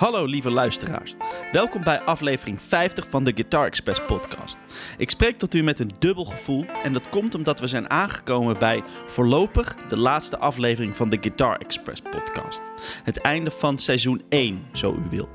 [0.00, 1.14] Hallo lieve luisteraars.
[1.52, 4.56] Welkom bij aflevering 50 van de Guitar Express podcast.
[4.98, 8.58] Ik spreek tot u met een dubbel gevoel en dat komt omdat we zijn aangekomen
[8.58, 12.60] bij voorlopig de laatste aflevering van de Guitar Express podcast.
[13.04, 15.28] Het einde van seizoen 1, zo u wil.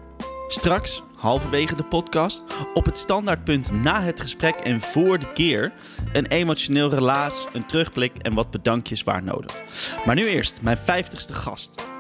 [0.47, 2.43] Straks, halverwege de podcast,
[2.73, 5.73] op het standaardpunt na het gesprek en voor de keer,
[6.13, 9.61] een emotioneel relaas, een terugblik en wat bedankjes waar nodig.
[10.05, 11.94] Maar nu eerst mijn 50ste gast.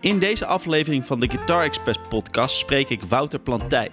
[0.00, 3.90] In deze aflevering van de Guitar Express podcast spreek ik Wouter Plantijn.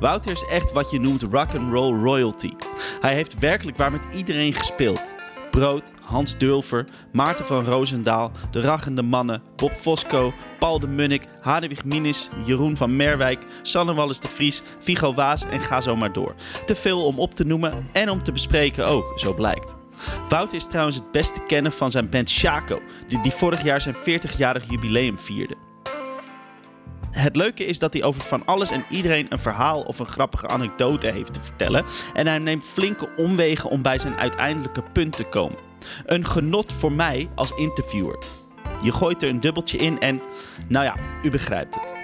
[0.00, 2.52] Wouter is echt wat je noemt rock and roll royalty.
[3.00, 5.12] Hij heeft werkelijk waar met iedereen gespeeld.
[5.50, 11.84] Brood, Hans Dulver, Maarten van Roosendaal, De Rachende Mannen, Bob Fosco, Paul de Munnik, Hadewig
[11.84, 16.34] Minis, Jeroen van Merwijk, Sanne Wallis de Vries, Vigo Waas en ga zo maar door.
[16.66, 19.79] Te veel om op te noemen en om te bespreken ook, zo blijkt.
[20.28, 23.96] Wouter is trouwens het beste kennen van zijn band Shaco, die, die vorig jaar zijn
[23.96, 25.56] 40-jarig jubileum vierde.
[27.10, 30.48] Het leuke is dat hij over van alles en iedereen een verhaal of een grappige
[30.48, 31.84] anekdote heeft te vertellen.
[32.14, 35.58] En hij neemt flinke omwegen om bij zijn uiteindelijke punt te komen.
[36.06, 38.18] Een genot voor mij als interviewer.
[38.82, 40.20] Je gooit er een dubbeltje in en,
[40.68, 41.94] nou ja, u begrijpt het.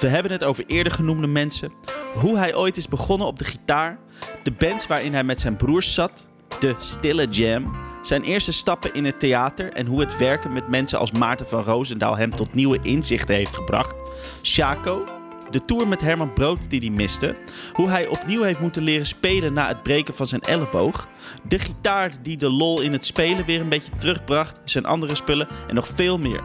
[0.00, 1.72] We hebben het over eerder genoemde mensen,
[2.14, 3.98] hoe hij ooit is begonnen op de gitaar,
[4.42, 6.28] de bands waarin hij met zijn broers zat,
[6.60, 10.98] de Stille Jam, zijn eerste stappen in het theater en hoe het werken met mensen
[10.98, 13.94] als Maarten van Roosendaal hem tot nieuwe inzichten heeft gebracht.
[14.42, 15.04] Chaco,
[15.50, 17.36] de tour met Herman Brood die hij miste,
[17.72, 21.08] hoe hij opnieuw heeft moeten leren spelen na het breken van zijn elleboog,
[21.48, 25.48] de gitaar die de lol in het spelen weer een beetje terugbracht, zijn andere spullen
[25.68, 26.42] en nog veel meer.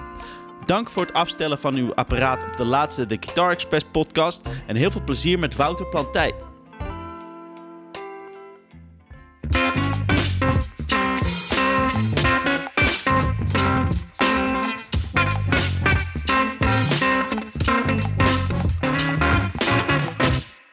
[0.65, 4.75] Dank voor het afstellen van uw apparaat op de laatste The Guitar Express podcast en
[4.75, 6.33] heel veel plezier met Wouter Plantijn.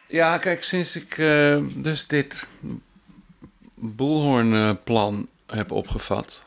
[0.06, 2.46] Ja, kijk, sinds ik uh, dus dit
[3.74, 6.44] boelhoornplan heb opgevat...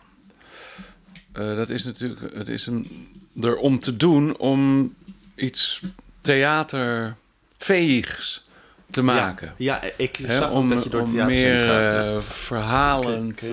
[1.33, 3.07] Uh, dat is natuurlijk, het is een,
[3.41, 4.93] er om te doen om
[5.35, 5.81] iets
[6.21, 8.47] theaterveegs
[8.89, 9.53] te maken.
[9.57, 12.15] Ja, ja ik He, zag om, dat je door het om theater meer gaat.
[12.15, 13.51] uh, verhalend...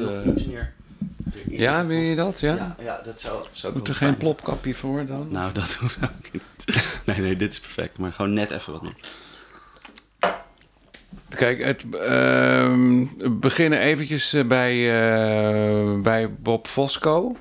[1.48, 2.41] ja, wil je dat?
[2.41, 5.28] Ja, ja, ja dat zou, zou Moet er geen plopkapje voor dan?
[5.31, 6.42] Nou, dat hoeft ook niet.
[7.04, 7.98] nee, nee, dit is perfect.
[7.98, 8.94] Maar gewoon net even wat meer.
[11.36, 17.36] Kijk, het, we beginnen eventjes bij, uh, bij Bob Fosco.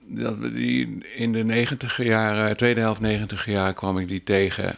[0.00, 4.76] Dat we die in de negentiger jaren, tweede helft negentiger jaar kwam ik die tegen.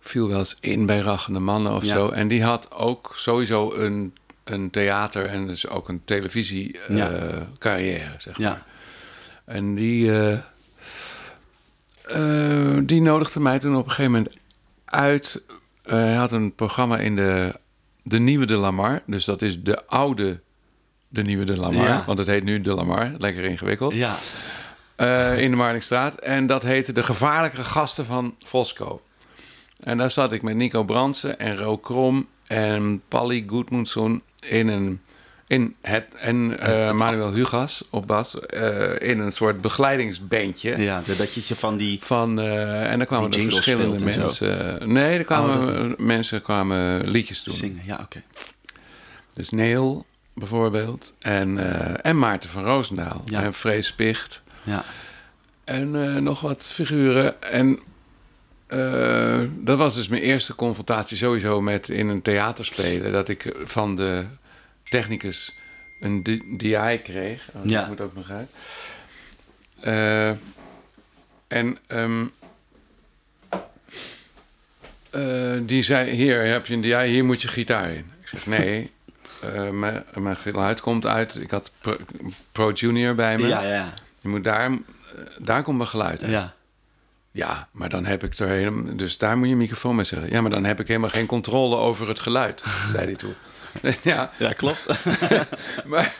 [0.00, 1.94] Viel wel eens in bij Rachende Mannen of Ja.
[1.94, 2.08] zo.
[2.08, 4.14] En die had ook sowieso een,
[4.44, 7.10] een theater en dus ook een televisie uh, Ja.
[7.58, 8.46] carrière, zeg maar.
[8.48, 8.64] Ja,
[9.44, 10.32] En die, eh,
[12.02, 14.36] eh, die nodigde mij toen op een gegeven moment
[14.84, 15.42] uit.
[15.90, 17.54] Eh, hij had een programma in de,
[18.02, 19.02] de Nieuwe de Lamar.
[19.06, 20.40] Dus dat is de oude
[21.08, 21.88] De Nieuwe de Lamar.
[21.88, 22.02] Ja.
[22.06, 23.12] Want het heet nu de Lamar.
[23.18, 23.94] Lekker ingewikkeld.
[23.94, 24.14] ja,
[24.96, 26.14] Eh, in de Marnixstraat.
[26.14, 29.00] En dat heette De Gevaarlijke Gasten van Fosco.
[29.80, 35.00] En daar zat ik met Nico Bransen en Ro Krom en Pally Goedmoedson in een...
[35.50, 40.78] In het, en eh, Manuel Hugas op bas eh, in een soort begeleidingsbandje.
[40.78, 41.02] ja.
[41.16, 41.98] Dat je van die...
[42.02, 44.78] Van, eh, en dan kwamen er verschillende mensen.
[44.92, 47.54] Nee, er kwamen Oh, mensen kwamen liedjes doen.
[47.54, 48.22] Zingen, ja, oké.
[49.34, 51.14] Dus Neil bijvoorbeeld.
[51.18, 51.58] En,
[52.02, 53.22] en Maarten van Roosendaal.
[53.24, 53.42] Ja.
[53.42, 54.42] En Frees Spicht.
[54.62, 54.84] Ja,
[55.64, 57.42] En nog wat figuren.
[57.42, 57.78] En
[59.64, 63.12] dat was dus mijn eerste confrontatie sowieso met in een theater spelen.
[63.12, 64.24] Dat ik van de
[64.90, 65.56] technicus
[66.00, 66.22] een
[66.56, 67.48] DI kreeg.
[67.54, 67.80] Oh, Ja.
[67.80, 68.48] Dat moet ook nog uit.
[69.80, 70.28] Eh,
[71.48, 72.26] en ehm,
[75.10, 78.10] eh, die zei, hier heb je een DI, hier moet je gitaar in.
[78.20, 78.90] Ik zeg, nee,
[79.42, 81.36] eh, mijn, mijn geluid komt uit...
[81.36, 81.96] Ik had Pro,
[82.52, 83.46] Pro Junior bij me.
[83.46, 83.92] ja, ja.
[84.20, 84.70] Je moet daar,
[85.38, 86.30] daar komt mijn geluid uit.
[86.30, 86.54] ja.
[87.32, 88.96] Ja, maar dan heb ik er helemaal...
[88.96, 90.30] Dus daar moet je microfoon mee zeggen.
[90.30, 92.62] Ja, maar dan heb ik helemaal geen controle over het geluid,
[92.92, 93.34] zei hij toen.
[94.02, 94.86] ja, Ja, klopt.
[95.86, 96.14] maar...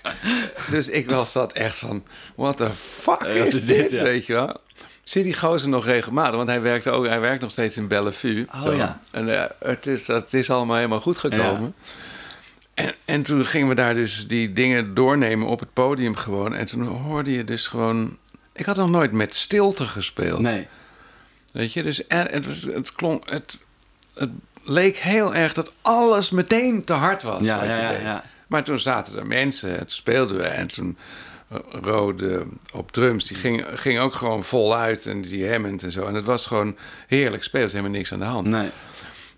[0.71, 2.05] Dus ik was dat echt van...
[2.35, 4.03] What the fuck Eh, is, is dit, ja.
[4.03, 4.61] weet je wel?
[5.05, 8.47] Zie die gozer nog regelmatig, want hij werkt, ook, hij werkt nog steeds in Bellevue.
[8.55, 8.73] Oh, Zo.
[8.73, 9.01] ja.
[9.11, 11.75] En eh, het, is, het is allemaal helemaal goed gekomen.
[12.75, 16.55] En, en toen gingen we daar dus die dingen doornemen op het podium gewoon.
[16.55, 18.17] En toen hoorde je dus gewoon...
[18.53, 20.41] Ik had nog nooit met stilte gespeeld.
[20.41, 20.67] Nee.
[21.53, 23.31] Weet je, dus er- het, was, het klonk...
[23.31, 23.59] Het,
[24.15, 24.31] het
[24.65, 27.45] leek heel erg dat alles meteen te hard was.
[27.45, 28.25] Ja, ja, ja.
[28.47, 30.43] Maar toen zaten er mensen, en toen speelden we...
[30.43, 30.97] en toen
[31.83, 35.07] Rode op drums, die ging, ging ook gewoon voluit.
[35.07, 36.07] En die Hammond en zo.
[36.07, 36.77] En het was gewoon
[37.07, 37.67] heerlijk spelen.
[37.67, 38.47] Er helemaal niks aan de hand.
[38.47, 38.71] Nee.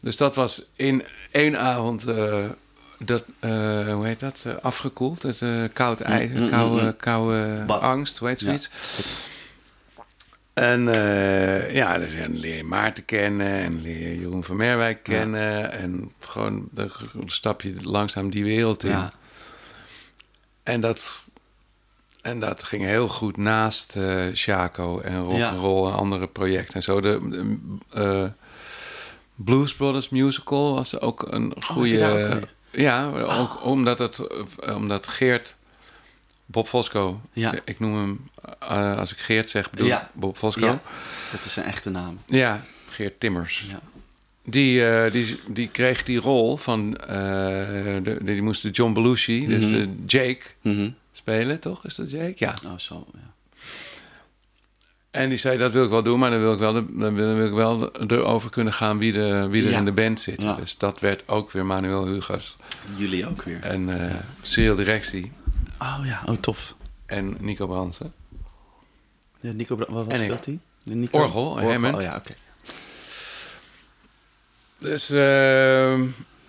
[0.02, 2.34] Dus dat was in één avond, eh,
[2.98, 3.50] dat, eh,
[3.94, 5.22] hoe heet dat, Eh, afgekoeld.
[5.22, 6.00] Het eh, koud
[6.34, 6.96] Mm, mm, koude, mm.
[6.96, 7.80] koude Bad.
[7.82, 8.58] angst, hoe heet Ja.
[10.52, 15.02] En eh, ja, dus dan leer je Maarten kennen en leer je Jeroen van Merwijk
[15.02, 15.72] kennen.
[15.72, 16.90] En gewoon, dan
[17.26, 18.90] stap je langzaam die wereld in.
[18.90, 19.12] Ja.
[20.62, 21.20] En dat,
[22.22, 25.48] en dat ging heel goed naast eh Chaco en rock Ja.
[25.48, 27.00] and roll en andere projecten en zo.
[27.00, 27.56] De, de,
[27.90, 28.28] eh,
[29.34, 31.98] Blues Brothers musical was ook een goede.
[32.00, 32.40] Oh, mee?
[32.70, 34.20] ja, ook omdat het
[34.74, 35.56] omdat Geert
[36.46, 37.20] Bob Fosco.
[37.32, 37.54] Ja.
[37.64, 38.20] Ik noem hem
[38.60, 40.10] eh, als ik Geert zeg, bedoel ik Ja.
[40.12, 40.60] Bob Fosco.
[40.66, 40.66] Ja.
[40.72, 40.80] Ja,
[41.30, 42.18] Dat is een echte naam.
[42.90, 43.66] Geert Timmers.
[43.70, 43.80] Ja.
[44.44, 46.96] Die, eh, die, die kreeg die rol van.
[46.96, 47.08] eh,
[48.02, 49.72] de, die moest de John Belushi, dus Mhm.
[49.74, 50.90] de Jake, Mhm.
[51.12, 51.84] spelen, toch?
[51.84, 52.34] Is dat Jake?
[52.36, 52.54] Ja.
[52.66, 53.06] Oh, zo.
[53.12, 53.30] Ja.
[55.10, 57.14] En die zei, dat wil ik wel doen, maar dan wil ik wel, de, dan
[57.14, 59.78] wil, dan wil ik wel erover kunnen gaan wie, de, wie er Ja.
[59.78, 60.42] in de band zit.
[60.42, 60.54] Ja.
[60.54, 62.56] Dus dat werd ook weer Manuel Hugas.
[62.96, 63.60] Jullie ook weer.
[63.62, 63.90] En
[64.42, 65.32] Cyril Directie
[65.78, 66.74] Oh ja, oh tof.
[67.06, 68.12] en Nico Bransen.
[69.40, 70.16] Ja, Nico, Bra- wat, ik.
[70.18, 70.58] speelt hij?
[70.84, 71.18] Nico?
[71.18, 71.94] Orgel, Hammond.
[71.96, 72.34] Oh ja, oké.
[74.78, 75.92] Dus, eh,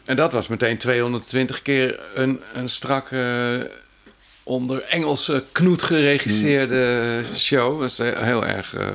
[0.04, 3.72] en dat was meteen 220 keer een, een strakke,
[4.44, 7.72] onder Engelse knoet geregisseerde show.
[7.72, 8.90] Dat was eh, heel erg eh,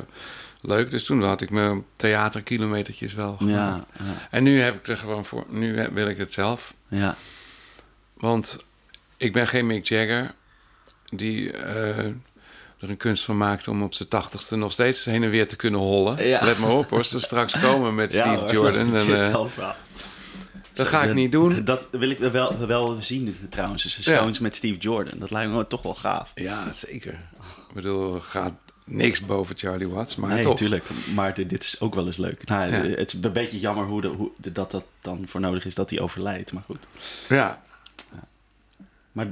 [0.61, 0.91] leuk.
[0.91, 3.87] Dus toen had ik mijn theaterkilometertjes wel gemaakt.
[3.99, 6.75] Ja, ja, En nu heb ik er gewoon voor, nu wil ik het zelf.
[6.89, 7.17] ja.
[8.15, 8.67] Want
[9.19, 10.35] ik ben geen Mick Jagger
[11.05, 11.99] die eh,
[12.79, 15.57] er een kunst van maakt om op zijn tachtigste nog steeds heen en weer te
[15.57, 16.27] kunnen hollen.
[16.27, 16.45] Ja.
[16.45, 18.95] Let maar op hoor, ze straks komen met Steve Jordan.
[18.95, 19.71] En, eh,
[20.73, 21.65] dat ga ik niet doen.
[21.65, 23.83] Dat wil ik wel, wel zien trouwens.
[23.83, 25.19] Dus Stones met Steve Jordan.
[25.19, 26.33] Dat lijkt me toch wel gaaf.
[26.35, 27.13] Ja, zeker.
[27.69, 28.53] Ik bedoel, gaat
[28.85, 30.51] niks boven Charlie Watts, maar nee, toch.
[30.53, 30.85] natuurlijk.
[31.15, 32.47] Maar dit, dit is ook wel eens leuk.
[32.47, 32.83] Nou, Ja.
[32.97, 35.75] Het is een beetje jammer hoe, de, hoe de- dat dat dan voor nodig is
[35.75, 36.53] dat hij overlijdt.
[36.53, 36.79] Maar goed.
[37.29, 37.63] Ja,
[39.19, 39.29] Maar,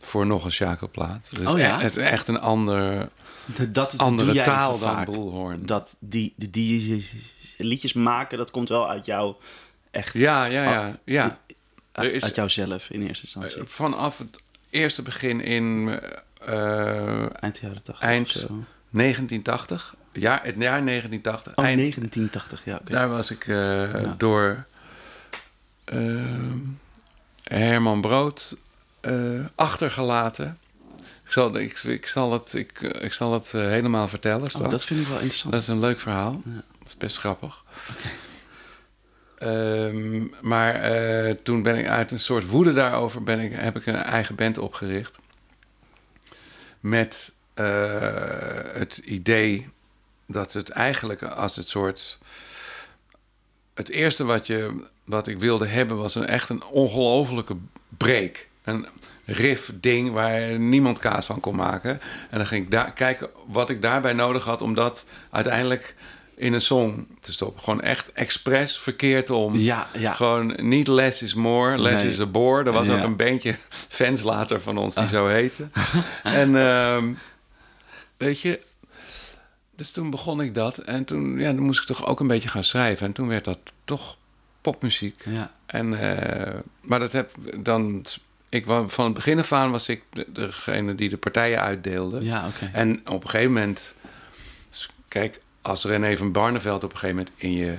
[0.00, 1.28] voor nog een Chaco-plaat.
[1.32, 1.78] Dus Oh ja?
[1.78, 3.08] e- het is echt een ander,
[3.44, 5.04] Dat, dat andere taal dan.
[5.04, 5.66] Bullhorn.
[5.66, 7.08] Dat die, die, die
[7.56, 9.34] liedjes maken, dat komt wel uit jou
[9.90, 10.12] echt.
[10.14, 10.98] Ja, ja, ja.
[11.04, 11.38] ja.
[11.92, 13.60] uit, is- uit jouzelf in eerste instantie.
[13.60, 14.36] Eh, Vanaf het
[14.70, 16.00] eerste begin in
[16.46, 18.64] eh, eind jaren 80 eind- of zo.
[18.90, 22.80] 1980, ja, het jaar 1980, Oh, eind, 1980, ja.
[22.84, 23.56] daar was ik eh,
[24.02, 24.14] Ja.
[24.18, 24.64] door
[25.84, 25.98] eh,
[27.42, 28.56] Herman Brood
[29.54, 30.58] achtergelaten.
[31.24, 34.48] Ik zal, ik, ik zal het, ik, ik zal het helemaal vertellen.
[34.60, 35.52] Oh, dat vind ik wel interessant.
[35.52, 36.42] Dat is een leuk verhaal.
[36.44, 36.52] Ja.
[36.78, 37.64] Dat is best grappig.
[39.40, 43.22] Ehm, maar eh, toen ben ik uit een soort woede daarover...
[43.22, 45.18] Ben ik, heb ik een eigen band opgericht.
[46.80, 47.64] Met eh,
[48.72, 49.68] het idee
[50.26, 52.18] dat het eigenlijk als het soort...
[53.74, 57.56] Het eerste wat, je, wat ik wilde hebben was een echt een ongelofelijke
[57.88, 58.48] break.
[58.64, 58.86] een
[59.24, 62.00] riff-ding waar niemand kaas van kon maken.
[62.30, 65.94] En dan ging ik daar kijken wat ik daarbij nodig had om dat uiteindelijk
[66.40, 67.62] in een song te stoppen.
[67.62, 69.56] Gewoon echt expres verkeerd om.
[69.56, 70.12] Ja, ja.
[70.12, 72.12] Gewoon niet less is more, less Nee.
[72.12, 72.64] is a bore.
[72.64, 72.98] Er was Ja.
[72.98, 73.56] ook een bandje
[74.00, 75.68] fans later van ons die zo heette.
[76.22, 77.12] en ehm,
[78.16, 78.60] weet je,
[79.76, 80.78] dus toen begon ik dat.
[80.78, 83.06] En toen ja, dan moest ik toch ook een beetje gaan schrijven.
[83.06, 84.16] En toen werd dat toch
[84.60, 85.22] popmuziek.
[85.24, 85.52] Ja.
[85.66, 88.04] En, eh, maar dat heb dan.
[88.48, 92.24] Ik, van het begin af aan was ik de- degene die de partijen uitdeelde.
[92.24, 92.70] Ja, oké.
[92.72, 93.94] En op een gegeven moment.
[95.08, 97.76] Kijk, als René van Barneveld op een gegeven moment in je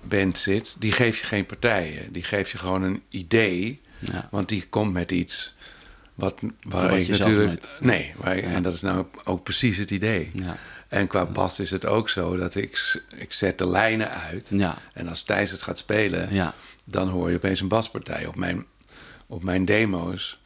[0.00, 2.12] band zit, die geeft je geen partijen.
[2.12, 3.80] Die geeft je gewoon een idee.
[3.98, 4.28] Ja.
[4.30, 5.54] Want die komt met iets.
[6.14, 7.64] Wat, waar wat ik natuurlijk.
[7.80, 10.30] Nee, waar en dat is nou ook precies het idee.
[10.34, 10.56] Ja.
[10.88, 14.50] En qua bas is het ook zo dat ik, ik zet de lijnen uit.
[14.54, 14.78] Ja.
[14.92, 16.54] En als Thijs het gaat spelen, Ja.
[16.84, 18.64] dan hoor je opeens een baspartij op mijn,
[19.26, 20.38] op mijn demo's.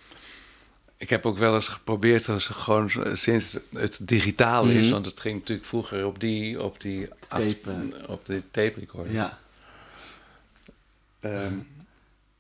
[0.99, 4.93] Ik heb ook wel eens geprobeerd, als gewoon sinds het digitaal is, Mhm.
[4.93, 7.71] want het ging natuurlijk vroeger op die, op die Tape,
[8.09, 9.13] op die tape recorder.
[9.13, 9.39] Ja.
[11.21, 11.53] Ehm,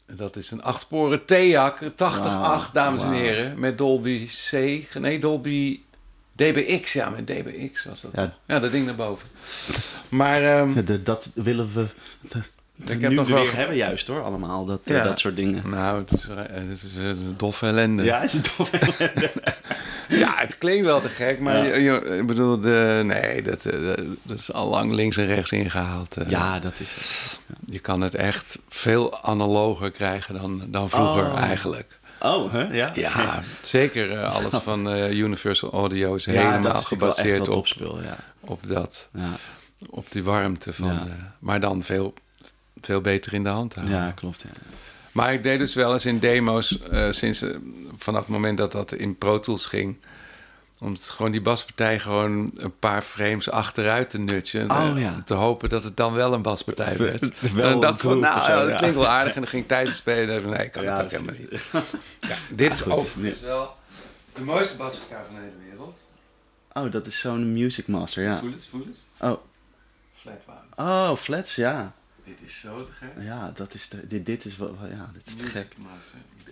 [0.06, 4.52] dat is een achtsporen Theak 80-8, dames en heren, met Dolby C,
[4.94, 5.80] nee Dolby
[6.32, 8.10] DBX, ja, met DBX was dat.
[8.14, 8.36] Ja.
[8.46, 9.28] Ja, dat ding daarboven.
[10.08, 11.86] Maar ehm, Ja, de- dat willen we
[12.20, 12.38] de,
[12.86, 14.64] Ik heb nu nog weer hebben juist hoor, allemaal.
[14.64, 15.62] Dat, eh, dat soort dingen.
[15.70, 16.36] nou, het is, eh,
[16.68, 18.02] het is een doffe ellende.
[18.02, 18.70] Ja, is het tof?
[20.08, 21.74] Ja, het klinkt wel te gek, maar Ja.
[21.74, 25.52] je, je- ik bedoel, de, nee, dat, eh, dat is al lang links en rechts
[25.52, 26.16] ingehaald.
[26.16, 26.30] eh.
[26.30, 27.40] ja, dat is het.
[27.66, 31.40] Je kan het echt veel analoger krijgen dan, dan vroeger Oh.
[31.40, 31.98] eigenlijk.
[32.20, 32.62] Oh, hè?
[32.62, 32.90] Ja?
[32.94, 37.08] Ja, zeker eh, alles van eh, Universal Audio is Ja, helemaal dat is natuurlijk wel
[37.10, 38.16] echt gebaseerd op, topspul, ja.
[38.40, 39.08] op dat.
[39.14, 39.30] Ja,
[39.90, 40.86] Op die warmte van...
[40.92, 41.00] Ja.
[41.06, 42.14] eh, maar dan veel,
[42.80, 43.96] veel beter in de hand houden.
[43.96, 44.42] ja klopt.
[44.42, 44.48] Ja.
[45.12, 47.56] Maar ik deed dus wel eens in demo's eh, sinds eh,
[47.96, 49.96] vanaf het moment dat dat in Pro Tools ging.
[50.80, 54.70] Om het, gewoon die baspartij gewoon een paar frames achteruit te nutchen.
[54.70, 55.12] Oh, eh, ja.
[55.14, 57.52] Om te hopen dat het dan wel een baspartij werd.
[57.52, 59.34] Wel en dacht ik van, nou, of zo, ja, dat klinkt wel aardig.
[59.34, 60.42] En dan ging ik tijdens spelen.
[60.42, 61.62] en Nee, ik kan Ja, het ook helemaal niet.
[62.20, 63.76] Ja, dit is ook het is meer- dus wel
[64.32, 66.06] de mooiste basgitaar van de hele wereld.
[66.72, 68.38] Oh, dat is zo'n Music Master, ja.
[68.38, 69.06] Voel eens, voel eens.
[69.20, 69.36] Oh,
[70.76, 71.92] oh flats, ja.
[72.28, 73.08] Dit is zo te gek.
[73.18, 75.74] Ja, dat is de, dit, dit is wel, ja, dit is te gek.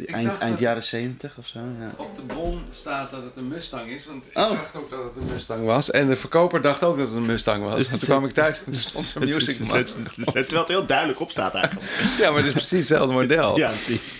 [0.07, 1.93] Eind, eind jaren 70 of zo, ja.
[1.97, 4.51] Op de bon staat dat het een Mustang is, want ik Oh.
[4.51, 5.91] dacht ook dat het een Mustang was.
[5.91, 7.79] En de verkoper dacht ook dat het een Mustang was.
[7.91, 9.57] En toen kwam ik thuis en toen stond er Music.
[9.57, 11.91] Terwijl het heel duidelijk op staat eigenlijk.
[12.21, 13.57] Ja, maar het is precies hetzelfde model.
[13.59, 14.17] Ja, precies.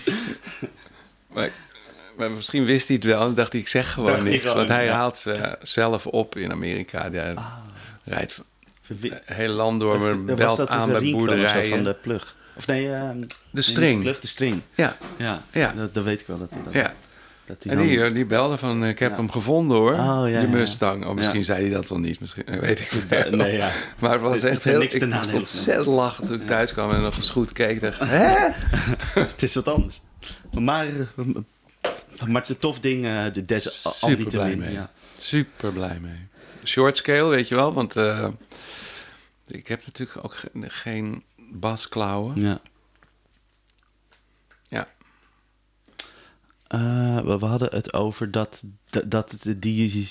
[1.33, 1.51] Maar,
[2.17, 4.41] maar misschien wist hij het wel en dacht hij, ik zeg gewoon Dacht niks.
[4.41, 4.93] gewoon, want hij ja.
[4.93, 7.11] haalt ze zelf op in Amerika.
[7.11, 7.57] Hij Ah.
[8.03, 8.41] rijdt
[8.87, 11.69] Het hele land door, maar Was belt dat aan de bij boerderijen.
[11.69, 12.35] van de plug?
[12.55, 13.13] Of nee, nee,
[13.51, 13.95] niet string.
[13.97, 14.61] De plug, de string.
[14.75, 15.73] Ja, Ja, Ja.
[15.77, 16.37] Dat, dat weet ik wel.
[16.37, 16.93] Dat dat, ja.
[17.45, 19.15] dat hij En die, eh, die belde van, eh, ik heb Ja.
[19.17, 20.49] hem gevonden hoor, Oh, ja, die.
[20.49, 21.05] Mustang.
[21.05, 21.43] Of misschien Ja.
[21.45, 23.31] zei hij dat wel niet, misschien eh, weet ik veel.
[23.31, 23.69] nee, ja.
[23.99, 24.81] Maar het was Het- echt heel...
[24.81, 27.81] Ik moest ontzettend lachen toen ik thuis kwam en nog eens goed keek.
[27.81, 28.49] dacht, hè?
[29.21, 30.01] het is wat anders.
[30.51, 31.25] Maar, eh,
[32.27, 34.71] maar het is een tof ding, eh, de des al Super die te blij mee.
[34.71, 34.89] Ja.
[35.17, 36.25] Super blij mee.
[36.63, 38.27] Short scale, weet je wel, want eh,
[39.51, 42.41] ik heb natuurlijk ook ge- geen basklauwen.
[42.41, 42.59] Ja.
[44.69, 44.87] Ja.
[46.67, 48.63] Eh, we, we hadden het over dat,
[49.07, 50.09] dat, die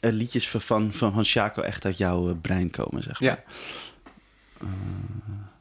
[0.00, 3.28] eh, liedjes van, van, van Chaco echt uit jouw eh, brein komen, zeg maar.
[3.30, 3.44] Ja.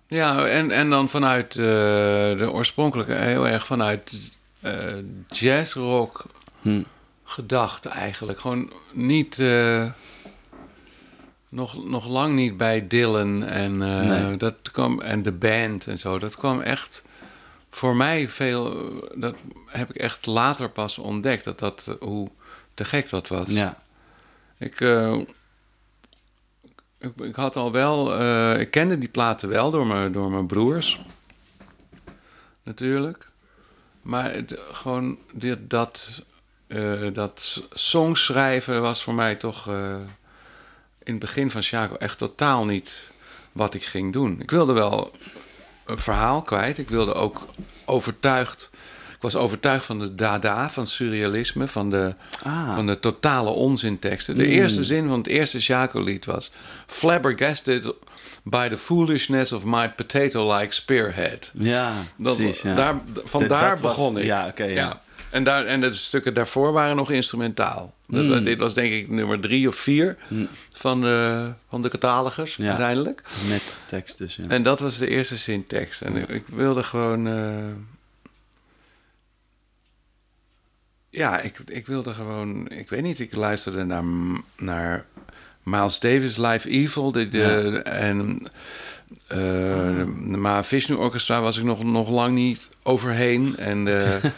[0.08, 4.32] Ja, en, en dan vanuit de oorspronkelijke, heel erg vanuit
[4.62, 4.96] eh
[5.30, 6.26] jazzrock
[6.62, 6.84] Hm.
[7.24, 8.40] gedacht eigenlijk.
[8.40, 9.40] Gewoon niet,
[11.56, 14.38] nog, nog lang niet bij Dylan en, eh, Nee.
[14.38, 16.20] dat kwam, en de band en zo.
[16.20, 17.04] Dat kwam echt
[17.70, 19.36] voor mij veel, dat
[19.66, 22.30] heb ik echt later pas ontdekt, dat dat, hoe
[22.74, 23.50] te gek dat was.
[23.50, 23.82] Ja.
[24.58, 25.18] Ik, eh,
[26.98, 30.48] ik, ik had al wel, eh, ik kende die platen wel door mijn, door mijn
[30.48, 31.00] broers.
[32.64, 33.28] Natuurlijk.
[34.02, 36.24] Maar het, gewoon dit, dat,
[37.14, 39.70] dat songs schrijven was voor mij toch
[41.06, 43.02] in het begin van Chaco echt totaal niet
[43.52, 44.42] wat ik ging doen.
[44.42, 45.12] Ik wilde wel
[45.86, 46.78] een verhaal kwijt.
[46.78, 47.46] Ik wilde ook
[47.86, 48.70] overtuigd.
[49.16, 52.76] Ik was overtuigd van de dada, van surrealisme, van de, Ah.
[52.76, 54.38] van de totale onzinteksten.
[54.38, 56.52] De eerste zin van het eerste Chaco-lied was...
[56.88, 57.94] Flabbergasted
[58.44, 61.52] by the foolishness of my potato-like spearhead.
[61.60, 62.62] Ja, Dat, precies.
[62.62, 62.76] Ja.
[62.76, 64.24] daar, vandaar was- begon ik.
[64.26, 65.02] ja, oké, ja.
[65.36, 67.94] En, daar, en de stukken daarvoor waren nog instrumentaal.
[68.08, 68.44] Dat- Mm.
[68.44, 70.18] Dit was denk ik nummer drie of vier
[70.76, 72.68] van, de, van de catalogus Ja.
[72.68, 73.22] uiteindelijk.
[73.48, 74.44] Met tekst dus, ja.
[74.48, 76.02] En dat was de eerste zin tekst.
[76.02, 77.28] En ik, ik wilde gewoon...
[77.28, 77.54] eh,
[81.10, 82.70] ja, ik, ik wilde gewoon...
[82.70, 84.04] Ik weet niet, ik luisterde naar,
[84.58, 85.06] naar
[85.64, 87.12] Miles Davis Live Evil.
[87.12, 88.40] De, de, En...
[89.28, 89.38] eh
[90.28, 93.58] de Maar Vishnu Orchestra was ik nog, nog lang niet overheen.
[93.58, 94.24] En eh,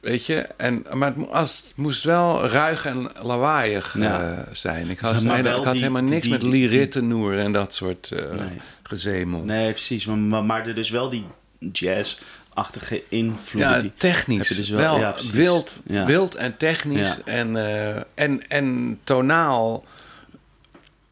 [0.00, 4.32] weet je, en, maar het, als, het moest wel ruig en lawaaiig Ja.
[4.46, 4.90] eh, zijn.
[4.90, 7.74] Ik had, helemaal- wel ik had die- helemaal die- niks die- met Rittennoer en dat
[7.74, 8.48] soort eh Nee.
[8.82, 9.40] gezemel.
[9.44, 10.06] Nee, precies.
[10.06, 11.24] Maar, maar, er dus wel die
[11.72, 13.60] jazz-achtige invloed.
[13.62, 14.38] Ja, die, technisch.
[14.38, 16.06] heb je dus wel, wel- ja, wild, Ja.
[16.06, 17.16] wild en technisch.
[17.24, 19.84] En, eh, en, en tonaal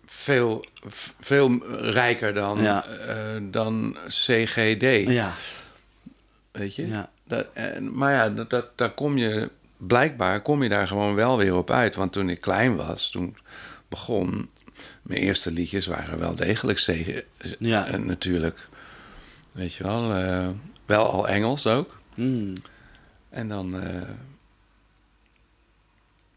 [0.07, 0.65] veel,
[1.21, 2.63] veel rijker dan,
[3.51, 5.11] dan CGD.
[5.11, 5.33] ja,
[6.53, 6.89] Weet je?
[6.89, 7.09] ja.
[7.27, 11.37] Dat, en, maar ja, dat, dat, daar kom je blijkbaar kom je daar gewoon wel
[11.37, 11.95] weer op uit.
[11.95, 13.37] Want toen ik klein was, toen
[13.89, 14.51] begon...
[15.03, 17.23] Mijn eerste liedjes waren wel degelijk CG,
[17.59, 17.87] Ja.
[17.87, 18.69] en natuurlijk.
[19.53, 20.49] Weet je wel, eh,
[20.87, 21.99] wel al Engels ook.
[22.15, 22.53] Hmm.
[23.31, 23.81] En dan.
[23.81, 24.03] eh,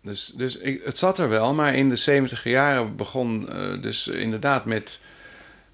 [0.02, 4.08] dus dus ik, het zat er wel, maar in de 70 jaren begon eh, dus
[4.08, 5.02] inderdaad met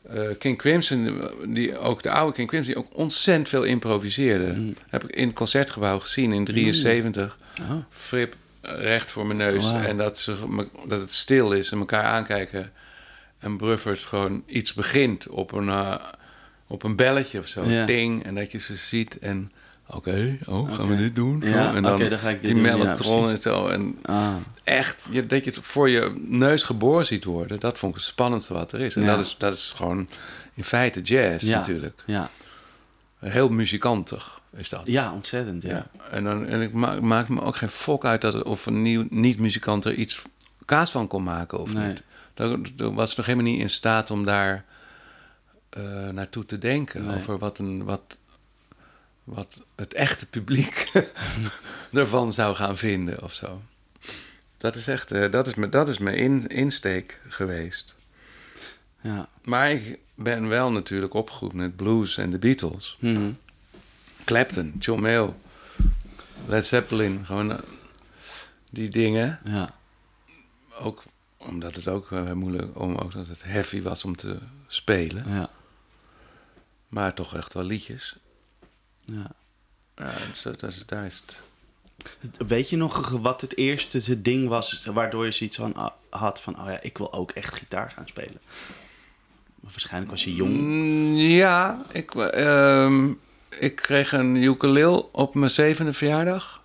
[0.10, 4.54] eh, King Crimson, die ook de oude King Crimson, die ook ontzettend veel improviseerde.
[4.54, 4.74] Mm.
[4.90, 7.38] Heb ik in het concertgebouw gezien in 73.
[7.62, 7.72] Oh.
[7.90, 9.72] Frip eh, recht voor mijn neus.
[9.72, 10.36] En dat, ze,
[10.88, 12.72] dat het stil is en elkaar aankijken.
[13.40, 15.96] En Bruffert gewoon iets begint op een, eh,
[16.68, 17.70] op een belletje of zo.
[17.70, 17.86] Ja.
[17.86, 18.24] Ding.
[18.26, 19.52] En dat je ze ziet en...
[19.88, 21.42] Oké, oh, gaan we dit doen?
[21.44, 23.68] Ja, Oh, en dan, dan ga ik dit die ja, mellotron en zo.
[23.68, 27.60] En Ah, echt, je, dat je het voor je neus geboren ziet worden...
[27.60, 28.96] dat vond ik het spannendste wat er is.
[28.96, 29.16] En Ja.
[29.16, 30.10] dat, is, dat is gewoon
[30.54, 31.58] in feite jazz ja.
[31.58, 32.04] natuurlijk.
[32.06, 32.30] Ja.
[33.20, 34.82] Heel muzikantig is dat.
[34.86, 35.62] ja, ontzettend.
[35.64, 35.70] Ja.
[35.70, 35.88] Ja.
[36.12, 38.82] En, dan, en ik maak, maak me ook geen fok uit dat het, of een
[38.82, 40.22] nieuw, niet-muzikant er iets
[40.66, 41.88] kaas van kon maken of Nee.
[41.88, 42.04] niet.
[42.34, 42.58] Daar
[42.94, 44.66] was ik nog helemaal niet in staat om daar
[45.70, 47.06] eh, naartoe te denken.
[47.06, 47.16] Nee.
[47.16, 48.18] Over wat, een, wat,
[49.26, 50.92] wat het echte publiek
[51.92, 53.62] ervan zou gaan vinden of zo.
[54.58, 57.96] Dat is echt, eh, dat is, mijn- dat is mijn in, insteek geweest.
[59.02, 59.28] Ja.
[59.44, 62.98] Maar ik ben wel natuurlijk opgegroeid met blues en de Beatles.
[63.00, 63.32] Mhm.
[64.24, 65.34] Clapton, John Mayall,
[66.48, 67.60] Led Zeppelin, gewoon eh,
[68.70, 69.40] die dingen.
[69.44, 69.76] ja.
[70.80, 71.04] Ook
[71.38, 75.24] omdat het ook eh, moeilijk, om, ook dat het heavy was om te spelen.
[75.30, 75.50] Ja.
[76.88, 78.16] Maar toch echt wel liedjes.
[79.06, 79.32] Ja.
[79.98, 80.14] Ja,
[80.44, 81.40] dat, is- daar is het.
[82.48, 86.42] Weet je nog wat het eerste het ding was waardoor je zoiets van, ah, had
[86.42, 86.60] van...
[86.60, 88.38] Oh ja, ik wil ook echt gitaar gaan spelen.
[89.60, 90.54] Waarschijnlijk was je jong.
[90.58, 93.12] Mm, ja, ik, ehm,
[93.60, 96.62] ik kreeg een ukulele op mijn zevende verjaardag.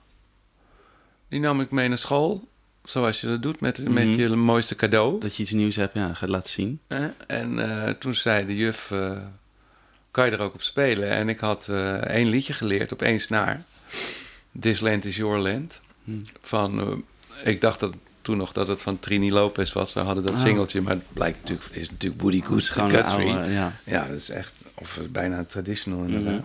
[1.28, 2.48] Die nam ik mee naar school.
[2.84, 4.20] Zoals je dat doet met, met Mhm.
[4.20, 5.20] je mooiste cadeau.
[5.20, 6.80] Dat je iets nieuws hebt, ja, gaat laten zien.
[6.88, 7.08] Hè?
[7.26, 9.18] En eh, toen zei de juf, eh,
[10.10, 11.08] kan je er ook op spelen?
[11.10, 13.62] En ik had eh, één liedje geleerd op één snaar.
[14.60, 15.80] This Land is Your Land.
[16.04, 16.22] Hmm.
[16.42, 17.92] Van, eh, ik dacht dat
[18.22, 19.92] toen nog dat het van Trini Lopez was.
[19.92, 20.40] We hadden dat Oh.
[20.40, 23.26] singeltje, maar het blijkt natuurlijk, is natuurlijk Woody Guthrie.
[23.32, 23.72] ja.
[23.84, 26.42] Ja, dat is echt, of eh, bijna traditional inderdaad.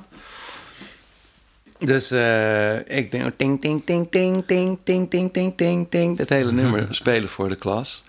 [1.80, 2.12] Dus
[2.88, 6.18] ik denk, ting, ting, ting, ting, ting, ting, ting, ting, ting, ting.
[6.18, 8.04] Dat hele nummer spelen voor de klas.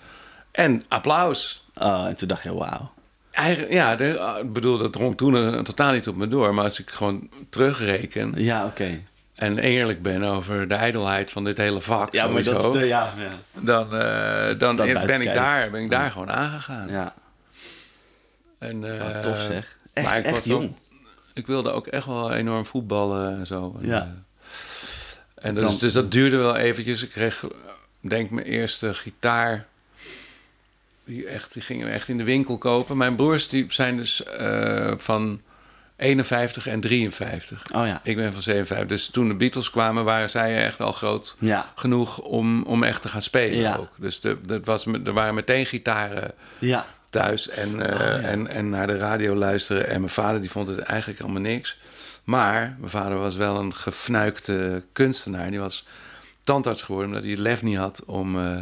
[0.50, 1.64] En applaus.
[1.74, 2.92] Oh, en toen dacht je, wauw.
[3.70, 6.54] Ja, ah, ik bedoel, dat drong toen totaal niet op me door.
[6.54, 9.00] Maar als ik gewoon terugreken Ja, oké.
[9.34, 12.86] en eerlijk ben over de ijdelheid van dit hele vak, Ja, maar dat is de,
[12.86, 13.60] ja, ja.
[13.60, 15.34] dan, eh, dan ben, ik kijf.
[15.36, 16.88] daar, ben ik daar gewoon aangegaan.
[16.88, 17.14] ja.
[18.58, 19.76] En, eh, Oh, tof zeg.
[19.92, 20.64] Echt, maar ik echt was jong.
[20.64, 20.76] ook-
[21.34, 23.76] ik wilde ook echt wel enorm voetballen en zo.
[23.82, 24.00] En, Ja.
[24.00, 27.02] eh, en dus, Dan- dus dat duurde wel eventjes.
[27.02, 27.44] Ik kreeg,
[28.00, 29.66] denk mijn eerste gitaar.
[31.06, 32.96] Die, echt, die gingen echt in de winkel kopen.
[32.96, 35.40] Mijn broers die zijn dus eh, van
[35.96, 37.62] 51 en 53.
[37.74, 38.00] Oh ja.
[38.04, 38.88] Ik ben van 57.
[38.88, 41.72] Dus toen de Beatles kwamen, waren zij echt al groot Ja.
[41.74, 43.76] genoeg om, om echt te gaan spelen Ja.
[43.76, 43.88] ook.
[43.96, 46.86] Dus de, dat was, er waren meteen gitaren Ja.
[47.10, 48.28] thuis en, eh, Oh, ja.
[48.28, 49.88] en, en naar de radio luisteren.
[49.88, 51.78] En mijn vader die vond het eigenlijk allemaal niks.
[52.24, 55.50] Maar mijn vader was wel een gefnuikte kunstenaar.
[55.50, 55.86] Die was
[56.44, 58.56] tandarts geworden omdat hij lef niet had om, eh,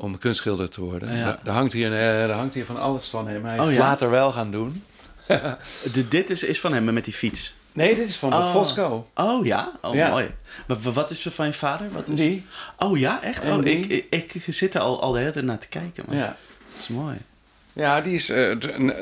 [0.00, 1.16] om kunstschilder te worden.
[1.16, 1.24] Ja.
[1.24, 3.44] Daar, daar hangt hier, eh, daar hangt hier van alles van hem.
[3.44, 3.78] Hij is Oh, ja?
[3.78, 4.84] later wel gaan doen.
[5.92, 7.54] De, dit is, is van hem met die fiets.
[7.72, 8.50] Nee, dit is van Oh.
[8.52, 9.06] Fosco.
[9.14, 9.72] Oh ja?
[9.82, 10.10] Oh Ja.
[10.10, 10.30] mooi.
[10.66, 11.90] Maar wat is er van je vader?
[11.92, 12.16] Wat is...
[12.16, 12.46] Die?
[12.78, 13.44] Oh ja, echt?
[13.44, 13.78] Oh, die?
[13.86, 16.04] ik, ik, ik zit er al, al de hele tijd naar te kijken.
[16.06, 16.26] Maar Ja.
[16.26, 17.16] Dat is mooi.
[17.72, 18.50] Ja, die is eh,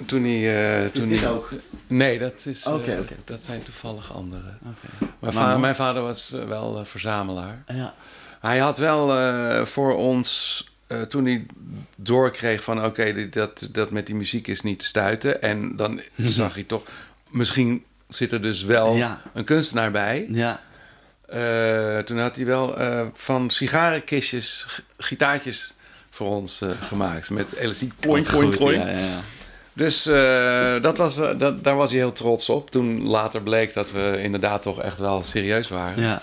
[0.07, 0.83] toen hij...
[0.85, 1.51] eh, toen dit hij ook?
[1.87, 3.15] Nee, dat, is, Oké, oké.
[3.25, 4.43] dat zijn toevallig andere.
[4.61, 5.07] Oké.
[5.21, 5.59] Mijn, Maar mooi.
[5.59, 7.63] mijn vader was wel verzamelaar.
[7.67, 7.95] Ja.
[8.41, 11.47] Hij had wel voor ons, eh, toen hij
[11.97, 12.85] doorkreeg van...
[12.85, 15.43] oké, dat, dat met die muziek is niet te stuiten.
[15.43, 16.83] En dan zag hij toch...
[17.31, 19.21] misschien zit er dus wel Ja.
[19.35, 20.27] een kunstenaar bij.
[20.31, 20.61] Ja.
[21.27, 25.75] Eh, toen had hij wel eh, van sigarenkistjes gitaartjes
[26.11, 27.31] voor ons gemaakt.
[27.31, 27.93] Met elastiek.
[28.01, 28.83] Ploing, goed, ploing.
[28.83, 29.21] Ja, ja, ja.
[29.73, 30.03] Dus
[30.83, 32.71] dat was, dat, daar was hij heel trots op.
[32.71, 36.03] Toen later bleek dat we inderdaad toch echt wel serieus waren.
[36.03, 36.21] Ja.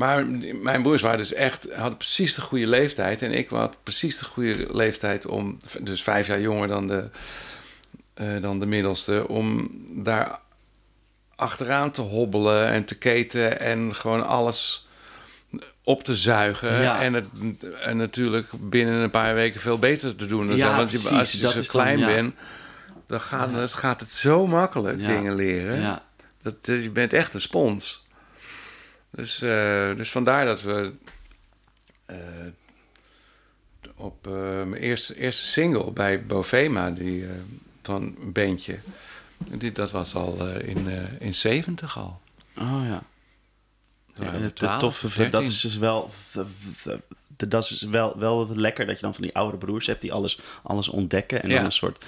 [0.00, 0.26] Maar
[0.62, 3.22] mijn broers waren dus echt, hadden precies de goede leeftijd.
[3.22, 7.08] En ik had precies de goede leeftijd om, dus vijf jaar jonger dan de,
[8.14, 10.38] eh, dan de middelste, om daar
[11.36, 14.86] achteraan te hobbelen en te keten en gewoon alles
[15.84, 16.82] op te zuigen.
[16.82, 17.02] Ja.
[17.02, 17.26] En, het,
[17.82, 20.56] en natuurlijk binnen een paar weken veel beter te doen.
[20.56, 20.76] Ja.
[20.76, 21.10] Want precies.
[21.10, 22.06] als je Dat zo dan, klein ja.
[22.06, 22.34] bent,
[23.06, 25.80] dan gaat, het, gaat het zo makkelijk dingen leren.
[25.80, 26.02] Ja.
[26.42, 28.08] Dat, eh, je bent echt een spons.
[29.10, 30.92] Dus, eh, dus vandaar dat we
[32.06, 32.16] eh,
[33.94, 37.26] op eh, mijn eerste, eerste single bij Bovema, die,
[37.82, 38.78] van een bandje,
[39.38, 40.86] die, dat was al in,
[41.18, 42.20] in 70 al.
[42.58, 43.02] Oh ja.
[44.14, 45.42] Ja, we het 12, toffe, dat 13.
[45.50, 46.10] is dus wel,
[47.26, 50.40] dat is wel, wel lekker dat je dan van die oudere broers hebt die alles,
[50.62, 51.42] alles ontdekken.
[51.42, 51.56] En Ja.
[51.56, 52.04] dan een soort,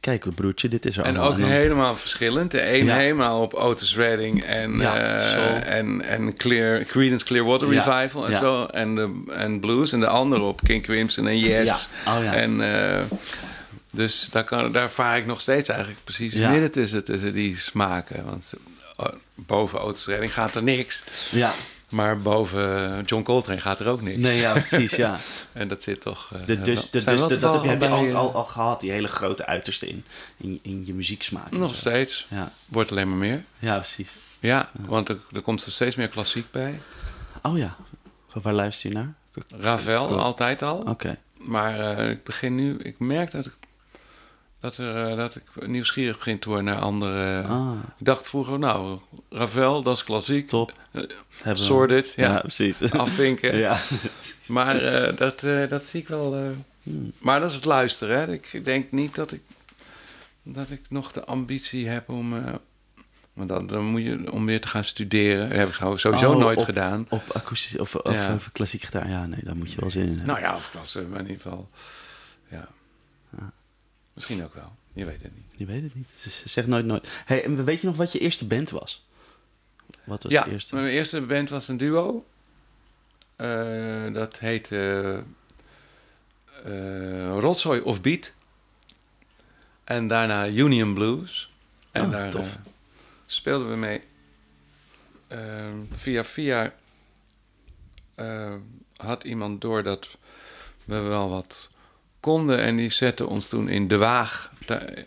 [0.00, 2.50] kijk broertje, dit is er En ook dan- helemaal verschillend.
[2.50, 2.94] De een Ja.
[2.96, 8.36] helemaal op Otis Redding en, Ja, eh, en, en Clear, Creedence Clearwater Ja, Revival en
[8.36, 8.64] zo.
[8.64, 9.92] En, de, en blues.
[9.92, 11.88] En de andere op King Crimson en Yes.
[12.06, 12.32] Oh.
[12.32, 13.02] En, eh,
[13.92, 18.24] dus daar, kan, daar vaar ik nog steeds eigenlijk precies midden tussen, tussen die smaken.
[18.24, 18.52] Want
[18.96, 21.02] eh, boven Otis Redding gaat er niks.
[21.30, 21.52] Ja,
[21.96, 24.16] Maar boven John Coltrane gaat er ook niks.
[24.16, 25.16] nee, ja, precies, ja.
[25.52, 26.30] En dat zit toch...
[26.34, 28.28] eh, De, dus, de, dus de- dat heb je, heb je toevallig al, bij, al,
[28.28, 30.04] eh, al gehad, die hele grote uiterste in,
[30.36, 31.50] in, in je muzieksmaak.
[31.50, 31.74] Nog zo.
[31.74, 32.26] steeds.
[32.30, 33.44] Ja, Wordt alleen maar meer.
[33.58, 34.12] ja, precies.
[34.40, 36.80] Ja, want er, er komt er steeds meer klassiek bij.
[37.42, 37.76] Oh ja,
[38.32, 39.14] waar luister je naar?
[39.60, 40.76] Ravel, altijd al.
[40.78, 41.16] Oké.
[41.38, 42.76] Maar eh, ik begin nu...
[42.78, 43.52] Ik merk dat ik,
[44.60, 47.42] dat er, eh, dat ik nieuwsgierig begin te worden naar andere...
[47.42, 48.98] Ah, Ik dacht vroeger, nou,
[49.30, 50.48] Ravel, dat is klassiek.
[50.48, 50.70] top.
[50.70, 51.08] Eh, Hebben
[51.42, 52.32] we- Sorted, ja.
[52.32, 52.90] Ja, precies.
[52.92, 53.56] Afvinken.
[53.56, 53.76] ja.
[54.48, 56.36] Maar eh, dat, eh, dat zie ik wel...
[56.36, 56.40] eh.
[56.82, 57.12] Hmm.
[57.18, 58.32] Maar dat is het luisteren, hè.
[58.32, 59.40] Ik denk niet dat ik,
[60.42, 62.36] dat ik nog de ambitie heb om...
[62.36, 62.54] eh,
[63.32, 65.48] want dan, dan moet je om weer te gaan studeren.
[65.48, 67.06] Dat heb ik sowieso Oh, nooit op- gedaan.
[67.08, 68.34] Op akoestisch of, of, Ja.
[68.34, 69.08] of klassiek gitaar.
[69.10, 70.26] Ja, nee, daar moet je wel zin in hebben.
[70.26, 71.68] Nou ja, of klasse, maar in ieder geval.
[72.50, 72.68] Ja.
[74.16, 74.72] Misschien ook wel.
[74.92, 75.58] Je weet het niet.
[75.58, 76.08] Je weet het niet.
[76.22, 77.08] Dus zeg nooit nooit.
[77.24, 79.06] Hey, en weet je nog wat je eerste band was?
[80.04, 80.74] Wat was ja, de eerste?
[80.74, 82.26] mijn eerste band was een duo.
[83.36, 85.22] Eh, dat heette
[86.64, 88.34] eh Rotzooi of Beat.
[89.84, 91.52] En daarna Union Blues.
[91.90, 92.54] En Oh, daar tof.
[92.54, 92.60] eh,
[93.26, 94.02] speelden we mee.
[95.26, 95.38] Eh,
[95.90, 96.74] via via
[98.96, 100.08] had iemand door dat
[100.84, 101.70] we wel wat
[102.26, 102.58] konden.
[102.60, 104.50] En die zette ons toen in De Waag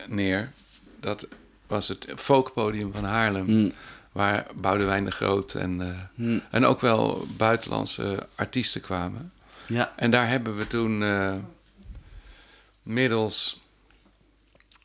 [0.08, 0.52] neer.
[1.00, 1.28] Dat
[1.68, 3.46] was het folkpodium van Haarlem.
[3.46, 3.70] Hm,
[4.12, 9.32] Waar Boudewijn de Groot en, eh, hm, en ook wel buitenlandse artiesten kwamen.
[9.68, 9.94] ja.
[9.96, 11.34] En daar hebben we toen eh,
[12.84, 13.60] middels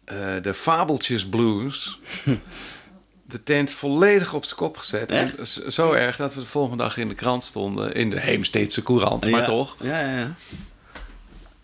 [0.05, 1.99] eh, de Fabeltjes Blues
[3.35, 5.11] de tent volledig op zijn kop gezet.
[5.11, 5.33] En
[5.73, 9.31] zo erg dat we de volgende dag in de krant stonden, in de Heemsteedse Courant,
[9.31, 9.47] maar Ja.
[9.47, 10.35] toch, Ja, ja, ja.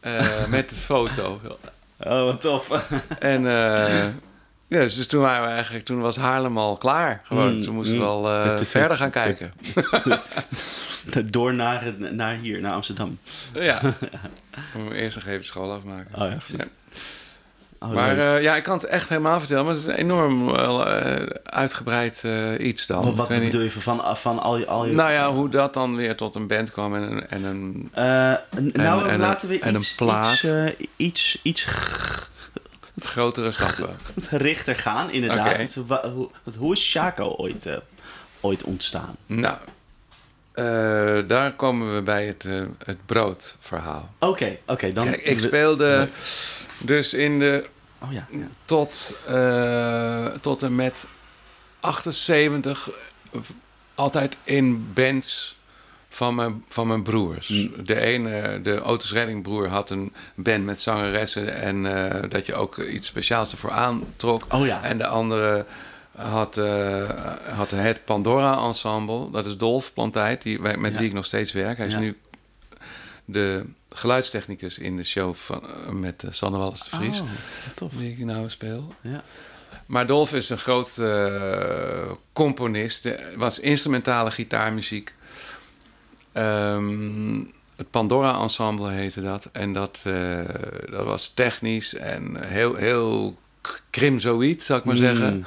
[0.01, 1.41] Eh, met de foto.
[1.99, 2.69] Oh, wat tof.
[3.19, 4.05] En eh,
[4.69, 7.21] ja, dus toen waren we eigenlijk, toen was Haarlem al klaar.
[7.25, 8.09] Gewoon, Mm, toen moesten we mm.
[8.09, 9.53] al eh, verder gaan kijken.
[11.31, 13.19] Door naar, het- naar hier, naar Amsterdam.
[13.55, 13.81] Ja.
[14.77, 16.23] Om eerst nog even school afmaken.
[16.23, 16.57] Oh ja, precies.
[16.59, 16.65] Ja.
[17.83, 19.65] Oh, Maar eh, ja, ik kan het echt helemaal vertellen.
[19.65, 21.15] Maar het is een enorm eh,
[21.45, 23.15] uitgebreid eh, iets dan.
[23.15, 24.67] wat niet- bedoel je van, van al je...
[24.67, 27.27] Al je Nou ja, hoe dat dan weer tot een band kwam en een...
[27.29, 27.91] En een
[28.73, 30.43] nou, en een- laten we en een iets, plaat.
[30.43, 31.67] iets, iets, iets
[33.01, 33.97] grotere stappen.
[34.29, 35.75] gerichter gaan, inderdaad.
[36.15, 37.69] Hoe, hoe is Shaco ooit,
[38.41, 39.17] ooit ontstaan?
[39.27, 39.57] nou,
[41.27, 44.11] daar komen we bij het, eh, het broodverhaal.
[44.19, 45.05] Oké, oké, dan...
[45.05, 46.09] Kijk, ik speelde
[46.85, 47.67] dus in de
[48.03, 48.47] Oh ja, ja.
[48.65, 51.09] tot, eh, tot en met
[51.81, 52.91] 78
[53.33, 53.41] eh,
[53.95, 55.59] altijd in bands
[56.09, 57.49] van mijn, van mijn broers.
[57.49, 57.85] Mm.
[57.85, 62.55] De ene, de Otis Redding broer, had een band met zangeressen en eh, dat je
[62.55, 64.47] ook iets speciaals ervoor aantrok.
[64.55, 64.83] Oh ja.
[64.83, 65.67] En de andere
[66.17, 66.57] had,
[67.51, 69.31] had het Pandora Ensemble.
[69.31, 70.99] Dat is Dolf Plantijt, die, met Ja.
[70.99, 71.77] wie ik nog steeds werk.
[71.77, 71.99] Hij is Ja.
[71.99, 72.19] nu
[73.25, 77.21] de geluidstechnicus in de show van, eh, met uh, Sanne Wallis de Vries.
[77.21, 77.29] Oh,
[77.75, 77.93] tof.
[77.93, 78.95] Die ik nou speel.
[79.01, 79.23] Ja.
[79.87, 83.07] Maar Dolf is een groot eh, componist.
[83.07, 85.15] Eh, was instrumentale gitaarmuziek.
[86.33, 87.39] Ehm,
[87.77, 89.49] het Pandora Ensemble heette dat.
[89.53, 90.39] En dat, eh,
[90.91, 93.39] dat was technisch en heel, heel
[93.91, 95.01] krimzoïd, zou ik maar Mm.
[95.01, 95.47] zeggen.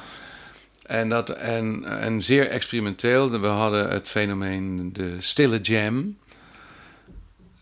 [0.86, 3.39] En, dat, en, en zeer experimenteel.
[3.39, 6.17] We hadden het fenomeen de stille jam.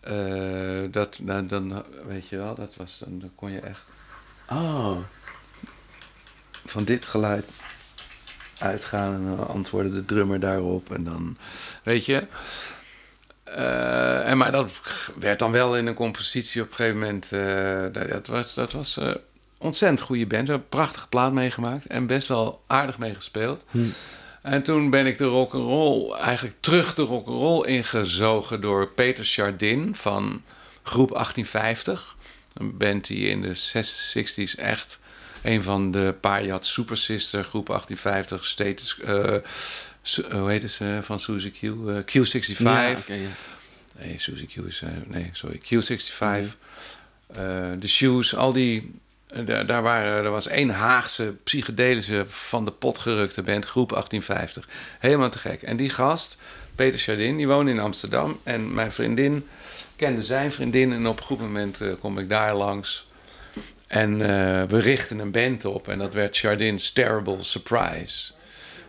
[0.02, 3.80] Eh, dat, nou, dan weet je wel, dat was, dan, dan kon je echt
[4.50, 4.96] Oh.
[6.66, 7.44] van dit geluid
[8.58, 11.36] uitgaan en dan antwoordde de drummer daarop en dan
[11.82, 12.26] weet je.
[13.44, 14.70] Eh, en maar dat
[15.18, 17.32] werd dan wel in een compositie op een gegeven moment.
[17.32, 18.98] eh, dat, was, dat was
[19.58, 20.46] ontzettend goede band.
[20.46, 23.64] We hebben een prachtige plaat meegemaakt en best wel aardig meegespeeld.
[24.42, 28.60] En toen ben ik de rock and roll eigenlijk terug de rock and roll ingezogen
[28.60, 30.42] door Peter Chardin van
[30.82, 32.16] groep 1850.
[32.54, 35.00] Een band die in de 60s echt
[35.42, 39.36] een van de paar je had Super Sister groep 1850 status eh,
[40.40, 42.96] hoe heet ze van Suzy Q Eh, Q65 Ja.
[43.98, 44.82] Nee, Suzy Q is...
[44.82, 45.60] eh, nee, sorry.
[45.64, 46.18] Q65.
[47.26, 49.00] eh, de Shoes, al die...
[49.32, 54.68] eh, daar, waren, er was één Haagse psychedelische van de pot gerukte band, groep 1850.
[54.98, 55.62] Helemaal te gek.
[55.62, 56.36] En die gast,
[56.74, 58.40] Peter Chardin, die woonde in Amsterdam.
[58.42, 59.48] En mijn vriendin
[59.96, 60.92] kende zijn vriendin.
[60.92, 63.06] En op een goed moment eh, kom ik daar langs.
[63.86, 65.88] En eh, we richten een band op.
[65.88, 68.32] En dat werd Chardin's Terrible Surprise.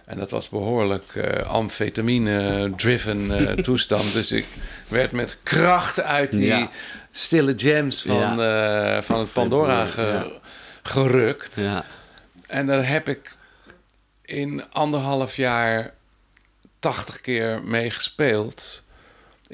[0.05, 4.13] En dat was behoorlijk eh, amfetamine-driven eh, toestand.
[4.13, 4.45] Dus ik
[4.87, 6.69] werd met kracht uit die Ja.
[7.11, 10.25] stille jams van, eh, van het Pandora ge- Ja.
[10.83, 11.55] gerukt.
[11.59, 11.85] Ja.
[12.47, 13.35] En daar heb ik
[14.21, 15.93] in anderhalf jaar
[16.79, 18.83] 80 keer mee gespeeld.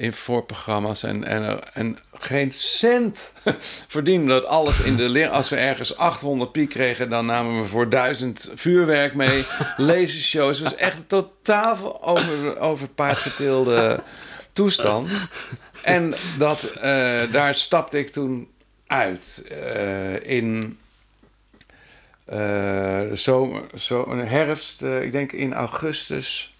[0.00, 3.34] In voorprogramma's en, en, en geen cent
[3.88, 5.28] verdiende dat alles in de leer.
[5.28, 9.44] Als we ergens 800 piek kregen, dan namen we voor 1000 vuurwerk mee.
[9.76, 10.58] Lasershows.
[10.58, 14.00] Het was echt een totaal over, over paard getilde
[14.52, 15.10] toestand.
[15.82, 18.48] En dat, eh, daar stapte ik toen
[18.86, 19.44] uit.
[19.48, 20.78] eh, in
[22.24, 26.54] de zomer, zo, een herfst, ik denk in augustus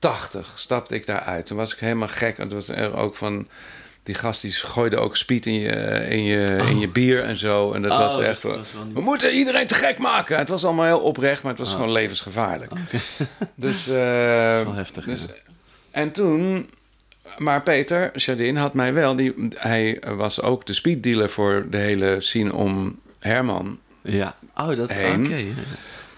[0.00, 1.46] 80 stapte ik daar uit.
[1.46, 2.38] Toen was ik helemaal gek.
[2.38, 3.46] En toen was er ook van...
[4.02, 5.70] Die gast die gooide ook speed in je,
[6.08, 7.72] in je, in je bier en zo.
[7.72, 8.42] En dat Oh, was dus echt...
[8.42, 10.38] dat was niet- we moeten iedereen te gek maken.
[10.38, 12.72] Het was allemaal heel oprecht, maar het was gewoon levensgevaarlijk.
[13.54, 13.88] Dus...
[13.88, 13.94] eh,
[14.62, 15.28] wel heftig, dus ja.
[15.90, 16.70] En toen...
[17.38, 19.16] Maar Peter Chardin had mij wel...
[19.16, 24.34] Die, hij was ook de speeddealer voor de hele scene om Herman Ja.
[24.56, 24.90] Oh, dat...
[24.90, 25.44] Oké.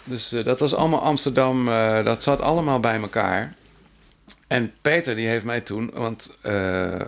[0.05, 3.55] Dus eh, dat was allemaal Amsterdam, eh, dat zat allemaal bij elkaar.
[4.53, 7.01] En Peter die heeft mij toen, want eh,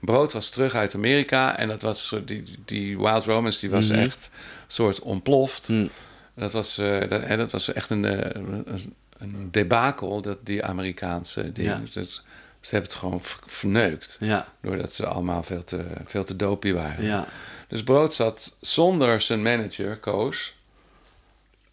[0.00, 3.98] Brood was terug uit Amerika en dat was die, die Wild Romance, die was Mhm.
[3.98, 5.66] echt een soort ontploft.
[5.66, 5.88] Hm.
[6.34, 10.64] Dat was, eh, dat, en dat was echt een, eh, een, een debakel, dat, die
[10.64, 11.68] Amerikaanse ding.
[11.68, 11.82] Ja.
[11.92, 12.22] Dus
[12.60, 14.46] ze hebben het gewoon ver- verneukt, Ja.
[14.62, 17.04] doordat ze allemaal veel te, veel te dopie waren.
[17.04, 17.26] Ja.
[17.68, 20.54] Dus Brood zat zonder zijn manager, Koos,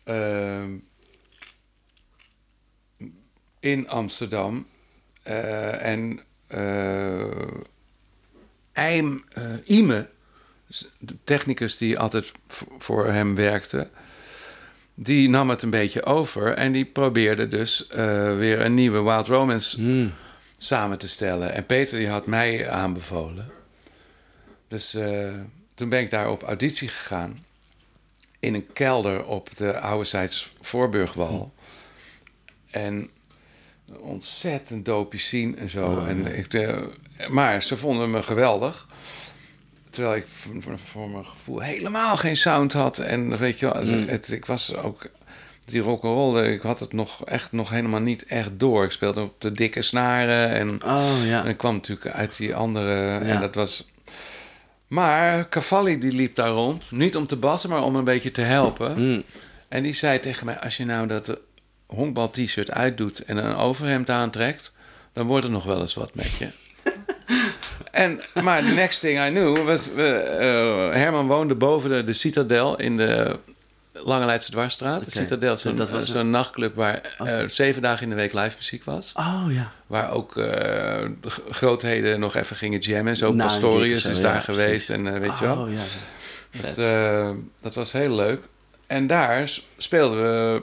[0.03, 0.69] ehm,
[3.59, 4.67] in Amsterdam.
[5.27, 7.21] Eh, en eh
[8.71, 10.07] eh, Ime,
[10.97, 12.31] de technicus die altijd
[12.77, 13.89] voor hem werkte,
[14.93, 17.87] die nam het een beetje over en die probeerde dus
[18.37, 20.07] weer een nieuwe Wild Romance Hm.
[20.57, 21.53] samen te stellen.
[21.53, 23.51] En Peter die had mij aanbevolen.
[24.67, 24.97] Dus
[25.75, 27.45] toen ben ik daar op auditie gegaan.
[28.39, 30.29] In een kelder op de Oude
[30.61, 31.53] Voorburgwal.
[32.69, 33.09] En
[33.99, 35.81] ontzettend dopie zien en zo.
[35.81, 36.27] Oh, en ja.
[36.27, 36.77] ik, eh,
[37.29, 38.87] maar ze vonden me geweldig.
[39.89, 40.25] Terwijl ik
[40.75, 42.99] voor, mijn gevoel helemaal geen sound had.
[42.99, 44.07] En weet je wel, Mm.
[44.07, 45.07] het, ik was ook...
[45.65, 48.83] Die rock'n'roll, ik had het nog echt nog helemaal niet echt door.
[48.83, 50.83] Ik speelde op de dikke snaren en...
[50.83, 51.43] Oh, ja.
[51.43, 52.95] En ik kwam natuurlijk uit die andere.
[52.95, 53.19] Ja.
[53.19, 53.87] En dat was.
[54.87, 56.91] Maar Cavalli die liep daar rond.
[56.91, 58.95] Niet om te bassen, maar om een beetje te helpen.
[58.95, 59.21] Hm.
[59.67, 61.37] En die zei tegen mij: Als je nou dat
[61.87, 64.71] honkbal-t-shirt uitdoet en een overhemd aantrekt.
[65.13, 66.47] dan wordt er nog wel eens wat met je.
[67.91, 69.93] en, maar the next thing I knew was.
[69.95, 73.39] eh, Herman woonde boven de, de Citadel in de.
[74.03, 75.05] Lange Leidse Dwarsstraat.
[75.05, 75.11] De.
[75.11, 78.55] Citadel is zo'n Dat was zo'n nachtclub waar eh, zeven dagen in de week live
[78.57, 79.13] muziek was.
[79.15, 79.71] Oh, ja.
[79.87, 81.05] Waar ook eh,
[81.49, 83.07] grootheden nog even gingen jammen.
[83.07, 84.89] en Zo een Pastorius is daar ja, geweest.
[84.89, 85.57] En weet je wel.
[85.57, 85.81] Oh, ja.
[86.61, 86.75] Dus,
[87.61, 88.41] dat was heel leuk.
[88.87, 90.61] En daar speelden we,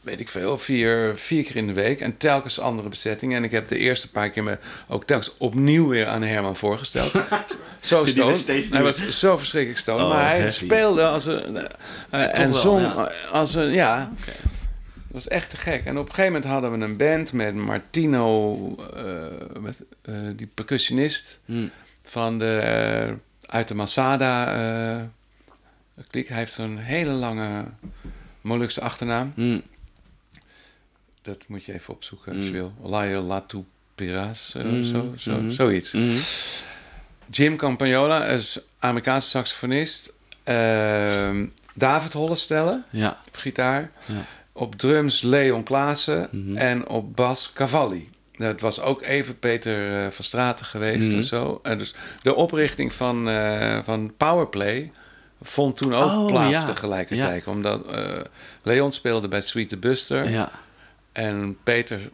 [0.00, 2.00] weet ik veel, vier, vier keer in de week.
[2.00, 3.36] En telkens andere bezettingen.
[3.36, 4.58] En ik heb de eerste paar keer me
[4.88, 7.12] ook telkens opnieuw weer aan Herman voorgesteld.
[7.80, 8.36] zo stoned.
[8.36, 10.02] steeds Hij was zo verschrikkelijk stoned.
[10.02, 10.64] Oh, maar hij heavy.
[10.64, 11.56] speelde als een...
[12.10, 13.12] eh, en wel, zong ja.
[13.32, 13.72] als een...
[13.72, 14.34] Ja, dat
[15.10, 15.84] was echt te gek.
[15.84, 18.56] En op een gegeven moment hadden we een band met Martino,
[18.96, 21.66] eh, met, eh, die percussionist Hm.
[22.02, 23.14] van de,
[23.46, 25.10] uit de Masada
[26.10, 26.28] kliek.
[26.28, 27.64] Hij heeft zo'n hele lange
[28.40, 29.32] Molukse achternaam.
[29.34, 29.58] Hm.
[31.22, 32.46] Dat moet je even opzoeken als Mm.
[32.46, 32.72] je wil.
[32.82, 35.50] Laio Latu Piras, eh, Mhm, zo, zo, mhm.
[35.50, 35.92] zoiets.
[35.92, 36.16] Mhm.
[37.30, 40.12] Jim Campagnola is Amerikaanse saxofonist.
[40.44, 43.18] Ehm, David Hollestelle Ja.
[43.26, 43.90] op gitaar.
[44.06, 44.24] Ja.
[44.52, 46.28] Op drums Leon Klaassen.
[46.30, 46.56] Mhm.
[46.56, 48.10] En op bas Cavalli.
[48.32, 51.16] Het was ook even Peter eh, van Straten geweest Mhm.
[51.16, 51.60] en zo.
[51.62, 54.92] En dus de oprichting van, eh, van Powerplay
[55.42, 56.64] vond toen ook Oh, plaats ja.
[56.64, 57.46] tegelijkertijd.
[57.46, 58.20] Omdat eh,
[58.62, 60.30] Leon speelde bij Sweet the Buster.
[61.24, 62.10] En Peter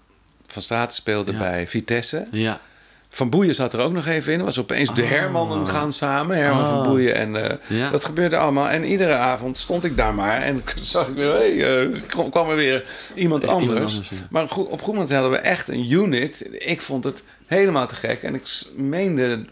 [0.47, 1.39] van Straten speelde Ja.
[1.39, 2.27] bij Vitesse.
[2.31, 2.61] Ja.
[3.09, 4.45] Van Boeien zat er ook nog even in.
[4.45, 5.09] Was opeens de Oh.
[5.09, 6.37] Hermannen gaan samen.
[6.37, 6.75] Herman Oh.
[6.75, 7.91] van Boeien en eh, Ja.
[7.91, 8.69] dat gebeurde allemaal.
[8.69, 10.43] En iedere avond stond ik daar maar.
[10.43, 13.81] En zag ik weer, hey, eh, kwam- er weer iemand anders.
[13.95, 14.17] anders, ja.
[14.31, 16.49] Maar op een goed moment hadden we echt een unit.
[16.67, 18.23] Ik vond het helemaal te gek.
[18.23, 19.45] En ik meende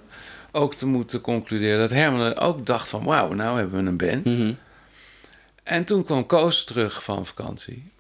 [0.53, 3.05] ook te moeten concluderen dat Herman ook dacht van...
[3.05, 4.25] wauw, nou hebben we een band.
[4.25, 4.53] Mhm.
[5.63, 7.93] En toen kwam Koos terug van vakantie.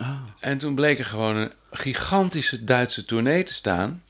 [0.00, 0.20] Oh.
[0.40, 4.02] En toen bleek er gewoon een gigantische Duitse tournee te staan.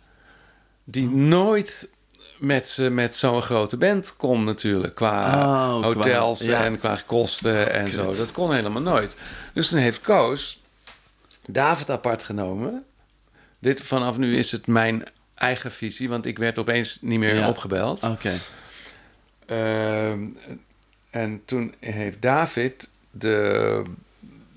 [0.84, 1.90] Die nooit
[2.38, 4.94] met, met zo'n grote band kon natuurlijk.
[4.94, 6.64] Qua Oh, qua- hotels ja.
[6.64, 7.92] en qua kosten en kut.
[7.94, 8.12] zo.
[8.12, 9.16] Dat kon helemaal nooit.
[9.54, 10.60] Dus toen heeft Koos
[11.46, 12.84] David apart genomen.
[13.58, 15.02] Dit, vanaf nu is het mijn
[15.34, 16.08] eigen visie.
[16.08, 17.48] Want ik werd opeens niet meer Ja.
[17.48, 18.02] opgebeld.
[18.02, 18.32] Oké.
[19.46, 20.26] Ehm,
[21.10, 23.82] en toen heeft David de,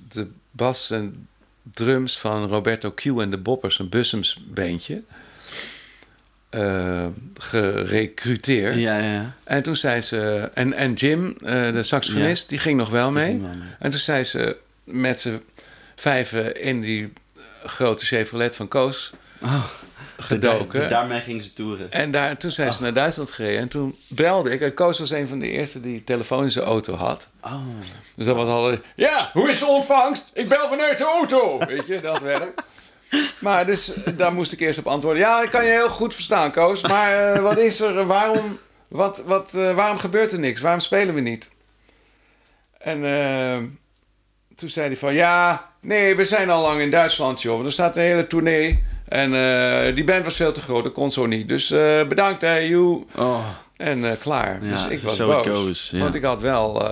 [0.10, 1.28] de bas en
[1.74, 5.04] drums van Roberto Q en de Boppers, een Bussums beentje,
[6.50, 8.76] eh, gerecruiteerd.
[8.76, 9.36] Ja, ja.
[9.44, 10.50] En toen zei ze...
[10.54, 13.26] En, en Jim, eh, de saxofonist, die ging nog wel mee.
[13.26, 13.68] ging wel mee.
[13.80, 15.42] En toen zei ze met z'n
[15.96, 17.14] vijven in die
[17.64, 19.66] grote Chevrolet van Koos Oh,
[20.18, 20.90] gedoken.
[20.90, 21.92] daarmee gingen ze toeren.
[21.92, 23.60] En daar, toen zijn ze naar Duitsland gereden.
[23.60, 24.62] En toen belde ik.
[24.62, 26.04] En Koos was een van de eerste die
[26.46, 27.30] zijn auto had.
[27.42, 27.66] Oh.
[28.16, 28.78] Dus dat was al...
[28.96, 30.32] Ja, hoe is de ontvangst?
[30.34, 31.58] Ik bel vanuit de auto.
[31.58, 32.64] Weet je, dat werk.
[33.40, 35.22] Maar dus daar moest ik eerst op antwoorden.
[35.22, 36.82] Ja, ik kan je heel goed verstaan, Koos.
[36.82, 38.06] Maar eh, wat is er?
[38.06, 40.62] Waarom, wat, wat, eh, waarom gebeurt er niks?
[40.62, 41.52] Waarom spelen we niet?
[42.78, 43.58] En eh,
[44.56, 45.14] toen zei hij van...
[45.14, 47.66] Ja, nee, we zijn al lang in Duitsland, joh.
[47.66, 48.84] Er staat een hele tournee.
[49.08, 50.84] En eh, die band was veel te groot.
[50.84, 51.48] Dat kon zo niet.
[51.48, 53.04] Dus eh, bedankt, hè, you.
[53.16, 53.46] Oh.
[53.78, 54.66] En eh, klaar.
[54.66, 55.48] Ja, dus ik was boos.
[55.48, 55.92] goes.
[55.92, 56.84] Want ik had wel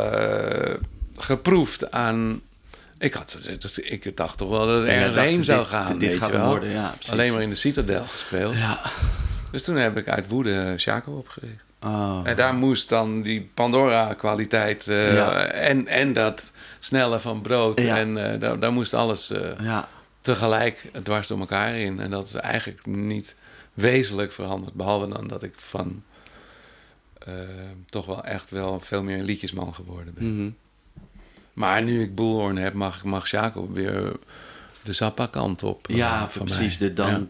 [1.17, 2.41] geproefd aan...
[2.99, 3.38] Ik, had,
[3.82, 5.99] ik dacht toch wel dat het ergens heen dit- zou gaan.
[5.99, 6.93] dit- dit gaat worden, ja.
[7.12, 8.56] Alleen maar in de Citadel gespeeld.
[8.58, 8.80] Ja.
[9.52, 11.63] Dus toen heb ik uit woede Chaco opgericht.
[11.82, 12.19] Oh.
[12.23, 15.45] En daar moest dan die Pandora-kwaliteit Ja.
[15.45, 17.82] en, en dat snelle van brood.
[17.82, 17.97] Ja.
[17.97, 19.88] En daar, daar moest alles Ja.
[20.23, 21.99] Tegelijk dwars door elkaar in.
[21.99, 23.36] En dat is eigenlijk niet
[23.73, 24.73] wezenlijk veranderd.
[24.73, 26.03] Behalve dan dat ik van
[27.17, 27.33] eh,
[27.89, 30.36] toch wel echt wel veel meer een liedjesman geworden ben.
[30.36, 30.49] Mhm.
[31.53, 34.12] Maar nu ik Boelhoorn heb, mag, mag Jacob weer
[34.83, 35.88] de Zappa-kant op.
[35.88, 36.79] eh, Ja, van precies.
[36.79, 36.88] mij.
[36.88, 37.21] De, dan, Ja.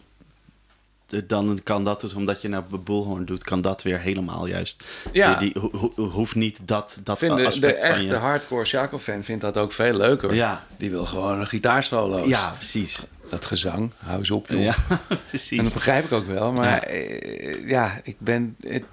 [1.28, 4.84] Dan kan dat dus, omdat je naar Bullhorn doet, kan dat weer helemaal juist.
[5.12, 5.36] Ja.
[5.36, 8.16] Die, die ho- ho- hoeft niet dat, dat Vind de, echte je.
[8.16, 10.34] hardcore Jacob-fan vindt dat ook veel leuker.
[10.34, 10.66] Ja.
[10.78, 12.28] Die wil gewoon een gitaarsolo's.
[12.28, 13.02] Ja, precies.
[13.30, 14.62] Dat gezang, hou eens op, joh.
[14.64, 14.76] Ja,
[15.10, 15.64] En precies.
[15.64, 16.52] dat begrijp ik ook wel.
[16.52, 16.82] Maar Ja.
[16.84, 18.56] eh, ja, ik ben...
[18.62, 18.86] Het,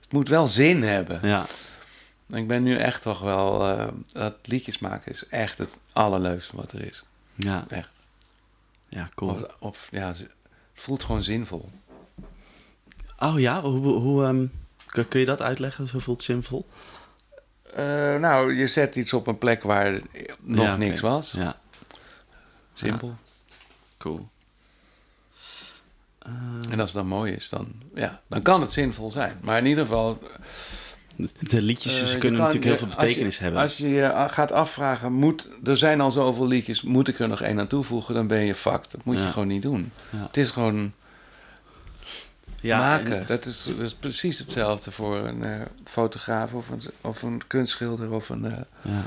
[0.00, 1.18] het moet wel zin hebben.
[1.22, 1.46] Ja.
[2.28, 3.68] Ik ben nu echt toch wel...
[3.68, 7.02] eh, dat liedjes maken is echt het allerleukste wat er is.
[7.34, 7.64] Ja.
[7.68, 7.88] Echt.
[8.88, 9.30] Ja, cool.
[9.30, 10.12] Of, of ja,
[10.76, 11.68] voelt gewoon zinvol.
[13.18, 14.46] Oh ja, hoe, hoe ehm,
[14.86, 15.88] kun, kun je dat uitleggen?
[15.88, 16.66] Zo voelt zinvol?
[17.74, 20.00] Eh, nou, je zet iets op een plek waar
[20.40, 21.30] nog Ja, niks was.
[21.30, 21.56] Ja,
[22.72, 23.16] Simpel.
[23.98, 24.28] cool.
[26.70, 29.38] En als het dan mooi is, dan, ja, dan kan het zinvol zijn.
[29.42, 30.18] Maar in ieder geval...
[31.50, 33.60] De liedjes eh, ze je kunnen natuurlijk heel veel je- betekenis hebben.
[33.60, 37.28] Als je je a- gaat afvragen, moet, er zijn al zoveel liedjes, moet ik er
[37.28, 38.90] nog één aan toevoegen, dan ben je fucked.
[38.90, 39.24] Dat moet Ja.
[39.26, 39.92] je gewoon niet doen.
[40.10, 40.18] Ja.
[40.26, 40.92] Het is gewoon
[42.60, 43.18] ja, maken.
[43.20, 47.42] en- Dat, is, dat is precies hetzelfde voor een eh, fotograaf of een, of een
[47.46, 48.44] kunstschilder of een...
[48.44, 49.02] eh, ja.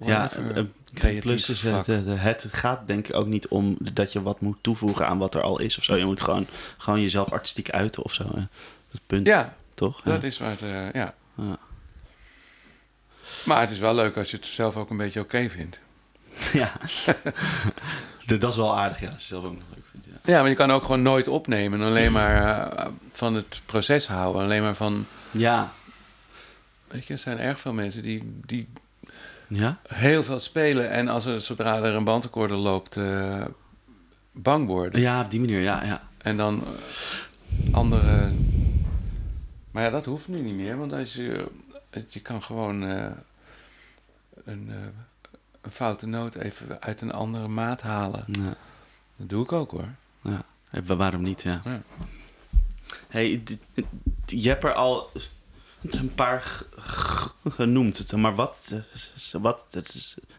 [0.00, 4.22] Ja, eh, plus is het, eh, het gaat denk ik ook niet om dat je
[4.22, 5.96] wat moet toevoegen aan wat er al is of zo.
[5.96, 6.46] Je moet gewoon,
[6.78, 8.22] gewoon jezelf artistiek uiten of zo.
[8.24, 8.42] eh.
[8.90, 10.02] Dat punt, Ja, toch?
[10.02, 10.62] dat is waar het...
[10.62, 11.14] eh, ja.
[11.36, 11.58] Ja.
[13.44, 15.78] Maar het is wel leuk als je het zelf ook een beetje oké vindt.
[16.52, 16.72] ja.
[18.38, 19.08] dat is wel aardig, ja.
[19.10, 20.32] Als je zelf ook nog leuk vindt, ja.
[20.32, 21.80] Ja, maar je kan ook gewoon nooit opnemen.
[21.80, 24.42] en Alleen maar eh, van het proces houden.
[24.42, 25.06] Alleen maar van...
[25.30, 25.72] Ja.
[26.88, 28.68] Weet je, er zijn erg veel mensen die, die
[29.46, 29.78] Ja?
[29.88, 30.90] heel veel spelen.
[30.90, 33.44] En als er, zodra er een bandrecorder loopt, eh,
[34.32, 35.00] bang worden.
[35.00, 35.84] Ja, op die manier, ja.
[35.84, 36.02] ja.
[36.18, 36.64] En dan
[37.72, 38.30] andere...
[39.76, 40.78] Maar ja, dat hoeft nu niet meer.
[40.78, 41.46] Want als je,
[42.08, 43.10] je kan gewoon eh,
[44.44, 44.76] een, eh,
[45.60, 48.24] een foute noot even uit een andere maat halen.
[48.26, 48.56] Ja.
[49.16, 49.88] Dat doe ik ook hoor.
[50.22, 50.44] Ja.
[50.70, 51.60] Eh, wa- Waarom niet, ja.
[51.64, 51.82] Ja.
[53.08, 53.42] Hey,
[54.26, 55.10] je hebt er al
[55.82, 56.62] een paar
[57.48, 58.12] genoemd.
[58.12, 58.72] Maar wat,
[59.32, 59.64] eh, wat,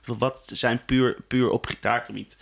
[0.05, 2.37] wat zijn puur, puur op gitaargebied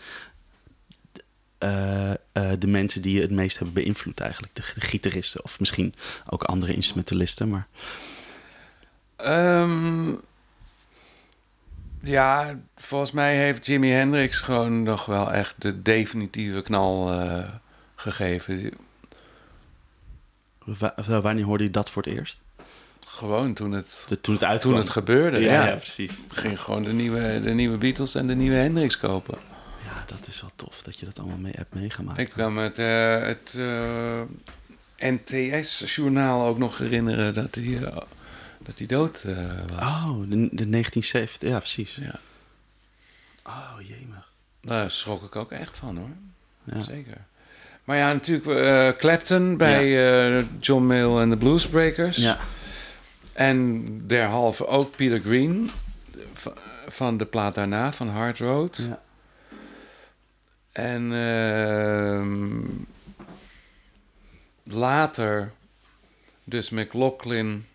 [1.58, 2.18] eh, eh,
[2.60, 4.56] de mensen die je het meest hebben beïnvloed eigenlijk?
[4.56, 5.94] De, de gitaristen of misschien
[6.30, 7.50] ook andere instrumentalisten.
[7.50, 7.68] Maar
[9.16, 10.14] Ehm,
[12.04, 17.50] ja, volgens mij heeft Jimi Hendrix gewoon nog wel echt de definitieve knal eh,
[17.96, 18.72] gegeven.
[20.66, 22.42] Wa- wanneer hoorde je dat voor het eerst?
[23.08, 24.72] Gewoon toen het, De- toen het uitkwam?
[24.72, 25.40] toen het gebeurde.
[25.40, 26.12] ja, Ja, ja, precies.
[26.30, 29.38] ging gewoon de nieuwe, de nieuwe Beatles en de nieuwe Hendrix kopen.
[30.06, 32.20] Dat is wel tof dat je dat allemaal mee hebt meegemaakt.
[32.20, 34.22] Ik kan me het, eh, het eh,
[35.12, 37.98] NTS-journaal ook nog herinneren dat hij, eh,
[38.60, 39.26] dat hij dood
[39.74, 39.90] was.
[39.90, 41.96] Oh, de, de 1970, ja precies.
[41.96, 42.20] Ja,
[43.48, 44.30] Oh, jemig.
[44.62, 46.10] daar schrok ik ook echt van hoor.
[46.64, 46.82] Ja.
[46.84, 47.18] Zeker.
[47.84, 49.90] Maar ja, natuurlijk Clapton bij
[50.60, 52.18] John Mayall en de Bluesbreakers.
[52.18, 52.40] Ja.
[53.34, 55.70] En derhalve ook Peter Green
[56.88, 58.76] van de plaat daarna, van Hard Road.
[58.78, 59.04] ja.
[60.76, 62.60] En ehm,
[64.64, 65.52] later
[66.44, 67.66] dus McLaughlin,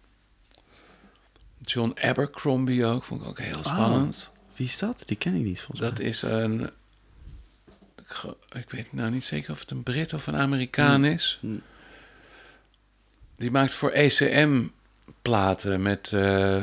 [1.58, 4.32] John Abercrombie ook, vond ik ook heel spannend.
[4.54, 5.02] Wie is dat?
[5.06, 6.70] Die ken ik niet volgens Dat is een,
[8.56, 11.38] ik weet nou niet zeker of het een Brit of een Amerikaan is.
[11.40, 11.62] Hmm.
[13.36, 14.66] Die maakt voor ECM
[15.22, 16.62] platen met eh,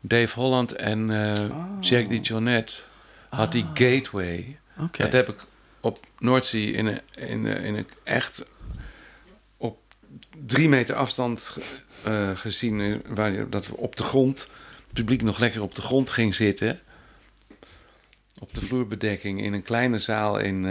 [0.00, 1.76] Dave Holland en eh, Oh.
[1.80, 2.80] Jack DeJohnette.
[3.28, 4.58] Had die Gateway.
[5.04, 5.40] Dat heb ik
[5.80, 8.46] op Noordzee in een, in een, in een echt
[9.56, 9.78] op
[10.46, 11.56] drie meter afstand
[12.04, 12.80] eh, gezien.
[12.80, 16.10] eh, Waar je, dat we op de grond, het publiek nog lekker op de grond
[16.10, 16.80] ging zitten.
[18.40, 20.70] Op de vloerbedekking in een kleine zaal in, eh,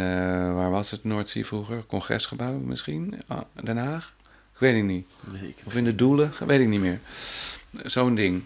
[0.54, 1.86] waar was het, Noordzee vroeger?
[1.86, 3.22] Congresgebouw misschien?
[3.28, 4.16] Ah, Den Haag?
[4.54, 5.08] Ik weet het niet.
[5.66, 6.32] Of in de Doelen?
[6.46, 7.00] Weet ik niet meer.
[7.84, 8.44] Zo'n ding.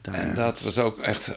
[0.00, 0.14] Daar.
[0.14, 1.36] En dat was ook echt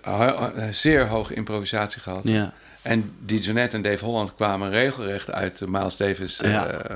[0.72, 2.28] zeer hoge improvisatie gehad.
[2.28, 2.53] Ja.
[2.88, 6.68] En die Jeanette en Dave Holland kwamen regelrecht uit de Miles Davis Ja.
[6.68, 6.96] eh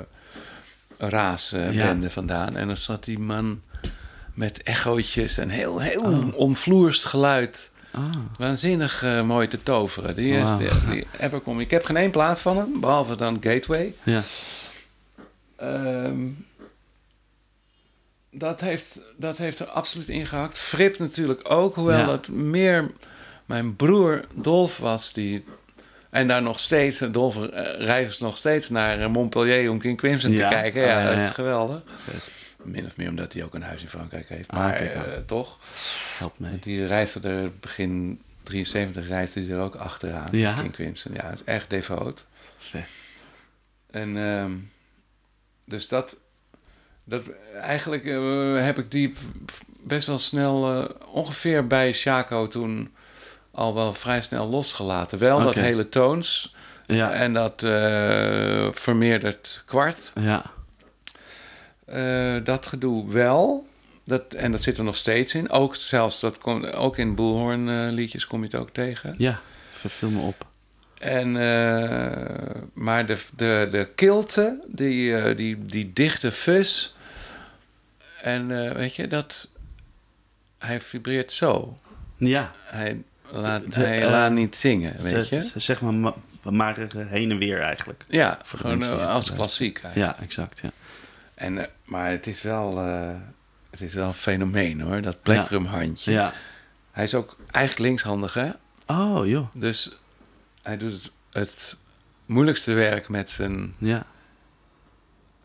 [0.98, 1.86] raas eh, Ja.
[1.86, 2.56] bende vandaan.
[2.56, 3.62] En dan zat die man
[4.34, 6.36] met echootjes en heel, heel Oh.
[6.38, 7.72] omvloerst geluid.
[7.92, 8.04] Ah.
[8.38, 10.16] Waanzinnig eh, mooi te toveren.
[10.16, 10.58] Die, is, Wauw.
[10.58, 11.60] die, die.
[11.62, 13.94] Ik heb geen één plaat van hem, behalve dan Gateway.
[14.04, 14.22] Ja.
[15.56, 16.28] Ehm,
[18.32, 20.58] dat, heeft, dat heeft er absoluut ingehakt.
[20.58, 22.06] Frip natuurlijk ook, hoewel Ja.
[22.06, 22.92] dat meer
[23.46, 25.44] mijn broer Dolf was die...
[26.12, 30.32] En daar nog steeds, Dolf eh, reist nog steeds naar eh, Montpellier om King Crimson
[30.32, 30.50] Ja.
[30.50, 30.82] te kijken.
[30.82, 31.82] Oh, Ja, dat is geweldig.
[32.64, 34.50] Min of meer omdat hij ook een huis in Frankrijk heeft.
[34.50, 35.60] Ah, Maar kijk eh, toch,
[36.18, 36.60] Help mee.
[36.60, 40.28] die reisde er begin 73 reisde hij er ook achteraan.
[40.32, 40.54] Ja?
[40.62, 42.26] King Crimson, ja, is echt devoot.
[42.58, 42.86] Vet.
[43.92, 44.52] En ehm,
[45.66, 46.18] dus dat,
[47.04, 47.24] dat
[47.62, 48.04] eigenlijk
[48.64, 49.14] heb ik die
[49.84, 52.94] best wel snel, ongeveer bij Chaco toen
[53.52, 55.18] al wel vrij snel losgelaten.
[55.18, 57.12] Wel dat hele toons Ja.
[57.12, 60.12] en dat eh, vermeerderd kwart.
[60.20, 60.44] Ja.
[61.86, 63.68] Eh, dat gedoe wel.
[64.06, 65.50] Dat, en dat zit er nog steeds in.
[65.50, 69.14] Ook zelfs dat kom, ook in Bullhorn eh, liedjes kom je het ook tegen.
[69.18, 69.40] Ja.
[69.72, 70.46] Vervul me op.
[70.98, 71.32] En,
[72.74, 76.90] maar de, de, de kilte, die, die, die dichte fuzz.
[78.22, 79.50] En weet je, dat.
[80.58, 81.78] Hij vibreert zo.
[82.18, 82.52] Ja.
[82.64, 85.42] Hij laat, De, hij eh, laat niet zingen, weet Ze- je?
[85.44, 86.14] ze- Zeg maar, ma-
[86.44, 88.06] maar eh, heen en weer eigenlijk.
[88.10, 90.18] Ja, voor gewoon eh, als te klassiek eigenlijk.
[90.18, 90.60] Ja, exact.
[90.60, 90.72] Ja.
[91.36, 92.78] En, eh, maar het is wel.
[92.80, 93.10] eh,
[93.70, 96.12] het is wel een fenomeen hoor, dat plektrumhandje.
[96.12, 96.34] Ja.
[96.92, 98.50] Hij is ook eigenlijk linkshandig, hè?
[98.88, 99.48] Oh, joh.
[99.54, 99.92] Dus
[100.62, 101.78] hij doet het, het
[102.26, 104.06] moeilijkste werk met zijn Ja.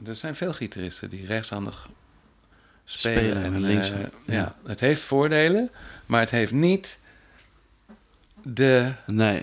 [0.06, 1.88] Er zijn veel gitaristen die rechtshandig
[2.84, 3.18] spelen.
[3.24, 4.06] Spelen en en links, eh, ja.
[4.34, 4.56] ja.
[4.66, 5.70] het heeft voordelen,
[6.06, 6.98] maar het heeft niet
[8.54, 9.42] de, Nee.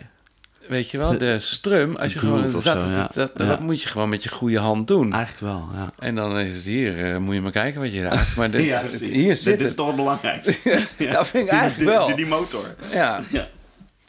[0.68, 1.96] weet je wel, De- de, strum.
[1.96, 3.10] Als je gewoon of dat, zo, dat, ja.
[3.14, 3.58] dat, dat Ja.
[3.60, 5.14] moet je gewoon met je goede hand doen.
[5.14, 5.92] Eigenlijk wel, ja.
[6.00, 8.36] En dan is het hier, eh, moet je maar kijken wat je raakt.
[8.36, 9.76] Maar dit, ja, hier Dit- zit Dit is het.
[9.76, 10.88] toch het belangrijkste.
[11.12, 12.06] Dat vind ik eigenlijk wel.
[12.08, 12.76] Die, die motor.
[12.92, 13.48] Ja, Ja.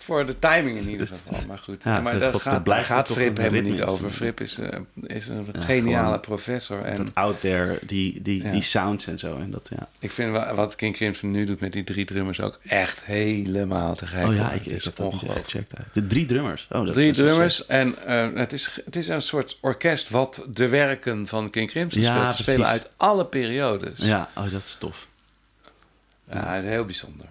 [0.04, 1.38] Voor de timing in ieder geval.
[1.48, 4.10] Maar goed, Ja, maar dat daar gaat, daar gaat Frip helemaal niet over.
[4.10, 6.82] Frip is, eh, is een Ja, geniale professor.
[6.82, 8.50] En Dat out there, die, die, Ja.
[8.50, 9.36] die sounds en zo.
[9.38, 9.88] En dat, ja.
[9.98, 13.94] Ik vind wa- wat King Crimson nu doet met die drie drummers ook echt helemaal
[13.94, 14.26] te gek.
[14.26, 15.50] Oh ja, ik, is heb dat niet ongelooflijk.
[15.50, 15.94] gecheckt.
[15.94, 16.66] De drie drummers.
[16.70, 20.68] Oh, dat Drie drummers en eh, het, is, het is een soort orkest wat de
[20.68, 22.36] werken van King Crimson speelt.
[22.36, 23.98] Ze spelen uit alle periodes.
[23.98, 25.06] Ja, oh, dat is tof.
[26.32, 27.26] Ja, het is heel bijzonder.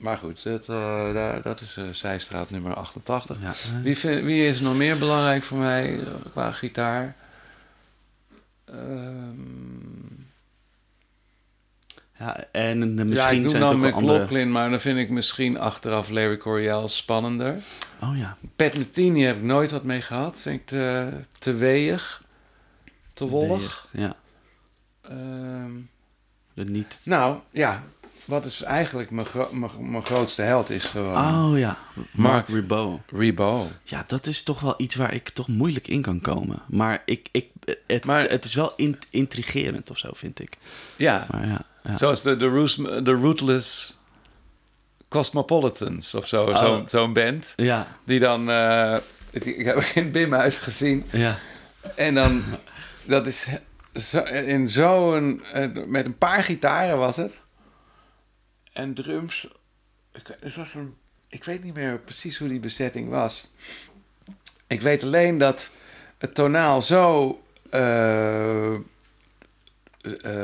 [0.00, 3.36] Maar goed, dat, eh, daar, dat is eh, Zijstraat nummer 88.
[3.40, 3.52] Ja.
[3.82, 7.16] Wie, vind- wie is nog meer belangrijk voor mij eh, qua gitaar?
[8.64, 10.12] Ehm,
[12.18, 13.78] ja, en ja, misschien ik doe dan.
[13.80, 17.56] McLaughlin, maar dan vind ik misschien achteraf Larry Coryell spannender.
[18.02, 18.36] Oh ja.
[18.56, 20.40] Pat Metheny heb ik nooit wat mee gehad.
[20.40, 22.22] Vind ik te, te weeg,
[23.14, 23.86] te wollig.
[23.92, 24.16] Weeg, Ja.
[25.02, 25.72] Ehm,
[26.54, 27.00] De niet...
[27.04, 27.82] nou, ja.
[28.30, 31.16] Wat is eigenlijk mijn, gro- mijn, mijn grootste held is gewoon
[31.52, 31.76] Oh ja.
[31.94, 32.48] Mark Mark.
[32.48, 33.00] Ribot.
[33.12, 33.70] Rebo.
[33.84, 36.62] Ja, dat is toch wel iets waar ik toch moeilijk in kan komen.
[36.68, 37.46] Maar, ik, ik,
[37.86, 40.56] het, Maar- het is wel in- intrigerend of zo, vind ik.
[40.96, 41.96] Ja, Maar ja, ja.
[41.96, 43.98] zoals de, de, Roos- de Rootless
[45.08, 46.44] Cosmopolitans of zo.
[46.44, 46.80] Oh.
[46.86, 47.52] Zo'n band.
[47.56, 48.50] Ja, Die dan...
[48.50, 48.96] eh,
[49.30, 51.04] die- ik heb in het Bimhuis gezien.
[51.12, 51.38] ja.
[51.96, 52.42] En dan...
[53.04, 53.46] dat is
[53.94, 55.42] zo, in zo'n...
[55.52, 57.38] eh, met een paar gitaren was het.
[58.72, 59.48] En drums.
[60.12, 60.94] Ik, het was een,
[61.28, 63.50] ik weet niet meer precies hoe die bezetting was.
[64.66, 65.70] Ik weet alleen dat
[66.18, 67.40] het tonaal zo...
[67.70, 68.80] eh, eh,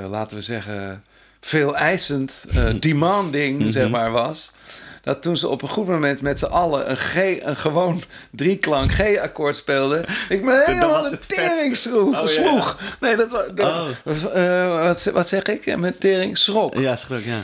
[0.08, 1.04] laten we zeggen...
[1.40, 4.54] veel eisend, eh, demanding, zeg maar, was...
[5.02, 8.92] Dat toen ze op een goed moment met z'n allen een, G, een gewoon drieklank
[8.92, 11.52] G-akkoord speelden, ik me helemaal was de het vetste.
[11.52, 12.20] tering sloeg.
[12.20, 12.40] Oh, ja.
[12.40, 12.80] sloeg.
[13.00, 13.44] Nee, dat was.
[13.54, 13.88] dat Oh.
[14.04, 15.76] was, eh, wat, wat zeg ik?
[15.76, 16.74] Met tering schrok.
[16.74, 17.40] Ja, schrok, ja.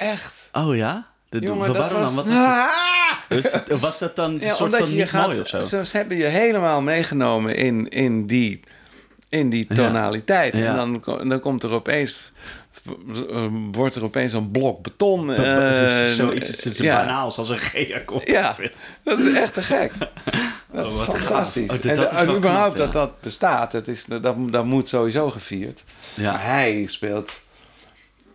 [0.00, 0.32] Echt.
[0.52, 1.06] Oh ja?
[1.28, 2.14] De, Jongen, waarom dat was...
[2.14, 2.24] dan?
[2.24, 2.44] Wat was, dat?
[2.46, 3.68] Ah!
[3.68, 5.62] Dus, was dat dan een Ja, soort van niet gaat, mooi of zo?
[5.62, 8.60] Ze hebben je helemaal meegenomen in, in, die,
[9.28, 10.56] in die tonaliteit.
[10.56, 10.66] Ja.
[10.66, 12.32] En dan, dan komt er opeens...
[13.30, 15.26] eh, wordt er opeens een blok beton.
[15.26, 16.96] Dat eh, is zoiets is ja.
[16.96, 18.26] banaals als een G-akkoord.
[18.26, 18.56] Ja,
[19.04, 19.92] dat is echt te gek.
[20.72, 21.62] Dat is Oh, fantastisch.
[21.62, 22.92] Oh, dat- en dat is en wel überhaupt knap, ja.
[22.92, 24.22] dat dat bestaat, dat, is, dat,
[24.52, 25.84] dat moet sowieso gevierd.
[26.14, 26.38] Maar Ja.
[26.38, 27.40] hij speelt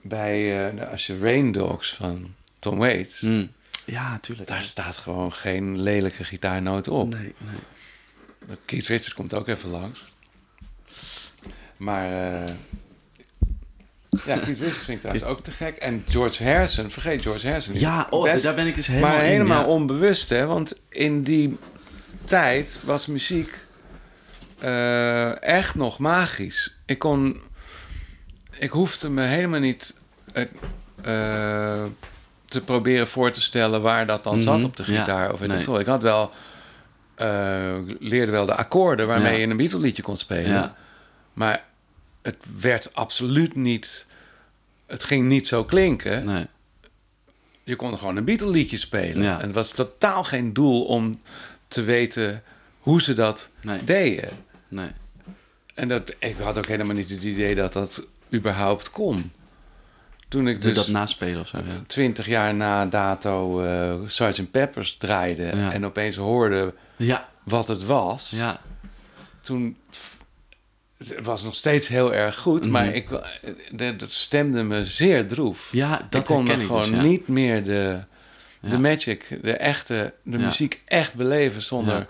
[0.08, 3.20] bij, eh, als je Rain Dogs van Tom Waits...
[3.20, 3.46] Hm.
[3.86, 4.48] Ja, tuurlijk.
[4.48, 7.10] Daar staat gewoon geen lelijke gitaarnoot op.
[7.10, 8.58] Nee, nee.
[8.66, 10.04] Keith Richards komt ook even langs.
[11.78, 12.54] Maar eh,
[14.26, 15.76] ja, Keith Richards vind ik trouwens ook te gek.
[15.76, 17.74] En George Harrison, vergeet George Harrison.
[17.74, 17.82] niet.
[17.82, 19.68] Ja, oh, Best- daar ben ik dus helemaal maar in, helemaal ja.
[19.68, 20.46] onbewust, hè?
[20.46, 21.58] Want in die
[22.26, 23.58] tijd was muziek
[24.60, 26.78] eh, echt nog magisch.
[26.86, 27.42] Ik kon,
[28.60, 29.94] ik hoefde me helemaal niet
[30.34, 30.42] eh,
[31.02, 31.86] eh,
[32.46, 35.34] te proberen voor te stellen waar dat dan zat Mhm, op de ja, gitaar.
[35.34, 35.80] Of weet nee.
[35.80, 36.32] ik had wel,
[37.16, 39.40] eh, leerde wel de akkoorden waarmee Ja.
[39.40, 40.52] je een Beatle liedje kon spelen.
[40.52, 40.76] Ja.
[41.34, 41.64] Maar
[42.22, 44.06] het werd absoluut niet,
[44.88, 46.26] het ging niet zo klinken.
[46.26, 46.46] Nee.
[47.64, 49.24] Je kon gewoon een Beatle liedje spelen.
[49.40, 51.22] En het was totaal geen doel om
[51.68, 52.44] te weten
[52.80, 53.84] hoe ze dat Nee.
[53.84, 54.30] deden.
[54.68, 54.90] Nee.
[55.74, 58.04] En dat, ik had ook helemaal niet het idee dat dat
[58.36, 59.32] überhaupt kon.
[60.28, 61.82] Toen ik Doe dus dat naspelen of zo, ja.
[61.88, 64.52] twintig jaar na dato eh Sgt.
[64.52, 65.44] Peppers draaide...
[65.56, 65.72] Ja.
[65.72, 68.30] en opeens hoorde Ja, wat het was...
[68.36, 68.62] ja.
[69.42, 69.78] toen...
[70.98, 72.70] Het was nog steeds heel erg goed, Mhm.
[72.72, 73.08] maar ik,
[73.98, 75.70] dat stemde me zeer droef.
[75.72, 78.00] Ja, dat ik kon ik gewoon dus, niet meer de,
[78.60, 82.08] de magic, de echte, de muziek echt beleven zonder,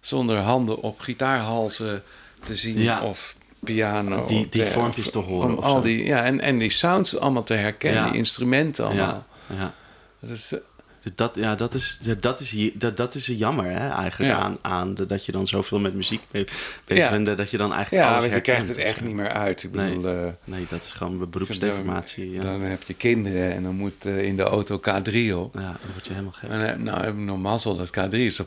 [0.00, 2.02] zonder handen op gitaarhalzen
[2.44, 3.02] te zien Ja.
[3.02, 3.36] of
[3.74, 4.26] piano.
[4.26, 7.42] Die- die te- vormpjes te horen Om al die, ja, en, en die sounds allemaal
[7.42, 8.08] te herkennen, Ja.
[8.08, 9.24] die instrumenten allemaal.
[9.48, 9.72] Ja, ja.
[10.20, 10.75] Dus, eh, Dus
[11.14, 14.38] Dat, ja, dat is, dat is, dat, dat is jammer hè, eigenlijk Ja.
[14.38, 16.44] aan, aan de, dat je dan zoveel met muziek be-
[16.84, 17.10] bezig Ja.
[17.10, 17.36] bent.
[17.36, 19.04] Dat je dan eigenlijk ja, alles want je krijgt het echt zo.
[19.04, 19.62] niet meer uit.
[19.62, 19.88] Ik Nee.
[19.96, 22.30] bedoel, eh, Nee, dat is gewoon beroepsdeformatie.
[22.30, 22.40] Ja.
[22.40, 25.54] Dan heb je kinderen en dan moet eh, in de auto K3 op.
[25.54, 26.50] ja, dan word je helemaal gek.
[26.50, 28.40] En, eh, nou, heb ik nog mazzel, dat K3 is,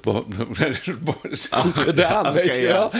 [1.51, 2.91] goed gedaan, weet je wel.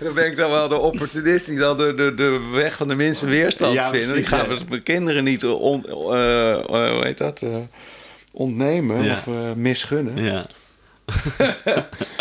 [0.00, 2.94] dan ben ik dan wel de opportunist die dan de, de, de weg van de
[2.94, 4.14] minste weerstand Ja, vindt.
[4.14, 7.56] Ik ga dus mijn kinderen niet on, eh, eh, hoe heet dat, eh,
[8.32, 9.12] ontnemen Ja.
[9.12, 10.22] of eh, misgunnen.
[10.24, 10.44] Ja.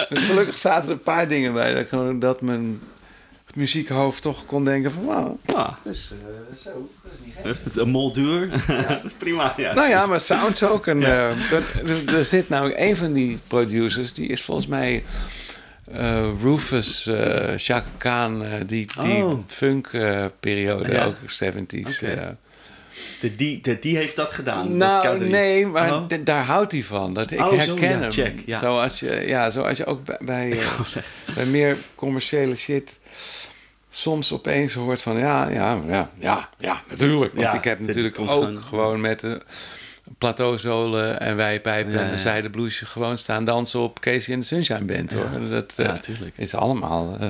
[0.10, 2.80] Dus gelukkig zaten er een paar dingen bij dat, ik dat mijn
[3.54, 7.76] muziekhoofd toch kon denken van, wauw, Ah, dat is eh, zo, dat is niet gek.
[7.76, 8.50] een molduur.
[9.18, 9.54] Prima.
[9.58, 10.88] Ja, Nou ja, maar sounds ook.
[10.88, 11.64] En, eh, er,
[12.16, 15.04] er- zit nou een van die producers, die is volgens mij
[16.42, 17.16] Rufus uh,
[17.56, 19.40] Chaka Khan, die, die Oh.
[19.48, 21.06] funk-periode, Ja.
[21.06, 22.04] ook 70s.
[22.04, 22.38] Oké.
[23.22, 23.30] Eh.
[23.30, 24.78] De, die, de, die heeft dat gedaan.
[24.78, 25.22] nou, K3.
[25.28, 26.04] nee, maar Oh.
[26.24, 27.14] daar houdt hij van.
[27.14, 28.34] Dat, ik Oh, zo, herken hem.
[28.46, 28.60] ja.
[28.60, 30.96] Zoals, je, ja, zoals je ook bij, eh,
[31.36, 33.00] bij meer commerciële shit
[33.90, 37.34] soms opeens hoort van ja, ja, ja, ja, ja natuurlijk.
[37.34, 39.42] Want Ja, ik heb natuurlijk ook gewoon- gewoon met de
[40.18, 44.46] plateauzolen en wijpijpen Ja, en een zijde blouseje gewoon staan dansen op Casey en de
[44.46, 45.30] Sunshine Band hoor.
[45.50, 45.94] Dat eh,
[46.36, 47.28] is allemaal, eh,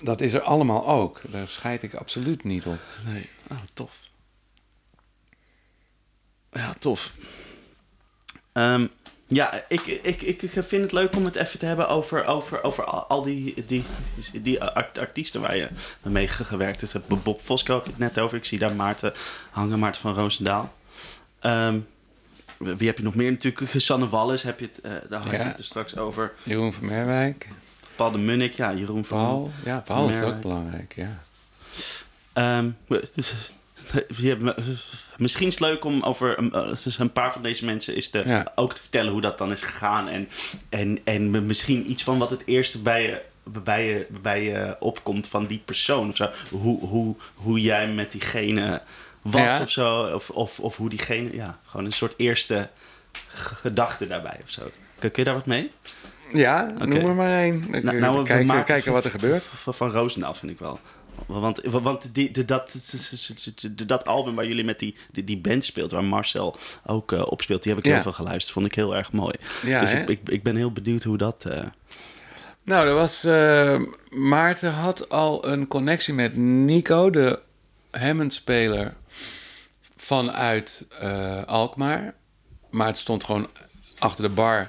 [0.00, 1.20] dat is er allemaal ook.
[1.28, 2.78] Daar scheid ik absoluut niet op.
[3.12, 3.28] Nee.
[3.50, 3.92] Oh, tof.
[6.52, 7.10] Ja, tof.
[8.52, 8.86] Ehm,
[9.26, 12.84] ja, ik, ik, ik, vind het leuk om het even te hebben over, over, over
[12.84, 13.84] al die, die,
[14.42, 15.68] die art- artiesten waar je
[16.02, 17.22] mee gewerkt hebt.
[17.22, 18.36] Bob Fosco heb je het net over.
[18.38, 19.12] Ik zie daar Maarten
[19.50, 20.74] hangen, Maarten van Roosendaal.
[21.40, 21.78] Ehm,
[22.58, 23.30] wie heb je nog meer?
[23.30, 25.44] Natuurlijk Sanne Wallis heb je het, eh, daar had je Ja.
[25.44, 26.32] het er straks over.
[26.42, 27.48] Jeroen van Merwijk.
[27.96, 29.18] Paul de Munnik, ja, Jeroen van...
[29.18, 29.52] Paul.
[29.64, 31.22] Ja, Paul is ook belangrijk, ja.
[32.32, 32.70] Ehm,
[35.16, 38.10] misschien is het leuk om over een, eh, dus een paar van deze mensen is
[38.10, 38.52] te, Ja.
[38.54, 40.08] ook te vertellen hoe dat dan is gegaan.
[40.08, 40.28] En,
[40.68, 43.22] en, en misschien iets van wat het eerste bij je,
[43.62, 46.30] bij je, bij je opkomt van die persoon of zo.
[46.50, 48.82] Hoe, hoe, hoe jij met diegene
[49.22, 49.60] was Ja.
[49.60, 50.02] of zo.
[50.14, 52.68] Of, of, of hoe diegene, ja, gewoon een soort eerste
[53.34, 54.70] gedachte daarbij of zo.
[54.98, 55.70] Kun, je daar wat mee?
[56.32, 57.64] Ja, noem er maar één.
[57.70, 59.44] Nou, nou, we kijken, kijken wat er gebeurt.
[59.44, 60.80] Van, van Roosendaal vind ik wel.
[61.26, 62.76] Want, want die, de, dat,
[63.86, 66.56] dat album waar jullie met die, die, die band speelt, waar Marcel
[66.86, 68.52] ook eh, op speelt, die heb ik heel veel geluisterd.
[68.54, 69.34] Vond ik heel erg mooi.
[69.66, 71.44] Ja, dus ik, ik, ik ben heel benieuwd hoe dat.
[71.44, 71.62] eh,
[72.64, 73.24] Nou, er was.
[73.24, 77.38] eh, Maarten had al een connectie met Nico, de
[77.90, 78.94] Hammond-speler
[79.96, 80.86] vanuit
[81.46, 82.14] Alkmaar.
[82.70, 83.48] Maar het stond gewoon
[83.98, 84.68] achter de bar.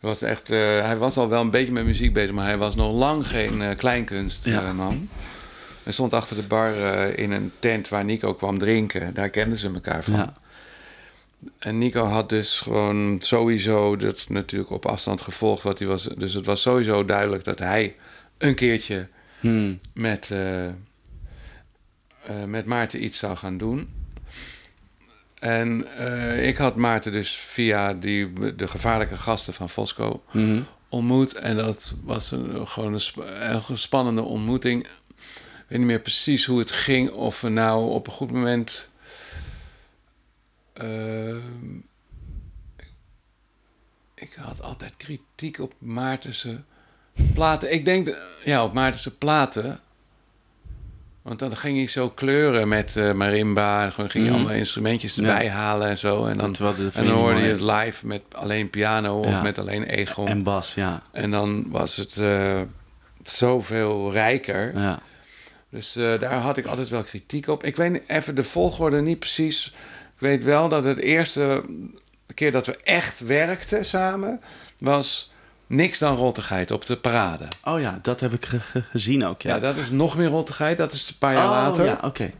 [0.00, 2.92] Was echt, hij was al wel een beetje met muziek bezig, maar hij was nog
[2.92, 4.54] lang geen eh, kleinkunstman.
[4.64, 4.72] Ja.
[4.72, 5.08] man.
[5.84, 9.14] Hij stond achter de bar eh, in een tent waar Nico kwam drinken.
[9.14, 10.14] Daar kenden ze elkaar van.
[10.14, 10.34] ja.
[11.58, 16.04] En Nico had dus gewoon sowieso dat natuurlijk op afstand gevolgd wat hij was.
[16.16, 17.96] Dus het was sowieso duidelijk dat hij
[18.38, 19.08] een keertje
[19.40, 19.78] Hmm.
[19.94, 20.72] met, eh, eh,
[22.46, 23.88] met Maarten iets zou gaan doen.
[25.38, 25.86] En
[26.44, 30.60] ik had Maarten dus via die, de gevaarlijke gasten van Fosco Mhm.
[30.88, 31.34] ontmoet.
[31.34, 33.24] En dat was een, gewoon een, sp-
[33.68, 34.86] een spannende ontmoeting.
[35.74, 37.10] Ik weet niet meer precies hoe het ging.
[37.10, 38.88] Of we nou op een goed moment.
[40.72, 41.76] Ehm,
[44.14, 46.60] ik had altijd kritiek op Maartense
[47.34, 47.72] platen.
[47.72, 49.80] Ik denk, de- ja, op Maartense platen.
[51.22, 53.84] Want dan ging hij zo kleuren met eh, marimba.
[53.84, 54.38] En gewoon ging je Mhm.
[54.40, 55.22] allemaal instrumentjes Ja.
[55.22, 56.24] erbij halen en zo.
[56.26, 59.42] En dan, Dat dat en dan hoorde je het live met alleen piano of Ja.
[59.42, 60.28] met alleen egon.
[60.28, 61.02] En Bas, ja.
[61.12, 62.60] En dan was het eh,
[63.22, 64.78] zoveel rijker.
[64.78, 65.00] ja.
[65.74, 67.64] Dus eh, daar had ik altijd wel kritiek op.
[67.64, 69.66] Ik weet even de volgorde niet precies.
[70.14, 71.64] Ik weet wel dat het eerste
[72.34, 74.40] keer dat we echt werkten samen...
[74.78, 75.32] was
[75.66, 77.48] niks dan rottigheid op de parade.
[77.64, 79.42] Oh ja, dat heb ik ge- ge- gezien ook.
[79.42, 80.78] Ja, Ja, dat is nog meer rottigheid.
[80.78, 81.84] Dat is een paar jaar oh, later.
[81.84, 82.30] Ja, oké.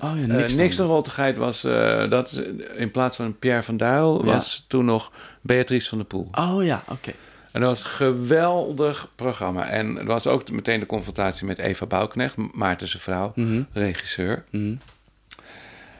[0.00, 0.86] Oh ja, Eh, niks, niks, dan.
[0.86, 1.64] rottigheid was...
[1.64, 2.40] eh, dat,
[2.74, 4.24] in plaats van Pierre van Duil...
[4.26, 4.32] Ja.
[4.32, 6.28] was toen nog Beatrice van der Poel.
[6.32, 7.12] Oh ja, oké.
[7.52, 9.68] En dat was een geweldig programma.
[9.68, 13.62] En er was ook meteen de confrontatie met Eva Bouwknecht, Maarten zijn vrouw, Mhm.
[13.72, 14.44] regisseur.
[14.50, 14.74] Mhm.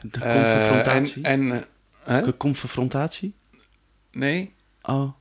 [0.01, 1.23] De Eh, confrontatie?
[1.23, 1.65] en,
[2.03, 2.23] eh?
[2.23, 3.33] De confrontatie?
[4.11, 5.11] nee, Oh,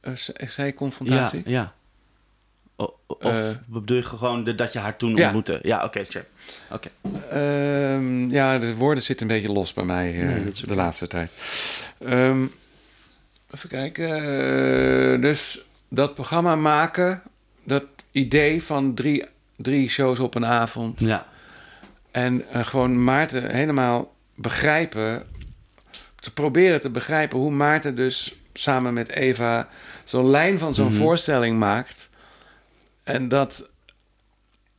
[0.00, 1.42] Eh, ik zei ja, confrontatie.
[1.46, 1.74] ja.
[2.76, 3.48] O- Of Eh.
[3.66, 5.24] bedoel je gewoon de, dat je haar toen Ja.
[5.24, 5.58] ontmoette?
[5.62, 6.24] Ja, oké, check.
[6.70, 6.88] Oké.
[7.30, 11.30] Ehm, ja, de woorden zitten een beetje los bij mij eh, Nee, de laatste tijd.
[11.98, 12.46] Ehm,
[13.54, 14.08] even kijken.
[15.14, 17.22] eh, dus dat programma maken,
[17.64, 19.24] dat idee van drie,
[19.56, 21.00] drie shows op een avond.
[21.00, 21.26] Ja.
[22.10, 25.26] En eh, gewoon Maarten helemaal begrijpen.
[26.20, 29.68] Te proberen te begrijpen hoe Maarten dus samen met Eva
[30.04, 30.96] zo'n lijn van zo'n Mhm.
[30.96, 32.08] voorstelling maakt.
[33.02, 33.70] En dat,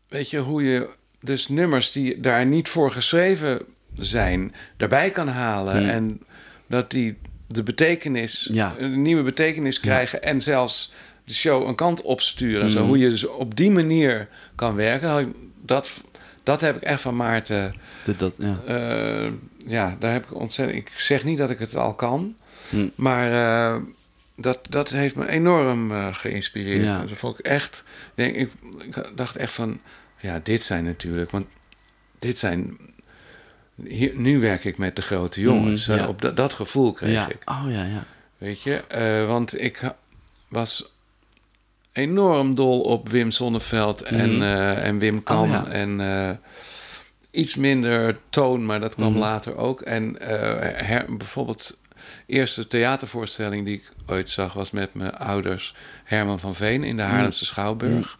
[0.08, 0.90] weet je, hoe je
[1.22, 3.62] dus nummers die daar niet voor geschreven
[3.96, 5.82] zijn, daarbij kan halen.
[5.82, 5.90] Mhm.
[5.90, 6.22] En
[6.68, 7.18] dat die
[7.52, 8.76] de betekenis, Ja.
[8.78, 10.24] een nieuwe betekenis krijgen.
[10.24, 10.94] En zelfs
[11.26, 12.62] de show een kant opsturen.
[12.64, 12.88] en Zo, Mhm.
[12.88, 15.36] hoe je dus op die manier kan werken.
[15.66, 15.90] Dat,
[16.44, 17.76] dat heb ik echt van Maarten.
[18.06, 18.60] Dat, dat, ja.
[18.66, 19.32] eh,
[19.68, 20.78] ja, daar heb ik ontzettend.
[20.80, 22.36] Ik zeg niet dat ik het al kan,
[22.70, 22.88] Hm.
[22.96, 23.82] maar eh,
[24.36, 26.84] dat, dat heeft me enorm eh, geïnspireerd.
[26.84, 27.00] Ja.
[27.06, 27.84] Dat vond ik echt.
[28.16, 28.52] Denk, ik,
[28.86, 29.80] ik dacht echt van.
[30.20, 31.32] Ja, dit zijn natuurlijk.
[31.32, 31.46] Want
[32.20, 32.78] dit zijn.
[33.84, 35.88] Hier, nu werk ik met de grote jongens.
[35.88, 36.08] Eh, ja.
[36.08, 37.30] op dat, dat gevoel kreeg ja.
[37.30, 37.38] ik.
[37.46, 38.04] Oh ja, ja.
[38.38, 39.82] Weet je, eh, want ik
[40.50, 40.92] was
[41.92, 44.42] enorm dol op Wim Sonneveld en, Mhm.
[44.42, 45.44] eh, en Wim Kam.
[45.44, 45.68] Oh, ja.
[45.68, 46.30] En eh,
[47.32, 49.20] iets minder toon, maar dat kwam Mhm.
[49.20, 49.82] later ook.
[49.82, 50.16] En
[50.86, 51.80] her- bijvoorbeeld,
[52.26, 57.02] eerste theatervoorstelling die ik ooit zag was met mijn ouders Herman van Veen in de.
[57.02, 58.20] Haarlemse Schouwburg.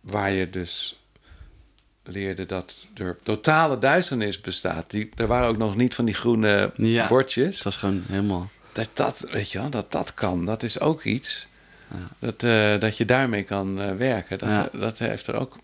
[0.00, 1.03] Waar je dus
[2.04, 4.90] leerde dat er totale duisternis bestaat.
[4.90, 7.06] Die, er waren ook nog niet van die groene Ja.
[7.08, 7.54] bordjes.
[7.54, 8.50] Het was gewoon helemaal...
[8.72, 11.48] Dat dat, weet je wel, dat dat kan, dat is ook iets.
[11.90, 11.96] Ja.
[12.18, 14.38] Dat, eh, dat je daarmee kan eh, werken.
[14.38, 14.68] Dat, Ja.
[14.72, 15.58] dat heeft er ook.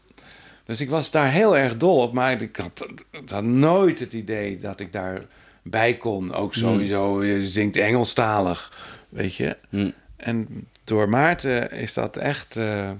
[0.64, 4.12] Dus ik was daar heel erg dol op, maar ik had, ik had nooit het
[4.12, 5.22] idee dat ik daar
[5.62, 6.34] bij kon.
[6.34, 8.72] Ook sowieso, je zingt Engelstalig,
[9.08, 9.56] weet je.
[9.68, 9.90] Hm.
[10.16, 12.90] En door Maarten is dat echt, eh,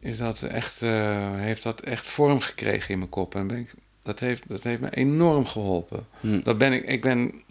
[0.00, 3.34] is dat echt, eh, heeft dat echt vorm gekregen in mijn kop.
[3.34, 6.06] En ben ik, dat, heeft, dat heeft me enorm geholpen.
[6.20, 6.40] Hm.
[6.42, 7.42] Dat ben ik, ik ben,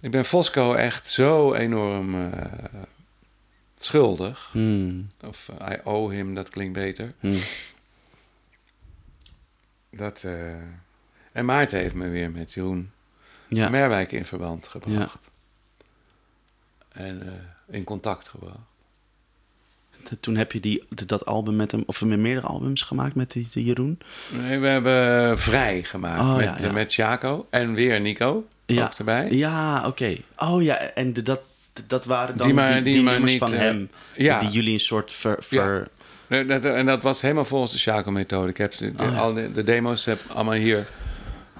[0.00, 2.82] ik ben Fosco echt zo enorm eh,
[3.78, 4.48] schuldig.
[4.52, 5.02] Hm.
[5.24, 7.12] Of eh, I owe him, dat klinkt beter.
[7.20, 7.36] Hm.
[9.90, 10.26] Dat,
[11.32, 12.90] en Maarten heeft me weer met Jeroen
[13.48, 13.68] Ja.
[13.68, 15.30] Merwijk in verband gebracht.
[16.94, 18.58] En eh, in contact gebracht.
[20.20, 23.48] Toen heb je die, dat album met hem, of met meerdere albums gemaakt met die,
[23.52, 23.98] die Jeroen.
[24.30, 26.72] Nee, we hebben Vrij gemaakt Oh, met, ja, ja.
[26.72, 28.84] met Jaco en weer Nico Ja.
[28.84, 29.28] ook erbij.
[29.30, 30.16] Ja, oké.
[30.36, 31.40] Oh ja, en de, dat,
[31.86, 33.88] dat waren dan Die die, maar- die, die maar nummers niet, van eh, hem.
[34.16, 34.38] ja.
[34.38, 35.36] Die jullie een soort ver...
[35.40, 35.88] ver
[36.26, 38.48] Nee, dat- En dat was helemaal volgens de Jaco-methode.
[38.50, 40.86] Ik heb de, Oh, al de, de demo's heb allemaal hier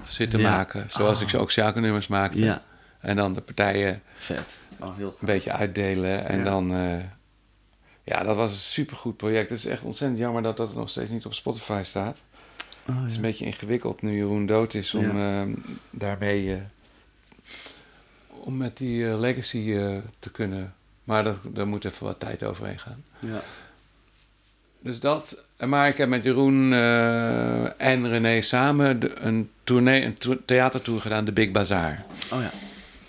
[0.03, 0.85] zitten maken.
[0.89, 1.23] Zoals Oh.
[1.23, 2.61] ik ze ook Jaco-nummers maakte.
[2.99, 4.57] En dan de partijen vet.
[4.79, 6.27] Oh, heel een beetje uitdelen.
[6.27, 6.43] En Ja.
[6.43, 6.73] dan...
[6.75, 6.93] eh,
[8.05, 9.49] ja, dat was een supergoed project.
[9.49, 12.21] Het is echt ontzettend jammer dat dat nog steeds niet op Spotify staat.
[12.89, 15.41] Oh, Het is een beetje ingewikkeld nu Jeroen dood is om eh,
[15.89, 16.53] daarmee...
[16.53, 16.59] eh,
[18.27, 20.73] om met die eh, legacy eh, te kunnen...
[21.03, 23.03] Maar daar, daar moet even wat tijd overheen gaan.
[23.19, 23.41] Ja.
[24.79, 25.37] Dus dat.
[25.65, 26.73] Maar ik heb met Jeroen
[27.77, 32.05] en René samen de- een, tournee, een to- theatertour gedaan, de Big Bazaar.
[32.31, 32.51] Oh ja.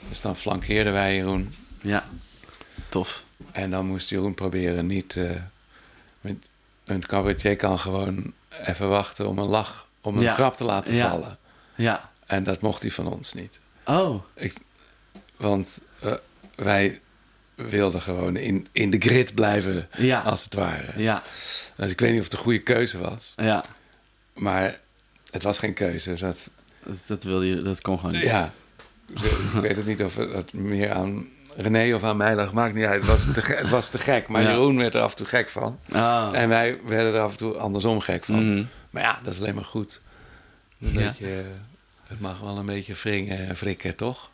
[0.09, 1.55] Dus dan flankeerden wij Jeroen.
[1.81, 2.05] Ja.
[2.89, 3.25] Tof.
[3.53, 5.16] En dan moest Jeroen proberen niet...
[5.16, 5.30] eh,
[6.20, 6.49] met,
[6.84, 8.32] een cabaretier kan gewoon
[8.64, 10.34] even wachten om een lach, om een Ja.
[10.34, 11.11] grap te laten Ja.
[11.11, 11.39] vallen.
[11.74, 12.11] Ja.
[12.26, 13.59] En dat mocht hij van ons niet.
[13.84, 14.22] Oh.
[15.37, 16.12] Want eh,
[16.55, 17.01] wij
[17.55, 20.20] wilden gewoon in, in de grid blijven, Ja.
[20.20, 21.03] als het ware.
[21.03, 21.22] Ja.
[21.76, 23.32] Dus ik weet niet of het een goede keuze was.
[23.37, 23.64] Ja.
[24.34, 24.80] Maar
[25.30, 26.11] het was geen keuze.
[26.11, 26.51] Dus dat,
[26.84, 28.22] Dat, dat wil je, dat kon gewoon niet.
[28.22, 28.53] ja,
[29.20, 32.53] Dus, ik weet het niet of het meer aan René of aan mij lag.
[32.53, 33.01] Maakt niet uit.
[33.01, 34.29] Het was te, het was te gek.
[34.29, 34.51] Maar Ja.
[34.51, 35.79] Jeroen werd er af en toe gek van.
[35.93, 36.29] Oh.
[36.33, 38.49] En wij werden er af en toe andersom gek van.
[38.49, 38.65] Mhm.
[38.91, 40.01] Maar ja, dat is alleen maar goed.
[40.81, 41.07] Een Ja.
[41.09, 41.45] beetje, eh,
[42.07, 44.31] het mag wel een beetje wringen en frikken, toch?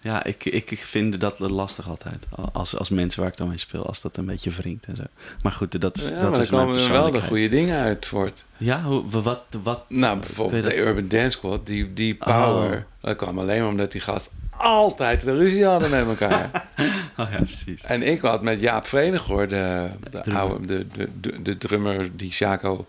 [0.00, 2.24] Ja, ik, ik vind dat lastig altijd.
[2.52, 5.02] Als, als mensen waar ik dan mee speel, als dat een beetje wringt en zo.
[5.42, 7.80] Maar goed, dat is, Ja, dat maar is dan komen er wel de goede dingen
[7.80, 8.44] uit voort.
[8.56, 9.80] Ja, hoe, wat, wat...
[9.88, 12.76] Nou, bijvoorbeeld de Urban Dance Squad, die, die power.
[12.76, 12.82] Oh.
[13.00, 16.50] Dat kwam alleen maar omdat die gast altijd de ruzie hadden met elkaar.
[17.18, 17.82] Oh ja, precies.
[17.82, 20.40] En ik had met Jaap Vredegoor, de, de, Drummer.
[20.42, 22.86] oude, de, de, de, de drummer die Chaco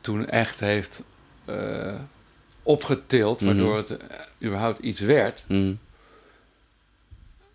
[0.00, 1.02] toen echt heeft
[1.44, 1.94] eh,
[2.62, 3.92] opgetild, waardoor Mhm.
[3.92, 5.78] het eh, überhaupt iets werd Mm.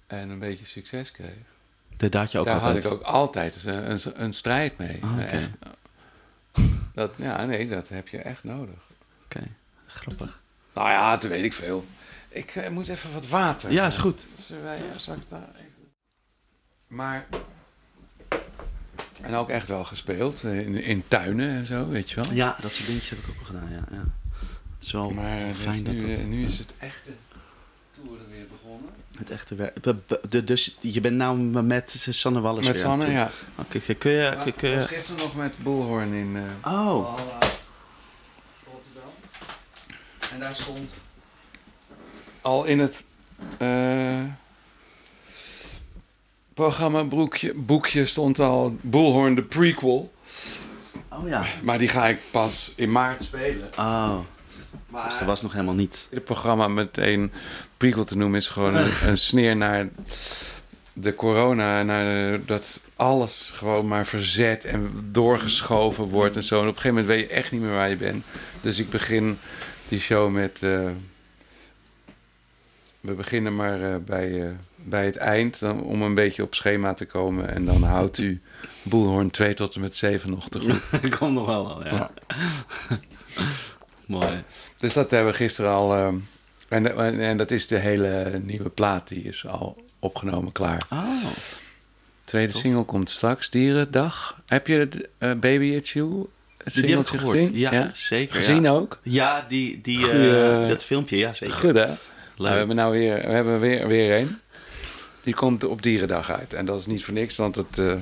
[0.08, 1.30] en een beetje succes kreeg.
[1.98, 2.84] Daar had je ook Daar altijd...
[2.84, 5.00] had ik ook altijd een, een, een strijd mee.
[5.04, 5.24] Oh.
[5.24, 5.50] Echt.
[6.94, 8.80] Dat, ja, nee, dat heb je echt nodig.
[9.24, 9.44] Oké,
[9.88, 10.42] grappig.
[10.74, 11.86] Nou ja, dat weet ik veel.
[12.30, 13.72] Ik eh, moet even wat water.
[13.72, 14.26] Ja, is goed.
[14.64, 15.92] Wij, ja, zal ik daar even...
[16.88, 17.26] Maar...
[19.22, 20.44] En ook echt wel gespeeld.
[20.44, 22.34] eh, In, in tuinen en zo, weet je wel.
[22.34, 23.82] Ja, dat soort dingetjes heb ik ook wel gedaan, ja.
[23.92, 24.04] ja.
[24.76, 26.20] Het is wel Maar eh, fijn dus dat nu, dat...
[26.20, 27.10] eh, nu is het echte
[27.96, 28.90] tour weer begonnen.
[29.18, 29.78] Het echte werk...
[30.48, 33.32] Dus je bent nou met Sanne Wallis Met Sanne, ja.
[33.56, 34.38] Oké, kun je...
[34.40, 34.96] kun Ik was je...
[34.96, 37.18] gisteren nog met Boelhoorn in eh, Oh,
[38.66, 39.12] Rotterdam.
[40.34, 40.98] En daar stond
[42.48, 43.04] al in het
[43.58, 44.22] eh,
[46.54, 50.14] programma boekje, boekje stond al Boelhoorn de prequel.
[51.12, 51.46] oh ja.
[51.64, 53.70] Maar die ga ik pas in maart spelen.
[53.80, 54.18] Oh,
[54.90, 56.08] Maar dus dat was nog helemaal niet...
[56.12, 57.32] het programma meteen
[57.78, 59.88] prequel te noemen is gewoon een, een sneer naar
[60.94, 61.84] de corona.
[61.84, 66.56] Naar de- dat alles gewoon maar verzet en doorgeschoven wordt en zo.
[66.62, 68.26] En op een gegeven moment weet je echt niet meer waar je bent.
[68.62, 69.38] Dus ik begin
[69.88, 70.64] die show met...
[70.64, 70.90] eh,
[73.08, 76.94] we beginnen maar eh, bij, eh, bij het eind dan, om een beetje op schema
[76.94, 77.50] te komen.
[77.50, 78.42] En dan houdt u
[78.84, 80.90] Boelhoorn 2 tot en met 7 nog te goed.
[81.04, 82.12] Ik kom nog wel al, ja.
[84.06, 84.44] Mooi.
[84.78, 85.96] Dus dat hebben we gisteren al.
[85.96, 86.16] ehm,
[86.70, 90.82] en, en, en dat is de hele nieuwe plaat, die is al opgenomen, klaar.
[90.90, 91.26] Oh,
[92.24, 92.62] Tweede Tof.
[92.62, 94.42] single komt straks, Dierendag.
[94.46, 96.26] Heb je de, eh, Baby It's You?
[96.74, 97.50] Die, heb ik gehoord.
[97.54, 98.36] Ja, zeker.
[98.36, 98.70] Gezien ja.
[98.70, 99.00] ook?
[99.04, 101.56] Ja, die, die, eh, dat filmpje, ja, zeker.
[101.56, 101.88] Goed hè?
[102.38, 102.52] Nou, Leuk.
[102.52, 104.38] we hebben nou weer, we hebben weer, weer een.
[105.24, 106.54] Die komt op Dierendag uit.
[106.54, 107.94] En dat is niet voor niks, want het, eh,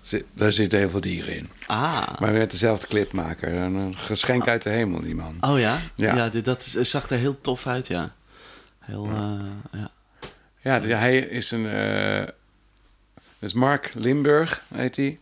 [0.00, 1.48] zit, daar zitten heel veel dieren in.
[1.66, 2.02] Ah.
[2.20, 3.52] Maar met dezelfde clipmaker.
[3.54, 5.36] Een, geschenk uit de hemel, die man.
[5.40, 5.78] Oh ja?
[5.94, 6.14] Ja.
[6.16, 8.14] Ja, dit- dat is- zag er heel tof uit, ja.
[8.78, 9.90] Heel, eh, ja.
[10.60, 11.66] Ja, die- hij is een.
[11.68, 12.22] eh
[13.38, 15.18] dus Mark Limburg heet hij.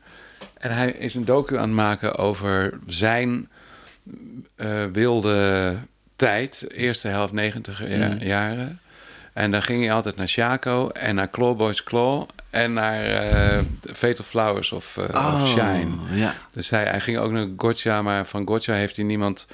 [0.58, 3.48] En hij is een docu aan het maken over zijn
[4.92, 5.76] wilde
[6.16, 8.18] tijd, eerste helft negentiger ja- Mm.
[8.18, 8.78] jaren.
[9.32, 13.60] En dan ging hij altijd naar Chaco en naar Clawboys Claw en naar eh,
[13.94, 15.40] Fatal Flowers of, eh, Oh.
[15.42, 15.90] of Shine.
[16.10, 16.34] Ja.
[16.52, 19.46] Dus hij, hij ging ook naar Gotcha, maar van Gotcha heeft hij niemand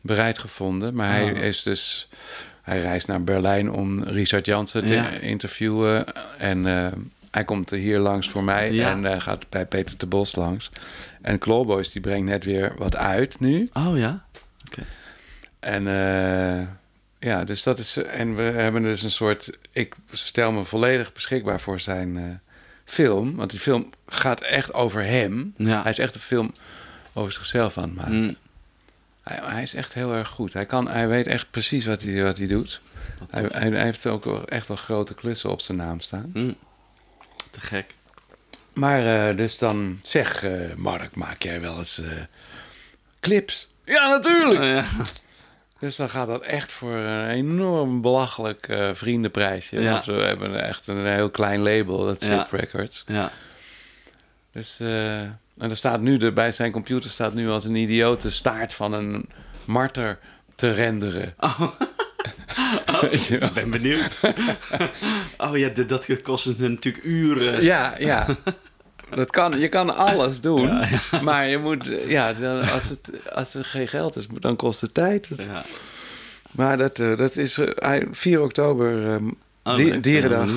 [0.00, 0.94] bereid gevonden.
[0.94, 1.38] Maar hij Oh.
[1.38, 2.08] is dus...
[2.62, 5.08] Hij reist naar Berlijn om Richard Jansen te Ja.
[5.08, 6.04] interviewen.
[6.38, 6.86] En eh,
[7.30, 8.90] hij komt hier langs voor mij Ja.
[8.90, 10.70] en eh, gaat bij Peter de Bos langs.
[11.22, 13.70] En Clawboys die brengt net weer wat uit nu.
[13.72, 14.24] Oh ja?
[15.62, 16.66] En eh,
[17.18, 17.96] ja, dus dat is.
[17.96, 19.58] En we hebben dus een soort.
[19.72, 22.24] Ik stel me volledig beschikbaar voor zijn eh,
[22.84, 23.36] film.
[23.36, 25.54] Want die film gaat echt over hem.
[25.56, 25.82] Ja.
[25.82, 26.54] Hij is echt een film
[27.12, 28.22] over zichzelf aan het maken.
[28.22, 28.36] Mm.
[29.22, 30.52] Hij, hij is echt heel erg goed.
[30.52, 32.80] Hij, kan, hij weet echt precies wat hij, wat hij doet.
[33.30, 36.30] Hij, hij, hij heeft ook echt wel grote klussen op zijn naam staan.
[36.34, 36.56] Mm.
[37.50, 37.94] Te gek.
[38.72, 40.44] Maar eh, dus dan zeg,
[40.76, 42.00] Mark, maak jij wel eens
[43.20, 43.68] clips?
[43.84, 44.60] Ja, natuurlijk!
[44.60, 44.84] Oh, ja.
[45.82, 49.80] Dus dan gaat dat echt voor een enorm belachelijk eh, vriendenprijsje.
[49.80, 49.90] Ja.
[49.90, 52.46] Want we hebben echt een heel klein label, dat Ja.
[52.50, 53.04] Records.
[53.06, 53.30] ja.
[54.52, 58.22] Dus, eh, en er staat nu, de, bij zijn computer staat nu als een idioot
[58.22, 59.28] de staart van een
[59.64, 60.18] marter
[60.54, 61.34] te renderen.
[63.28, 63.48] Je wel?
[63.48, 64.20] Ik ben benieuwd.
[65.38, 67.62] oh ja, dat kost natuurlijk uren.
[67.62, 68.26] Ja, ja.
[69.14, 70.80] Dat kan, je kan alles doen,
[71.22, 74.94] maar je moet, ja, dan, als, het, als er geen geld is, dan kost het
[74.94, 75.28] tijd.
[75.36, 75.64] Ja.
[76.50, 79.22] Maar dat, eh, dat is eh, hij- 4 oktober, eh,
[79.64, 80.50] Oh, die- ik ben Dierendag.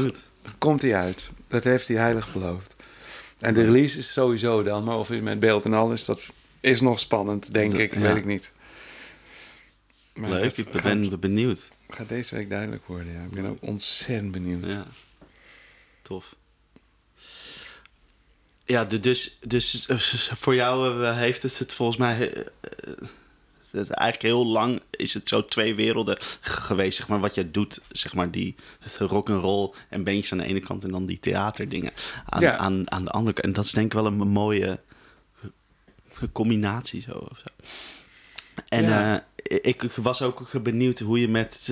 [0.58, 1.30] komt hij uit.
[1.48, 2.76] Dat heeft hij heilig beloofd.
[3.40, 6.22] En de release is sowieso dan, maar of hij met beeld en al is, dat
[6.60, 7.94] is nog spannend, denk Dat- ik.
[7.94, 8.52] Weet ik niet.
[10.14, 11.70] Maar Leuk, ik gaat, ben benieuwd.
[11.90, 13.24] gaat deze week duidelijk worden, ja.
[13.24, 14.66] Ik ben ook ontzettend benieuwd.
[14.66, 14.86] Ja,
[16.02, 16.36] tof.
[18.66, 19.98] Ja, dus, dus eh,
[20.36, 22.34] voor jou eh, heeft het het volgens mij...
[22.34, 22.44] eh,
[23.72, 27.82] het eigenlijk heel lang is het zo twee werelden geweest, zeg maar, wat jij doet,
[27.92, 28.56] zeg maar, die
[28.98, 31.92] rock and roll en bandjes aan de ene kant en dan die theaterdingen
[32.26, 32.58] aan, Ja.
[32.58, 33.46] aan, aan de andere kant.
[33.48, 34.80] En dat is denk ik wel een mooie
[36.32, 37.12] combinatie zo.
[37.12, 37.72] Of zo.
[38.70, 39.26] En Ja.
[39.44, 41.72] ik ik was ook benieuwd hoe je met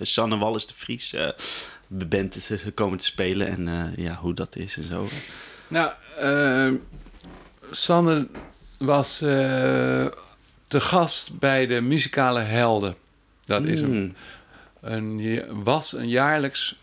[0.00, 1.28] Sanne Wallis de Vries eh,
[1.86, 5.08] bent komen te spelen en ja, hoe dat is en zo.
[5.68, 6.72] Nou, eh,
[7.70, 8.28] Sanne
[8.78, 10.06] was eh,
[10.68, 12.96] te gast bij de muzikale helden.
[13.44, 14.14] Dat is een, Mm.
[14.80, 16.78] een, ja- was een jaarlijks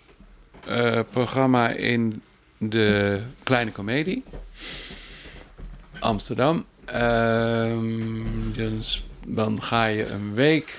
[0.68, 2.22] eh, programma in
[2.58, 4.24] de Kleine Comedie.
[6.00, 6.66] Amsterdam.
[6.86, 10.78] Ehm, dus dan ga je een week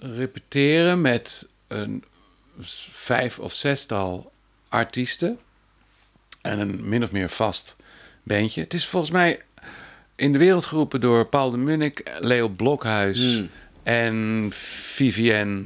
[0.00, 2.04] repeteren met een
[2.92, 4.32] vijf of zestal
[4.68, 5.38] artiesten.
[6.44, 7.76] En een min of meer vast
[8.22, 8.60] bandje.
[8.60, 9.40] Het is volgens mij
[10.16, 13.48] in de wereld geroepen door Paul de Munnik, Leo Blokhuis Mm.
[13.82, 15.62] en Vivienne,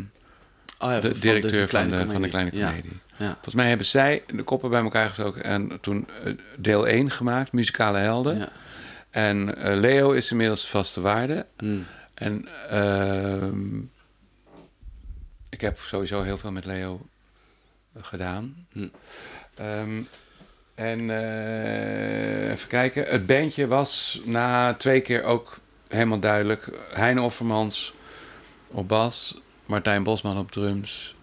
[0.78, 2.30] Oh ja, de van directeur van de, van de Comedie.
[2.30, 3.00] Kleine Comedie.
[3.16, 3.32] Ja.
[3.32, 7.52] Volgens mij hebben zij de koppen bij elkaar gestoken en toen eh, deel 1 gemaakt,
[7.52, 8.48] Muzikale Helden.
[9.10, 11.46] En eh, Leo is inmiddels vaste waarde.
[11.58, 11.86] Mm.
[12.14, 13.78] En ehm,
[15.50, 17.06] ik heb sowieso heel veel met Leo
[17.92, 18.66] eh, gedaan.
[18.72, 18.88] Hm.
[19.54, 20.02] Ehm,
[20.78, 23.04] en eh, even kijken.
[23.04, 25.58] Het bandje was na twee keer ook
[25.88, 26.68] helemaal duidelijk.
[26.90, 27.92] Heine Offermans
[28.70, 29.40] op bas.
[29.66, 31.14] Martijn Bosman op drums.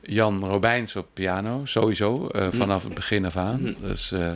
[0.00, 1.60] Jan Robijns op piano.
[1.64, 3.58] Sowieso, eh, vanaf het begin af aan.
[3.58, 3.86] Hm.
[3.86, 4.32] Dus eh,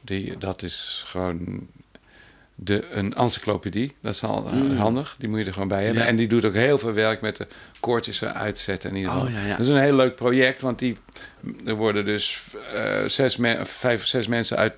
[0.00, 1.68] die, dat is gewoon
[2.54, 3.94] de, een encyclopedie.
[4.02, 4.76] Dat is al eh, Mm.
[4.76, 5.16] handig.
[5.18, 6.02] Die moet je er gewoon bij hebben.
[6.02, 6.08] Ja.
[6.08, 7.46] En die doet ook heel veel werk met de
[7.80, 8.90] koortjes uitzetten.
[8.90, 9.26] In ieder geval.
[9.26, 9.48] Oh, ja, ja.
[9.50, 10.60] Dat is een heel leuk project.
[10.60, 10.96] Want die,
[11.66, 12.42] er worden dus
[12.74, 14.74] eh, zes men- vijf of zes mensen uit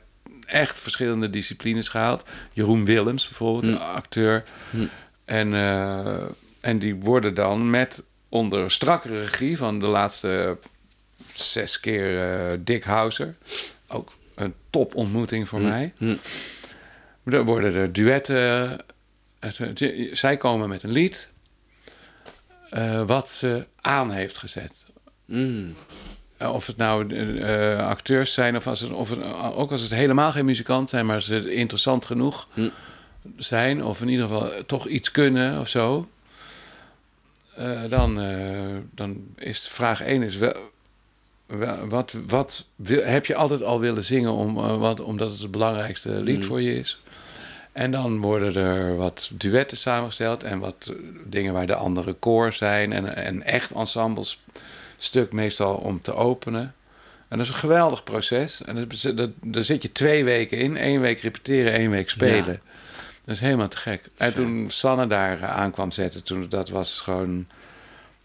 [0.46, 2.24] echt verschillende disciplines gehaald.
[2.52, 3.70] Jeroen Willems bijvoorbeeld, Mm.
[3.72, 4.42] een acteur.
[4.70, 4.88] Mm.
[5.24, 6.16] En, eh,
[6.60, 10.58] en die worden dan met onder strakke regie van de laatste
[11.34, 13.34] zes keer Dick Hauser.
[13.88, 15.92] Ook een top ontmoeting voor mij.
[17.26, 17.32] Mm.
[17.32, 18.78] Er worden er duetten.
[20.12, 21.30] Zij komen met een lied.
[22.70, 24.84] eh, wat ze aan heeft gezet.
[25.24, 25.74] Mm.
[26.36, 29.18] Eh, Of het nou eh, acteurs zijn of, als het, of het,
[29.54, 32.68] ook als het helemaal geen muzikant zijn, maar ze interessant genoeg Hm.
[33.36, 36.08] zijn, of in ieder geval toch iets kunnen of zo.
[37.88, 38.20] dan,
[38.94, 40.56] dan is vraag 1 is wel,
[41.46, 45.50] wel- wat, wat wil- heb je altijd al willen zingen om, wat, omdat het het
[45.50, 46.48] belangrijkste lied Hm.
[46.48, 47.00] voor je is?
[47.76, 50.92] En dan worden er wat duetten samengesteld en wat
[51.24, 54.42] dingen waar de andere koor zijn en een echt ensembles
[54.96, 56.74] stuk meestal om te openen.
[57.28, 58.62] En dat is een geweldig proces.
[58.64, 60.76] En dat, dat, daar zit je twee weken in.
[60.76, 62.60] één week repeteren, één week spelen.
[63.24, 64.02] Dat is helemaal te gek.
[64.16, 67.46] En toen Sanne daar aan kwam zetten, toen, dat was gewoon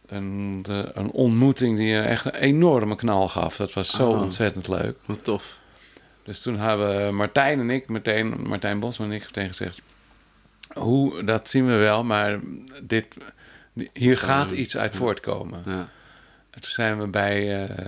[0.08, 3.56] een, de- een ontmoeting die je echt een enorme knal gaf.
[3.58, 4.98] Dat was zo ontzettend leuk.
[5.06, 5.60] Wat tof.
[6.32, 9.82] Dus toen hebben Martijn en ik meteen, Martijn Bosman en ik meteen gezegd,
[10.74, 12.40] hoe, dat zien we wel, maar
[12.84, 13.06] dit,
[13.94, 15.64] hier gaat iets uit voortkomen.
[15.66, 15.90] Ja.
[16.50, 17.86] En toen zijn we bij, eh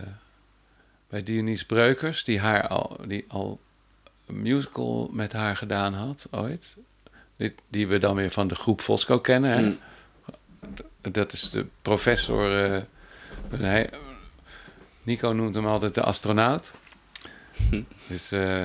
[1.10, 3.60] bij Dionys Breukers, die, haar al, die al
[4.26, 6.76] een musical met haar gedaan had ooit.
[7.36, 9.52] Die, die we dan weer van de groep Fosco kennen.
[9.52, 9.62] Hè?
[9.62, 9.78] Mm.
[11.12, 12.64] Dat is de professor.
[12.74, 12.82] eh,
[13.60, 13.90] hij,
[15.04, 16.72] Nico noemt hem altijd de astronaut.
[18.08, 18.64] Dus eh,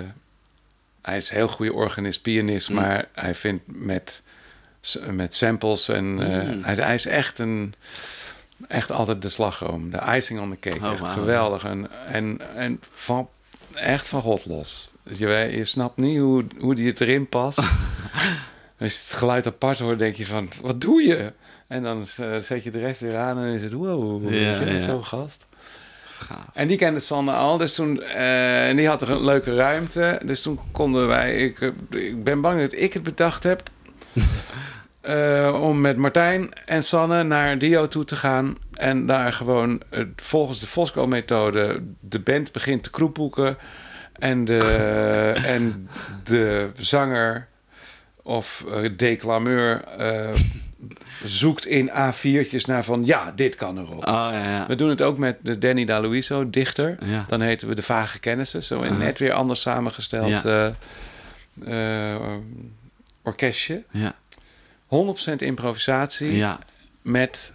[1.02, 2.74] hij is een heel goede organist, pianist, Mm.
[2.74, 4.22] maar hij vindt met,
[5.10, 6.62] met samples en eh, Mm.
[6.62, 7.74] hij, hij is echt een
[8.68, 12.80] echt altijd de slagroom, de icing on the cake, Oh, echt geweldig en en en
[12.94, 13.28] van
[13.74, 14.90] echt van God los.
[15.12, 17.58] Je, snapt niet hoe hoe die het erin past.
[18.80, 21.32] Als je het geluid apart hoort, denk je van, wat doe je?
[21.66, 24.72] En dan eh, zet je de rest weer aan en is het wow, Ja, je,
[24.72, 24.78] ja.
[24.78, 25.46] zo'n gast.
[26.28, 26.44] Gaaf.
[26.54, 30.20] En die kende Sanne al, dus toen, eh, en die had er een leuke ruimte.
[30.24, 33.62] Dus toen konden wij, ik, eh, ik ben bang dat ik het bedacht heb,
[35.00, 38.56] eh, om met Martijn en Sanne naar Dio toe te gaan.
[38.72, 39.82] En daar gewoon
[40.16, 43.56] volgens de Fosco-methode de band begint te kroepboeken.
[44.12, 44.58] En de,
[45.56, 45.88] en
[46.24, 47.46] de zanger
[48.22, 48.64] of
[48.96, 49.84] declameur
[51.24, 53.96] zoekt in A4'tjes naar van ja, dit kan erop.
[53.96, 54.66] Oh, ja, ja.
[54.66, 56.98] We doen het ook met de Danny D'Aluiso, dichter.
[57.04, 57.24] Ja.
[57.28, 58.62] Dan heten we de Vage Kennissen.
[58.62, 60.66] Zo in net weer anders samengesteld eh,
[62.14, 62.34] eh,
[63.22, 63.82] orkestje.
[64.86, 65.46] 100% Ja.
[65.46, 66.44] improvisatie
[67.02, 67.52] met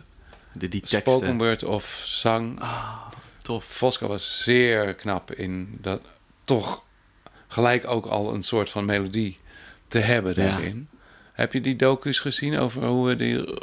[0.51, 0.99] De, die teksten.
[1.01, 2.59] spoken word of zang.
[3.41, 3.65] Tof.
[3.65, 6.01] Fosco was zeer knap in dat
[6.43, 6.83] toch
[7.47, 9.37] gelijk ook al een soort van melodie
[9.87, 10.87] te hebben daarin.
[11.33, 13.59] Heb je die docu's gezien over hoe we die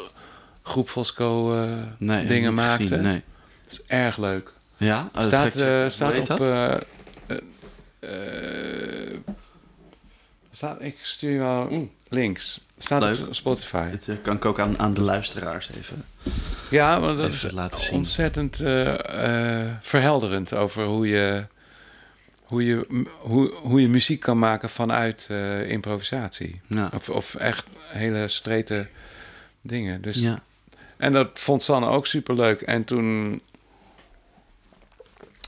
[0.63, 1.69] groep Fosco eh,
[1.99, 2.87] Nee, dingen maakten?
[2.89, 3.23] gezien, Nee.
[3.63, 4.53] Het is erg leuk.
[4.77, 5.09] Ja?
[5.15, 6.27] Oh, dat staat Hoe staat op.
[6.27, 6.41] dat?
[8.01, 8.11] eh,
[10.53, 12.61] staat, ik stuur je wel links.
[12.79, 13.27] Staat Leuk.
[13.27, 13.91] op Spotify.
[13.91, 16.05] Dit kan ik ook aan, aan de luisteraars even,
[16.71, 17.93] Ja, want dat even is laten zien.
[17.95, 18.57] ontzettend
[19.81, 21.45] verhelderend over hoe je,
[22.51, 26.61] hoe, je, hoe, hoe je muziek kan maken vanuit eh, improvisatie.
[26.67, 26.91] Ja.
[26.95, 28.87] Of, of echt hele strete
[29.61, 30.03] dingen.
[30.03, 30.43] Dus, ja.
[30.97, 32.61] En dat vond Sanne ook superleuk.
[32.61, 33.41] En toen...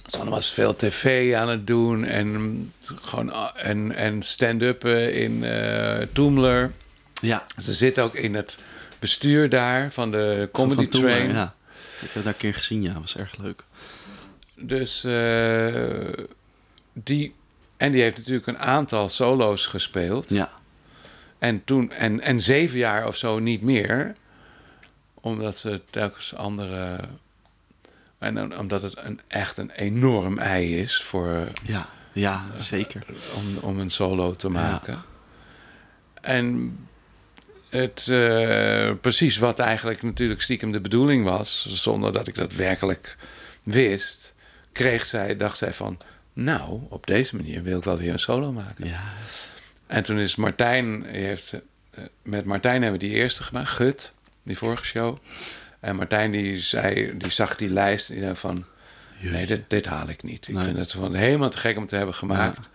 [0.06, 6.06] Sanne was veel tv aan het doen en, gewoon, a- en, en stand-up in eh
[6.12, 6.72] Toomler.
[7.20, 7.44] Ja.
[7.56, 8.58] Ze zit ook in het
[8.98, 11.32] bestuur daar van de Comedy Van Train.
[11.32, 11.54] Ja.
[12.00, 13.00] Ik heb daar een keer gezien, ja.
[13.00, 13.62] was erg leuk.
[14.56, 15.72] Dus eh,
[16.92, 17.34] die...
[17.76, 20.30] En die heeft natuurlijk een aantal solo's gespeeld.
[20.30, 20.52] Ja.
[21.38, 21.90] En toen...
[21.90, 24.14] En, en zeven jaar of zo niet meer.
[25.14, 26.98] Omdat ze telkens andere...
[28.18, 31.88] En omdat het een, echt een enorm ei is voor, Ja.
[32.12, 33.02] Ja, zeker.
[33.34, 35.02] om, om een solo te maken.
[36.20, 36.76] En
[37.68, 43.16] het, eh, precies wat eigenlijk natuurlijk stiekem de bedoeling was, zonder dat ik dat werkelijk
[43.62, 44.34] wist,
[44.72, 45.98] kreeg zij, dacht zij van,
[46.32, 48.86] nou, op deze manier wil ik wel weer een solo maken.
[48.88, 49.02] Ja.
[49.86, 51.52] En toen is Martijn, heeft,
[51.90, 54.12] eh, met Martijn hebben we die eerste gemaakt, Gut,
[54.42, 55.16] die vorige show.
[55.80, 58.64] En Martijn die zei, die zag die lijst en die dacht van,
[59.20, 60.48] nee, dit, dit haal ik niet.
[60.48, 60.64] Ik Nee.
[60.64, 62.68] vind het helemaal te gek om te hebben gemaakt.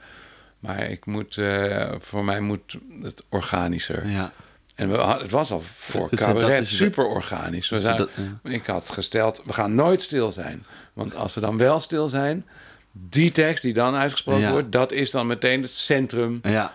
[0.59, 4.07] Maar ik moet, eh, voor mij moet het organischer.
[4.09, 4.31] Ja.
[4.75, 7.69] En we, het was al voor dat cabaret is- super organisch.
[7.69, 8.09] We zijn, dat-
[8.43, 8.49] ja.
[8.51, 10.65] Ik had gesteld, we gaan nooit stil zijn.
[10.93, 12.45] Want als we dan wel stil zijn,
[13.09, 14.51] die tekst die dan uitgesproken Ja.
[14.51, 16.73] wordt, dat is dan meteen het centrum Ja.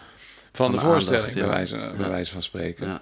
[0.52, 2.10] van, Van de, de voorstelling, aandacht, bij, wijze, bij Ja.
[2.10, 2.86] wijze van spreken.
[2.86, 3.00] Ja.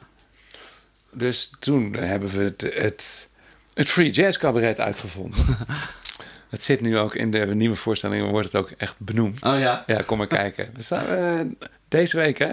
[1.13, 3.29] Dus toen hebben we het, het,
[3.75, 5.45] het Free Jazz Cabaret uitgevonden.
[6.51, 9.45] het zit nu ook in de nieuwe voorstellingen, wordt het ook echt benoemd.
[9.47, 9.85] Oh ja?
[9.87, 10.71] Ja, kom maar kijken.
[10.75, 11.41] We staan, eh,
[11.89, 12.51] deze week, hè?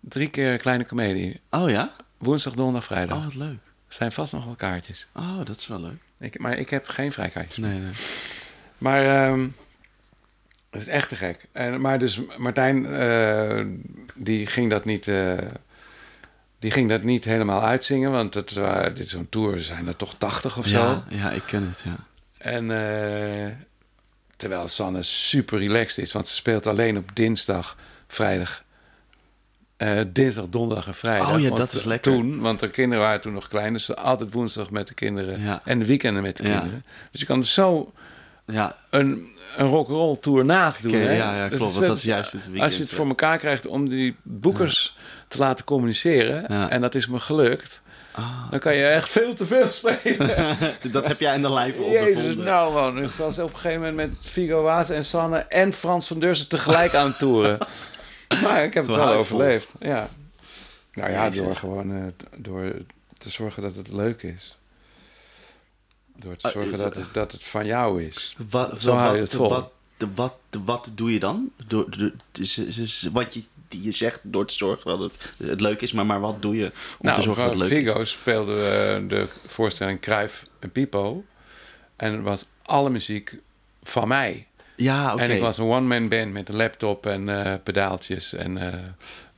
[0.00, 1.40] Drie keer kleine comedie.
[1.50, 1.94] Oh ja?
[2.18, 3.16] Woensdag, donderdag, vrijdag.
[3.18, 3.58] Oh, wat leuk.
[3.88, 5.06] Er zijn vast nog wel kaartjes.
[5.14, 5.98] Oh, dat is wel leuk.
[6.18, 7.56] Ik, maar ik heb geen vrijkaartjes.
[7.56, 7.92] Nee, nee.
[8.78, 9.48] Maar ehm
[10.78, 11.46] dat is echt te gek.
[11.52, 13.64] En, maar dus Martijn, eh,
[14.14, 15.08] die ging dat niet...
[15.08, 15.32] eh,
[16.58, 18.58] die ging dat niet helemaal uitzingen, want het,
[18.94, 20.78] dit zo'n tour zijn er toch 80 of zo.
[20.80, 21.96] Ja, ja, ik ken het, ja.
[22.38, 23.52] En eh,
[24.36, 27.76] terwijl Sanne super relaxed is, want ze speelt alleen op dinsdag,
[28.08, 28.64] vrijdag.
[30.08, 31.34] dinsdag, donderdag en vrijdag.
[31.34, 32.12] Oh ja, Want dat is lekker.
[32.12, 35.40] Toen, want de kinderen waren toen nog klein, dus ze altijd woensdag met de kinderen
[35.40, 35.60] Ja.
[35.64, 36.58] en de weekenden met de Ja.
[36.58, 36.84] kinderen.
[37.10, 37.92] Dus je kan zo
[38.46, 40.92] Ja, een, een rock'n'roll tour naast doen.
[40.92, 41.12] Hè?
[41.16, 42.96] ja, ja, klopt, dat is- is juist het weekend, Als je het ja.
[42.96, 44.96] voor elkaar krijgt om die boekers
[45.28, 47.82] te laten communiceren, en dat is me gelukt,
[48.12, 48.50] Ah.
[48.50, 50.56] dan kan je echt veel te veel spelen.
[50.92, 52.44] dat heb jij in de Jezus, ondervonden.
[52.44, 56.06] nou man, ik was op een gegeven moment met Figo Waas en Sanne en Frans
[56.06, 57.58] van Deursen tegelijk aan het toeren.
[58.42, 60.08] maar ik heb het wel overleefd, ja.
[60.92, 62.02] Nou ja, door gewoon eh,
[62.36, 62.72] door
[63.18, 64.55] te zorgen dat het leuk is.
[66.18, 68.36] Door te Ah, zorgen eh, dat het, dat het van jou is.
[68.50, 69.48] Wat, Zo hou je het vol.
[69.48, 69.70] Wat,
[70.14, 71.50] wat, wat doe je dan?
[71.66, 72.12] Door, door,
[73.12, 76.42] wat je, je zegt door te zorgen dat het, het leuk is, maar, maar wat
[76.42, 80.46] doe je om nou, te zorgen dat het leuk Figo speelde eh, de voorstelling Kruif
[80.58, 81.24] en Pipo.
[81.96, 83.36] En het was alle muziek
[83.82, 84.32] van mij.
[84.76, 84.84] is?
[84.84, 85.22] Ja, oké.
[85.22, 88.80] En ik was een one-man band met een laptop en eh, pedaaltjes en eh,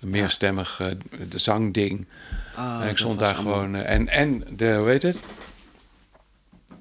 [0.00, 0.80] een meerstemmig
[1.28, 2.06] de zangding.
[2.54, 3.74] Ah, en ik stond daar allemaal- gewoon...
[3.74, 5.18] en, en de, hoe heet het?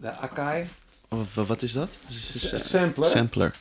[0.01, 0.67] De Akai.
[1.09, 1.97] Oh, wa- wat is dat?
[2.07, 3.05] S- s- Sampler.
[3.07, 3.53] Sampler.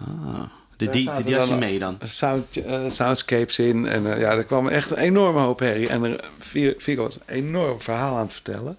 [0.00, 0.40] Ah,
[0.76, 1.98] de, die, die, die had je mee dan?
[2.02, 3.86] Sound, eh, soundscapes in.
[3.86, 5.88] En eh, ja, er kwam echt een enorme hoop herrie.
[5.88, 8.76] En er, Vi- Vigo was een enorm verhaal aan het vertellen.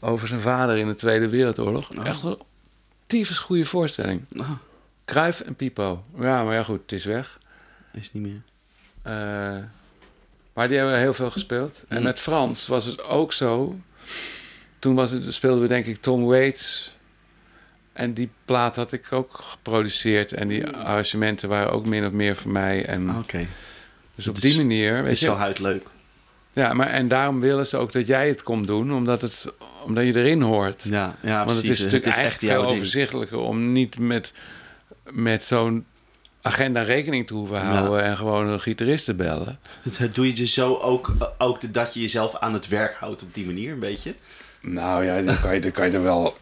[0.00, 1.90] Over zijn vader in de Tweede Wereldoorlog.
[1.98, 2.06] Oh.
[2.06, 2.38] Echt een
[3.06, 4.24] tyfus goede voorstelling.
[4.36, 4.50] Ah,
[5.04, 6.02] Kruif en Pipo.
[6.18, 7.38] Ja, maar ja goed, het is weg.
[7.92, 8.42] is niet meer.
[9.02, 9.62] Eh,
[10.52, 11.84] maar die hebben heel veel gespeeld.
[11.88, 12.02] En Mm.
[12.02, 13.78] met Frans was het ook zo.
[14.84, 16.92] Toen was het, speelden we denk ik Tom Waits.
[17.92, 20.32] En die plaat had ik ook geproduceerd.
[20.32, 22.86] En die arrangementen waren ook min of meer van mij.
[22.86, 23.46] En Oké,
[24.14, 25.26] dus op dus die manier, weet is je.
[25.26, 25.84] wel huidleuk.
[26.52, 29.52] Ja, maar en daarom willen ze ook dat jij het komt doen, omdat, het,
[29.84, 30.82] omdat je erin hoort.
[30.82, 34.32] Ja, ja Want het is natuurlijk echt jouw veel overzichtelijker om niet met,
[35.10, 35.84] met zo'n
[36.40, 39.58] agenda rekening te hoeven houden en gewoon een gitarist te bellen.
[39.82, 43.34] Het doe je dus zo ook, ook dat je jezelf aan het werk houdt op
[43.34, 44.14] die manier, een beetje?
[44.66, 46.36] Nou ja, dan kan je, dan kan je er wel.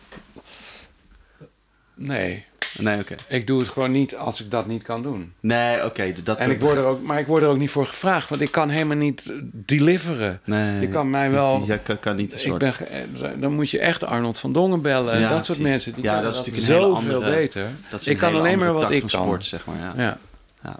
[1.94, 2.44] Nee,
[2.78, 3.14] Nee, oké.
[3.28, 5.32] ik doe het gewoon niet als ik dat niet kan doen.
[5.40, 6.12] Nee, oké.
[6.24, 8.40] dat En ik word er ook, maar ik word er ook niet voor gevraagd, want
[8.40, 10.40] ik kan helemaal niet eh, deliveren.
[10.44, 12.58] Nee, Je kan mij wel- Je kan, kan niet een Ik soort...
[12.58, 15.72] ben, eh, dan moet je echt Arnold van Dongen bellen en Ja, dat soort precies.
[15.72, 15.92] mensen.
[15.92, 17.66] Die Ja, dat is natuurlijk een hele zoveel andere- beter.
[17.90, 19.08] dat is ik kan alleen maar wat ik kan.
[19.10, 19.78] sport, zeg maar.
[19.78, 19.92] Ja.
[19.96, 20.18] Ja.
[20.62, 20.76] Ja.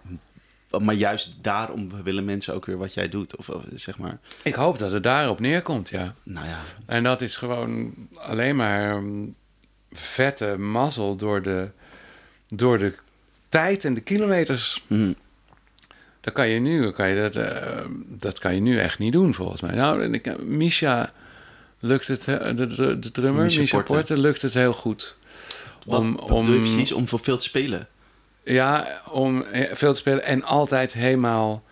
[0.79, 3.37] Maar juist daarom willen mensen ook weer wat jij doet.
[3.37, 6.15] Of, of, zeg maar, Ik hoop dat het daarop neerkomt, ja.
[6.23, 6.59] nou ja.
[6.87, 9.35] En dat is gewoon alleen maar mm,
[9.93, 11.69] vette mazzel door de,
[12.49, 12.95] door de
[13.49, 14.85] tijd en de kilometers.
[14.87, 15.13] Hm.
[16.21, 19.35] Dat kan je nu, kan je dat, eh, dat kan je nu echt niet doen,
[19.35, 19.75] volgens mij.
[19.75, 21.13] Nou, en ik, Misha
[21.79, 23.93] lukt het, de, de, de drummer, Misha Misha, Porte.
[23.93, 24.17] Porte.
[24.19, 25.17] lukt het heel goed.
[25.87, 26.93] Wat, Om- wat om- precies?
[26.93, 27.89] Om voor veel te spelen?
[28.45, 31.63] Ja, om eh, veel te spelen en altijd helemaal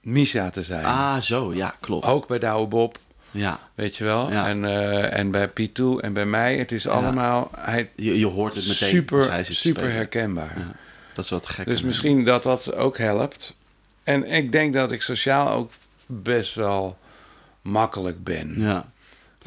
[0.00, 0.84] Misha te zijn.
[0.84, 1.54] Ah, zo.
[1.54, 2.06] Ja, klopt.
[2.06, 2.98] Ook bij Douwe Bob,
[3.30, 3.58] Ja.
[3.74, 4.30] weet je wel.
[4.30, 4.46] Ja.
[4.48, 6.56] En, eh, en bij P2 en bij mij.
[6.58, 9.96] Het is allemaal hij, Je, je hoort het meteen super, hij zit super spelen.
[9.96, 10.52] herkenbaar.
[10.58, 10.72] Ja,
[11.14, 11.66] dat is wat gek.
[11.66, 13.54] Dus misschien dat dat ook helpt.
[14.02, 15.72] En ik denk dat ik sociaal ook
[16.06, 16.98] best wel
[17.62, 18.54] makkelijk ben.
[18.58, 18.86] Ja,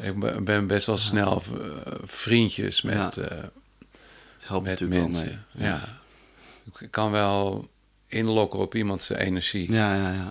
[0.02, 5.26] Ik ben- best wel snel eh, vriendjes met, eh, het helpt met natuurlijk mensen.
[5.26, 5.68] wel mee.
[5.68, 5.80] Ja.
[6.80, 7.68] Ik kan wel
[8.06, 9.72] inlokken op iemand zijn energie.
[9.72, 10.30] Ja, ja, ja.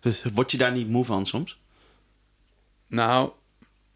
[0.00, 1.58] Dus word je daar niet moe van soms?
[2.88, 3.30] Nou,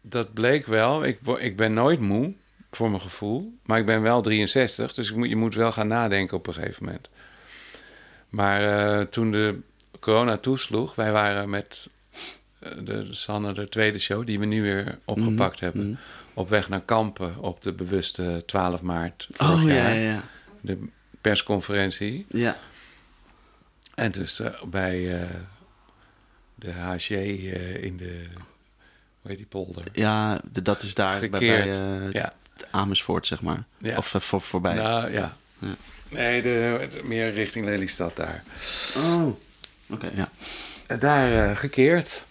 [0.01, 1.03] dat bleek wel.
[1.05, 2.33] Ik, ik ben nooit moe,
[2.71, 3.57] voor mijn gevoel.
[3.65, 6.53] Maar ik ben wel 63, dus ik moet, je moet wel gaan nadenken op een
[6.53, 7.09] gegeven moment.
[8.29, 8.61] Maar
[8.99, 9.59] eh, toen de
[9.99, 11.89] corona toesloeg, wij waren met
[12.59, 15.99] eh, de Sanne, de tweede show, die we nu weer opgepakt Mhm, hebben, mhm.
[16.33, 19.95] op weg naar Kampen op de bewuste 12 maart vorig Oh, ja, jaar.
[19.95, 20.23] ja, ja.
[20.61, 20.77] De
[21.23, 22.25] persconferentie.
[22.29, 22.57] Ja,
[23.95, 25.29] En dus bij eh,
[26.55, 28.25] de HG eh, in de,
[29.21, 29.83] hoe heet die polder?
[29.93, 31.75] ja de- dat is daar bij, bij Gekeerd.
[31.75, 32.33] eh, Ja.
[32.71, 33.63] Amersfoort, zeg maar.
[33.77, 33.97] Ja.
[33.97, 34.73] Of voor, voorbij.
[34.73, 35.35] Nou ja.
[35.59, 35.75] Ja.
[36.09, 38.43] Nee, de, meer richting Lelystad daar.
[38.97, 39.27] Oh,
[39.89, 40.29] oké, ja.
[40.97, 42.25] Daar gekeerd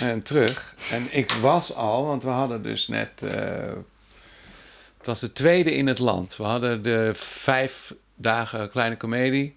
[0.00, 0.74] en terug.
[0.90, 3.20] En ik was al, want we hadden dus net.
[3.20, 6.36] het was de tweede in het land.
[6.36, 9.56] We hadden de vijf dagen kleine komedie.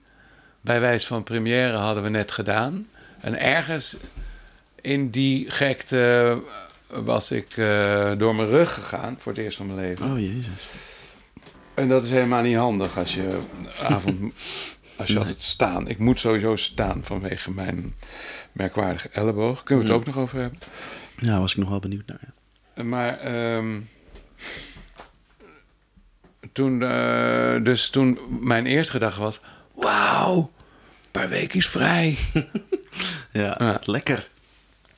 [0.61, 2.87] Bij wijze van première hadden we net gedaan.
[3.19, 3.97] En ergens
[4.81, 6.37] in die gekte
[6.87, 10.11] was ik eh, door mijn rug gegaan voor het eerst van mijn leven.
[10.11, 10.69] Oh, jezus.
[11.73, 13.39] En dat is helemaal niet handig als je
[13.83, 14.19] avond,
[14.97, 15.17] als je Nee.
[15.23, 15.87] altijd staan.
[15.87, 17.95] Ik moet sowieso staan vanwege mijn
[18.51, 19.63] merkwaardige elleboog.
[19.63, 20.07] Kunnen we het Mm.
[20.09, 20.59] ook nog over hebben?
[21.17, 22.19] Ja, was ik nog wel benieuwd naar.
[22.75, 22.83] ja.
[22.83, 23.79] Maar ehm,
[26.55, 29.39] toen, eh, dus toen mijn eerste gedachte was:
[29.73, 32.17] wauw, een paar weken is vrij.
[33.31, 33.79] Ja, Ja.
[33.83, 34.29] lekker.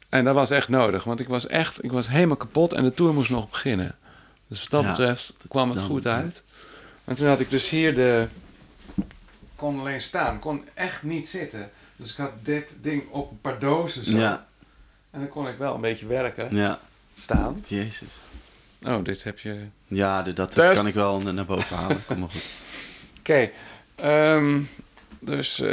[0.09, 2.93] En dat was echt nodig, want ik was echt, ik was helemaal kapot en de
[2.93, 3.95] tour moest nog beginnen.
[4.47, 6.43] Dus wat dat Ja, betreft kwam het goed uit.
[7.05, 8.27] En toen had ik dus hier de...
[9.55, 11.69] kon alleen staan, kon echt niet zitten.
[11.95, 14.17] Dus ik had dit ding op een paar dozen zo.
[14.17, 14.45] Ja,
[15.11, 16.79] En dan kon ik wel een beetje werken, ja.
[17.15, 17.63] staan.
[17.67, 18.09] Jezus.
[18.85, 19.65] Oh, dit heb je...
[19.87, 20.55] Ja, dat, Test.
[20.55, 22.05] dat kan ik wel naar boven halen.
[22.05, 22.45] Kom maar goed.
[23.19, 23.49] Oké.
[23.95, 24.59] ehm,
[25.19, 25.59] dus...
[25.59, 25.67] eh,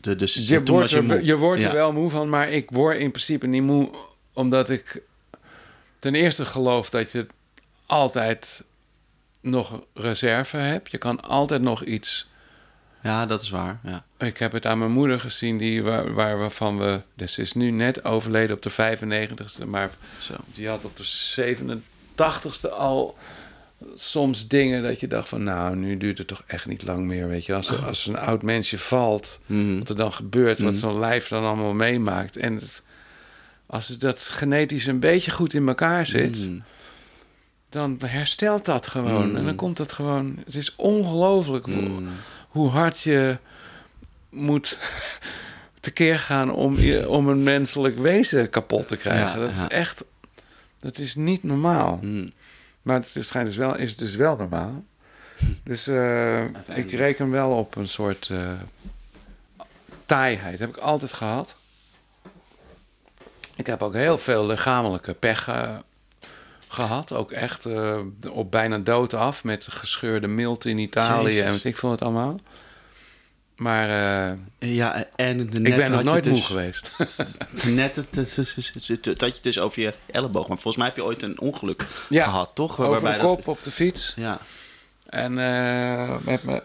[0.00, 1.68] De, dus je, wordt je er, je wordt Ja.
[1.68, 3.90] er wel moe van, maar ik word in principe niet moe
[4.32, 5.02] omdat ik
[5.98, 7.26] ten eerste geloof dat je
[7.86, 8.64] altijd
[9.40, 10.90] nog reserve hebt.
[10.90, 12.30] Je kan altijd nog iets.
[13.02, 13.80] Ja, dat is waar.
[13.84, 14.04] Ja.
[14.26, 17.00] Ik heb het aan mijn moeder gezien, die, waar, waar, waarvan we.
[17.14, 20.34] Dus ze is nu net overleden op de 95ste, maar Zo.
[20.54, 23.16] die had op de 87ste al
[23.94, 27.28] soms dingen dat je dacht van nou, nu duurt het toch echt niet lang meer,
[27.28, 27.54] weet je.
[27.54, 29.78] Als, er- als een oud mensje valt, Mhm.
[29.78, 30.80] wat er dan gebeurt, wat Mhm.
[30.80, 32.36] zo'n lijf dan allemaal meemaakt.
[32.36, 32.82] En het,
[33.66, 36.58] als het dat genetisch een beetje goed in elkaar zit, Mhm.
[37.68, 39.36] dan herstelt dat gewoon.
[39.36, 40.38] En dan komt dat gewoon.
[40.44, 42.02] Het is ongelooflijk Mhm.
[42.52, 43.36] Hoe hard je
[44.28, 44.78] moet
[45.80, 49.40] tekeer gaan om, je, om een menselijk wezen kapot te krijgen.
[49.40, 49.62] Ja, dat ja.
[49.62, 50.04] is echt.
[50.78, 51.98] Dat is niet normaal.
[52.02, 52.28] Mhm.
[52.82, 54.84] Maar het is, schijnt dus wel, is dus wel normaal.
[55.64, 58.52] Dus eh, ik reken wel op een soort eh
[60.06, 60.58] taaiheid.
[60.58, 61.56] Heb ik altijd gehad.
[63.56, 65.76] Ik heb ook heel veel lichamelijke pech eh,
[66.74, 67.12] gehad.
[67.12, 67.98] Ook echt eh,
[68.30, 71.42] op bijna dood af met gescheurde milt in Italië Jezus.
[71.42, 72.40] en weet ik veel wat allemaal.
[73.56, 73.88] Maar
[74.28, 76.96] eh, Ja, en net ik ben nog nooit dus, moe geweest.
[77.66, 80.48] Net het, het, het, het- het- dat je dus over je elleboog.
[80.48, 82.70] Maar volgens mij heb je ooit een ongeluk Ja, gehad, toch?
[82.80, 84.12] Over Waarbij mijn dat- kop op de fiets.
[84.16, 84.38] Ja.
[85.08, 86.62] En eh, met me,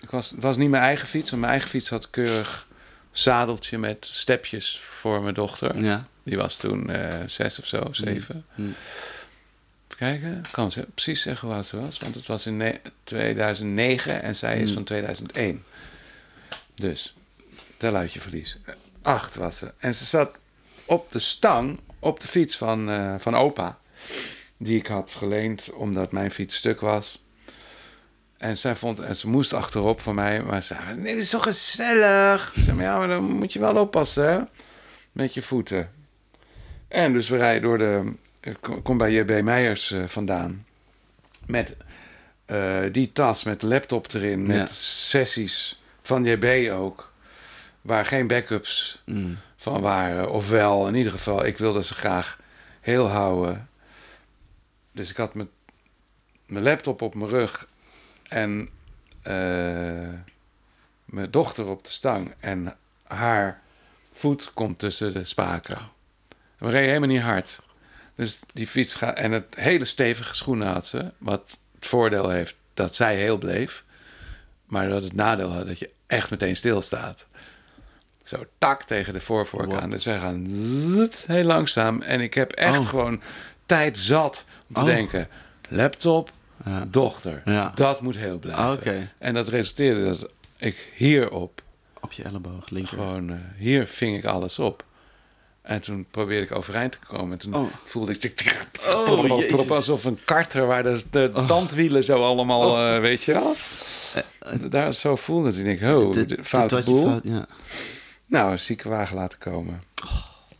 [0.00, 2.66] ik was, het was niet mijn eigen fiets, want mijn eigen fiets had keurig
[3.12, 5.82] zadeltje met stepjes voor mijn dochter.
[5.82, 6.06] Ja.
[6.22, 6.90] Die was toen
[7.26, 8.44] zes of zo, zeven.
[8.54, 8.64] Mm.
[8.66, 8.76] Even
[10.04, 14.22] kijken, ik kan ze precies zeggen oud ze was, want het was in ne- 2009
[14.22, 14.74] en zij is Mm.
[14.74, 15.64] van 2001.
[16.74, 17.14] Dus,
[17.76, 18.58] tel uit je verlies.
[19.02, 19.72] Acht was ze.
[19.78, 20.30] En ze zat
[20.84, 23.78] op de stang op de fiets van, eh, van opa.
[24.56, 27.22] Die ik had geleend omdat mijn fiets stuk was.
[28.38, 31.30] En zij vond, en ze moest achterop van mij, maar ze zei: Nee, dit is
[31.30, 32.52] zo gezellig.
[32.56, 34.40] Ik zei: maar Ja, maar dan moet je wel oppassen, hè?
[35.12, 35.90] Met je voeten.
[36.88, 38.12] En dus we rijden door de.
[38.44, 40.66] Ik kom- bij JB Meijers eh, vandaan.
[41.46, 41.76] Met
[42.44, 44.66] eh, die tas met laptop erin, met Ja.
[44.66, 47.12] sessies van JB ook.
[47.80, 49.38] Waar geen backups Mm.
[49.56, 50.30] van waren.
[50.30, 52.38] Ofwel, in ieder geval, ik wilde ze graag
[52.80, 53.68] heel houden.
[54.92, 55.48] Dus ik had mijn,
[56.46, 57.68] mijn laptop op mijn rug
[58.28, 58.68] en
[59.22, 60.08] eh,
[61.04, 62.34] mijn dochter op de stang.
[62.40, 63.60] En haar
[64.12, 65.78] voet komt tussen de spaken.
[66.58, 67.60] We reden helemaal niet hard.
[68.16, 69.16] Dus die fiets gaat.
[69.16, 71.10] En het hele stevige schoenen had ze.
[71.18, 71.42] Wat
[71.74, 73.84] het voordeel heeft dat zij heel bleef.
[74.66, 77.26] Maar dat het nadeel had dat je echt meteen stilstaat.
[78.22, 79.78] Zo tak tegen de voorvork Wow.
[79.80, 79.90] aan.
[79.90, 80.46] Dus wij gaan
[81.26, 82.02] heel langzaam.
[82.02, 82.88] En ik heb echt Oh.
[82.88, 83.20] gewoon
[83.66, 84.86] tijd zat om te Oh.
[84.86, 85.28] denken:
[85.68, 86.30] laptop,
[86.64, 86.86] Ja.
[86.90, 87.42] dochter.
[87.44, 87.72] Ja.
[87.74, 88.64] Dat moet heel blijven.
[88.64, 89.02] Ah.
[89.18, 91.62] En dat resulteerde dat ik hierop
[92.00, 92.98] Op je elleboog, linker.
[92.98, 94.84] gewoon, eh, hier ving ik alles op.
[95.64, 97.32] En toen probeerde ik overeind te komen.
[97.32, 97.66] En toen Oh.
[97.84, 98.20] voelde ik...
[98.20, 103.54] tik, Oh, alsof een karter waar de, de tandwielen zo allemaal, eh, weet je wel.
[104.70, 105.56] Daar zo voelde het.
[105.58, 107.02] Ik denk, oh, de dit foute boel.
[107.02, 107.46] fout- ja.
[108.26, 109.82] Nou, een ziekenwagen laten komen.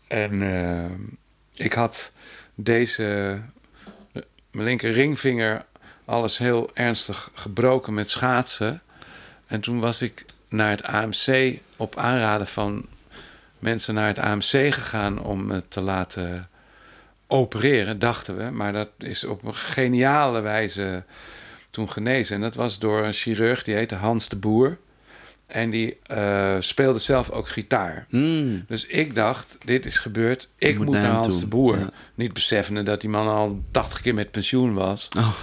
[0.09, 2.13] En eh, ik had
[2.55, 3.39] deze,
[4.13, 5.65] eh, mijn linker ringvinger,
[6.05, 8.83] alles heel ernstig gebroken met schaatsen.
[9.47, 12.87] En toen was ik naar het AMC op aanraden van
[13.65, 16.49] mensen naar het AMC gegaan om het te laten
[17.27, 18.51] opereren, dachten we.
[18.51, 21.05] Maar dat is op een geniale wijze
[21.71, 22.35] toen genezen.
[22.37, 24.79] En dat was door een chirurg, die heette Hans de Boer.
[25.47, 28.07] En die eh, speelde zelf ook gitaar.
[28.09, 28.65] Mm.
[28.69, 30.49] Dus ik dacht, dit is gebeurd.
[30.59, 31.41] Ik moet moet, naar Hans toe.
[31.41, 31.79] de Boer.
[31.79, 31.91] Ja.
[32.15, 35.09] Niet beseffende dat die man al 80 keer met pensioen was.
[35.19, 35.35] Oh.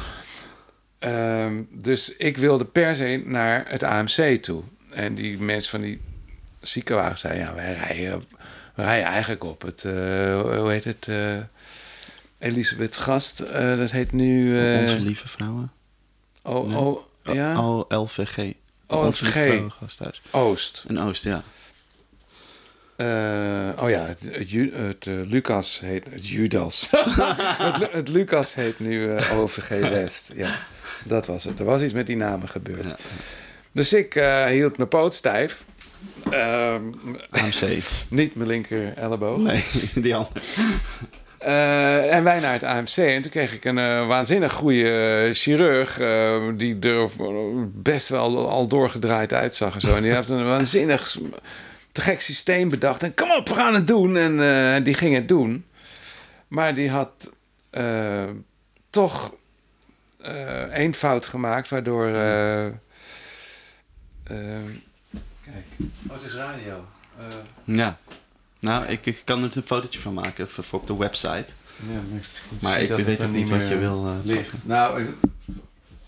[0.99, 4.63] Ehm, dus ik wilde per se naar het AMC toe.
[4.89, 6.01] En die mensen van die
[6.61, 7.43] ziekenwagen zeiden...
[7.43, 8.25] ja, wij rijden,
[8.75, 9.85] we rijden eigenlijk op het...
[9.85, 9.91] eh,
[10.41, 11.07] hoe heet het?
[11.07, 11.37] eh,
[12.39, 13.39] Elisabeth Gast.
[13.39, 14.47] eh, dat heet nu...
[14.79, 15.71] Onze lieve vrouwen.
[16.43, 16.77] oh, nee.
[16.77, 17.59] oh, ja?
[17.67, 18.53] Oh, LVG.
[18.87, 19.45] Oh, Onze lieve LVG.
[19.47, 20.21] vrouwen gasthuis.
[20.31, 20.83] Oost.
[20.87, 21.43] In Oost, ja.
[23.77, 24.19] Oh ja, het,
[24.75, 26.05] het, Lucas heet...
[26.09, 26.87] Het Judas.
[27.57, 30.31] het, het Lucas heet nu OVG West.
[30.35, 30.55] Ja,
[31.03, 31.59] dat was het.
[31.59, 32.89] Er was iets met die namen gebeurd.
[32.89, 32.95] Ja.
[33.71, 34.13] Dus ik
[34.47, 35.65] hield mijn poot stijf.
[36.29, 36.83] Ehm,
[37.29, 37.83] AMC.
[38.07, 39.37] niet mijn linker elleboog.
[39.37, 39.63] Nee,
[39.95, 40.39] die andere.
[41.41, 42.97] Eh, en wij naar het AMC.
[42.97, 45.99] En toen kreeg ik een eh, waanzinnig goede chirurg.
[45.99, 47.09] eh, die er
[47.67, 49.95] best wel al doorgedraaid uitzag en zo.
[49.95, 51.17] En die heeft een waanzinnig
[51.91, 53.03] te gek systeem bedacht.
[53.03, 54.17] En kom op, we gaan het doen.
[54.17, 55.65] En die ging het doen.
[56.47, 57.31] Maar die had
[58.89, 59.33] toch
[60.71, 62.11] één fout gemaakt, waardoor.
[65.51, 66.85] Kijk, oh, het is radio.
[67.17, 67.25] Eh,
[67.63, 67.97] Ja.
[68.59, 71.45] Nou, ik, ik kan er een fotootje van maken voor voor op de website.
[71.91, 71.99] ja,
[72.61, 74.49] maar ik, weet ook niet wat je wil eh, ligt.
[74.51, 74.69] pakken.
[74.69, 75.55] Nou, ik-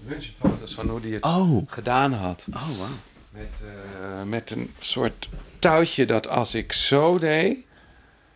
[0.08, 1.72] wensfoto's van hoe die het Oh.
[1.72, 2.48] gedaan had.
[2.54, 2.88] Oh, wauw.
[3.30, 3.62] Met,
[4.02, 5.30] eh, met een soort
[5.60, 7.58] touwtje dat als ik zo deed,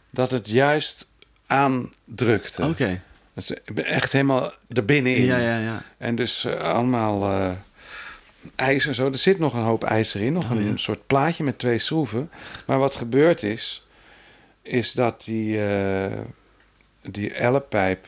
[0.09, 1.07] dat het juist
[1.47, 2.63] aandrukte.
[2.63, 3.01] Oké.
[3.33, 5.25] Dus ik ben echt helemaal er binnenin.
[5.25, 5.83] Ja, ja, ja.
[5.97, 7.51] En dus allemaal eh
[8.55, 9.07] ijzer en zo.
[9.07, 10.33] Er zit nog een hoop ijzer in.
[10.33, 10.77] Nog Oh, een ja.
[10.77, 12.29] soort plaatje met twee schroeven.
[12.67, 13.87] Maar wat gebeurd is,
[14.61, 16.11] is dat die, eh
[17.01, 18.07] die ellepijp...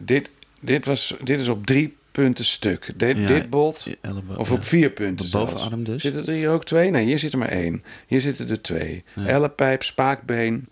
[0.00, 2.92] Dit, dit, was, dit is op drie punten stuk.
[2.96, 6.02] Dit, Ja, dit bot, elleboog, of op vier punten bovenarm dus.
[6.02, 6.90] Zitten er hier ook twee?
[6.90, 7.84] Nee, hier zit er maar één.
[8.06, 9.04] Hier zitten er twee.
[9.26, 10.68] Ellepijp, spaakbeen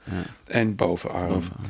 [0.46, 1.28] en bovenarm.
[1.28, 1.62] bovenarm.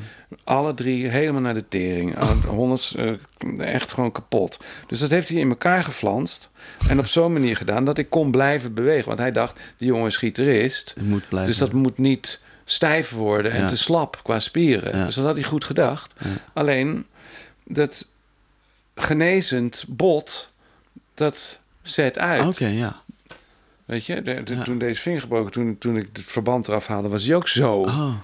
[0.45, 2.15] Alle drie helemaal naar de tering.
[2.19, 4.59] De Honderd, eh, echt gewoon kapot.
[4.87, 6.51] Dus dat heeft hij in elkaar geflanst.
[6.89, 9.07] En op zo'n manier gedaan dat ik kon blijven bewegen.
[9.07, 10.95] Want hij dacht, die jongen is gitarist.
[11.03, 11.51] Moet blijven.
[11.51, 13.67] Dus dat moet niet stijf worden en Ja.
[13.69, 14.99] te slap qua spieren.
[14.99, 15.05] Ja.
[15.05, 16.13] Dus dat had hij goed gedacht.
[16.19, 16.29] Ja.
[16.53, 17.07] Alleen,
[17.65, 18.07] dat
[18.95, 20.51] genezend bot,
[21.15, 22.47] dat zet uit.
[22.47, 22.97] Oké, ja.
[23.85, 24.63] Weet je, de- de- Ja.
[24.63, 27.73] toen deze vinger gebroken, toen, toen ik het verband eraf haalde, was hij ook zo.
[27.75, 28.15] Oh.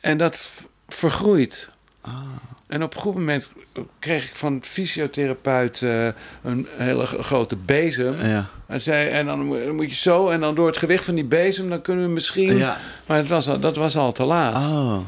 [0.00, 0.50] En dat
[0.88, 1.68] vergroeit.
[2.00, 2.22] Ah.
[2.66, 3.50] En op een goed moment
[3.98, 6.06] kreeg ik van de fysiotherapeut eh,
[6.42, 8.26] een hele grote bezem.
[8.26, 8.46] Ja.
[8.66, 11.14] En, zei, en dan moet- dan moet je zo, en dan door het gewicht van
[11.14, 12.56] die bezem, dan kunnen we misschien.
[12.56, 12.78] Ja.
[13.06, 14.66] Maar het was al, dat was al te laat.
[14.66, 14.98] Oh.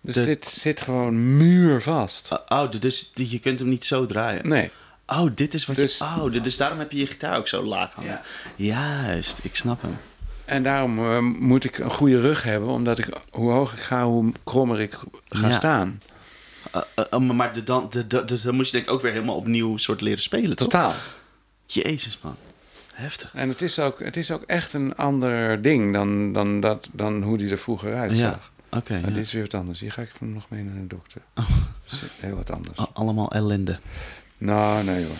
[0.00, 2.30] Dus de- dit zit gewoon muurvast.
[2.48, 4.48] Oh, dus die- je kunt hem niet zo draaien.
[4.48, 4.70] Nee.
[5.06, 6.04] Oh, dit is wat Dus- je...
[6.04, 8.20] Oh, dus daarom heb je je gitaar ook zo laag hangen.
[8.56, 9.96] Juist, ik snap hem.
[10.44, 14.04] En daarom eh, moet ik een goede rug hebben, omdat ik, hoe hoog ik ga,
[14.04, 14.98] hoe krommer ik
[15.28, 15.56] ga Ja.
[15.56, 16.00] staan.
[16.76, 19.00] Uh, uh, uh, maar de, dan, de, de, dus dan moet je denk ik ook
[19.02, 20.68] weer helemaal opnieuw soort leren spelen, toch?
[20.68, 20.92] Totaal.
[21.66, 22.36] Jezus, man.
[22.94, 23.30] Heftig.
[23.34, 27.22] En het is ook, het is ook echt een ander ding dan, dan, dat, dan
[27.22, 28.50] hoe die er vroeger uitzag.
[28.70, 29.14] Oké, Maar ja.
[29.14, 29.80] dit is weer wat anders.
[29.80, 31.20] Hier ga ik nog mee naar de dokter.
[31.34, 31.50] Oh.
[32.20, 32.78] Heel wat anders.
[32.92, 33.78] Allemaal ellende.
[34.38, 35.16] Nou, nee hoor.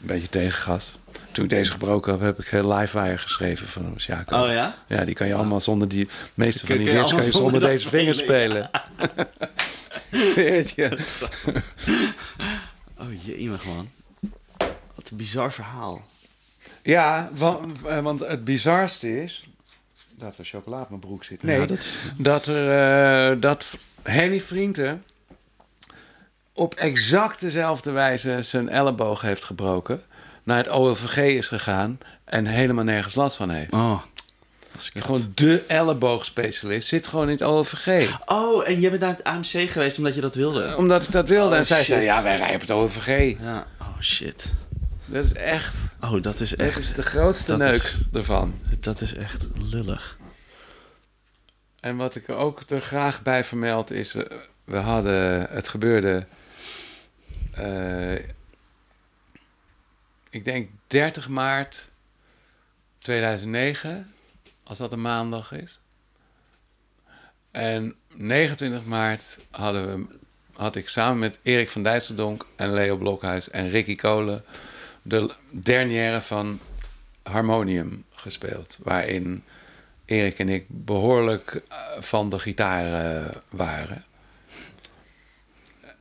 [0.00, 0.98] Een beetje tegengas.
[1.32, 4.42] Toen ik deze gebroken heb, heb ik heel Livewire geschreven van Sjako.
[4.42, 4.74] Oh ja?
[4.86, 6.08] Ja, die kan je allemaal zonder die...
[6.34, 8.70] meeste van die riffs kan je zonder zonder deze vingers spelen.
[10.34, 10.98] Weet je?
[12.98, 13.90] Oh jemig, man.
[14.94, 16.06] Wat een bizar verhaal.
[16.82, 19.46] Ja, want, eh, want het bizarste is...
[20.22, 21.42] dat er chocola op mijn broek zit.
[21.42, 25.04] Nee, Ja, dat dat er eh, dat Henny Vrienden
[26.52, 30.02] op exact dezelfde wijze zijn elleboog heeft gebroken,
[30.42, 33.72] naar het OLVG is gegaan en helemaal nergens last van heeft.
[33.72, 34.00] Oh,
[34.72, 35.04] dat is kut.
[35.04, 38.10] Gewoon de elleboogspecialist zit gewoon in het OLVG.
[38.26, 40.74] Oh, en jij bent naar het AMC geweest omdat je dat wilde?
[40.76, 41.50] Omdat ik dat wilde.
[41.52, 42.08] Oh, en zij zei, shit.
[42.08, 43.36] ja, wij rijden op het OLVG.
[43.40, 43.66] Ja.
[43.80, 44.52] Oh, shit.
[45.12, 46.78] Dat is echt, Oh, dat is dat echt...
[46.78, 48.54] is de grootste dat neuk is- ervan.
[48.80, 50.18] Dat is echt lullig.
[51.80, 56.26] En wat ik er ook er graag bij vermeld is, we, we hadden, het gebeurde,
[57.52, 58.14] eh,
[60.30, 61.88] ik denk 30 maart
[62.98, 64.12] 2009,
[64.64, 65.80] als dat een maandag is.
[67.50, 70.16] En 29 maart hadden we,
[70.52, 74.44] had ik samen met Erik van Dijsseldonk en Leo Blokhuis en Ricky Kolen
[75.02, 76.60] de dernière van
[77.22, 78.78] Harmonium gespeeld.
[78.82, 79.44] Waarin
[80.04, 84.04] Erik en ik behoorlijk eh, van de gitaar eh, waren.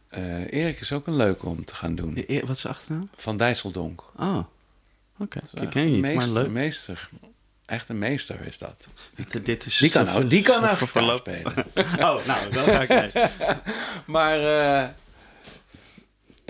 [0.10, 2.24] Eh, Erik is ook een leuke om te gaan doen.
[2.28, 3.10] E- Wat is de achternaam?
[3.16, 4.04] Van Dijsseldonk.
[4.18, 4.38] Oh,
[5.20, 5.40] oké.
[5.52, 6.50] Dat Ik ken je maar meester, leuk.
[6.50, 7.10] Meester.
[7.66, 8.90] Echt een meester is dat.
[9.16, 11.54] Ik- Dit is Die kan zo- nou, die kan nou voor spelen.
[12.08, 13.26] Oh, nou, dan ga ik mee.
[14.16, 14.90] Maar eh,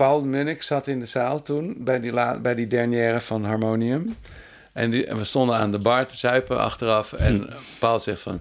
[0.02, 4.16] Paul Munnik zat in de zaal toen bij die, la, bij die dernière van Harmonium.
[4.72, 7.12] En, die, en we stonden aan de bar te zuipen achteraf.
[7.12, 7.48] En
[7.78, 8.40] Paul zegt van...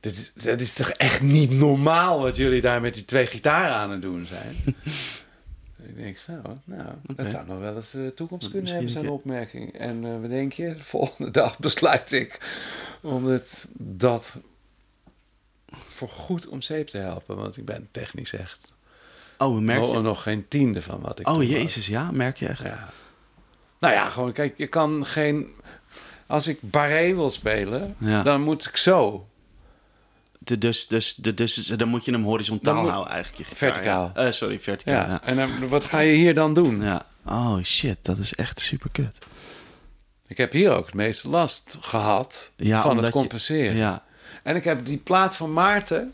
[0.00, 3.74] Dit is, dit is toch echt niet normaal wat jullie daar met die twee gitaren
[3.74, 4.54] aan het doen zijn?
[5.88, 6.32] ik denk zo,
[6.64, 7.30] nou, dat Oké.
[7.30, 9.78] zou nog wel eens de toekomst kunnen Misschien hebben, zo'n opmerking.
[9.78, 10.74] En eh wat denk je?
[10.74, 12.38] De volgende dag besluit ik
[13.02, 14.36] om het, dat
[15.70, 17.36] voor goed om zeep te helpen.
[17.36, 18.76] Want ik ben technisch echt
[19.38, 20.00] Oh, merk nog, je?
[20.00, 22.62] nog geen tiende van wat ik Oh, jezus, ja, merk je echt?
[22.62, 22.88] Ja.
[23.78, 25.48] Nou ja, gewoon, kijk, je kan geen...
[26.26, 28.22] Als ik barré wil spelen, Ja.
[28.22, 29.26] dan moet ik zo.
[30.38, 33.48] de- dus, dus, de, dus dan moet je hem horizontaal moet- houden eigenlijk.
[33.50, 34.12] Je Verticaal.
[34.14, 34.26] ja.
[34.26, 35.08] Eh, sorry, verticaal.
[35.08, 35.20] Ja.
[35.22, 36.82] En dan, wat ga je hier dan doen?
[36.82, 37.06] Ja.
[37.26, 39.18] Oh shit, dat is echt super kut.
[40.26, 43.76] Ik heb hier ook het meeste last gehad van het je- compenseren.
[43.76, 44.02] Ja.
[44.42, 46.12] En ik heb die plaat van Maarten.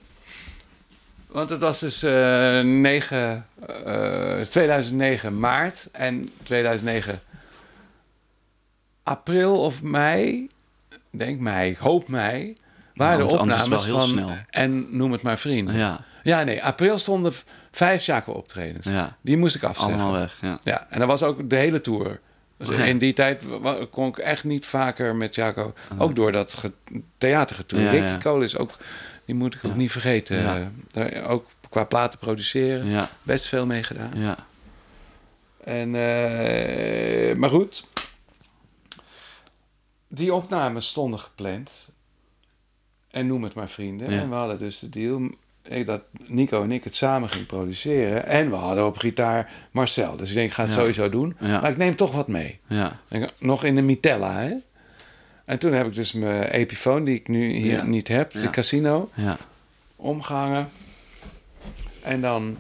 [1.35, 3.47] Want het was dus eh 9,
[3.85, 7.21] eh, 2009 maart en 2009
[9.03, 10.49] april of mei.
[11.11, 12.57] Denk mei, ik hoop mei.
[12.95, 14.31] Waren want de opnames van snel.
[14.51, 15.75] En noem het maar vrienden.
[15.75, 16.43] Ja, Ja.
[16.43, 17.33] nee, april stonden
[17.71, 18.87] vijf Jaco optredens.
[18.87, 19.17] Ja.
[19.21, 19.95] Die moest ik afzeggen.
[19.95, 20.39] Allemaal weg.
[20.41, 20.59] Ja.
[20.63, 22.21] Ja, en dat was ook de hele tour.
[22.57, 23.43] Dus in die tijd
[23.91, 25.75] kon ik echt niet vaker met Jaco.
[25.99, 26.73] Ook door dat ge
[27.19, 27.83] theatergetour.
[27.83, 28.35] Ja, Rick ja.
[28.41, 28.71] is ook,
[29.25, 30.39] die moet ik ook niet vergeten.
[30.57, 34.11] Eh, Daar ook qua platen produceren, best veel mee gedaan.
[34.17, 34.37] Ja.
[35.65, 37.85] En, eh, maar goed,
[40.09, 41.89] die opnames stonden gepland.
[43.11, 44.11] En noem het maar vrienden.
[44.11, 44.21] Ja.
[44.21, 45.23] En we hadden dus de deal
[45.63, 48.27] eh, dat Nico en ik het samen gingen produceren.
[48.27, 50.17] En we hadden op gitaar Marcel.
[50.17, 50.79] Dus ik denk, ik ga het Ja.
[50.79, 51.37] sowieso doen.
[51.41, 51.61] Ja.
[51.61, 52.61] Maar ik neem toch wat mee.
[53.39, 54.53] Nog in de Mitella, hè?
[55.45, 57.83] En toen heb ik dus mijn Epiphone, die ik nu hier Ja.
[57.83, 59.37] niet heb, de Casino, Ja.
[59.97, 60.69] omgehangen.
[62.03, 62.59] En dan,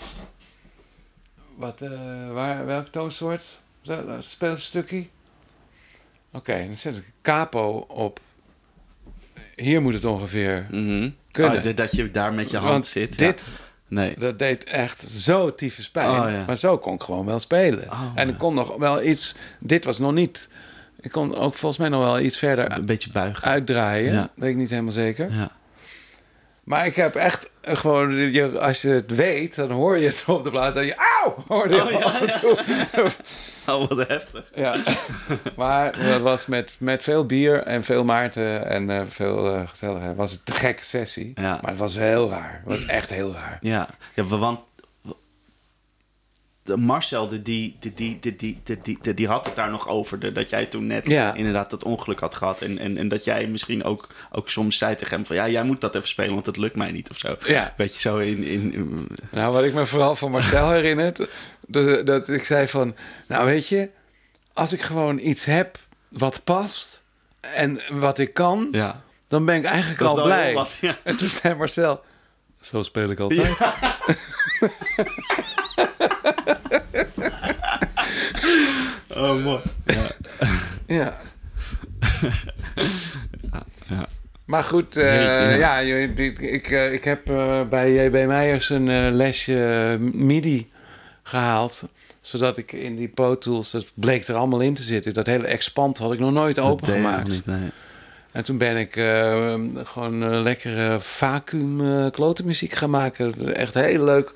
[1.57, 3.61] wat, eh, waar, welk toonsoort?
[4.19, 5.07] Speelstukje?
[6.33, 8.21] Oké, dan zet ik capo op.
[9.57, 11.11] Hier moet het ongeveer Mhm.
[11.31, 11.57] kunnen.
[11.57, 13.19] Oh, de- dat je daar met je hand Want zit.
[13.21, 13.27] ja.
[13.27, 13.53] dit,
[13.89, 14.19] Nee.
[14.19, 16.11] dat deed echt zo tyfus pijn.
[16.11, 16.45] Oh, ja.
[16.47, 17.91] Maar zo kon ik gewoon wel spelen.
[17.91, 19.35] Oh, en ik kon nog wel iets...
[19.61, 20.49] Dit was nog niet...
[21.05, 23.49] Ik kon ook volgens mij nog wel iets verder Een beetje buigen.
[23.49, 24.13] uitdraaien.
[24.13, 24.29] Ja.
[24.37, 25.33] Weet ik niet helemaal zeker.
[25.33, 25.51] Ja.
[26.65, 28.15] Maar ik heb echt eh, gewoon...
[28.33, 30.77] je- Als je het weet, dan hoor je het op de plaat.
[30.77, 30.95] En je...
[31.23, 31.45] Auw!
[31.47, 32.59] Hoorde je Oh, ja, af en toe.
[33.69, 34.45] Oh, wat heftig.
[34.55, 34.77] Ja.
[35.57, 40.17] maar dat was met, met veel bier en veel Maarten en eh, veel eh gezelligheid.
[40.17, 41.33] Was het een gekke sessie.
[41.35, 41.59] Ja.
[41.63, 42.61] Maar het was heel raar.
[42.67, 43.59] Het was echt heel raar.
[43.61, 44.59] Ja, ja wa- want
[46.65, 50.19] de Marcel, die, die, die, die, die, die, die, die, had het daar nog over.
[50.19, 51.35] de- dat jij toen net Ja.
[51.35, 52.61] inderdaad dat ongeluk had gehad.
[52.61, 55.37] En, en, en dat jij misschien ook, ook soms zei tegen hem van...
[55.37, 57.37] ja, jij moet dat even spelen, want het lukt mij niet of zo.
[57.47, 57.75] Ja.
[57.77, 58.43] Weet je, zo in...
[58.45, 61.27] in, in- Nou, wat ik me vooral van Marcel herinnert,
[61.67, 62.95] dat, dat ik zei van,
[63.29, 63.89] nou weet je,
[64.53, 65.79] als ik gewoon iets heb
[66.09, 67.03] wat past
[67.41, 69.03] en wat ik kan, ja.
[69.29, 70.55] dan ben ik eigenlijk Dat al blij.
[70.55, 70.97] wat, ja.
[71.03, 72.05] En toen zei Marcel,
[72.61, 73.57] zo speel ik altijd.
[79.09, 79.61] Oh, mooi.
[80.87, 81.17] Ja.
[83.89, 84.09] Ja.
[84.45, 85.79] Maar goed, eh, Jeetje, ja.
[85.79, 90.71] ik, eh, ik heb eh, bij JB Meijers een lesje MIDI
[91.23, 91.89] gehaald.
[92.21, 95.15] Zodat ik in die Pro Tools, dat bleek er allemaal in te zitten.
[95.15, 97.29] Dat hele expand had ik nog nooit opengemaakt.
[97.29, 97.71] niet, nee.
[98.33, 98.93] En toen ben ik
[99.87, 103.55] gewoon lekkere vacuüm klotenmuziek gaan maken.
[103.55, 104.33] Echt heel leuk.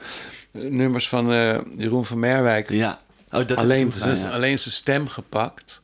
[0.53, 1.27] Nummers van
[1.77, 2.71] Jeroen van Merwijk.
[2.71, 2.99] Ja.
[3.31, 4.31] Oh, dat alleen, zijn- ja.
[4.31, 5.81] alleen zijn stem gepakt.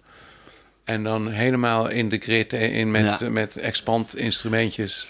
[0.84, 3.28] En dan helemaal in de grid eh, in met, Ja.
[3.28, 5.06] met expand instrumentjes.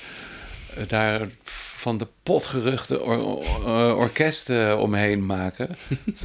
[0.77, 5.69] eh, daar van de potgeruchte or, or- orkesten omheen maken.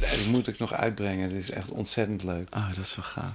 [0.02, 1.30] Eh, Die moet ik nog uitbrengen.
[1.34, 2.54] Het is echt ontzettend leuk.
[2.54, 3.32] Oh, dat is wel gaaf.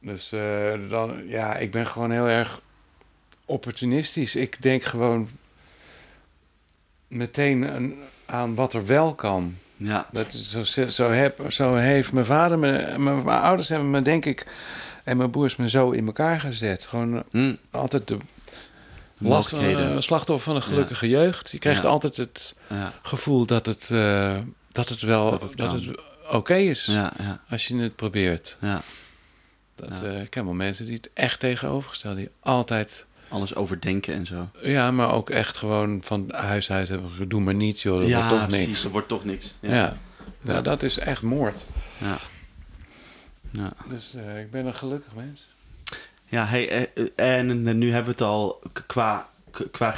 [0.00, 2.60] Dus eh, dan, ja, ik ben gewoon heel erg
[3.44, 4.36] opportunistisch.
[4.36, 5.28] Ik denk gewoon
[7.08, 7.94] meteen
[8.26, 9.56] aan wat er wel kan.
[9.76, 10.06] Ja.
[10.12, 14.24] Dat is zo, zo, heb, zo heeft mijn vader, mijn, mijn ouders hebben me denk
[14.24, 14.46] ik
[15.04, 16.86] en mijn broers me zo in elkaar gezet.
[16.86, 17.54] Gewoon Hm.
[17.70, 18.16] altijd de
[19.18, 21.50] last van, slachtoffer van een gelukkige jeugd.
[21.50, 21.88] Je krijgt Ja.
[21.88, 22.92] altijd het Ja.
[23.02, 24.36] gevoel dat het, eh,
[24.72, 25.94] dat het wel Dat het
[26.32, 28.56] oké is Ja, ja, als je het probeert.
[28.60, 28.80] ja.
[29.74, 34.26] Dat, eh, ik ken wel mensen die het echt tegenovergesteld, die altijd, Alles overdenken en
[34.26, 34.48] zo.
[34.62, 38.28] ja, maar ook echt gewoon van huis uit hebben, doe maar niet, joh, dat wordt
[38.28, 38.66] toch precies.
[38.66, 38.84] niks.
[38.84, 39.54] Er wordt toch niks.
[39.60, 39.96] Ja, Ja.
[40.40, 41.64] Nou, dat is echt moord.
[41.98, 42.16] Ja.
[43.50, 43.72] Ja.
[43.88, 45.46] Dus eh, ik ben een gelukkig mens.
[46.28, 46.82] Ja, hey, eh,
[47.16, 49.28] eh, en eh, nu hebben we het al qua,
[49.70, 49.94] qua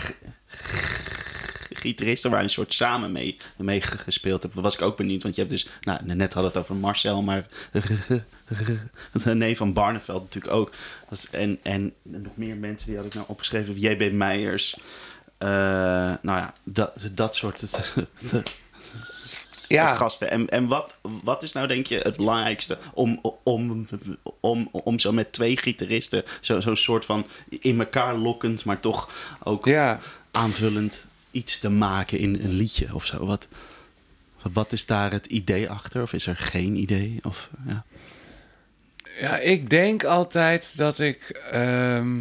[1.72, 4.54] gitaristen waar je een soort samen mee, mee ge- gespeeld hebt.
[4.54, 7.46] Was ik ook benieuwd, want je hebt dus, nou, net hadden het over Marcel, maar
[9.34, 10.72] nee van Barneveld natuurlijk ook.
[11.30, 13.78] En, en nog meer mensen, die had ik nou opgeschreven.
[13.78, 14.76] JB Meijers.
[15.38, 15.48] Eh,
[16.22, 17.80] nou ja, dat, dat soort
[19.68, 20.30] Ja, gasten.
[20.30, 23.86] En, en wat, wat is nou, denk je, het belangrijkste om, om,
[24.40, 29.10] om, om zo met twee gitaristen zo'n zo soort van in elkaar lokkend, maar toch
[29.42, 29.98] ook ja.
[30.30, 33.26] aanvullend iets te maken in een liedje of zo?
[33.26, 33.48] Wat,
[34.52, 36.02] wat is daar het idee achter?
[36.02, 37.18] Of is er geen idee?
[37.22, 37.84] Of, ja.
[39.20, 41.28] ja, ik denk altijd dat ik...
[41.50, 42.20] ehm,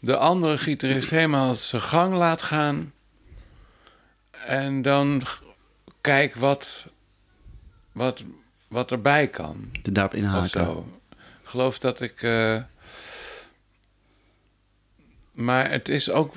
[0.00, 2.92] de andere gitarist helemaal zijn gang laat gaan.
[4.30, 5.22] En dan
[6.00, 6.86] kijk wat,
[7.92, 8.24] wat,
[8.68, 9.70] wat erbij kan.
[9.82, 10.68] De daarop inhaken.
[11.42, 12.22] Ik geloof dat ik.
[12.22, 12.62] eh,
[15.32, 16.34] maar het is ook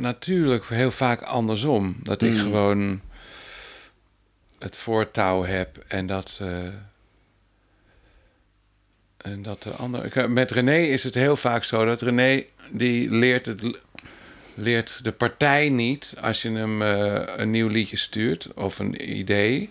[0.00, 1.96] natuurlijk heel vaak andersom.
[2.02, 2.38] Dat ik Mm.
[2.38, 3.00] gewoon
[4.58, 6.38] het voortouw heb en dat.
[6.40, 6.48] eh,
[9.16, 10.06] en dat de andere.
[10.06, 13.78] ik- Met René is het heel vaak zo dat René die leert het.
[14.56, 19.70] Leert de partij niet als je hem eh, een nieuw liedje stuurt of een idee.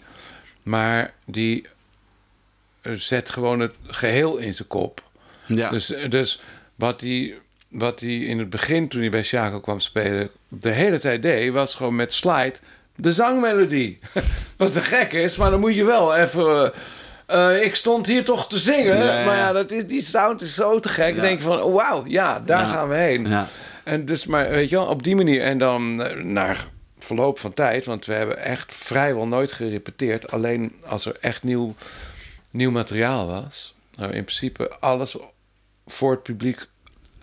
[0.63, 1.65] Maar die
[2.81, 5.03] eh, zet gewoon het geheel in zijn kop.
[5.45, 5.69] Ja.
[5.69, 6.41] Dus, dus
[6.75, 7.33] wat hij
[7.73, 11.51] wat hij in het begin, toen hij bij Chaco kwam spelen, de hele tijd deed,
[11.51, 12.53] was gewoon met slide
[12.95, 13.99] de zangmelodie.
[14.57, 16.73] Wat te gek is, maar dan moet je wel even.
[17.27, 20.41] eh, ik stond hier toch te zingen, Ja, ja, maar ja, dat is, die sound
[20.41, 21.07] is zo te gek.
[21.07, 21.13] Ja.
[21.13, 23.27] Dan denk van, oh, wauw, ja, daar gaan we heen.
[23.27, 23.47] ja.
[23.83, 25.41] En dus, maar weet je wel, op die manier.
[25.41, 26.67] En dan eh, naar
[26.97, 30.31] verloop van tijd, want we hebben echt vrijwel nooit gerepeteerd.
[30.31, 31.75] Alleen als er echt nieuw,
[32.51, 33.75] nieuw materiaal was.
[33.93, 35.17] Nou, in principe alles
[35.87, 36.65] voor het publiek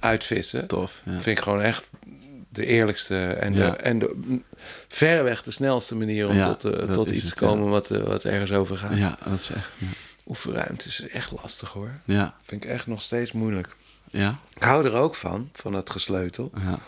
[0.01, 0.66] uitvissen.
[0.66, 1.02] Tof.
[1.05, 1.12] Ja.
[1.20, 1.90] Vind ik gewoon echt
[2.48, 3.70] de eerlijkste en, Ja.
[3.70, 4.39] de, en de
[4.89, 7.90] verreweg de snelste manier om Ja, tot, eh, dat tot iets het, te komen wat,
[7.90, 8.97] eh, wat ergens over gaat.
[8.97, 9.70] ja, dat is echt.
[9.78, 9.86] Ja.
[10.27, 11.90] Oefenruimte is echt lastig hoor.
[12.05, 12.36] Ja.
[12.43, 13.77] Vind ik echt nog steeds moeilijk.
[14.10, 14.39] Ja.
[14.55, 16.51] Ik hou er ook van, van het gesleutel.
[16.56, 16.78] ja.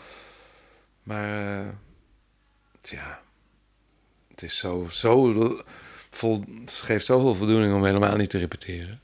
[1.03, 1.67] Maar eh,
[2.81, 3.19] ja,
[4.29, 5.33] het is zo, zo
[6.09, 8.99] vol, het geeft zoveel voldoening om helemaal niet te repeteren.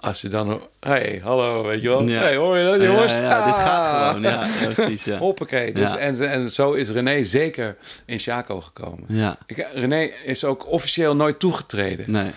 [0.00, 2.02] Als je dan, hey, hallo, weet je wel?
[2.02, 2.20] Ja.
[2.20, 2.80] Hey, hoor je dat,
[3.10, 4.06] Ja, dit gaat Ah.
[4.06, 4.22] gewoon.
[4.22, 5.04] Ja, precies.
[5.04, 5.18] Ja.
[5.18, 5.72] Hoppakee.
[5.72, 9.04] Dus, en, en zo is René zeker in Chaco gekomen.
[9.08, 9.36] Ja.
[9.46, 12.10] Ik, René is ook officieel nooit toegetreden.
[12.10, 12.30] Nee.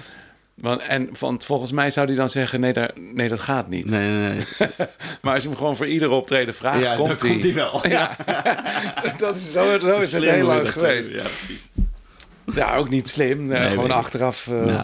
[0.53, 3.85] Want, en van, volgens mij zou hij dan zeggen: nee, daar, nee dat gaat niet.
[3.85, 4.67] Nee, nee, nee.
[5.21, 7.29] Maar als je hem gewoon voor iedere optreden vraagt, Ja, komt dan hij.
[7.29, 7.87] komt hij wel.
[7.97, 8.15] Ja.
[9.03, 11.11] Dus dat is zo, zo is het heel lang geweest.
[11.11, 11.69] Ja, precies.
[12.53, 13.45] Ja, ook niet slim.
[13.45, 14.79] Nee, gewoon achteraf eh,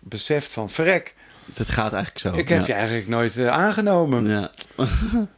[0.00, 0.70] beseft van...
[0.70, 1.14] Verrek,
[1.52, 2.32] Dat gaat eigenlijk zo.
[2.32, 2.66] ik heb ja.
[2.66, 4.26] je eigenlijk nooit eh, aangenomen.
[4.26, 4.50] Ja.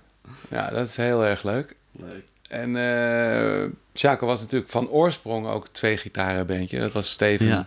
[0.50, 1.74] Ja, dat is heel erg leuk.
[1.92, 2.24] Leuk.
[2.48, 3.64] En eh
[3.94, 6.78] Chaco was natuurlijk van oorsprong ook twee gitarenbandje.
[6.78, 7.66] Dat was Steven Ja.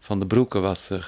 [0.00, 1.00] van de Broeken was de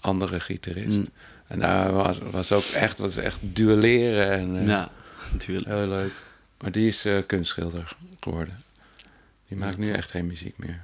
[0.00, 0.98] andere gitarist.
[0.98, 1.06] Mm.
[1.46, 4.88] En daar was, was ook echt, was echt duelleren en eh, Ja,
[5.32, 5.66] natuurlijk.
[5.66, 6.12] heel leuk.
[6.60, 8.58] Maar die is eh, kunstschilder geworden.
[9.48, 10.80] Die maakt nu echt geen muziek meer.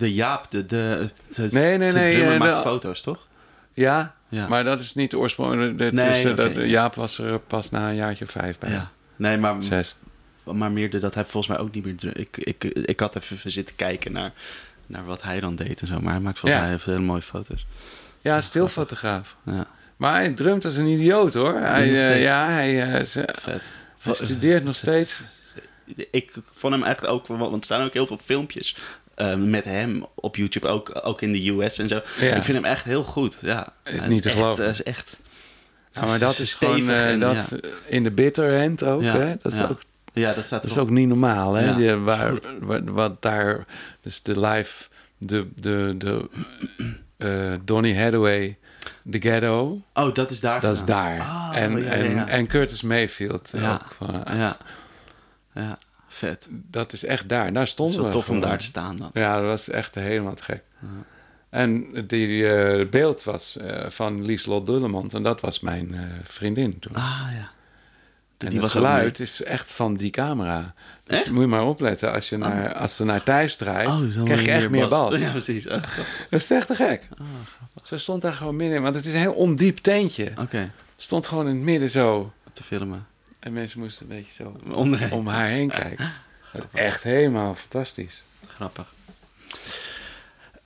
[0.00, 3.26] De Jaap, de, de, de, Nee, nee, de nee, drummer eh, maakt de- foto's, toch?
[3.72, 4.48] Ja, Ja.
[4.48, 5.76] maar dat is niet de oorsprong.
[5.76, 6.52] De, Nee, tussen, oké.
[6.52, 8.70] dat, Jaap was er pas na een jaartje of vijf bij.
[8.70, 8.90] ja.
[9.16, 9.94] Nee, maar, Zes.
[10.44, 12.18] maar meer de, dat hij volgens mij ook niet meer...
[12.18, 14.32] Ik, ik, ik had even zitten kijken naar,
[14.86, 16.00] naar wat hij dan deed en zo.
[16.00, 16.68] Maar hij maakt volgens Ja.
[16.68, 17.66] mij hele mooie foto's.
[18.20, 19.36] Ja, stilfotograaf.
[19.44, 19.66] Ja,
[19.96, 21.54] Maar hij drumt als een idioot hoor.
[21.60, 22.26] Hij, eh, steeds.
[22.26, 23.34] ja, hij, eh, ze-
[24.02, 25.20] hij studeert nog steeds.
[26.10, 27.26] Ik vond hem echt ook...
[27.26, 28.76] Want er staan ook heel veel filmpjes
[29.20, 30.66] eh, met hem op YouTube.
[30.68, 32.00] Ook, ook in de US en zo.
[32.20, 32.34] Ja.
[32.34, 33.36] Ik vind hem echt heel goed.
[33.40, 34.62] Ja, Is niet te geloven.
[34.62, 35.18] hij is echt...
[35.90, 37.68] Ja, maar dat is stevig gewoon eh, en, dat, ja.
[37.86, 39.02] in de bitter end ook.
[39.02, 39.34] Ja, Hè?
[39.42, 39.80] Dat, is ook
[40.12, 41.54] Ja, dat staat dat is ook niet normaal.
[41.54, 41.64] Hè?
[41.64, 42.32] Ja, Die, is waar,
[42.84, 43.66] wat, daar,
[44.02, 44.86] dus de live,
[45.18, 46.28] de, de, de
[47.16, 48.58] eh, Donny Hathaway,
[49.10, 51.20] The Ghetto, Oh, dat is daar dat is daar.
[51.20, 53.72] Ah, en, ja, ja, en, en Curtis Mayfield Ja.
[53.72, 53.92] ook.
[53.96, 54.56] Van, Ja,
[55.54, 55.78] ja
[56.12, 56.48] vet.
[56.50, 57.52] Dat is echt daar.
[57.52, 59.10] Daar Het stonden is wel we tof om daar te staan dan.
[59.12, 60.62] Ja, dat was echt helemaal te gek.
[61.50, 65.14] En die eh, beeld was eh, van Lieslot Dullemond.
[65.14, 66.94] En dat was mijn eh, vriendin toen.
[66.94, 67.50] Ah, ja.
[68.38, 70.74] en die het geluid is echt van die camera.
[71.04, 71.30] Dus Echt?
[71.30, 72.12] moet je maar opletten.
[72.12, 75.18] Als, je naar, als ze naar Thijs draait, Oh, krijg je echt meer bas.
[75.20, 75.66] Ja, precies.
[75.66, 75.82] Oh.
[76.30, 77.08] Dat is echt te gek.
[77.82, 78.82] Ze stond daar gewoon midden.
[78.82, 80.32] Want het is een heel ondiep tentje.
[80.38, 82.32] Oké, Stond gewoon in het midden zo.
[82.52, 83.06] te filmen.
[83.40, 84.56] En mensen moesten een beetje zo
[85.10, 86.12] om haar heen kijken.
[86.72, 88.22] Echt helemaal fantastisch.
[88.46, 88.92] Grappig.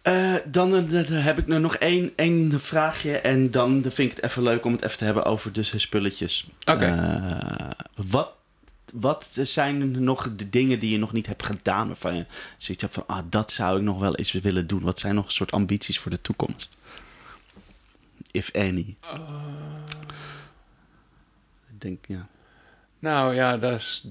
[0.03, 3.19] Eh, dan eh, dan heb ik nog één, één vraagje.
[3.19, 5.79] En dan vind ik het even leuk om het even te hebben over dus de
[5.79, 6.47] spulletjes.
[6.65, 6.85] Oké.
[6.85, 7.71] Eh,
[8.09, 8.33] wat,
[8.93, 11.87] wat zijn nog de dingen die je nog niet hebt gedaan?
[11.87, 12.27] Waarvan je
[12.57, 14.83] zoiets hebt van, ah, dat zou ik nog wel eens willen doen.
[14.83, 16.77] Wat zijn nog een soort ambities voor de toekomst?
[18.31, 18.97] If any.
[21.71, 22.29] Ik denk, ja.
[23.05, 24.05] Nou ja, dat is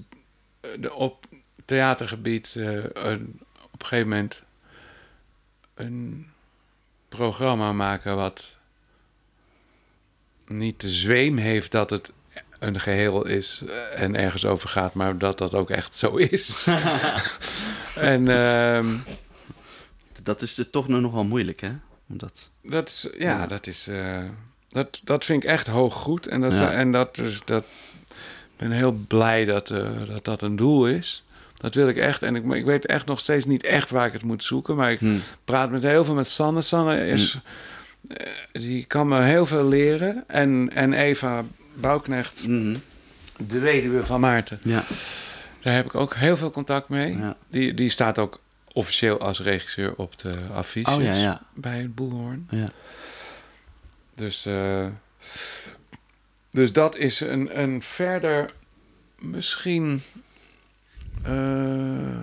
[0.60, 1.26] eh, de, op
[1.64, 3.40] theatergebied eh, een,
[3.72, 4.42] op een gegeven moment
[5.74, 6.26] een
[7.08, 8.56] programma maken wat
[10.46, 12.12] niet de zweem heeft dat het
[12.58, 16.66] een geheel is eh, en ergens over gaat, maar dat dat ook echt zo is.
[18.12, 18.96] en ehm,
[20.22, 21.72] Dat is er toch nog wel moeilijk, hè?
[22.08, 22.50] Omdat...
[22.62, 23.46] dat is, ja, Ja.
[23.46, 24.24] dat is, eh,
[24.68, 26.26] dat, dat vind ik echt hoog goed.
[26.26, 26.70] En dat, Ja.
[26.72, 27.64] en dat is, dat,
[28.56, 31.24] ben heel blij dat, eh, dat dat een doel is.
[31.56, 32.22] Dat wil ik echt.
[32.22, 34.76] En ik, ik weet echt nog steeds niet echt waar ik het moet zoeken.
[34.76, 35.16] Maar ik Hm.
[35.44, 36.62] praat met heel veel met Sanne.
[36.62, 37.38] Sanne is...
[38.08, 40.24] eh, die kan me heel veel leren.
[40.26, 41.44] En, en Eva
[41.74, 42.76] Bouwknecht, Mhm.
[43.36, 44.58] de weduwe van Maarten.
[44.62, 44.82] Ja.
[45.62, 47.16] Daar heb ik ook heel veel contact mee.
[47.16, 47.36] Ja.
[47.48, 48.40] Die, die staat ook
[48.72, 51.40] officieel als regisseur op de affiches Oh ja, ja.
[51.54, 52.46] bij het Boelhoorn.
[52.50, 52.66] ja.
[54.14, 54.86] Dus, eh,
[56.54, 58.52] dus dat is een, een verder
[59.18, 60.02] misschien.
[61.22, 62.18] eh,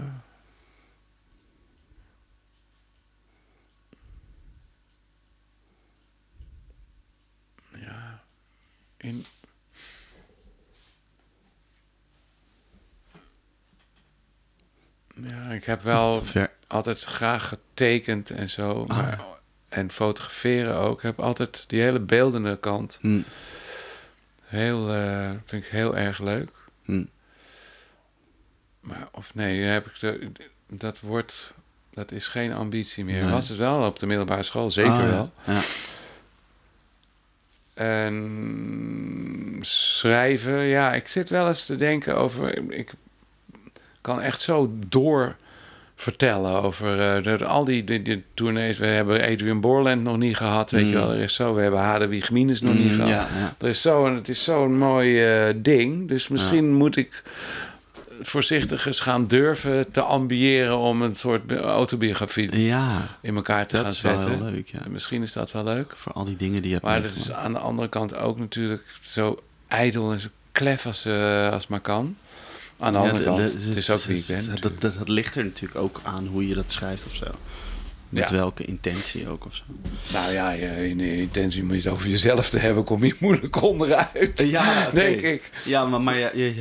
[7.76, 8.24] ja,
[8.98, 9.26] in.
[15.24, 16.24] Ja, ik heb wel
[16.68, 18.86] altijd graag getekend en zo.
[18.86, 19.20] Maar,
[19.70, 20.98] En fotograferen ook.
[20.98, 22.98] Ik heb altijd die hele beeldende kant.
[23.02, 23.22] Hm.
[24.52, 26.49] Heel, eh, vind ik heel erg leuk.
[26.86, 27.06] Hm.
[28.80, 30.32] Maar of nee, heb ik de,
[30.68, 31.53] dat wordt,
[31.90, 33.22] dat is geen ambitie meer.
[33.22, 33.32] Nee.
[33.32, 35.10] Was het wel op de middelbare school, zeker ja.
[35.10, 35.32] wel.
[35.44, 35.61] Ja.
[37.73, 42.72] En schrijven, ja, ik zit wel eens te denken over.
[42.72, 42.94] Ik
[44.02, 45.36] kan echt zo door
[46.02, 48.78] vertellen over de- al die, die, die tournees.
[48.78, 50.90] We hebben Adrian Borland nog niet gehad, weet Mm.
[50.90, 51.11] je wel.
[51.11, 53.10] Er is zo, we hebben Hadewig Minus nog niet Mm, gehad.
[53.10, 53.56] ja, ja.
[53.60, 56.07] Er is zo, het is zo'n mooi eh, ding.
[56.07, 57.23] Dus misschien moet ik
[58.22, 63.84] voorzichtig eens gaan durven te ambiëren om een soort autobiografie ja, in elkaar te dat
[63.86, 64.32] gaan is wel zetten.
[64.45, 64.68] heel leuk.
[64.68, 64.80] Ja.
[64.86, 65.94] En Misschien is dat wel leuk.
[65.95, 68.40] Voor al die dingen die je hebt Maar dat is aan de andere kant ook
[68.40, 72.15] natuurlijk zo ijdel en zo klef als, eh, als maar kan.
[72.82, 74.62] Aan de Ja, andere de- kant, de- het is ook wie ik ben.
[74.62, 77.26] Dat, dat, dat ligt er natuurlijk ook aan hoe je dat schrijft of zo.
[78.10, 78.36] Met Ja.
[78.36, 79.64] welke intentie ook of zo.
[80.14, 83.16] Nou ja, je, in de intentie moet je het over jezelf te hebben, kom je
[83.20, 84.32] moeilijk onderuit.
[84.36, 85.49] Ja, denk ik.
[85.66, 86.56] Ja, maar, maar je, je,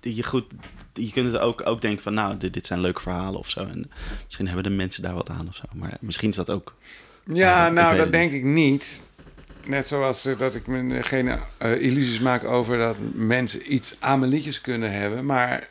[0.00, 0.44] je, je, goed,
[0.92, 2.14] je kunt het ook, ook denken van...
[2.14, 3.60] nou, dit, dit zijn leuke verhalen of zo.
[3.60, 3.90] En
[4.24, 5.62] misschien hebben de mensen daar wat aan of zo.
[5.74, 6.74] Maar misschien is dat ook...
[7.32, 9.08] Ja, nou, dat denk ik niet.
[9.66, 11.28] Net zoals eh, dat ik me geen
[11.58, 15.26] eh, illusies maak over dat mensen iets aan mijn liedjes kunnen hebben.
[15.26, 15.68] Maar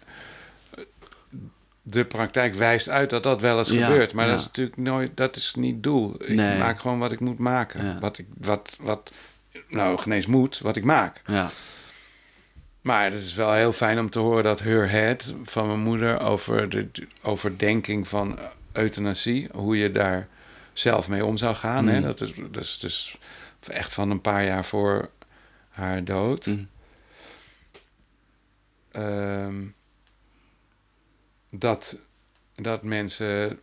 [1.82, 4.14] de praktijk wijst uit dat dat wel eens Ja, gebeurt.
[4.14, 4.32] Maar ja.
[4.32, 6.16] dat is natuurlijk nooit, dat is niet doel.
[6.24, 6.58] Ik Nee.
[6.60, 7.86] maak gewoon wat ik moet maken.
[7.86, 7.98] Ja.
[8.00, 9.14] Wat ik, wat, wat,
[9.68, 11.22] nou, genees moet, wat ik maak.
[11.28, 11.50] Ja,
[12.82, 16.20] Maar het is wel heel fijn om te horen dat Her Head van mijn moeder
[16.20, 18.40] over de de overdenking van
[18.72, 20.28] euthanasie, hoe je daar
[20.74, 21.88] zelf mee om zou gaan.
[21.88, 21.98] Hè?
[22.00, 22.06] Mm.
[22.06, 23.18] Dat, is, dat is dus
[23.70, 25.10] echt van een paar jaar voor
[25.70, 26.46] haar dood.
[26.46, 26.70] Mm.
[28.92, 29.64] Ehm,
[31.52, 32.00] dat,
[32.56, 33.60] dat mensen.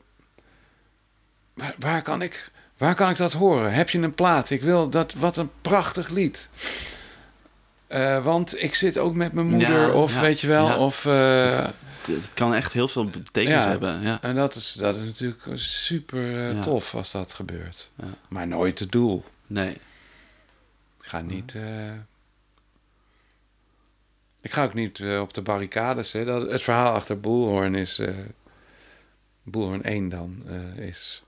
[1.55, 3.73] Waar, waar, kan ik, waar kan ik dat horen?
[3.73, 4.51] Heb je een plaat?
[4.51, 5.15] Ik wil dat.
[5.15, 6.49] Wat een prachtig lied.
[7.87, 10.77] Eh, want ik zit ook met mijn moeder, Ja, of ja, weet je wel, ja.
[10.77, 11.07] of.
[11.07, 11.67] eh,
[12.07, 14.01] het, kan echt heel veel betekenis hebben.
[14.03, 14.19] Ja.
[14.23, 17.91] en dat is, dat is natuurlijk super eh, tof als dat gebeurt.
[17.97, 18.05] Ja.
[18.29, 19.25] Maar nooit het doel.
[19.47, 19.81] Nee.
[21.09, 21.55] Ik ga niet.
[21.55, 21.93] eh,
[24.41, 26.13] ik ga ook niet eh, op de barricades.
[26.13, 26.25] Hè.
[26.25, 27.99] Dat, het verhaal achter Boelhoorn is.
[27.99, 28.15] eh
[29.43, 30.43] Boelhoorn 1 dan.
[30.77, 31.23] is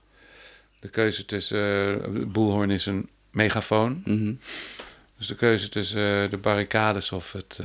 [0.79, 2.31] de keuze tussen.
[2.31, 4.01] Boelhoorn is een megafoon.
[4.05, 4.33] Mhm.
[5.17, 7.59] Dus de keuze tussen de barricades of het,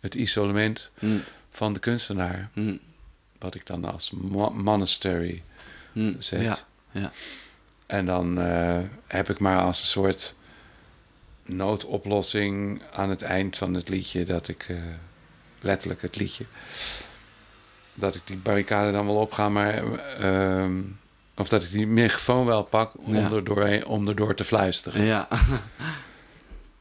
[0.00, 1.22] het isolement Mm.
[1.50, 2.50] van de kunstenaar.
[2.54, 2.78] Mm.
[3.38, 5.42] Wat ik dan als mo- monastery
[6.18, 6.42] zet.
[6.42, 6.56] Ja.
[6.90, 7.12] ja.
[7.86, 8.36] En dan
[9.06, 10.34] heb ik maar als een soort
[11.46, 14.76] noodoplossing aan het eind van het liedje dat ik eh,
[15.60, 16.44] letterlijk het liedje
[17.94, 19.82] dat ik die barricade dan wel opga, maar
[20.20, 20.80] ehm,
[21.36, 23.30] of dat ik die microfoon wel pak om, Ja.
[23.30, 25.04] er, doorheen, om erdoor te fluisteren.
[25.04, 25.28] Ja,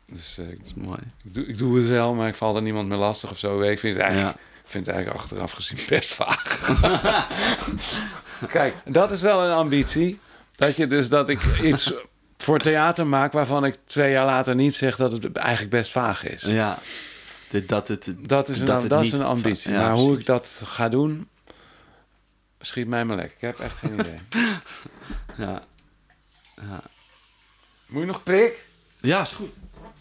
[0.07, 0.99] Dus eh, dat is mooi.
[1.23, 3.61] ik doe, ik doe het wel, maar ik val er niemand meer lastig of zo.
[3.61, 4.41] Ik vind het eigenlijk, Ja.
[4.65, 6.71] vind het eigenlijk achteraf gezien best vaag.
[8.47, 10.19] Kijk, dat is wel een ambitie.
[10.55, 11.93] Dat je dus dat ik iets
[12.37, 16.23] voor theater maak waarvan ik twee jaar later niet zeg dat het eigenlijk best vaag
[16.23, 16.41] is.
[16.41, 16.77] Ja.
[17.65, 19.71] Dat het, Dat is een, dat is een ambitie.
[19.71, 21.29] ja, maar hoe ik dat ga doen,
[22.59, 23.31] schiet mij maar lek.
[23.31, 24.19] Ik heb echt geen idee.
[25.37, 25.63] Ja.
[26.55, 26.81] Ja.
[27.87, 28.67] Moet je nog prik?
[29.01, 29.53] ja, is goed.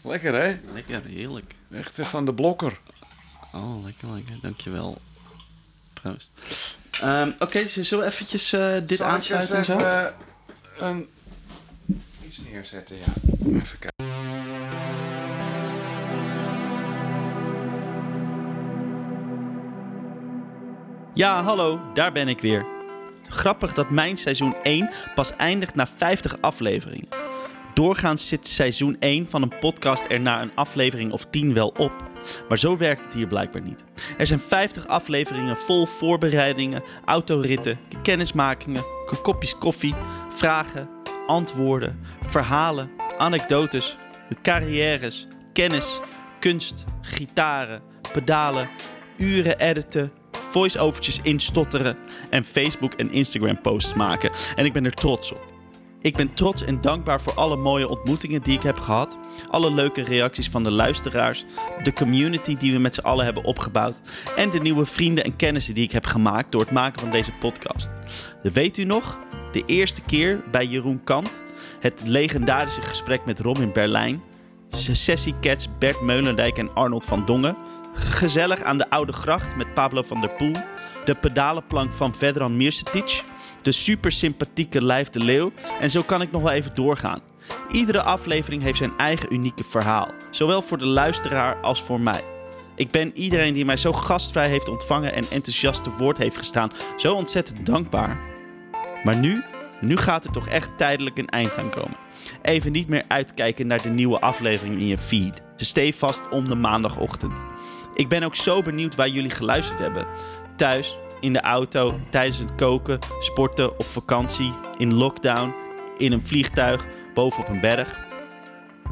[0.03, 0.57] Lekker hè?
[0.73, 1.55] Lekker, heerlijk.
[1.71, 2.81] Echt van de blokker.
[3.53, 4.35] Oh, lekker, lekker.
[4.41, 5.01] Dankjewel.
[5.93, 6.31] Proost.
[7.01, 9.77] Ehm, Oké, z- zullen we eventjes eh, dit Zal aansluiten en zo?
[9.77, 10.15] even,
[10.79, 11.09] een,
[12.39, 13.13] neerzetten, ja.
[13.61, 13.93] Even kijken.
[21.15, 22.67] Ja, hallo, daar ben ik weer.
[23.29, 27.09] Grappig dat mijn seizoen 1 pas eindigt na 50 afleveringen.
[27.75, 31.93] Doorgaans zit seizoen 1 van een podcast er na een aflevering of 10 wel op.
[32.49, 33.85] Maar zo werkt het hier blijkbaar niet.
[34.19, 38.85] Er zijn 50 afleveringen vol voorbereidingen, autoritten, kennismakingen,
[39.23, 39.95] kopjes koffie,
[40.29, 40.89] vragen,
[41.27, 43.99] antwoorden, verhalen, anekdotes,
[44.43, 46.01] carrières, kennis,
[46.39, 47.83] kunst, gitaren,
[48.13, 48.69] pedalen,
[49.17, 51.97] uren editen, voice-overtjes instotteren
[52.31, 54.31] en Facebook en Instagram posts maken.
[54.57, 55.53] En ik ben er trots op.
[56.01, 59.19] Ik ben trots en dankbaar voor alle mooie ontmoetingen die ik heb gehad.
[59.51, 61.45] Alle leuke reacties van de luisteraars.
[61.83, 64.01] De community die we met z'n allen hebben opgebouwd.
[64.37, 67.33] En de nieuwe vrienden en kennissen die ik heb gemaakt door het maken van deze
[67.33, 67.89] podcast.
[68.43, 69.19] Weet u nog?
[69.55, 71.43] De eerste keer bij Jeroen Kant.
[71.81, 74.23] Het legendarische gesprek met Robin Berlijn.
[74.71, 77.57] Sessie Cats, Bert Meulendijk en Arnold van Dongen.
[77.95, 80.57] Gezellig aan de Oude Gracht met Pablo van der Poel.
[81.05, 83.25] De pedalenplank van Vedran Mircetic.
[83.63, 85.53] De super sympathieke Lijf de Leeuw.
[85.81, 87.21] En zo kan ik nog wel even doorgaan.
[87.71, 90.09] Iedere aflevering heeft zijn eigen unieke verhaal.
[90.31, 92.25] Zowel voor de luisteraar als voor mij.
[92.77, 96.73] Ik ben iedereen die mij zo gastvrij heeft ontvangen en enthousiast te woord heeft gestaan
[96.97, 98.34] zo ontzettend dankbaar.
[99.05, 99.45] Maar nu,
[99.81, 101.97] nu gaat er toch echt tijdelijk een eind aan komen.
[102.43, 105.43] Even niet meer uitkijken naar de nieuwe aflevering in je feed.
[105.57, 107.45] Ze stee vast om de maandagochtend.
[107.95, 110.07] Ik ben ook zo benieuwd waar jullie geluisterd hebben.
[110.57, 115.55] Thuis, in de auto, tijdens het koken, sporten, op vakantie, in lockdown,
[115.97, 117.99] in een vliegtuig, boven op een berg.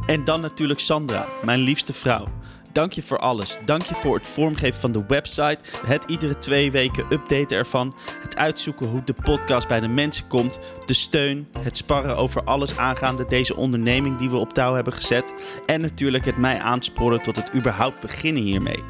[0.07, 2.27] En dan natuurlijk Sandra, mijn liefste vrouw.
[2.73, 3.57] Dank je voor alles.
[3.65, 8.36] Dank je voor het vormgeven van de website, het iedere twee weken updaten ervan, het
[8.36, 13.27] uitzoeken hoe de podcast bij de mensen komt, de steun, het sparren over alles aangaande
[13.27, 15.35] deze onderneming die we op touw hebben gezet
[15.66, 18.82] en natuurlijk het mij aansporen tot het überhaupt beginnen hiermee.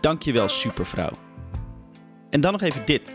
[0.00, 1.29] Dank je wel, supervrouw.
[2.30, 3.12] En dan nog even dit.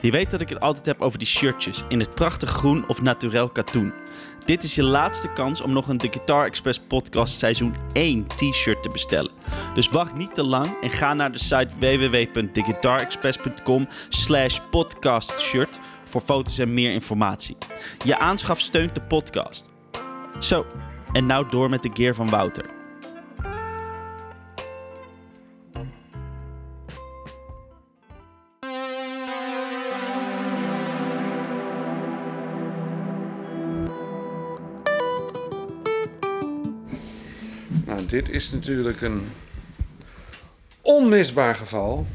[0.00, 3.02] Je weet dat ik het altijd heb over die shirtjes in het prachtig groen of
[3.02, 3.92] naturel katoen.
[4.44, 8.82] Dit is je laatste kans om nog een The Guitar Express podcast seizoen 1 t-shirt
[8.82, 9.32] te bestellen.
[9.74, 16.58] Dus wacht niet te lang en ga naar de site www.theguitarexpress.com slash podcastshirt voor foto's
[16.58, 17.56] en meer informatie.
[18.04, 19.68] Je aanschaf steunt de podcast.
[20.38, 20.66] Zo,
[21.12, 22.75] en nou door met de gear van Wouter.
[38.06, 39.22] Dit is natuurlijk een
[40.80, 42.06] onmisbaar geval.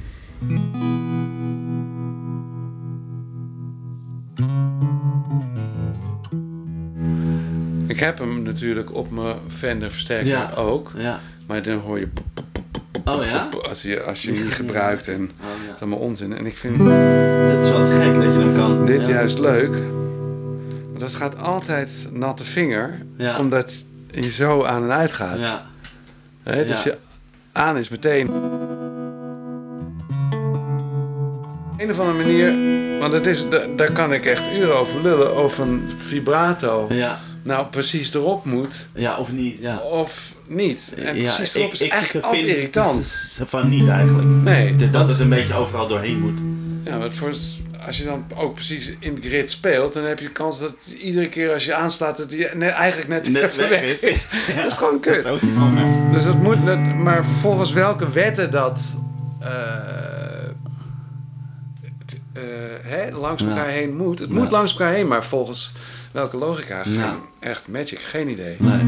[7.88, 10.52] Ik heb hem natuurlijk op mijn Fender versterker Ja.
[10.56, 10.92] ook.
[10.98, 11.20] Ja.
[11.48, 13.50] Maar dan hoor je pop, pop, pop, pop, pop, Oh ja?
[13.70, 15.08] als je, als je hem niet gebruikt.
[15.08, 16.34] En Oh, dat is allemaal onzin.
[16.38, 18.86] En ik vind Dat is te gek dat je hem kan.
[18.86, 19.70] dit juist leuk.
[20.92, 23.06] Maar dat gaat altijd natte vinger.
[23.40, 25.40] Omdat je zo aan en uit gaat.
[25.40, 25.66] Ja.
[26.44, 26.92] Hè, dus Ja.
[26.92, 26.98] je
[27.52, 28.30] aan is meteen.
[31.74, 32.54] Op een of andere manier,
[33.00, 36.86] want het is, da- daar kan ik echt uren over lullen, over een vibrato.
[36.90, 37.20] Ja.
[37.44, 39.58] Nou, precies erop moet Ja, of niet.
[39.60, 39.78] Ja.
[39.80, 40.94] of niet.
[40.98, 43.16] En ja, precies erop is echt vind irritant.
[43.44, 44.28] Van niet eigenlijk.
[44.28, 46.42] Nee, Dat want- het een beetje overal doorheen moet.
[46.84, 47.34] Ja, maar voor,
[47.86, 51.30] als je dan ook precies in de grid speelt, dan heb je kans dat iedere
[51.30, 54.00] keer als je aanslaat, dat die eigenlijk net, Net even weg is.
[54.56, 55.14] Dat is gewoon kut.
[55.24, 56.01] Dat is ook jammer.
[56.12, 58.98] Dus dat moet, dat, maar volgens welke wetten dat
[59.40, 59.50] eh,
[62.06, 62.42] t- eh,
[62.84, 63.48] hè, langs Ja.
[63.50, 64.20] elkaar heen moet.
[64.20, 64.36] Het Ja.
[64.36, 65.72] moet langs elkaar heen, maar volgens
[66.12, 66.82] welke logica?
[66.86, 67.10] Ja.
[67.10, 68.56] Geen- Echt magic, geen idee.
[68.60, 68.84] Nee.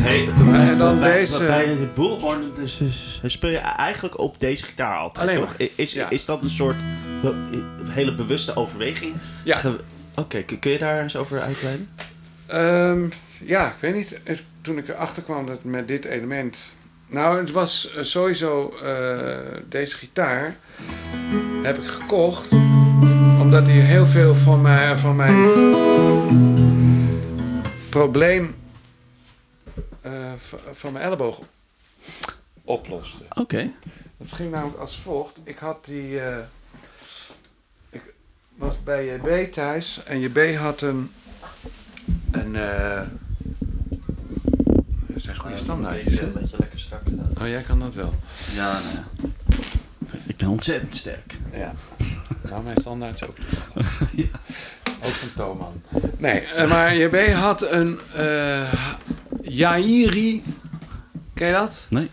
[0.00, 2.80] Hey, Maar en dan bij, deze- Bij de Bullhorn dus,
[3.24, 5.58] speel je eigenlijk op deze gitaar altijd, Alleen toch?
[5.58, 5.68] maar.
[5.74, 6.10] Is, Ja.
[6.10, 6.82] is dat een soort
[7.88, 9.14] hele bewuste overweging?
[9.44, 9.58] Ja.
[10.14, 11.88] Oké, kun- kun je daar eens over uitweiden?
[12.46, 13.00] Ehm,
[13.44, 14.20] ja, ik weet niet.
[14.68, 16.72] Toen ik erachter kwam dat met dit element.
[17.06, 20.56] Nou, het was eh, sowieso eh, deze gitaar.
[21.62, 22.52] Heb ik gekocht.
[23.40, 25.34] Omdat hij heel veel van mijn, van mijn
[27.90, 28.54] probleem.
[30.00, 30.32] eh,
[30.72, 31.38] van mijn elleboog
[32.64, 33.22] oploste.
[33.34, 33.70] Oké.
[34.18, 35.36] Het ging namelijk als volgt.
[35.44, 36.20] Ik had die.
[36.20, 36.36] eh,
[37.90, 38.02] ik
[38.54, 41.12] was bij JB thuis en JB had een.
[42.30, 42.56] Een.
[45.34, 46.26] Zijn goede standaardjes, hè?
[46.26, 47.30] Een beetje lekker strak gedaan.
[47.40, 48.14] Oh, jij kan dat wel.
[48.54, 49.04] Ja, nou ja.
[50.26, 51.36] Ik ben ontzettend sterk.
[51.52, 51.74] Ja.
[52.48, 54.30] Nou, mijn standaard is ook toevallig.
[55.02, 55.82] Ook van Thoman.
[56.18, 57.98] Nee, eh, maar JB had een.
[58.14, 58.72] eh
[59.42, 60.42] Yairi.
[61.34, 61.86] Ken je dat?
[61.90, 62.10] Nee.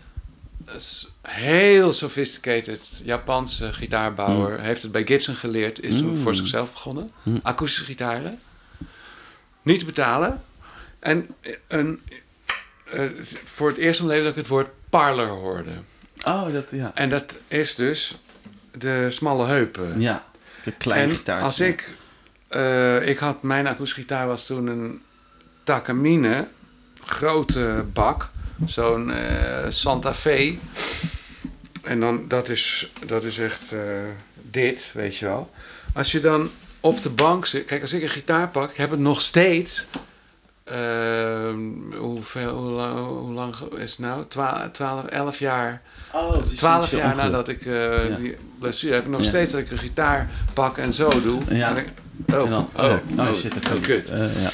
[0.64, 4.60] Dat is heel sophisticated Japanse gitaarbouwer.
[4.60, 5.80] Heeft het bij Gibson geleerd.
[5.82, 6.16] Is Mm.
[6.16, 7.10] voor zichzelf begonnen.
[7.22, 7.38] Mm.
[7.42, 8.38] Akoestische gitaren.
[9.62, 10.42] Niet te betalen.
[10.98, 11.26] En
[11.68, 12.16] een eh,
[13.44, 15.70] voor het eerst in mijn leven dat ik het woord parlor hoorde.
[16.26, 16.90] Oh, dat, ja.
[16.94, 18.18] En dat is dus
[18.78, 20.00] de smalle heupen.
[20.00, 20.24] Ja,
[20.64, 21.42] de kleine en gitaar.
[21.42, 21.90] als ik...
[22.48, 25.02] eh, ik had, mijn akoestische gitaar was toen een
[25.64, 26.48] Takamine.
[27.04, 28.28] Grote bak.
[28.66, 30.56] Zo'n eh, Santa Fe.
[31.82, 33.80] En dan, dat is, dat is echt eh,
[34.50, 35.50] dit, weet je wel.
[35.92, 36.50] Als je dan
[36.80, 37.64] op de bank zit...
[37.64, 39.86] Kijk, als ik een gitaar pak, ik heb het nog steeds...
[40.66, 41.58] ehm,
[41.98, 44.24] hoeveel, hoe, lang, hoe lang is het nou?
[44.28, 45.82] 12, 12 11 jaar
[46.12, 47.30] Oh, het is Twaalf sinds je jaar ongeluk.
[47.30, 48.16] nadat ik Ja.
[48.16, 49.28] die blessure heb, ik nog Ja.
[49.28, 51.40] steeds dat ik een gitaar pak en zo doe.
[51.48, 51.68] Ja.
[51.68, 51.88] En ik-
[52.34, 54.10] oh, En dan, oh, oh, dat oh, kan kut.
[54.10, 54.50] Eh, ja.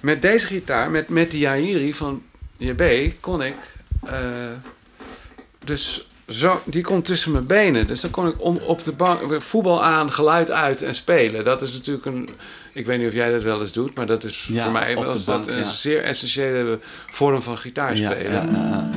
[0.00, 2.22] Met deze gitaar, met, met die Yahiri van
[2.56, 3.56] JB, kon ik
[4.06, 4.12] eh,
[5.64, 7.86] dus zo, die kon tussen mijn benen.
[7.86, 11.44] Dus dan kon ik om, op de bank voetbal aan, geluid uit en spelen.
[11.44, 12.28] Dat is natuurlijk een,
[12.78, 14.94] ik weet niet of jij dat wel eens doet, maar dat is Ja, voor mij
[14.98, 16.78] wel dat een zeer essentiële
[17.10, 18.32] vorm van gitaar Ja, spelen.
[18.52, 18.90] ja, ja.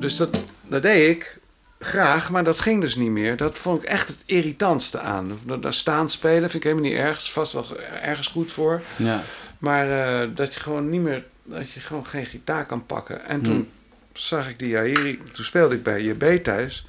[0.00, 1.38] Dus dat, dat deed ik
[1.78, 3.36] graag, maar dat ging dus niet meer.
[3.36, 5.38] Dat vond ik echt het irritantste aan.
[5.60, 7.16] Dat staan spelen vind ik helemaal niet erg.
[7.16, 7.66] Is vast wel
[8.02, 8.82] ergens goed voor.
[8.96, 9.22] ja.
[9.58, 9.90] Maar
[10.22, 13.24] eh, dat je gewoon niet meer, dat je gewoon geen gitaar kan pakken.
[13.26, 13.68] En toen Hmm.
[14.12, 16.86] zag ik die Yahiri, toen speelde ik bij JB thuis.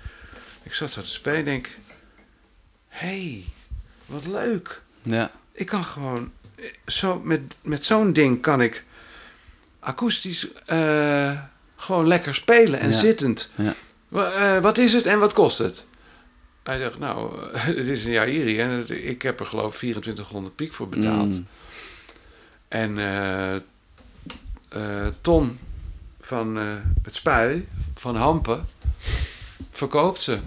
[0.64, 1.68] Ik zat zo te spelen en denk,
[2.88, 3.44] hey,
[4.06, 4.82] wat leuk.
[5.02, 5.32] ja.
[5.58, 6.32] Ik kan gewoon,
[6.86, 8.84] zo, met, met zo'n ding kan ik
[9.80, 11.40] akoestisch eh,
[11.76, 12.98] gewoon lekker spelen en Ja.
[12.98, 13.52] zittend.
[13.56, 13.74] Ja.
[14.12, 15.86] Eh, wat is het en wat kost het?
[16.64, 17.38] Hij zegt, nou,
[17.80, 21.30] het is een Yairi en het- ik heb er geloof ik 2400 piek voor betaald.
[21.34, 21.48] Mm.
[22.68, 22.98] En
[24.70, 25.60] eh, Ton
[26.22, 26.56] van
[27.04, 28.66] het Spui, van Hampen,
[29.72, 30.38] verkoopt ze.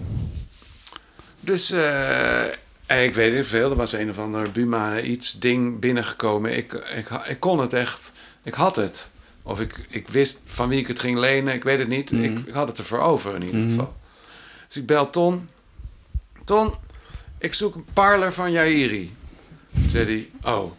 [1.39, 2.43] Dus, eh,
[2.89, 6.57] en ik weet niet veel, er was een of ander Buma iets ding binnengekomen.
[6.57, 8.13] Ik, ik, ik kon het echt,
[8.43, 9.09] ik had het.
[9.43, 12.11] Of ik, ik wist van wie ik het ging lenen, ik weet het niet.
[12.11, 12.23] Mhm.
[12.23, 13.69] Ik, ik had het ervoor over in ieder Mhm.
[13.69, 13.95] geval.
[14.67, 15.49] Dus ik bel Ton.
[16.45, 16.75] Ton,
[17.37, 19.13] ik zoek een parlor van Jairi.
[19.91, 20.05] Zei
[20.43, 20.71] hij, oh,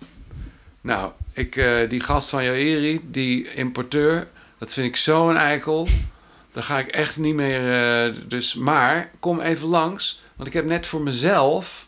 [0.81, 4.29] nou, ik, eh, die gast van Jairi, die importeur,
[4.59, 5.89] dat vind ik zo'n eikel.
[6.53, 7.73] Daar ga ik echt niet meer.
[8.07, 11.87] eh, dus, maar kom even langs, want ik heb net voor mezelf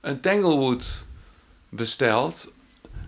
[0.00, 1.06] een Tanglewood
[1.68, 2.52] besteld.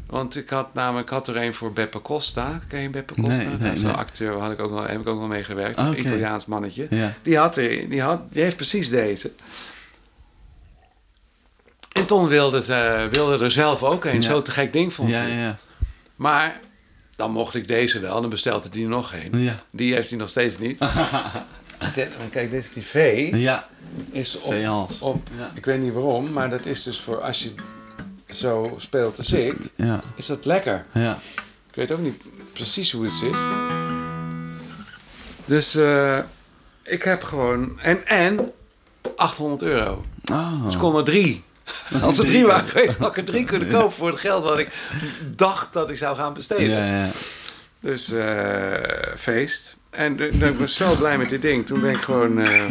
[0.07, 2.61] Want ik had namelijk ik had er een voor Beppe Costa.
[2.69, 3.33] Ken je Beppe Costa?
[3.45, 3.97] Nee, nee, Nou, Zo'n nee.
[3.97, 5.79] acteur had ik ook wel, heb ik ook wel mee gewerkt.
[5.79, 6.01] Ah, Een oké.
[6.01, 6.87] Italiaans mannetje.
[6.91, 7.15] Ja.
[7.23, 9.31] Die, had er, die, had, die heeft precies deze.
[11.93, 14.15] En Ton wilde, wilde er zelf ook een.
[14.15, 14.21] Ja.
[14.23, 15.31] Zo te gek ding vond Ja, hij.
[15.31, 15.59] ja,
[16.17, 16.61] Maar
[17.17, 18.21] dan mocht ik deze wel.
[18.21, 19.53] Dan bestelde hij er nog een.
[19.71, 20.79] Die heeft hij nog steeds niet.
[22.31, 23.29] Kijk, dit is die V.
[23.33, 23.69] Ja,
[24.11, 24.55] Is op,
[25.01, 25.51] op, Ja.
[25.55, 27.53] ik weet niet waarom, maar dat is dus voor als je
[28.35, 30.85] zo speelt als ik, Ja, is dat lekker.
[30.93, 31.19] ja.
[31.69, 33.35] Ik weet ook niet precies hoe het zit.
[35.45, 36.19] Dus eh,
[36.83, 37.81] ik heb gewoon...
[37.81, 38.53] En, en
[39.17, 40.05] 800 euro.
[40.33, 40.65] Oh.
[40.65, 41.43] Dus ik kon er drie.
[42.03, 44.59] Als er drie waren geweest, had ik er drie kunnen kopen voor het geld wat
[44.59, 44.69] ik
[45.37, 46.69] dacht dat ik zou gaan besteden.
[46.87, 47.09] Ja, ja.
[47.81, 49.77] Dus eh, feest.
[49.91, 51.67] En ik was zo blij met dit ding.
[51.67, 52.39] Toen ben ik gewoon...
[52.39, 52.65] eh,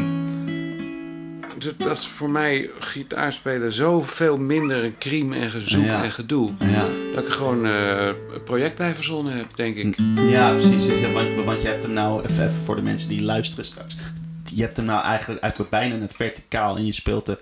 [1.57, 6.03] dat was voor mij gitaarspelen zoveel minder een crime en gezoek Ja.
[6.03, 6.51] en gedoe.
[6.59, 6.85] Ja,
[7.15, 9.97] Dat ik gewoon eh, een project bij verzonnen heb, denk ik.
[10.29, 10.85] ja precies.
[10.85, 13.65] Dus, ja, Want, want je hebt hem nou, even, even voor de mensen die luisteren
[13.65, 13.95] straks.
[14.53, 17.39] Je hebt hem nou eigenlijk, eigenlijk bijna een verticaal en je speelt, er,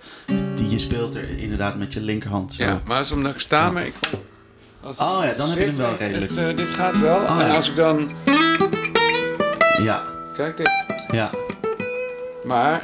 [0.56, 2.54] die, je speelt er inderdaad met je linkerhand.
[2.54, 2.64] Zo.
[2.64, 4.24] Ja, maar als omdat ik sta, maar ik vond...
[4.82, 6.30] als Oh ja, dan heb je hem wel het- redelijk.
[6.30, 7.16] het, eh, dit gaat wel.
[7.20, 7.54] Oh en ja.
[7.56, 8.12] als ik dan...
[9.84, 10.04] ja,
[10.36, 10.72] Kijk dit.
[11.12, 11.30] ja.
[12.44, 12.84] Maar...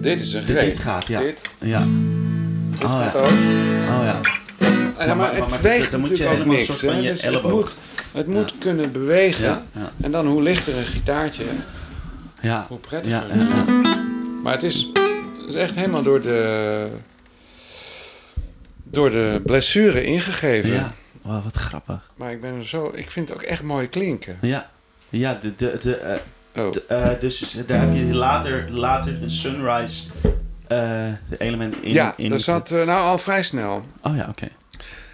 [0.00, 0.72] Dit is een Dit, greep.
[0.72, 1.20] dit gaat, ja.
[1.20, 1.84] Dit, Ja.
[2.70, 3.18] dit Oh, gaat ja.
[3.18, 3.24] ook.
[3.24, 4.20] Oh ja.
[4.96, 6.64] Maar- maar, maar- het weegt dan moet je natuurlijk ook helemaal een niks.
[6.66, 6.96] soort van hè.
[7.00, 7.76] je Dus het moet,
[8.12, 9.62] het moet kunnen bewegen.
[9.74, 9.92] Ja.
[10.02, 11.44] En dan hoe lichter een gitaartje,
[12.40, 12.64] Ja.
[12.68, 13.26] hoe prettiger.
[14.42, 14.90] Maar het is,
[15.38, 16.88] het is echt helemaal door de,
[18.84, 20.72] door de blessure ingegeven.
[20.72, 20.92] ja.
[21.22, 22.10] Wow, wat grappig.
[22.16, 24.38] Maar ik ben er zo, ik vind het ook echt mooi klinken.
[24.40, 24.70] Ja.
[25.12, 26.20] Ja, de, de, de, eh,
[26.54, 30.04] Oh, de, eh, dus daar heb je later, later een sunrise
[30.66, 31.92] eh, element in.
[31.92, 33.84] ja, in daar zat nou al vrij snel.
[34.02, 34.48] Oh ja, oké.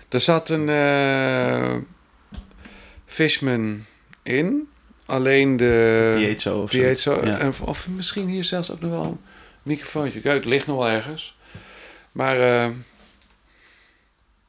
[0.09, 1.87] Er zat een
[3.07, 3.85] Fishman
[4.23, 4.69] in.
[5.07, 6.79] Alleen de Piezo of zo.
[6.79, 7.27] Piezo.
[7.27, 7.39] Ja.
[7.39, 9.21] En, of misschien hier zelfs ook nog wel een
[9.63, 10.21] microfoontje.
[10.21, 11.37] Kijk, het ligt nog wel ergens.
[12.13, 12.37] Maar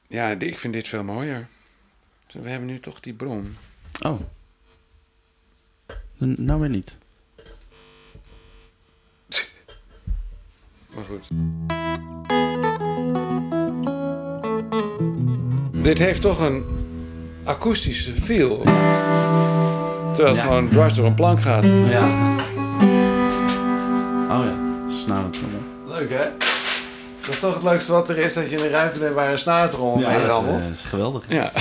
[0.07, 1.47] ja, ik vind dit veel mooier.
[2.31, 3.57] We hebben nu toch die bron.
[4.05, 4.19] Oh.
[6.25, 6.97] N- Nou weer niet.
[10.95, 11.27] Maar goed.
[15.83, 16.65] Dit heeft toch een
[17.43, 18.61] akoestische feel.
[20.13, 20.41] Terwijl het Ja.
[20.41, 21.63] gewoon dwars door een plank gaat.
[21.63, 22.03] Ja.
[24.29, 24.55] Oh ja,
[24.87, 25.59] snarentrommel.
[25.87, 26.25] Leuk hè?
[27.19, 29.37] Dat is toch het leukste wat er is, dat je een ruimte neemt waar een
[29.37, 30.57] snaartrom Ja, mee dat is, rammelt.
[30.59, 31.23] eh, dat is geweldig.
[31.27, 31.51] Ja.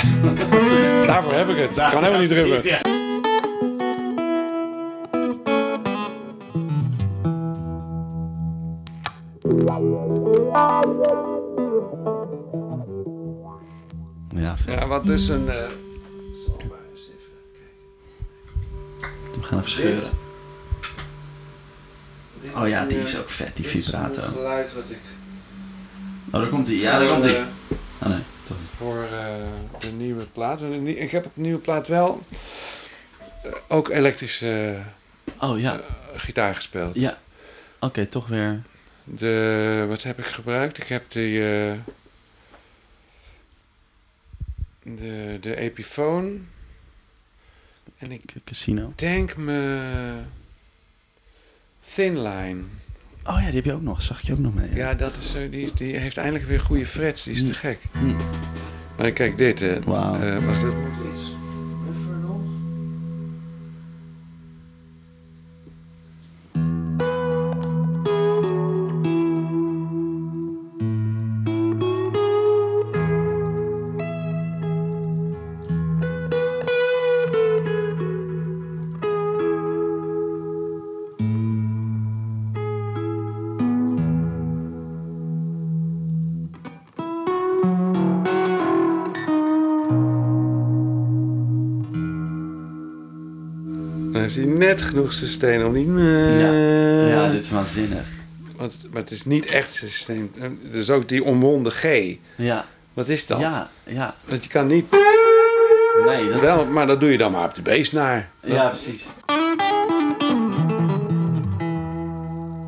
[1.06, 1.70] Daarvoor heb ik het.
[1.70, 2.62] Ik kan helemaal niet drummen.
[14.68, 14.86] Ja.
[14.86, 15.48] Wat dus een...
[15.48, 15.56] eh,
[16.32, 17.32] zal maar eens even-
[19.40, 20.10] We gaan even scheuren.
[22.56, 24.22] Oh ja, die is ook vet, die vibrato.
[24.22, 24.98] een geluid wat ik...
[26.32, 26.76] Oh, daar komt hij.
[26.76, 27.42] Ja, daar komt eh,
[28.02, 28.56] Oh nee, toch.
[28.76, 30.60] voor eh, de nieuwe plaat.
[30.60, 32.22] Want die- Ik heb op de nieuwe plaat wel
[33.68, 34.82] ook elektrische
[35.40, 35.80] Oh ja,
[36.16, 36.94] gitaar gespeeld.
[36.94, 37.18] ja.
[37.80, 38.62] Oké, toch weer.
[39.04, 40.78] De, wat heb ik gebruikt?
[40.78, 41.92] Ik heb de, eh,
[44.96, 46.32] de, de Epiphone.
[47.98, 48.92] En ik Casino.
[48.96, 50.14] denk me
[51.94, 52.62] Thin Line.
[53.24, 54.02] Oh ja, die heb je ook nog.
[54.02, 54.74] Zag je ook nog mee.
[54.74, 57.22] Ja, dat is, eh, die, die heeft eindelijk weer goede frets.
[57.22, 57.56] Die is te Hm.
[57.58, 57.78] gek.
[57.92, 58.16] Hm.
[58.96, 59.60] Maar kijk dit.
[59.60, 59.80] hè.
[59.82, 60.20] Wauw.
[60.20, 61.30] Eh, wacht, het moet iets
[94.58, 95.88] net genoeg sustain om niet...
[96.40, 96.52] Ja.
[97.08, 98.04] ja, dit is waanzinnig.
[98.56, 99.84] Want, maar het is niet echt.
[100.08, 100.16] Eh,
[100.72, 101.86] Dus ook die omwonden G.
[102.36, 102.64] Ja,
[102.94, 103.40] Wat is dat?
[103.40, 104.14] ja, ja.
[104.24, 104.84] Want je kan niet...
[106.06, 106.40] Nee, dat is...
[106.40, 108.28] Wel, maar dat doe je dan maar op de bassnaar.
[108.44, 109.06] Ja, precies.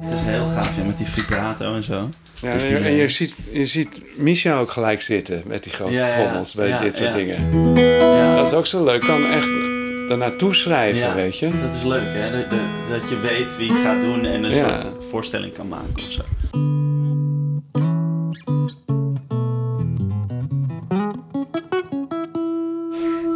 [0.01, 2.09] Het is heel gaaf, ja, met die vibrato en zo.
[2.43, 5.62] Ja, Dus en, je- en je eh, ziet, je ziet Misha ook gelijk zitten met
[5.62, 7.75] die grote Ja, trommels bij ja, dit soort dingen.
[7.79, 9.01] Ja, Dat is ook zo leuk.
[9.01, 9.49] Kan echt
[10.11, 11.15] daarnaartoe schrijven, Ja.
[11.15, 11.51] weet je.
[11.61, 12.31] dat is leuk, hè?
[12.89, 14.82] Dat, je weet wie het gaat doen en een Ja.
[14.82, 16.23] soort voorstelling kan maken of zo.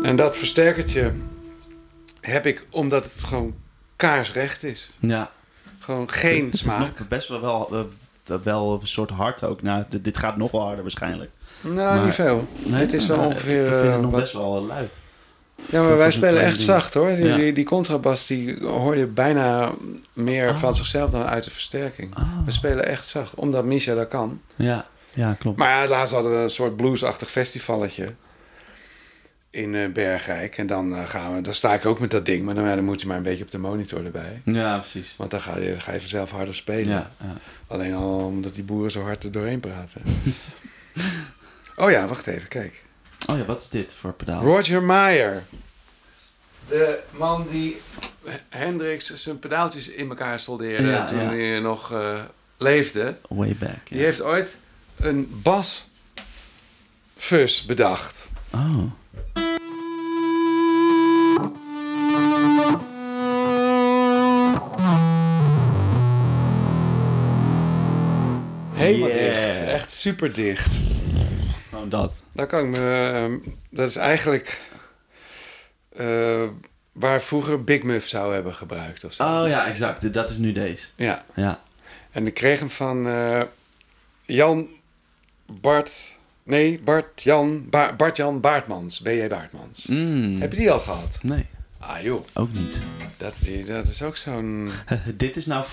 [0.02, 1.12] En dat versterkertje
[2.20, 3.54] heb ik omdat het gewoon
[3.96, 4.90] kaarsrecht is.
[4.98, 5.30] Ja.
[5.78, 6.78] Gewoon geen Het smaak.
[6.98, 7.88] nog Best wel, wel,
[8.42, 9.62] wel, een soort hard ook.
[9.62, 11.30] Nou, dit gaat nog wel harder waarschijnlijk.
[11.60, 12.46] Nou, Maar- niet veel.
[12.64, 15.00] Nee, Het is wel nou, ongeveer, Ik vind eh, het nog wat- best wel luid.
[15.70, 16.66] Ja, maar wij spelen echt ding.
[16.66, 17.14] zacht hoor.
[17.14, 17.36] Die, Ja.
[17.36, 19.70] die, die contrabas die hoor je bijna
[20.12, 20.58] meer Ah.
[20.58, 22.14] van zichzelf dan uit de versterking.
[22.14, 22.22] Ah.
[22.44, 24.40] We spelen echt zacht, omdat Misha dat kan.
[24.56, 25.58] Ja, ja klopt.
[25.58, 28.12] Maar ja, laatst hadden we een soort bluesachtig festivalletje
[29.50, 30.58] in eh, Bergrijk.
[30.58, 32.74] En dan, eh, gaan we, dan sta ik ook met dat ding, maar dan, ja,
[32.74, 34.40] dan moet je maar een beetje op de monitor erbij.
[34.44, 35.14] Ja, precies.
[35.18, 36.88] Want dan ga je, ga je vanzelf harder spelen.
[36.88, 37.36] Ja, ja.
[37.66, 40.02] Alleen al omdat die boeren zo hard er doorheen praten.
[41.76, 42.82] oh ja, wacht even, kijk.
[43.26, 44.42] Oh ja, wat is dit voor pedaal?
[44.42, 45.44] Roger Meyer.
[46.68, 47.80] De man die
[48.48, 51.28] Hendrix zijn pedaaltjes in elkaar soldeerde Ja, toen ja.
[51.28, 52.20] hij nog eh,
[52.56, 53.16] leefde.
[53.28, 53.86] Way back.
[53.88, 54.04] Die ja.
[54.04, 54.56] heeft ooit
[54.96, 55.86] een bas
[57.16, 58.28] fuzz bedacht.
[58.50, 58.82] Oh.
[68.74, 69.34] Helemaal Yeah.
[69.36, 69.58] dicht.
[69.58, 70.80] Echt super dicht.
[71.90, 72.22] Gewoon dat.
[72.32, 73.10] Daar kan ik me...
[73.14, 73.38] ehm,
[73.70, 74.60] dat is eigenlijk...
[75.96, 76.42] eh,
[76.92, 79.22] waar vroeger Big Muff zou hebben gebruikt of zo.
[79.24, 80.12] Oh ja, exact.
[80.12, 80.86] Dat is nu deze.
[80.96, 81.24] Ja.
[81.34, 81.60] Ja.
[82.10, 83.42] En ik kreeg hem van eh,
[84.24, 84.68] Jan
[85.46, 86.12] Bart...
[86.42, 89.00] Nee, Bart Jan, Ba- Bart Jan Baartmans.
[89.00, 89.26] B.J.
[89.28, 89.86] Baartmans.
[89.86, 90.40] Mm.
[90.40, 91.18] Heb je die al gehad?
[91.22, 91.46] Nee,
[91.86, 92.80] Ah joh, ook niet.
[93.16, 94.70] dat, is- dat is ook zo'n...
[95.16, 95.64] Dit is nou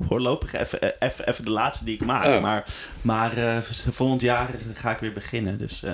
[0.00, 2.24] voorlopig even, eh, even, even de laatste die ik maak.
[2.24, 2.42] Oh.
[2.42, 2.66] Maar,
[3.02, 3.58] maar eh,
[3.90, 5.58] volgend jaar ga ik weer beginnen.
[5.58, 5.92] Dus eh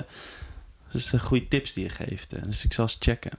[0.92, 2.32] dat is een goede tips die je geeft.
[2.32, 2.42] eh.
[2.42, 3.32] Dus ik zal eens checken.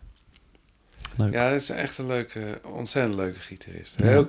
[1.15, 1.33] Leuk.
[1.33, 1.49] Ja.
[1.49, 3.95] Dat is echt een leuke, ontzettend leuke gitarist.
[3.97, 4.05] Ja.
[4.05, 4.25] Heel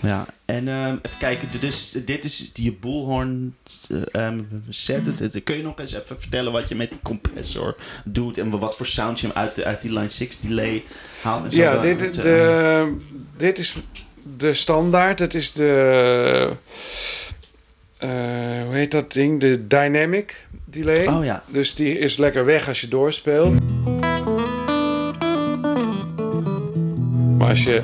[0.00, 0.34] creatief.
[0.44, 1.48] En ehm, even kijken.
[1.60, 3.54] Dus dit is die bullhorn
[3.88, 4.38] eh, ehm,
[4.68, 5.06] set.
[5.06, 8.38] Het- het- Kun je nog eens even vertellen wat je met die compressor doet.
[8.38, 10.82] En wat voor sound je hem uit, de, uit die Line 6 delay
[11.22, 11.44] haalt?
[11.44, 11.56] En zo.
[11.58, 12.96] Ja, dit, eh, de,
[13.36, 13.74] dit is
[14.38, 15.18] de standaard.
[15.18, 16.50] Het is de...
[17.98, 18.08] eh,
[18.64, 19.40] hoe heet dat ding?
[19.40, 21.06] De dynamic delay.
[21.06, 21.42] Oh ja.
[21.46, 23.58] Dus die is lekker weg als je doorspeelt.
[27.38, 27.82] Maar als je...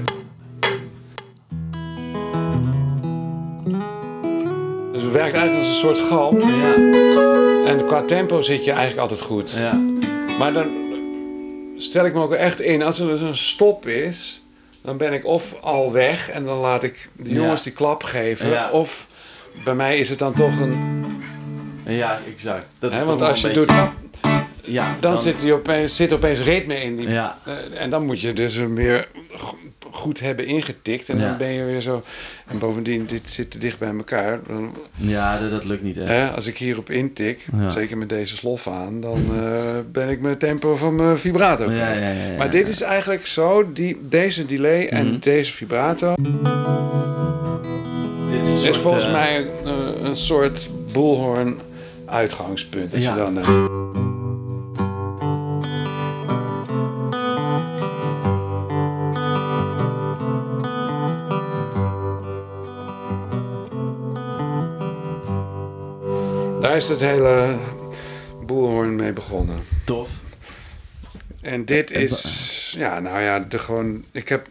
[5.12, 6.40] het werkt eigenlijk als een soort galm.
[6.40, 6.74] Ja.
[7.70, 9.50] En qua tempo zit je eigenlijk altijd goed.
[9.58, 9.80] ja.
[10.38, 10.66] Maar dan,
[11.76, 12.82] stel ik me ook echt in.
[12.82, 14.42] Als er dus een stop is,
[14.82, 18.72] dan ben ik of al weg en dan laat ik de jongens die klap geven.
[18.72, 19.08] Of
[19.64, 20.98] bij mij is het dan toch een.
[21.86, 22.68] Ja, exact.
[22.78, 23.72] Dat want als je doet,
[24.62, 26.96] Ja, dan, zit, je opeens, zit opeens ritme in.
[26.96, 29.56] Die, Ja, eh, en dan moet je dus weer go-
[29.92, 31.08] goed hebben ingetikt.
[31.08, 31.28] En Ja.
[31.28, 32.02] dan ben je weer zo.
[32.46, 34.40] En bovendien, dit zit te dicht bij elkaar.
[34.46, 36.08] Dan, ja dat, dat lukt niet echt.
[36.08, 37.68] hè, als ik hierop intik, Ja.
[37.68, 39.60] zeker met deze slof aan, dan eh,
[39.92, 41.62] ben ik mijn tempo van mijn vibrato.
[41.64, 41.98] Ja, kwijt.
[41.98, 42.52] ja, ja, ja, Maar ja.
[42.52, 45.18] dit is eigenlijk zo, die, deze delay en Mhm.
[45.20, 46.14] deze vibrato
[48.30, 49.72] Dit is soort, volgens eh, mij eh,
[50.02, 51.58] een soort bullhorn
[52.06, 52.94] uitgangspunt.
[52.94, 53.10] Als Ja.
[53.14, 53.64] je dan, eh,
[66.60, 67.58] daar is het hele
[68.46, 69.64] bullhorn mee begonnen.
[69.84, 70.08] Tof.
[71.40, 74.48] En dit is, ja, nou ja, de gewoon, ik heb,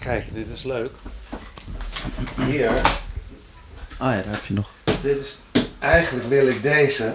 [0.00, 0.90] kijk, dit is leuk.
[2.46, 2.70] Hier,
[4.00, 4.70] Oh ja, daar heb je nog.
[5.02, 5.40] dit is,
[5.78, 7.12] eigenlijk wil ik deze.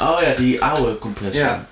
[0.00, 1.42] Oh ja, die oude compressor.
[1.42, 1.66] Ja.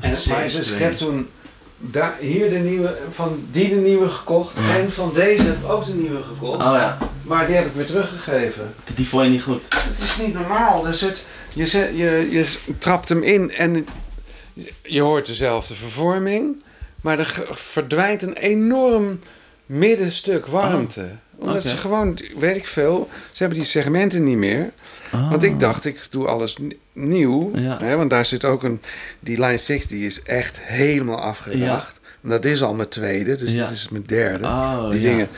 [0.00, 1.30] En, maar dus ik heb toen
[1.78, 4.56] daar, hier de nieuwe, van die de nieuwe gekocht.
[4.56, 4.78] Ja.
[4.78, 6.56] En van deze heb ik ook de nieuwe gekocht.
[6.56, 8.74] Oh ja, Maar die heb ik weer teruggegeven.
[8.94, 9.66] die vond je niet goed.
[9.68, 10.82] Het is niet normaal.
[10.82, 13.86] Dus het, je, zet, je, je trapt hem in en
[14.82, 16.62] je hoort dezelfde vervorming.
[17.00, 19.18] Maar er verdwijnt een enorm
[19.66, 21.08] middenstuk warmte.
[21.36, 21.68] Omdat oké.
[21.68, 24.72] ze gewoon, weet ik veel, ze hebben die segmenten niet meer.
[25.10, 26.56] Want ik dacht, ik doe alles
[27.06, 27.50] nieuw.
[27.58, 27.78] Ja.
[27.78, 28.80] Hè, want daar zit ook een...
[29.20, 32.00] Die Line 6 die is echt helemaal afgeracht.
[32.22, 33.62] En dat is al mijn tweede, dus Ja.
[33.68, 34.44] dit is mijn derde.
[34.44, 35.28] Oh, die dingen...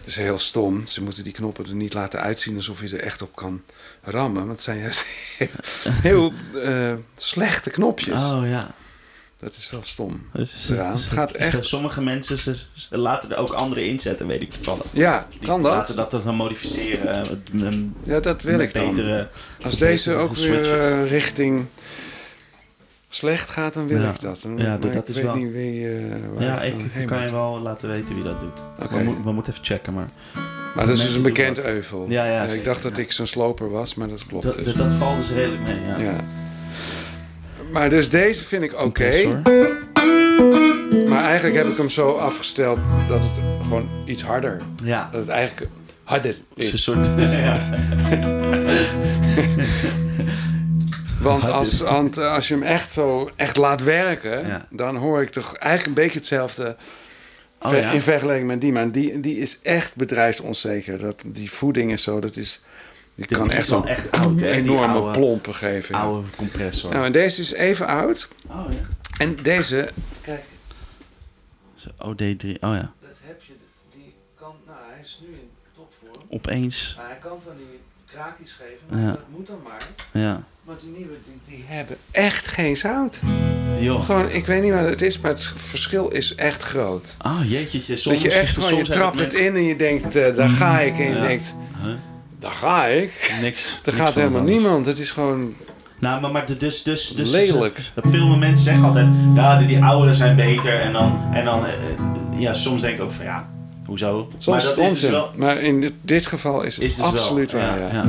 [0.00, 0.86] Dat is heel stom.
[0.86, 3.62] Ze moeten die knoppen er niet laten uitzien alsof je er echt op kan
[4.02, 4.40] rammen.
[4.40, 5.04] Want het zijn juist
[6.08, 6.32] heel
[6.64, 8.22] eh, slechte knopjes.
[8.22, 8.70] Oh ja.
[9.40, 10.20] Dat is wel stom.
[10.32, 10.92] Dus, Eraan.
[10.92, 14.84] Het gaat echt- Sommige mensen ze, ze laten er ook andere inzetten, weet ik toevallig.
[14.90, 15.72] Ja, Die kan dat?
[15.72, 17.08] laten dat dan modificeren.
[17.12, 18.88] eh, met- met- Ja, dat wil ik dan.
[18.88, 19.28] betere-
[19.64, 20.84] Als deze ook weer switches.
[20.84, 21.66] eh, richting
[23.08, 24.10] slecht gaat, dan wil Ja.
[24.10, 24.40] ik dat.
[24.42, 27.18] Dan, Ja, maar dat ik is weet wel- niet wie, eh, Ja, dan ik kan
[27.18, 27.26] moet.
[27.26, 28.60] je wel laten weten wie dat doet.
[28.82, 28.96] Oké.
[28.96, 30.08] We, moeten- we moeten even checken, maar...
[30.74, 31.64] Maar dat is dus een bekend dat.
[31.64, 32.06] euvel.
[32.08, 33.02] Ja, ja, ik zeker, dacht dat ja.
[33.02, 34.64] ik zo'n sloper was, maar dat klopt Dat, dus.
[34.64, 36.24] dat, dat valt dus redelijk mee, ja.
[37.72, 39.42] Maar dus deze vind ik oké.
[41.08, 42.78] Maar eigenlijk heb ik hem zo afgesteld
[43.08, 43.30] dat het
[43.62, 44.60] gewoon iets harder.
[44.84, 45.08] Ja.
[45.12, 45.70] Dat het eigenlijk
[46.04, 46.82] harder Het is een is.
[46.82, 47.06] soort...
[47.46, 47.60] ja.
[51.20, 54.66] Want als, want eh, als je hem echt zo echt laat werken, Ja.
[54.70, 56.76] dan hoor ik toch eigenlijk een beetje hetzelfde
[57.62, 57.90] Oh, ja?
[57.90, 58.72] in vergelijking met die.
[58.72, 60.98] Maar die, die is echt bedrijfsonzeker.
[60.98, 62.60] Dat, die voeding is zo, dat is...
[63.20, 64.50] Die Dit kan echt zo'n echt oud, hè?
[64.52, 65.94] Die enorme oude, plompen geven.
[65.94, 66.00] ja.
[66.02, 66.92] oude compressor.
[66.92, 68.28] Nou, en deze is even oud.
[68.46, 68.78] Oh ja.
[69.18, 69.88] En deze...
[70.20, 70.42] Kijk,
[71.76, 72.92] Zo, OD3, oh ja.
[73.00, 73.52] dat heb je...
[73.92, 74.52] Die kan...
[74.66, 76.22] Nou, hij is nu in topvorm.
[76.28, 76.94] Opeens.
[76.96, 79.00] Maar hij kan van die kraakjes geven.
[79.04, 79.10] Ja.
[79.10, 79.82] dat moet dan maar.
[80.22, 80.42] Ja.
[80.64, 83.20] Want die nieuwe, die, die hebben echt geen zout.
[83.78, 84.04] Joh.
[84.04, 87.14] Gewoon, ik weet niet wat het is, maar het verschil is echt groot.
[87.18, 87.96] Ah, jeetje.
[87.96, 90.80] Soms, dat je echt gewoon, je trapt het in en je denkt, eh, daar ga
[90.80, 90.98] ik.
[90.98, 91.20] En je Ja.
[91.20, 91.92] denkt, Huh?
[92.40, 93.36] Daar ga ik.
[93.40, 93.80] Niks.
[93.84, 94.56] Er gaat helemaal anders.
[94.56, 94.86] niemand.
[94.86, 95.54] Het is gewoon
[95.98, 97.80] Nou, maar, maar de- dus, dus, dus lelijk.
[97.94, 100.80] Dat veel mensen zeggen altijd, ja, die, die ouderen zijn beter.
[100.80, 101.78] En dan, en dan eh, eh,
[102.40, 103.48] ja, soms denk ik ook van, ja,
[103.86, 104.28] hoezo?
[104.38, 105.30] Soms maar dat is dus wel...
[105.36, 107.78] Maar in dit, dit geval is het Is dus absoluut wel, waar.
[107.78, 108.04] ja, Ja.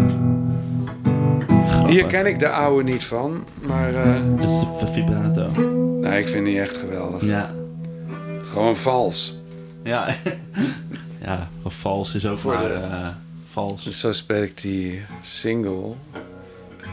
[1.88, 3.46] Hier ken ik de oude niet van.
[3.62, 5.46] Maar eh, Dat is de vibrato.
[6.02, 7.26] nee, ik vind die echt geweldig.
[7.26, 7.52] Ja.
[8.38, 9.36] Het is gewoon vals.
[9.84, 10.08] Ja.
[11.26, 13.08] ja, of vals is ook Voor maar de- eh,
[13.52, 13.84] vals.
[13.84, 15.96] Dus zo speel ik die single.
[16.82, 16.90] eh,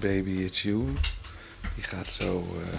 [0.00, 0.84] Baby It's You.
[1.74, 2.56] Die gaat zo...
[2.62, 2.78] eh,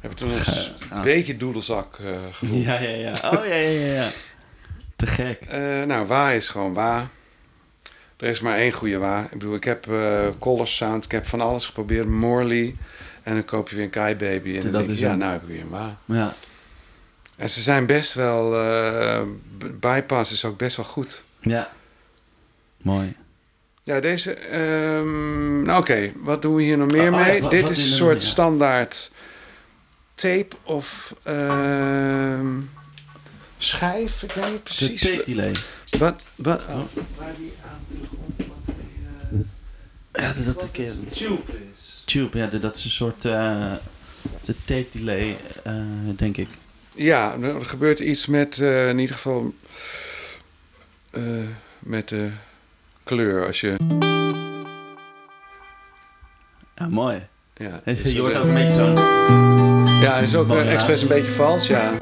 [0.00, 1.02] heb ik toen een s- Ah.
[1.02, 2.64] beetje doedelzak eh gevoeld.
[2.64, 3.12] Ja, ja, ja.
[3.12, 4.08] Oh, ja, ja, ja.
[5.00, 5.42] Te gek.
[5.42, 7.08] Eh, nou, wa is gewoon wa.
[8.16, 9.22] Er is maar één goede wa.
[9.22, 12.06] Ik bedoel, ik heb eh Color Sound, ik heb van alles geprobeerd.
[12.08, 12.76] Morley.
[13.22, 14.54] En dan koop je weer een Kai Baby.
[14.56, 15.96] En dan Dat denk is je, ja, nou heb ik weer een wa.
[16.04, 16.34] Ja.
[17.36, 18.50] En ze zijn best wel...
[19.58, 21.22] b- bypass is ook best wel goed.
[21.40, 21.70] Ja.
[22.76, 23.16] Mooi.
[23.82, 24.34] Ja, deze...
[24.34, 26.12] ehm, nou, oké.
[26.16, 27.42] Wat doen we hier nog meer Oh, oh ja, mee?
[27.42, 28.20] wat- Dit wat is een soort meer?
[28.20, 29.10] standaard
[30.14, 32.46] tape of ehm,
[33.64, 34.22] schijf.
[34.22, 35.00] Ik weet niet De precies.
[35.02, 35.52] tape delay.
[35.98, 36.76] Wat, wat, Oh.
[37.18, 40.72] waar die aan te grond, wat weer, Ja, dat, dat, ik,
[41.12, 41.42] Tube
[41.72, 42.02] is.
[42.04, 43.72] tube, ja, dat is een soort eh,
[44.44, 45.74] de tape delay, eh,
[46.16, 46.48] denk ik.
[46.94, 49.54] Ja, er gebeurt iets met, eh, in ieder geval,
[51.10, 51.22] eh,
[51.78, 52.30] met de
[53.04, 53.46] kleur.
[53.46, 53.76] Als je,
[56.74, 57.26] Ja, mooi.
[57.56, 58.94] ja, Je hoort dat- ook een beetje zo'n...
[60.00, 61.92] Ja, het is ook eh, expres een beetje vals, ja.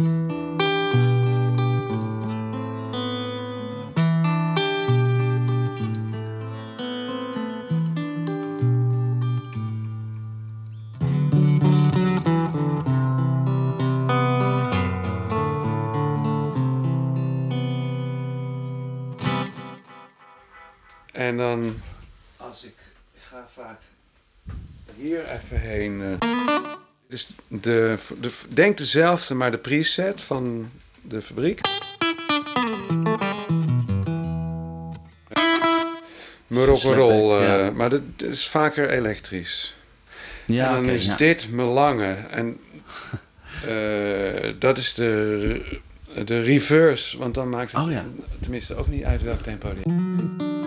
[23.59, 23.80] Vaak
[24.97, 26.18] hier even heen.
[27.09, 30.70] Dus de, de, denk dezelfde, maar de preset van
[31.02, 31.60] de fabriek.
[36.47, 37.70] Mijn rock'n'roll, Slapback, eh, ja.
[37.70, 39.74] maar dat is vaker elektrisch.
[40.47, 41.16] Ja, en dan is ja.
[41.16, 42.12] dit mijn lange.
[42.12, 42.60] En
[43.66, 45.80] eh, dat is de,
[46.24, 48.05] de reverse, want dan maakt het Oh, ja.
[48.40, 50.57] tenminste ook niet uit welk tempo die.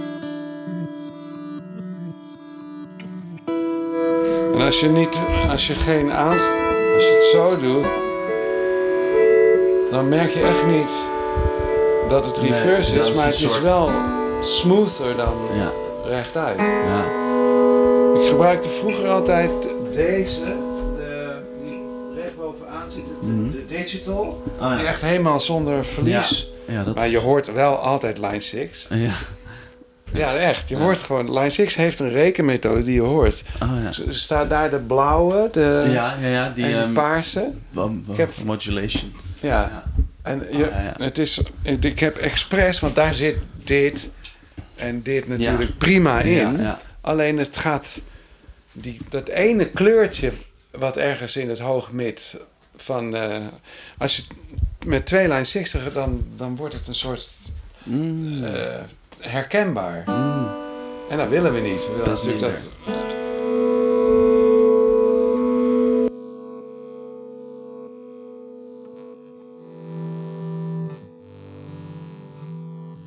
[4.54, 5.20] En als je niet,
[5.50, 6.38] als je geen aan,
[6.96, 7.86] als je het zo doet,
[9.92, 10.90] dan merk je echt niet
[12.10, 13.90] dat het reverse is, maar het is wel
[14.42, 15.72] smoother dan Ja,
[16.06, 16.60] rechtuit.
[16.60, 17.04] ja.
[18.22, 19.50] Ik gebruikte vroeger altijd
[19.94, 20.40] deze,
[20.98, 21.82] de, die
[22.22, 23.52] recht bovenaan zit, de, Mhm.
[23.52, 24.42] de digital.
[24.60, 26.52] Oh, Die echt helemaal zonder verlies.
[26.66, 28.88] ja, dat Maar je hoort wel altijd line 6.
[28.90, 29.12] Ja,
[30.14, 30.70] Ja, echt.
[30.70, 31.34] Je hoort gewoon.
[31.34, 33.44] Line 6 heeft een rekenmethode die je hoort.
[33.62, 34.12] oh ja.
[34.12, 37.52] Staat daar de blauwe, de, Ja, ja, ja, die en de ehm, paarse.
[38.12, 39.14] Ik heb- modulation.
[39.40, 39.84] Ja.
[40.22, 40.94] En je, Oh, ja.
[40.98, 41.42] het is,
[41.80, 44.10] ik heb expres, want daar zit dit
[44.76, 46.60] en dit natuurlijk prima in.
[47.02, 48.02] Alleen het gaat,
[48.72, 50.32] die, dat ene kleurtje
[50.72, 52.42] wat ergens in het hoogmid
[52.76, 53.36] van, eh,
[53.98, 54.24] als je
[54.86, 57.30] met twee lijn 60, dan, dan wordt het een soort
[57.84, 58.44] Mm.
[58.44, 58.76] eh,
[59.20, 60.04] herkenbaar.
[60.06, 60.48] Mm.
[61.10, 61.86] En dat willen we niet.
[61.86, 62.72] We willen Dat is natuurlijk minder.
[62.86, 63.00] dat.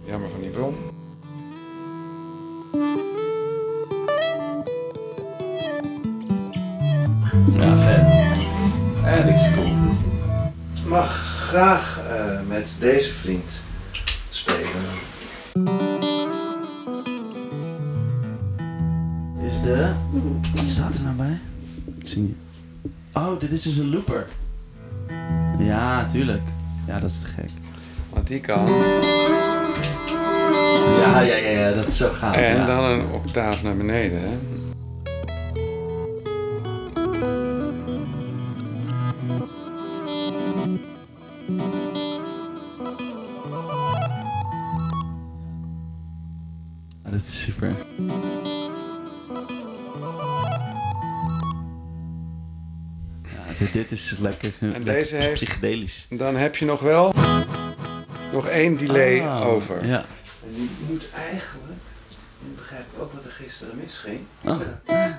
[0.05, 0.74] Jammer van die bron.
[7.56, 8.06] Ja, vet.
[9.05, 9.72] En dit is cool.
[10.86, 11.09] mag
[11.48, 13.60] graag eh, met deze vriend
[23.45, 24.27] dit is dus een looper.
[25.59, 26.43] Ja, tuurlijk.
[26.87, 27.51] Ja, dat is te gek.
[28.11, 28.66] Want die kan.
[31.01, 32.37] Ja, ja, ja, ja dat is zo gaaf.
[32.37, 32.66] En ja.
[32.66, 34.21] dan een octaaf naar beneden.
[34.21, 34.37] Hè?
[54.24, 56.06] Lekker, lekker deze heeft- psychedelisch.
[56.10, 57.14] Dan heb je nog wel
[58.32, 59.86] nog één delay Ah, over.
[59.86, 59.98] Ja.
[60.46, 61.80] En die moet eigenlijk.
[62.46, 64.20] Nu begrijp ik ook wat er gisteren misging.
[64.44, 64.60] Oh.
[64.86, 65.18] Ja,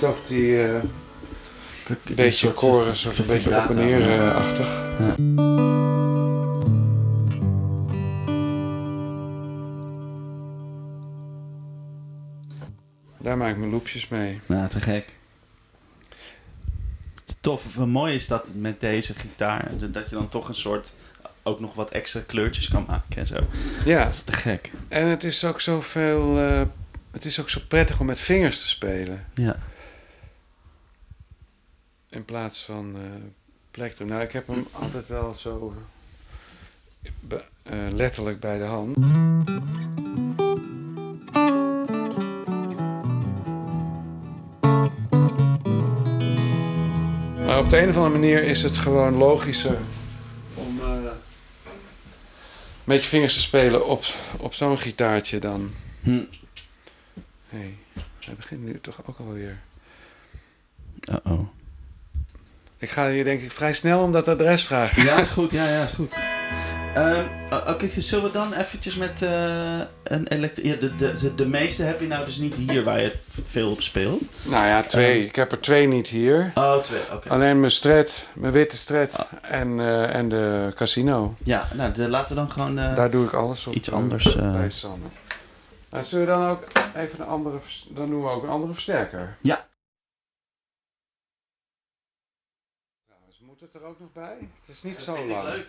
[0.00, 0.82] Ja, die eh
[2.14, 4.30] deze soort- chorus soort een beetje op en neer ja.
[4.30, 4.68] achtig.
[13.18, 14.40] Daar maak ik mijn loopjes mee.
[14.48, 15.14] Ja, te gek.
[17.26, 20.94] Het tof, wat mooi is dat met deze gitaar, dat je dan toch een soort,
[21.42, 23.36] ook nog wat extra kleurtjes kan maken en zo.
[23.84, 24.70] Ja, Dat is te gek.
[24.88, 26.38] en het is ook zoveel.
[26.38, 26.62] eh
[27.12, 29.26] het is ook zo prettig om met vingers te spelen.
[29.34, 29.56] Ja.
[32.10, 32.96] In plaats van
[33.70, 34.08] plektrum.
[34.08, 35.74] Nou, ik heb hem altijd wel zo
[37.20, 38.96] be- eh, letterlijk bij de hand.
[47.46, 49.78] Maar op de een of andere manier is het gewoon logischer
[50.54, 51.10] om eh,
[52.84, 54.04] met je vingers te spelen op,
[54.36, 55.70] op zo'n gitaartje dan.
[56.00, 56.24] Hm.
[57.48, 57.76] hey,
[58.20, 59.60] hij begint nu toch ook alweer.
[61.10, 61.48] Uh-oh.
[62.80, 65.02] Ik ga hier denk ik vrij snel om dat adres vragen.
[65.04, 65.50] Ja, is goed.
[65.52, 66.14] Ja, ja, is goed.
[66.94, 67.24] Ehm,
[67.68, 70.62] Oké, zullen we dan eventjes met eh, een elektro...
[70.68, 73.12] Ja, de, de, de, meeste heb je nou dus niet hier waar je
[73.44, 74.28] veel op speelt.
[74.42, 75.18] Nou ja, twee.
[75.18, 75.26] Ehm.
[75.28, 76.52] ik heb er twee niet hier.
[76.54, 77.00] Oh, twee.
[77.12, 77.28] Oké.
[77.28, 79.26] Alleen mijn stret, mijn witte stret Ah.
[79.42, 81.34] en, eh, en de casino.
[81.42, 82.78] Ja, nou, de, laten we dan gewoon...
[82.78, 83.74] eh, Daar doe ik alles op.
[83.74, 84.52] iets anders, eh.
[84.52, 85.06] bij Sanne.
[85.90, 86.64] Nou, zullen we dan ook
[86.96, 87.58] even een andere...
[87.88, 89.36] Dan doen we ook een andere versterker.
[89.40, 89.66] Ja.
[93.06, 94.36] Trouwens, moet het er ook nog bij?
[94.60, 95.48] Het is niet zo ik lang.
[95.48, 95.66] leuk.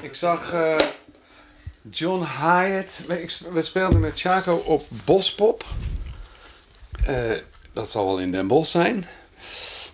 [0.00, 0.76] Ik zag eh,
[1.90, 3.02] John Hyatt.
[3.06, 5.64] We, ik, speelden met Chaco op Bospop.
[7.04, 7.36] Eh,
[7.72, 9.06] dat zal wel in Den Bosch zijn.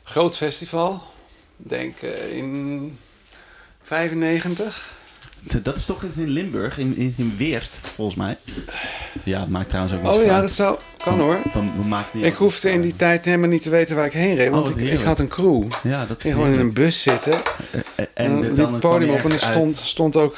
[0.02, 1.02] Groot festival.
[1.56, 2.98] Ik Denk eh, in
[3.82, 4.95] 95.
[5.62, 8.38] Dat is toch in Limburg, in, in, in Weert, volgens mij.
[9.24, 10.78] Ja, het maakt trouwens ook niet Oh ja, dat zou.
[10.96, 11.38] Kan hoor.
[11.52, 14.12] Dan, dan maakt die Ik hoefde in die tijd helemaal niet te weten waar ik
[14.12, 14.50] heen reed.
[14.50, 15.06] Want Oh, ik, ik heerlijk.
[15.06, 15.62] had een crew.
[15.82, 17.32] Ja, dat Ik is ging gewoon in een bus zitten.
[17.94, 19.86] En, En, dan de- liep dan het podium op en er stond, uit.
[19.86, 20.36] stond ook...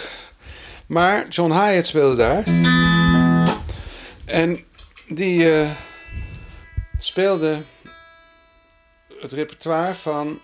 [0.87, 2.43] Maar John Hyatt speelde daar.
[4.25, 4.65] En
[5.09, 5.69] die eh,
[6.99, 7.59] speelde
[9.20, 10.39] het repertoire van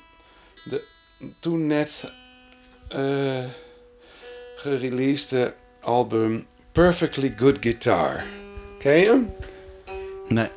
[0.64, 0.84] de
[1.40, 2.10] toen net
[2.88, 3.44] eh
[4.64, 8.24] gereleasede album Perfectly Good Guitar.
[8.78, 9.30] Ken je hem?
[10.28, 10.48] Nee.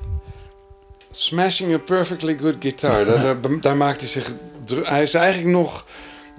[1.12, 3.06] Smashing a Perfectly Good Guitar.
[3.06, 4.32] daar, daar, daar maakt hij zich...
[4.84, 5.86] Hij is eigenlijk nog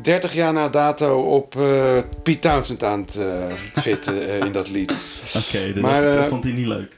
[0.03, 4.71] 30 jaar na dato op eh Pete Townsend aan het eh, fitten eh, in dat
[4.71, 4.93] lied.
[5.47, 6.97] Oké, dat, Maar, dat vond hij niet leuk.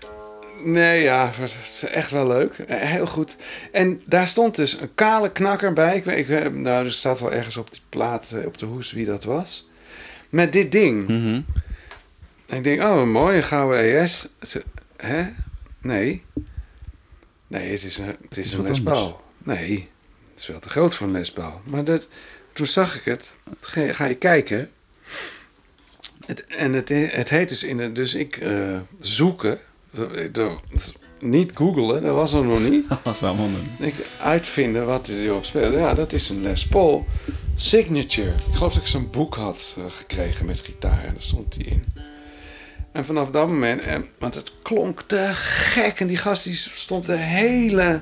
[0.64, 2.64] Nee, ja, het is echt wel leuk.
[2.66, 3.36] Heel goed.
[3.72, 5.96] En daar stond dus een kale knakker bij.
[5.96, 9.04] Ik, weet- ik, nou, er staat wel ergens op die plaat, op de hoes, wie
[9.06, 9.69] dat was.
[10.30, 11.08] Met dit ding.
[11.08, 11.40] Mhm.
[12.46, 14.28] En ik denk, oh, een mooie gouden ES.
[14.96, 15.28] Hè?
[15.80, 16.22] Nee.
[17.46, 18.96] Nee, het is een, het is is een wat Les anders.
[18.96, 19.20] Paul.
[19.38, 19.88] Nee,
[20.30, 21.60] het is veel te groot voor een Les Paul.
[21.64, 22.08] Maar dat,
[22.52, 23.32] toen zag ik het.
[23.44, 24.70] Toen ga, je kijken.
[26.26, 27.96] Het, en het, het heet dus in het...
[27.96, 29.58] Dus ik eh, zoeken.
[31.18, 32.88] Niet googelen, dat was er nog niet.
[32.88, 33.60] Dat was wel wonder.
[33.78, 35.76] Ik uitvinden wat erop speelde.
[35.76, 37.06] Ja, dat is een Les Paul
[37.60, 38.30] Signature.
[38.30, 41.04] Ik geloof dat ik zo'n boek had eh, gekregen met gitaar.
[41.04, 41.84] En daar stond die in.
[42.92, 46.00] En vanaf dat moment, en, want het klonk te gek.
[46.00, 48.00] En die gast die stond de hele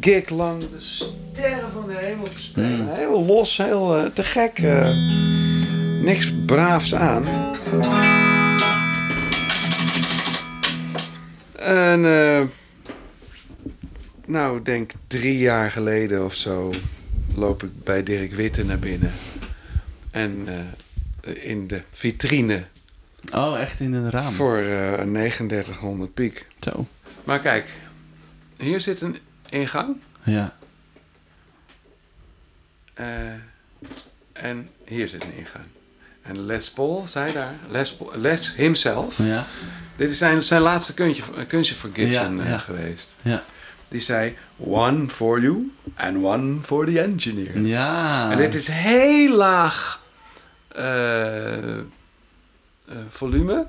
[0.00, 2.80] gig lang de sterren van de hemel te spelen.
[2.80, 2.88] Mm.
[2.88, 4.58] Heel los, heel eh, te gek.
[4.58, 4.90] eh,
[6.02, 7.24] niks braafs aan.
[11.54, 12.42] En eh,
[14.26, 16.70] nou, ik denk drie jaar geleden of zo
[17.34, 19.12] loop ik bij Dirk Witte naar binnen.
[20.10, 20.48] En
[21.20, 22.64] eh, in de vitrine
[23.34, 24.32] Oh, echt in een raam.
[24.32, 26.46] voor eh, een 3900 piek.
[26.60, 26.86] Zo.
[27.24, 27.68] Maar kijk,
[28.56, 29.16] hier zit een
[29.48, 29.96] ingang.
[30.22, 30.56] Ja.
[32.94, 33.06] eh,
[34.32, 35.64] en hier zit een ingang.
[36.22, 39.18] En Les Paul zei daar, Les, Paul, Les himself.
[39.18, 39.46] Ja.
[39.96, 42.58] Dit is zijn, zijn laatste kunstje, kunstje voor Gibson Ja, eh, ja.
[42.58, 43.16] geweest.
[43.22, 43.44] Ja.
[43.90, 47.60] Die zei, one for you and one for the engineer.
[47.60, 48.30] Ja.
[48.30, 50.02] En dit is heel laag
[50.68, 51.78] eh,
[53.08, 53.66] volume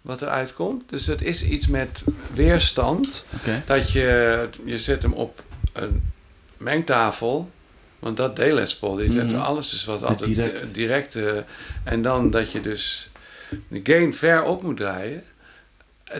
[0.00, 0.82] wat eruit komt.
[0.90, 3.26] Dus het is iets met weerstand.
[3.66, 5.42] Dat je, je zet hem op
[5.72, 6.12] een
[6.56, 7.50] mengtafel.
[7.98, 8.94] Want dat deed Les Paul.
[8.96, 9.36] Die zette Mhm.
[9.42, 10.74] alles dus wat altijd direct.
[10.74, 10.74] direct.
[10.74, 13.10] direct eh, en dan dat je dus
[13.68, 15.22] de gain ver op moet draaien.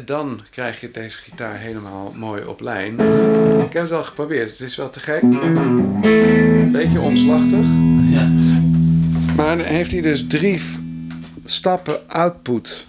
[0.04, 3.00] Dan krijg je deze gitaar helemaal mooi op lijn.
[3.64, 4.50] Ik heb het wel geprobeerd.
[4.50, 5.20] Het is wel te gek.
[6.72, 7.66] Beetje omslachtig.
[8.10, 8.30] Ja.
[9.36, 10.60] Maar dan heeft hij dus drie
[11.44, 12.86] stappen output.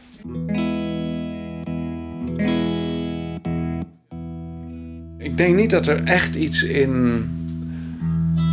[5.17, 7.23] Ik denk niet dat er echt iets in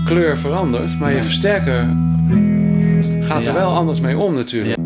[0.05, 1.97] kleur verandert, maar je versterker
[3.21, 4.82] gaat er wel anders mee om natuurlijk.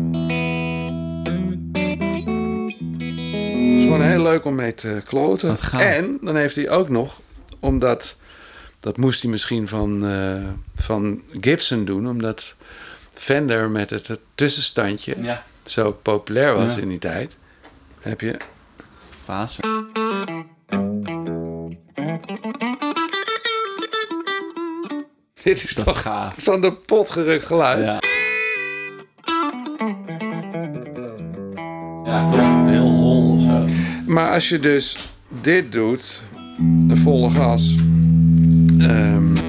[4.01, 5.57] Gewoon heel leuk om mee te kloten.
[5.71, 7.21] En dan heeft hij ook nog,
[7.59, 8.17] omdat
[8.79, 10.41] dat moest hij misschien van, eh,
[10.75, 12.55] van Gibson doen, omdat
[13.13, 15.43] Fender met het, het tussenstandje Ja.
[15.63, 16.81] zo populair was Ja.
[16.81, 17.37] in die tijd.
[17.99, 18.37] Heb je
[19.23, 19.61] Fase.
[25.43, 26.33] Dit is Dat toch gaaf.
[26.37, 27.83] van de pot gerukt geluid.
[27.83, 27.99] Ja.
[32.05, 32.29] Ja,
[34.07, 35.09] Maar als je dus
[35.41, 36.21] dit doet,
[36.87, 37.75] volle gas.
[38.79, 39.46] ehm,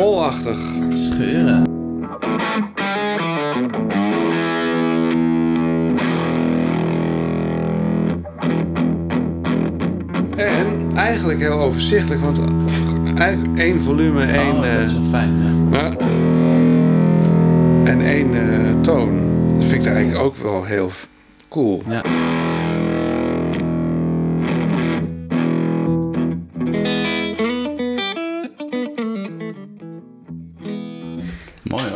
[0.00, 0.58] Les Paul-achtig.
[0.92, 1.64] Scheuren.
[10.36, 12.40] En eigenlijk heel overzichtelijk, want
[13.14, 14.56] eigenlijk één volume, één...
[14.56, 15.42] oh, dat is eh, wel fijn.
[15.42, 15.52] Ja.
[15.70, 15.96] maar-
[17.84, 19.20] en één eh, toon.
[19.54, 20.90] Dat vind ik eigenlijk ook wel heel
[21.48, 21.82] cool.
[21.88, 22.02] Ja.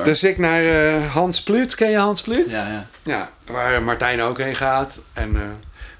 [0.04, 1.74] Dus ik naar eh, Hans Pluut.
[1.74, 2.50] Ken je Hans Pluut?
[2.50, 2.86] ja, ja.
[3.02, 5.02] Ja, waar Martijn ook heen gaat.
[5.12, 5.48] En, eh,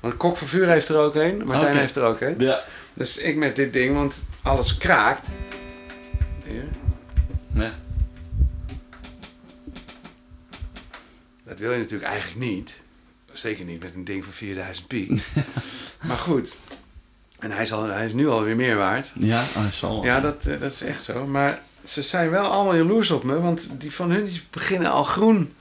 [0.00, 1.42] want Kok van Vuur heeft er ook een.
[1.44, 2.34] Martijn heeft er ook een.
[2.38, 2.64] Ja.
[2.94, 5.26] Dus ik met dit ding, want alles kraakt.
[6.44, 6.64] Hier.
[7.54, 7.70] ja.
[11.42, 12.80] Dat wil je natuurlijk eigenlijk niet.
[13.32, 15.22] Zeker niet met een ding van 4000 piek.
[16.08, 16.56] maar goed.
[17.38, 19.12] En hij is, al, hij is nu alweer meer waard.
[19.18, 20.04] Ja, oh, zal.
[20.04, 21.26] Ja, dat, eh, dat is echt zo.
[21.26, 23.40] Maar ze zijn wel allemaal jaloers op me.
[23.40, 25.52] Want die van hun die beginnen al groen.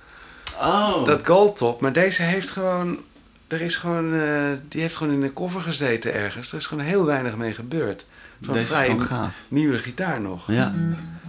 [0.60, 1.06] Oh.
[1.06, 1.82] Dat goldtop.
[1.82, 2.98] Maar deze heeft gewoon...
[3.48, 4.14] Er is gewoon...
[4.14, 6.52] eh, die heeft gewoon in een koffer gezeten ergens.
[6.52, 8.06] Er is gewoon heel weinig mee gebeurd.
[8.42, 9.36] Van Deze vrij gaaf.
[9.48, 10.52] nieuwe gitaar nog.
[10.52, 10.74] Ja.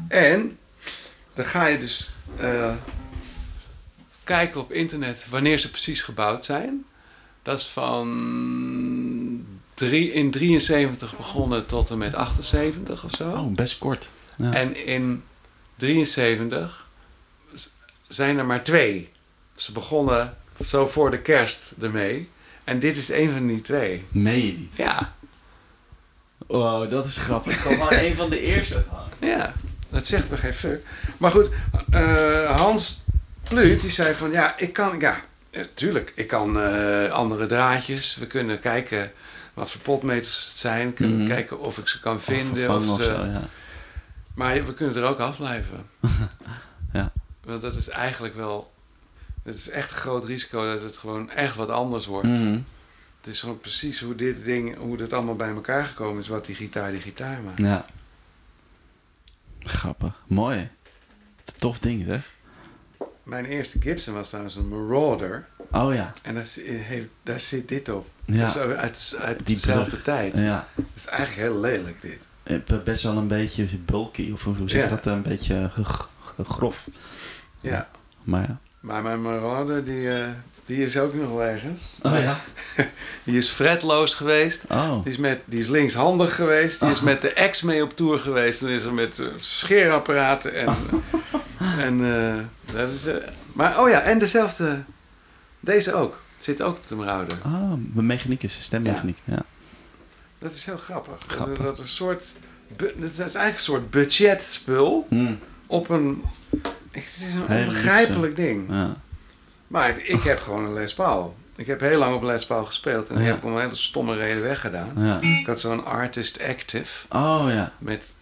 [0.09, 0.59] En
[1.35, 2.71] dan ga je dus eh,
[4.25, 6.85] kijken op internet wanneer ze precies gebouwd zijn.
[7.43, 9.45] Dat is van
[9.75, 13.31] drie, in 73 begonnen tot en met 78 of zo.
[13.31, 14.11] Oh, best kort.
[14.37, 14.53] Ja.
[14.53, 15.23] En in
[15.77, 16.87] 73
[17.55, 17.67] z-
[18.09, 19.13] zijn er maar twee.
[19.55, 20.37] Ze begonnen
[20.67, 22.31] zo voor de kerst ermee.
[22.65, 24.05] En dit is een van die twee.
[24.11, 24.59] Niet?
[24.77, 25.13] Ja,
[26.47, 27.63] Wow, dat is grappig.
[27.63, 28.85] Gewoon een van de eerste.
[29.21, 29.53] Ja,
[29.91, 30.87] dat zegt me geen fuck.
[31.19, 31.49] Maar goed,
[31.91, 33.03] eh, Hans
[33.49, 35.21] Pluut die zei van ja, ik kan, ja,
[35.51, 38.17] eh, tuurlijk, ik kan eh, andere draadjes.
[38.17, 39.13] We kunnen kijken
[39.55, 40.95] wat voor potmeters het zijn.
[40.95, 41.27] Kunnen Mhm.
[41.29, 42.77] kijken of ik ze kan Of vinden.
[42.77, 43.43] Of of ze, zo, ja.
[44.35, 45.87] Maar we kunnen er ook afblijven.
[46.93, 47.13] Ja.
[47.45, 48.73] Want dat is eigenlijk wel,
[49.43, 52.27] het is echt een groot risico dat het gewoon echt wat anders wordt.
[52.29, 52.59] Mhm.
[53.19, 56.47] Het is gewoon precies hoe dit ding, hoe dit allemaal bij elkaar gekomen is, wat
[56.47, 57.59] die gitaar die gitaar maakt.
[57.59, 57.85] Ja.
[59.61, 60.23] Grappig.
[60.27, 60.69] Mooi.
[61.59, 62.31] Tof ding, zeg.
[63.23, 65.47] Mijn eerste Gibson was trouwens een Marauder.
[65.71, 66.13] Oh ja.
[66.23, 68.09] En daar, heeft, daar zit dit op.
[68.25, 68.41] Ja.
[68.41, 70.03] Dat is uit, uit Die dezelfde brug.
[70.03, 70.39] tijd.
[70.39, 70.69] Ja.
[70.75, 72.23] Dat is eigenlijk heel lelijk dit.
[72.45, 74.95] Eh, Best wel een beetje bulky, of hoe zeg je Ja.
[74.95, 75.07] dat?
[75.07, 76.89] Een beetje ge- grof.
[77.61, 77.89] Ja.
[78.23, 78.59] Maar ja.
[78.81, 80.25] Maar mijn Marauder, die, eh,
[80.67, 81.99] die is ook nog wel ergens.
[82.03, 82.41] Oh ja.
[83.25, 84.65] Die is fretloos geweest.
[84.71, 85.03] Oh.
[85.03, 86.81] Die is, met, die is linkshandig geweest.
[86.81, 88.61] Die is met de ex mee op tour geweest.
[88.61, 90.75] Dan is er met eh, scheerapparaten en...
[91.79, 93.15] en eh, dat is, eh,
[93.53, 94.79] maar oh ja, en dezelfde...
[95.61, 96.21] Deze ook.
[96.39, 97.39] Zit ook op de Marauder.
[97.47, 99.19] Oh, mijn mechaniek is stemmechaniek.
[99.25, 99.43] Ja.
[100.45, 101.15] Dat is heel grappig.
[101.27, 101.59] Grappig.
[101.65, 102.33] Dat, een soort...
[102.77, 105.07] Dat is eigenlijk een soort budgetspul.
[105.11, 105.39] Mm.
[105.67, 106.23] op een.
[106.91, 108.65] Het is een onbegrijpelijk ding.
[108.71, 108.95] ja.
[109.67, 111.35] Maar het- ik heb gewoon een Les Paul.
[111.57, 113.25] Ik heb heel lang op Les Paul gespeeld en Ja.
[113.27, 114.93] heb ik om een hele stomme reden weggedaan.
[114.97, 115.21] Ja.
[115.21, 117.73] Ik had zo'n Artist Active Oh ja.
[117.79, 118.15] met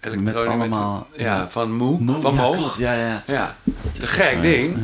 [0.00, 0.50] Met elektronen.
[0.52, 1.06] allemaal...
[1.16, 2.78] ja, van Moe, Mo- van Moog.
[2.78, 3.56] Ja, ja, ja.
[3.98, 4.76] Te gek ding.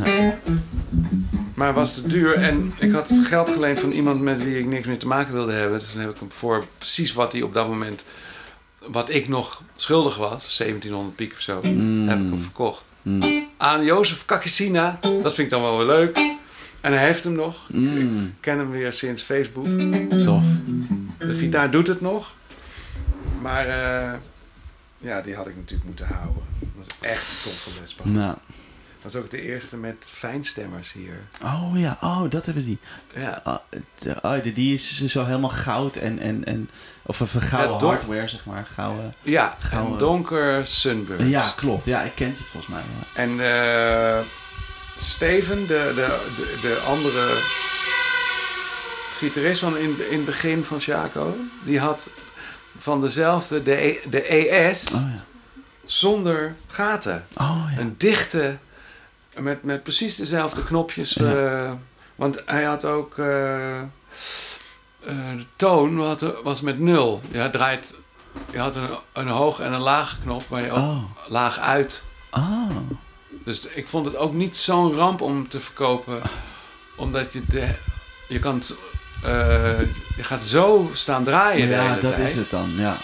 [1.55, 2.35] Maar was te duur.
[2.35, 5.53] En ik had geld geleend van iemand met wie ik niks meer te maken wilde
[5.53, 5.79] hebben.
[5.79, 8.05] Dus dan heb ik hem voor precies wat hij op dat moment...
[8.89, 12.09] Wat ik nog schuldig was, 1700 piek of zo, Mm.
[12.09, 12.93] heb ik hem verkocht.
[13.03, 13.47] Mm.
[13.57, 14.99] aan Jozef Kakissina.
[15.01, 16.17] Dat vind ik dan wel weer leuk.
[16.81, 17.69] En hij heeft hem nog.
[17.69, 18.35] Ik Mm.
[18.41, 19.67] ken hem weer sinds Facebook.
[20.25, 20.45] Tof.
[21.19, 22.35] De gitaar doet het nog.
[23.43, 24.13] Maar eh,
[24.99, 26.43] ja, die had ik natuurlijk moeten houden.
[26.77, 28.15] Dat is echt een Paul.
[28.15, 28.37] Nou.
[29.05, 31.21] Dat is ook de eerste met fijnstemmers hier.
[31.43, 32.79] Oh ja, oh, dat hebben ze die.
[33.15, 36.71] Ja, Oh, het, oh, die- is zo helemaal goud en, en, en
[37.03, 38.67] of een gouden Ja, hardware, zeg maar.
[38.75, 39.15] Gouden.
[39.23, 41.27] ja Gaan en we- donker Sunburst.
[41.27, 41.85] Ja, klopt.
[41.85, 42.83] Ja, ik ken die volgens mij.
[42.83, 43.21] Ja.
[43.23, 44.25] En eh,
[44.97, 47.39] Steven, de, de, de, de andere
[49.19, 52.11] gitarist van in, in het begin van Chaco, die had
[52.79, 55.25] van dezelfde de, E- de ES Oh ja.
[55.85, 57.25] zonder gaten.
[57.41, 57.81] Oh ja.
[57.81, 58.59] Een dichte,
[59.39, 61.13] met, met precies dezelfde knopjes.
[61.13, 61.33] Ja.
[61.65, 61.73] eh,
[62.15, 63.87] want hij had ook, eh, eh,
[65.37, 67.21] de toon was met nul.
[67.31, 67.95] Ja, draait,
[68.51, 71.03] je had een, een hoog en een laag knop, waar je ook Oh.
[71.29, 72.71] laag uit Oh.
[73.45, 76.21] dus ik vond het ook niet zo'n ramp om te verkopen.
[76.97, 77.75] Omdat je de,
[78.29, 78.63] je kan
[80.17, 82.29] je gaat zo staan draaien de Ja, hele dat tijd.
[82.31, 82.71] is het dan.
[82.77, 82.97] Ja.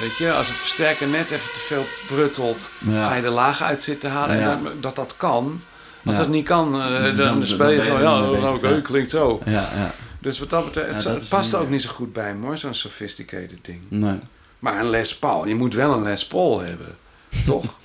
[0.00, 3.06] Weet je, als een versterker net even te veel bruttelt, Ja.
[3.08, 4.38] ga je de laag uit zitten halen.
[4.38, 4.52] Ja.
[4.52, 5.60] En dat, dat dat kan.
[6.04, 9.40] Als dat niet kan, eh, dan, Dan- speel je gewoon, ja, oké, klinkt zo.
[9.44, 9.90] Ja, ja.
[10.20, 12.58] Dus wat dat betreft, het, dat past een- ook niet zo goed bij me hoor,
[12.58, 13.80] zo'n sophisticated ding.
[13.88, 14.18] Nee.
[14.58, 16.96] Maar een Les Paul, je moet wel een Les Paul hebben.
[17.44, 17.64] toch?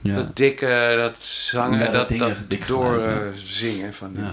[0.00, 0.14] Ja.
[0.14, 3.86] Dat dikke, dat zangen, dat dat, dingen, dat dik door geluid, ja.
[3.86, 4.24] eh, van die.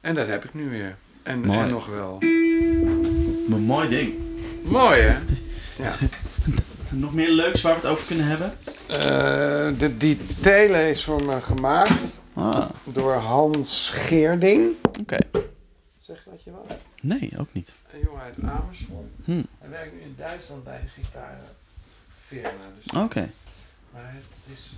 [0.00, 0.96] En dat heb ik nu weer.
[1.22, 1.58] En, Mooi.
[1.60, 2.18] en nog wel.
[3.48, 4.14] Maar mooi ding.
[4.62, 5.16] Mooi hè?
[5.78, 5.94] Ja.
[6.90, 8.52] Nog meer leuks waar we het over kunnen hebben?
[8.86, 14.70] Eh, de, die tele is voor me gemaakt Ah, door Hans Geerding.
[15.00, 15.18] oké.
[15.98, 16.78] Zegt dat je wat?
[17.02, 17.74] Nee, ook niet.
[17.92, 19.06] Een jongen uit Amersfoort.
[19.24, 19.42] Hm.
[19.58, 22.64] Hij werkt nu in Duitsland bij de gitarenfirma.
[22.82, 23.30] Dus, Oké.
[23.92, 24.72] maar het is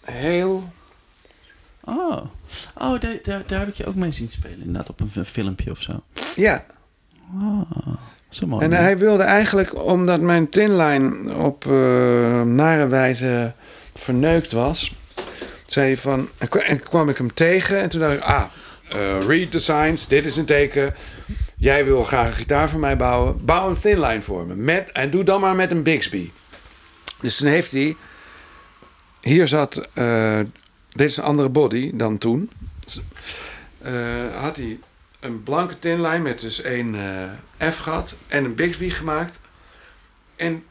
[0.00, 0.72] heel...
[1.80, 2.24] Oh,
[2.74, 4.58] oh daar, daar, daar heb ik je ook mee zien spelen.
[4.60, 6.02] Inderdaad, op een filmpje of zo.
[6.36, 6.64] Ja,
[7.34, 7.70] Oh,
[8.46, 8.64] mooi.
[8.64, 11.72] en hij wilde eigenlijk, omdat mijn tinline op eh,
[12.42, 13.52] nare wijze
[13.94, 14.94] verneukt was,
[15.66, 18.42] zei hij van, en kwa- en kwam ik hem tegen en toen dacht ik, ah,
[18.88, 20.94] eh, read the signs, dit is een teken.
[21.56, 24.54] Jij wil graag een gitaar voor mij bouwen, bouw een thinline voor me.
[24.54, 26.30] Met, en doe dan maar met een Bixby.
[27.20, 27.96] Dus toen heeft hij,
[29.20, 30.38] hier zat, eh,
[30.92, 32.50] dit is een andere body dan toen.
[34.40, 34.78] Had hij
[35.20, 36.94] een blanke tinlijn met dus één
[37.58, 39.40] eh, F-gat en een Bixby gemaakt.
[40.36, 40.64] En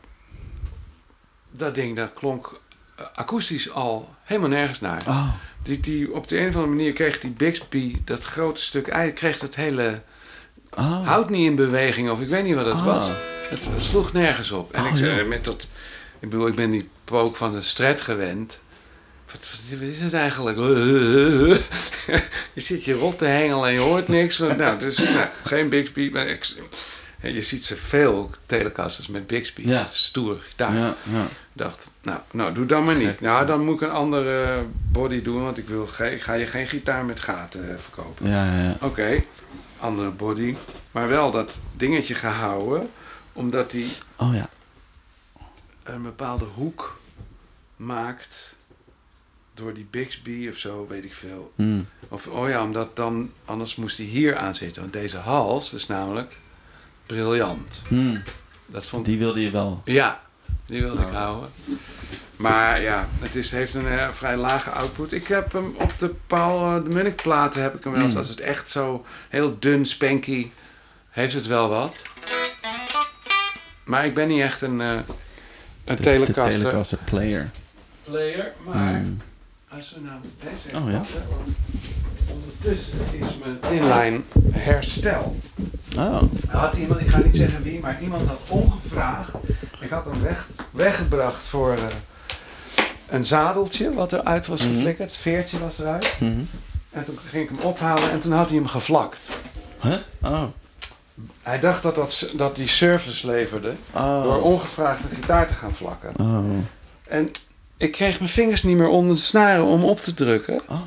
[1.52, 2.60] dat ding, dat klonk
[2.95, 5.03] eh, akoestisch al helemaal nergens naar.
[5.07, 5.30] Oh,
[5.61, 9.11] Die, die, op de een of andere manier kreeg die Bixby, dat grote stuk ei,
[9.14, 10.02] kreeg dat hele
[10.78, 11.07] oh.
[11.07, 12.86] hout niet in beweging of ik weet niet wat het Ah.
[12.86, 13.07] was.
[13.49, 14.72] Het, het sloeg nergens op.
[14.72, 15.68] En Oh, ik zei met dat,
[16.19, 18.60] ik bedoel, ik ben die pook van de stret gewend.
[19.32, 19.49] Wat,
[19.82, 20.58] is het eigenlijk?
[22.54, 24.38] je zit je rot te hengelen en je hoort niks.
[24.38, 26.10] nou, dus nou, geen Bixby.
[26.14, 26.45] Maar ik,
[27.22, 29.62] je ziet ze veel telecasters met Bixby.
[29.68, 29.80] Ja.
[29.80, 30.76] Dat stoer gitaar.
[30.76, 31.24] Ja, ja.
[31.24, 33.08] Ik dacht, nou, nou, doe dan maar niet.
[33.08, 33.22] Gek.
[33.22, 36.68] Nou, dan moet ik een andere body doen, want ik, wil ik ga je geen
[36.68, 38.30] gitaar met gaten eh, verkopen.
[38.30, 38.78] Ja.
[38.82, 39.24] Oké,
[39.80, 40.56] andere body.
[40.91, 42.90] Maar wel dat dingetje gehouden,
[43.34, 44.49] omdat die Oh ja.
[45.84, 46.99] een bepaalde hoek
[47.76, 48.56] maakt
[49.58, 51.52] door die Bixby of zo, weet ik veel.
[51.56, 51.80] Hm.
[52.08, 54.82] Of, oh ja, omdat dan, anders moest hij hier aan zitten.
[54.82, 56.38] Want deze hals is namelijk
[57.06, 57.84] briljant.
[57.88, 58.18] Hm.
[58.66, 59.82] Dat vond Die wilde je wel.
[59.86, 60.22] Ja,
[60.66, 61.16] die wilde ik Oh.
[61.16, 61.50] houden.
[62.36, 65.12] Maar ja, het is, heeft een eh, vrij lage output.
[65.12, 68.12] Ik heb hem op de Paul eh, de Munnik platen heb ik hem wel eens.
[68.12, 68.18] Mm.
[68.18, 70.52] Als het echt zo heel dun, spanky,
[71.10, 72.06] heeft het wel wat.
[73.84, 75.04] Maar ik ben niet echt een, eh een
[75.84, 77.50] De- De telecaster Telecaster player.
[78.04, 78.54] player.
[78.66, 79.04] Maar.
[79.69, 81.02] Als we nou deze even Oh, ja.
[81.30, 81.56] want
[82.31, 85.35] ondertussen is mijn tinlijn hersteld.
[85.98, 86.22] Oh.
[86.49, 89.34] Had iemand, ik ga niet zeggen wie, maar iemand had ongevraagd.
[89.80, 91.84] Ik had hem weg, weggebracht voor eh,
[93.10, 94.73] een zadeltje wat eruit was Mhm.
[94.73, 95.10] geflikkerd.
[95.11, 96.15] Het veertje was eruit.
[96.19, 96.39] Mhm.
[96.91, 99.30] En toen ging ik hem ophalen en toen had hij hem gevlakt.
[99.81, 99.95] Huh?
[100.22, 100.44] Oh.
[101.41, 104.23] Hij dacht dat, dat, dat die service leverde Oh.
[104.23, 106.11] door ongevraagd een gitaar te gaan vlakken.
[106.22, 106.45] Oh.
[107.07, 107.27] En
[107.78, 110.62] ik kreeg mijn vingers niet meer onder de snaren om op te drukken.
[110.70, 110.82] Oh.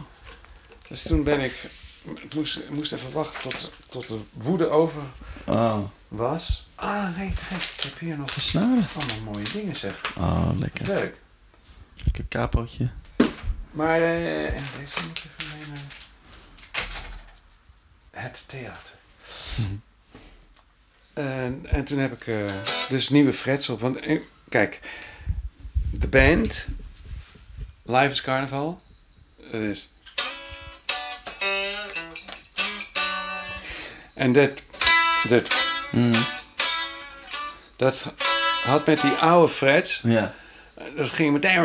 [0.89, 1.53] Dus toen ben ik...
[2.23, 5.03] Ik moest, ik moest even wachten tot, tot de woede over
[5.47, 5.79] Oh.
[6.09, 6.67] was.
[6.75, 8.87] Ah, nee, kijk, ik heb hier nog Gesnaren.
[8.97, 10.01] allemaal mooie dingen, zeg.
[10.17, 10.87] Oh, lekker.
[10.87, 11.15] Leuk.
[12.05, 12.89] Lekker capootje.
[13.71, 15.89] Maar eh, en deze moet ik even meenemen.
[18.11, 18.95] Het theater.
[19.57, 19.75] Mhm.
[21.12, 22.53] En, en toen heb ik eh,
[22.89, 23.81] dus nieuwe frets op.
[23.81, 24.81] Want eh, kijk,
[25.93, 26.67] de band,
[27.91, 28.81] Live is Carnaval.
[29.53, 29.89] Dat is.
[34.15, 34.51] En dat,
[35.29, 35.43] dat,
[35.91, 36.12] Hm.
[37.77, 38.05] dat
[38.65, 40.01] had met die oude frets.
[40.05, 40.35] Ja.
[40.97, 41.62] Dat ging meteen.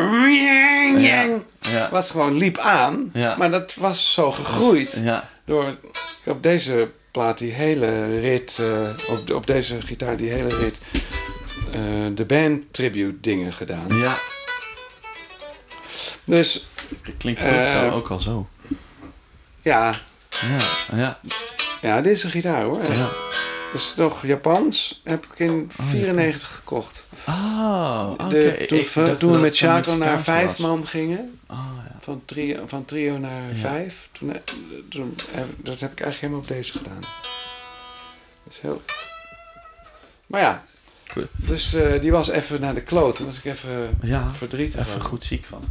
[1.00, 1.38] Ja.
[1.60, 1.88] Ja.
[1.90, 3.10] was gewoon liep aan.
[3.12, 3.36] Ja.
[3.36, 5.00] Maar dat was zo gegroeid.
[5.02, 5.28] Ja.
[5.44, 5.78] Door, ik
[6.24, 10.80] heb op deze plaat die hele rit, eh, op, op deze gitaar die hele rit,
[11.72, 11.80] eh,
[12.14, 13.86] de band tribute dingen gedaan.
[13.88, 14.14] Ja.
[16.26, 16.66] Dus
[17.18, 18.46] Klinkt goed Eh, zo, ook al zo.
[19.62, 19.94] ja,
[20.30, 20.96] Ja.
[20.96, 21.18] Ja.
[21.82, 22.82] ja, dit is een gitaar hoor.
[22.82, 23.08] Ja.
[23.72, 25.00] Dat is nog Japans.
[25.04, 27.04] Heb ik in 94 gekocht.
[27.28, 28.28] Oh, oké.
[28.28, 30.58] De- toen Ik we- dacht toen we met het van Chaco naar Mexicaans vijf was.
[30.58, 31.38] man gingen.
[31.50, 31.58] Oh,
[31.88, 31.96] ja.
[32.00, 33.54] Van trio, van trio naar Ja.
[33.54, 34.08] vijf.
[34.12, 34.40] Toen, eh,
[34.88, 37.00] toen, eh, dat heb ik eigenlijk helemaal op deze gedaan.
[38.44, 38.82] Dat is heel...
[40.26, 40.64] Maar ja,
[41.12, 41.26] Goed.
[41.36, 43.16] dus eh, die was even naar de kloot.
[43.16, 44.30] Toen was ik even Ja.
[44.34, 44.86] verdrietig.
[44.88, 45.64] Even goed ziek van.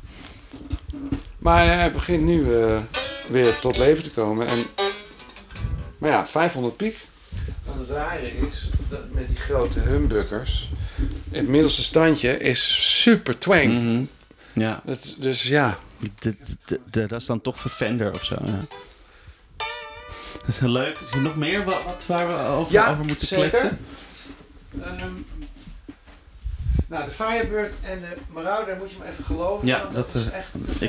[1.38, 2.77] Maar hij begint nu eh,
[3.30, 4.48] weer tot leven te komen.
[4.48, 4.64] En,
[5.98, 6.98] maar ja, 500 piek.
[7.65, 10.69] Want het rare is, dat met die grote humbuckers...
[11.32, 13.65] Het middelste standje is super twang.
[13.73, 14.03] Mhm.
[14.53, 14.82] Ja.
[14.86, 15.77] Dat, dus ja,
[16.19, 18.36] D- d- d- Dat is dan toch Vervender of zo.
[18.45, 18.65] Ja.
[20.40, 20.98] Dat is heel leuk.
[20.99, 23.49] Is er nog meer wat, wat waar we over, Ja, over moeten zeker.
[23.49, 23.77] kletsen?
[24.84, 25.11] Ehm,
[26.88, 29.68] Nou, de Firebird en de Marauder moet je me even geloven.
[29.68, 30.88] Ja, dat, is eh, echt te veel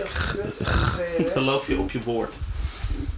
[1.19, 1.29] ik.
[1.33, 2.35] Geloof je op je woord.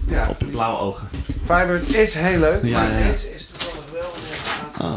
[0.09, 1.09] Ja, Op je blauwe ogen.
[1.45, 4.20] Firebird is heel leuk, Ja, maar ja, deze is toevallig wel in
[4.78, 4.97] de Oh.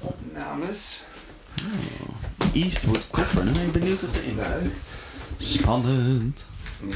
[0.00, 1.02] opnames.
[2.52, 3.44] Eastwood koffer.
[3.44, 4.72] Nu ben ik benieuwd wat erin zit.
[5.58, 6.44] Spannend.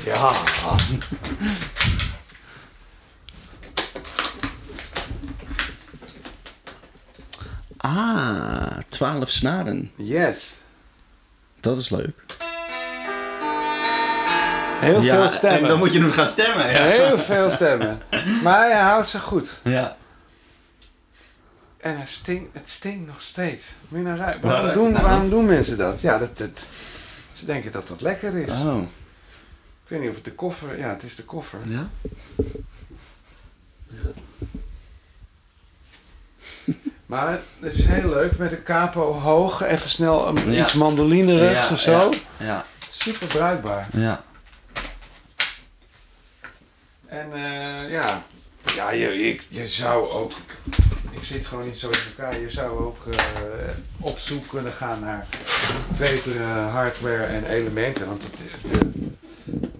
[0.04, 0.32] Ja.
[7.82, 9.90] Ah, 12 snaren.
[9.96, 10.60] Yes.
[11.60, 12.24] Dat is leuk.
[14.80, 15.60] Heel veel stemmen.
[15.60, 16.70] En dan moet je hem gaan stemmen.
[16.70, 16.82] Ja.
[16.82, 18.00] Heel veel stemmen.
[18.42, 19.60] Maar hij houdt ze goed.
[19.64, 19.96] ja.
[21.80, 23.72] En hij stinkt, het stinkt nog steeds.
[23.88, 26.00] Nou Waarom, ruikt doen, nou waarom doen mensen dat?
[26.00, 26.68] Ja, dat, dat,
[27.32, 28.50] ze denken dat dat lekker is.
[28.50, 28.82] Oh.
[29.82, 30.78] Ik weet niet of het de koffer...
[30.78, 31.58] Ja, het is de koffer.
[31.64, 31.88] Ja?
[37.12, 38.38] Maar het is heel leuk.
[38.38, 39.62] Met een capo hoog.
[39.62, 40.62] Even snel een, Ja.
[40.62, 42.10] iets mandolinerigs Ja, of zo.
[42.10, 42.10] Ja.
[42.46, 42.64] Ja.
[42.88, 43.88] Super bruikbaar.
[43.92, 44.22] ja.
[47.06, 48.22] En eh, ja,
[48.76, 50.32] ja je, ik, je zou ook...
[51.10, 52.40] Ik zit gewoon niet zo in elkaar.
[52.40, 53.20] Je zou ook eh,
[54.00, 55.26] op zoek kunnen gaan naar
[55.98, 58.06] betere hardware en elementen.
[58.06, 58.32] Want het,
[58.72, 58.78] de,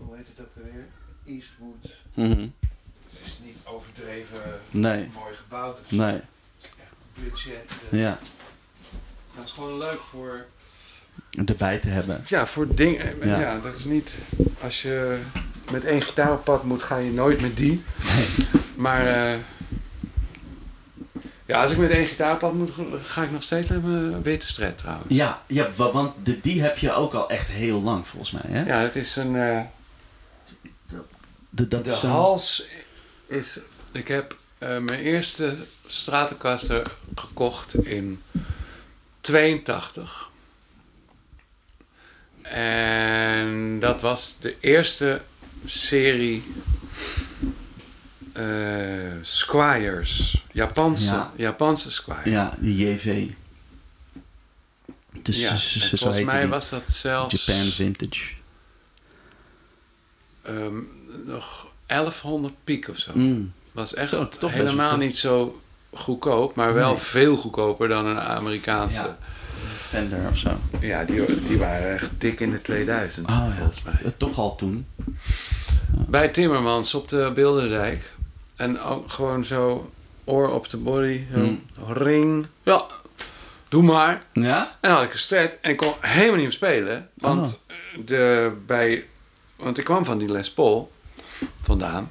[0.05, 0.87] hoe heet het ook alweer?
[1.27, 1.97] Eastwood.
[2.15, 2.49] Mhm.
[3.11, 5.11] Het is niet overdreven Nee.
[5.15, 5.79] mooi gebouwd.
[5.85, 5.91] of.
[5.91, 6.21] Nee.
[7.31, 7.71] Budget.
[7.91, 8.01] eh.
[8.01, 8.19] Ja.
[9.37, 10.45] Dat is gewoon leuk voor...
[11.47, 12.25] Erbij te hebben.
[12.29, 13.17] Ja, voor dingen.
[13.27, 13.41] Ja.
[13.41, 13.59] Ja.
[13.59, 14.15] dat is niet...
[14.61, 15.21] Als je
[15.73, 17.83] met één gitaar op pad moet, ga je nooit met die.
[18.75, 19.07] Maar...
[19.33, 19.39] eh,
[21.47, 22.71] ja, als ik met één gitaar op pad moet,
[23.05, 25.07] ga ik nog steeds met mijn witte stret trouwens.
[25.15, 28.43] Ja, ja wa- want de, die heb je ook al echt heel lang volgens mij.
[28.47, 28.65] Hè?
[28.67, 29.37] Ja, het is een...
[29.37, 29.61] eh,
[31.51, 32.67] De, dat de hals
[33.27, 33.59] is...
[33.93, 35.57] Ik heb eh, mijn eerste
[35.87, 38.23] Stratocaster gekocht in
[39.21, 40.31] 82.
[42.43, 45.23] En dat was de eerste
[45.65, 46.43] serie
[48.33, 50.45] eh, Squires.
[50.53, 51.33] Japanse, Ja.
[51.37, 52.31] Japanse Squire.
[52.31, 53.31] Ja, die JV.
[55.23, 55.57] Dus Ja,
[55.97, 58.33] volgens mij was dat zelfs Japan Vintage.
[60.43, 60.77] ehm,
[61.25, 63.11] nog 1100 piek of zo.
[63.15, 63.53] Mm.
[63.73, 65.61] Was echt Zo, toch helemaal niet zo
[65.95, 66.99] goedkoop, maar wel Nee.
[66.99, 69.03] veel goedkoper dan een Amerikaanse.
[69.03, 69.17] Ja.
[69.77, 70.51] Fender of zo.
[70.81, 73.55] Ja, die, die waren echt dik in de 2000 Oh ja.
[73.59, 74.13] volgens mij.
[74.17, 74.87] Toch al toen.
[75.91, 78.13] Bij Timmermans op de Bilderdijk.
[78.57, 79.91] En ook gewoon zo
[80.25, 81.25] oor op de body.
[81.33, 81.63] Hmm.
[81.89, 82.47] Ring.
[82.63, 82.85] Ja,
[83.69, 84.23] doe maar.
[84.33, 84.63] Ja?
[84.81, 87.09] En dan had ik een stret en ik kon helemaal niet meer spelen.
[87.15, 87.65] Want,
[87.97, 88.07] Oh.
[88.07, 89.05] de, bij,
[89.57, 90.93] want ik kwam van die Les Paul
[91.63, 92.11] vandaan.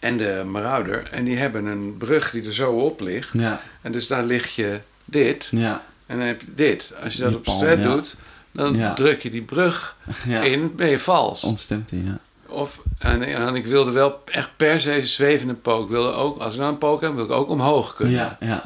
[0.00, 1.08] En de Marauder.
[1.10, 3.30] En die hebben een brug die er zo op ligt.
[3.32, 3.60] Ja.
[3.80, 5.48] En dus daar ligt je dit.
[5.52, 5.84] Ja.
[6.06, 6.92] En dan heb je dit.
[7.02, 7.74] Als je dat Die op ja.
[7.76, 8.16] doet,
[8.52, 8.94] dan Ja.
[8.94, 9.96] druk je die brug
[10.42, 11.44] in, ben je vals.
[11.44, 12.18] Ontstemt die, ja.
[12.46, 15.84] Of, en, en ik wilde wel echt per se zwevende pook.
[15.84, 18.14] Ik wilde ook, als ik nou een pook heb, wil ik ook omhoog kunnen.
[18.14, 18.62] Ja, ja.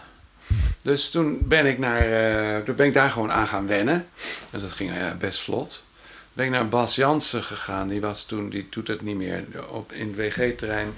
[0.82, 4.06] Dus toen ben ik, naar, eh, toen ben ik daar gewoon aan gaan wennen.
[4.50, 5.84] En dat ging best vlot.
[6.32, 7.88] Ben ik naar Bas Jansen gegaan.
[7.88, 10.88] Die was toen, die doet het niet meer op, in het WG-terrein.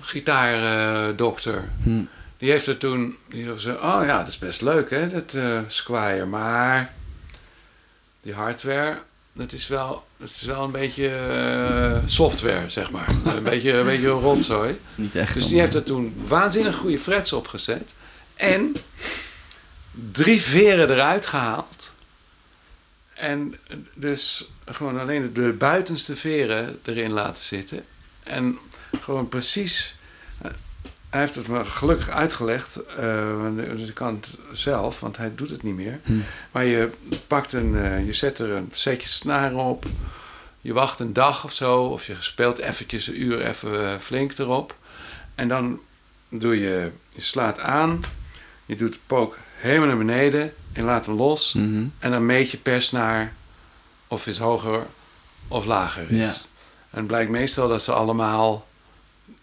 [0.00, 1.68] Gitaardokter.
[1.82, 2.04] Hm.
[2.38, 5.34] Die heeft er toen, die heeft zo, oh ja, dat is best leuk hè, dat
[5.34, 6.24] eh Squire.
[6.24, 6.92] Maar
[8.20, 8.98] die hardware,
[9.32, 13.08] dat is wel, dat is wel een beetje eh, software, zeg maar.
[13.36, 14.68] een beetje, een beetje rotzooi.
[14.68, 15.34] Dat is niet echt.
[15.34, 17.92] Dus die heeft er toen waanzinnig goede frets opgezet.
[18.34, 18.76] En
[20.12, 21.94] drie veren eruit gehaald.
[23.14, 23.58] En
[23.94, 27.84] dus gewoon alleen de buitenste veren erin laten zitten.
[28.22, 28.58] En
[29.02, 29.94] gewoon precies.
[30.42, 30.50] eh,
[31.10, 32.76] Hij heeft het me gelukkig uitgelegd.
[32.76, 36.00] eh, dus ik kan het zelf, want hij doet het niet meer.
[36.04, 36.12] Hm.
[36.52, 36.90] Maar je
[37.26, 39.84] pakt een, eh, je zet er een setje snaren op.
[40.60, 44.74] Je wacht een dag of zo, of je speelt eventjes een uur even flink erop.
[45.34, 45.80] En dan
[46.28, 48.00] doe je, je slaat aan,
[48.66, 51.52] je doet de pook helemaal naar beneden en laat hem los.
[51.52, 51.84] Mhm.
[51.98, 53.32] En dan meet je per snaar
[54.08, 54.86] of het hoger
[55.48, 56.18] of lager is.
[56.18, 56.32] Ja.
[56.90, 58.65] En het blijkt meestal dat ze allemaal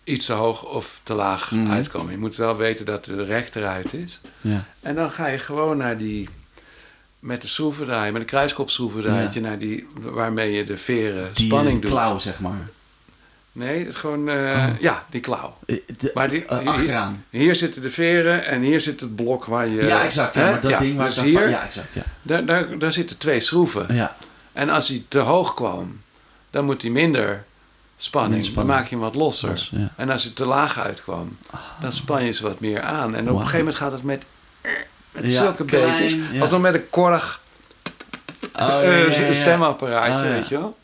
[0.04, 1.72] iets te hoog of te laag Mhm.
[1.72, 2.12] uitkomen.
[2.12, 4.20] Je moet wel weten dat de rek eruit is.
[4.42, 4.66] Ja.
[4.82, 6.30] En dan ga je gewoon naar die,
[7.20, 11.82] met de schroevendraaier, met een kruiskopschroevendraaiertje, naar die, waarmee je de veren Die spanning eh,
[11.82, 11.92] doet.
[12.00, 12.70] klauw, zeg maar.
[13.52, 14.80] Nee, het is gewoon, eh, Oh.
[14.80, 15.58] ja, die klauw.
[15.66, 17.26] Eh, de- Maar die, eh, hier, achteraan.
[17.30, 19.86] hier zitten de veren en hier zit het blok waar je...
[19.86, 20.36] ja, exact.
[20.36, 21.94] Ja, maar dat ding waar dus dan van- hier, Ja, exact.
[21.94, 22.04] Ja.
[22.22, 23.96] daar, daar, daar zitten twee schroeven.
[23.96, 24.16] Ja.
[24.54, 26.02] En als hij te hoog kwam,
[26.50, 27.44] dan moet hij minder
[28.04, 28.44] spanning.
[28.44, 28.56] Spanning.
[28.56, 29.50] Dan maak je hem wat losser.
[29.50, 29.94] Los, ja.
[29.96, 31.38] En als hij te laag uitkwam,
[31.80, 33.16] dan span je ze wat meer aan.
[33.16, 34.24] En op een gegeven moment gaat het met
[35.12, 36.18] Met Ja, zulke klein, beetjes.
[36.32, 36.40] ja.
[36.42, 37.42] Als dan met een korrig
[38.60, 40.78] Oh, eh, stemapparaatje, Oh, weet je wel.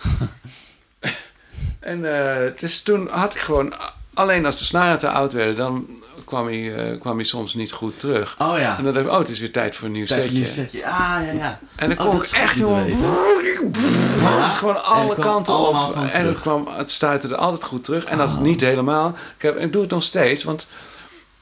[1.80, 1.98] en
[2.44, 3.72] eh, dus toen had ik gewoon...
[4.14, 5.88] Alleen als de snaren te oud werden, dan
[6.24, 8.36] kwam hij, eh, kwam hij soms niet goed terug.
[8.38, 8.76] Oh ja.
[8.78, 10.44] En dan dacht ik, oh, het is weer tijd voor een nieuw Tijd voor setje.
[10.44, 10.86] een nieuw setje.
[10.86, 11.58] Ah, ja, ja.
[11.76, 12.86] En dan Oh, kon ik echt gewoon...
[12.86, 14.44] Ja.
[14.44, 15.96] Het gewoon alle het kanten op.
[16.12, 18.04] En het, kwam, het stuitte er altijd goed terug.
[18.04, 18.40] En dat is Oh.
[18.40, 19.08] niet helemaal.
[19.36, 20.66] Ik, heb, ik doe het nog steeds, want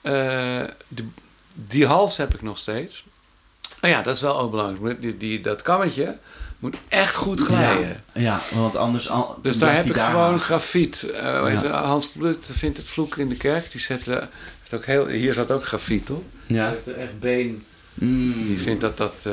[0.01, 1.13] eh, die,
[1.55, 3.05] die hals heb ik nog steeds.
[3.81, 5.01] Nou ja, dat is wel ook belangrijk.
[5.01, 6.19] Die, die, dat kammetje
[6.61, 8.03] moet echt goed glijden.
[8.13, 9.09] Ja, ja, want anders...
[9.09, 10.41] Al, Dus daar heb ik hij gewoon hangen.
[10.41, 11.11] grafiet.
[11.11, 11.23] Eh,
[11.63, 11.83] Ja.
[11.83, 13.71] Hans Blut vindt het vloek in de kerk.
[13.71, 16.25] Die zette, heeft ook heel, hier zat ook grafiet op.
[16.47, 16.69] Hij Ja.
[16.71, 17.65] heeft er echt been.
[17.95, 18.45] Mm.
[18.45, 19.33] Die vindt dat, dat, eh,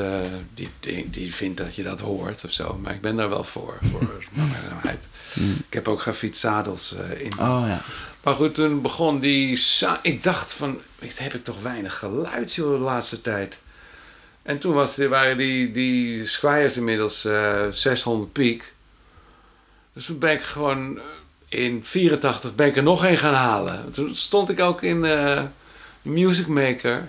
[0.54, 2.78] die, die, die vindt dat je dat hoort of zo.
[2.82, 3.78] Maar ik ben daar wel voor.
[3.90, 4.00] voor
[4.36, 5.08] langzaamheid.
[5.34, 5.52] Mm.
[5.68, 7.32] Ik heb ook grafiet-zadels eh, in.
[7.32, 7.82] Oh ja.
[8.22, 9.60] Maar goed, toen begon die...
[10.02, 13.60] Ik dacht van, weet, heb ik toch weinig geluid joh, de laatste tijd.
[14.48, 18.72] En toen was, waren die, die Squires inmiddels eh 600 piek.
[19.92, 20.98] Dus toen ben ik gewoon
[21.48, 23.90] eh, in 84 ben ik er nog een gaan halen.
[23.90, 25.42] Toen stond ik ook in eh
[26.02, 27.08] Music Maker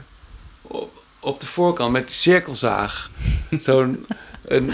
[0.62, 3.10] op, op de voorkant met die cirkelzaag.
[3.60, 4.06] Zo'n...
[4.46, 4.72] Een,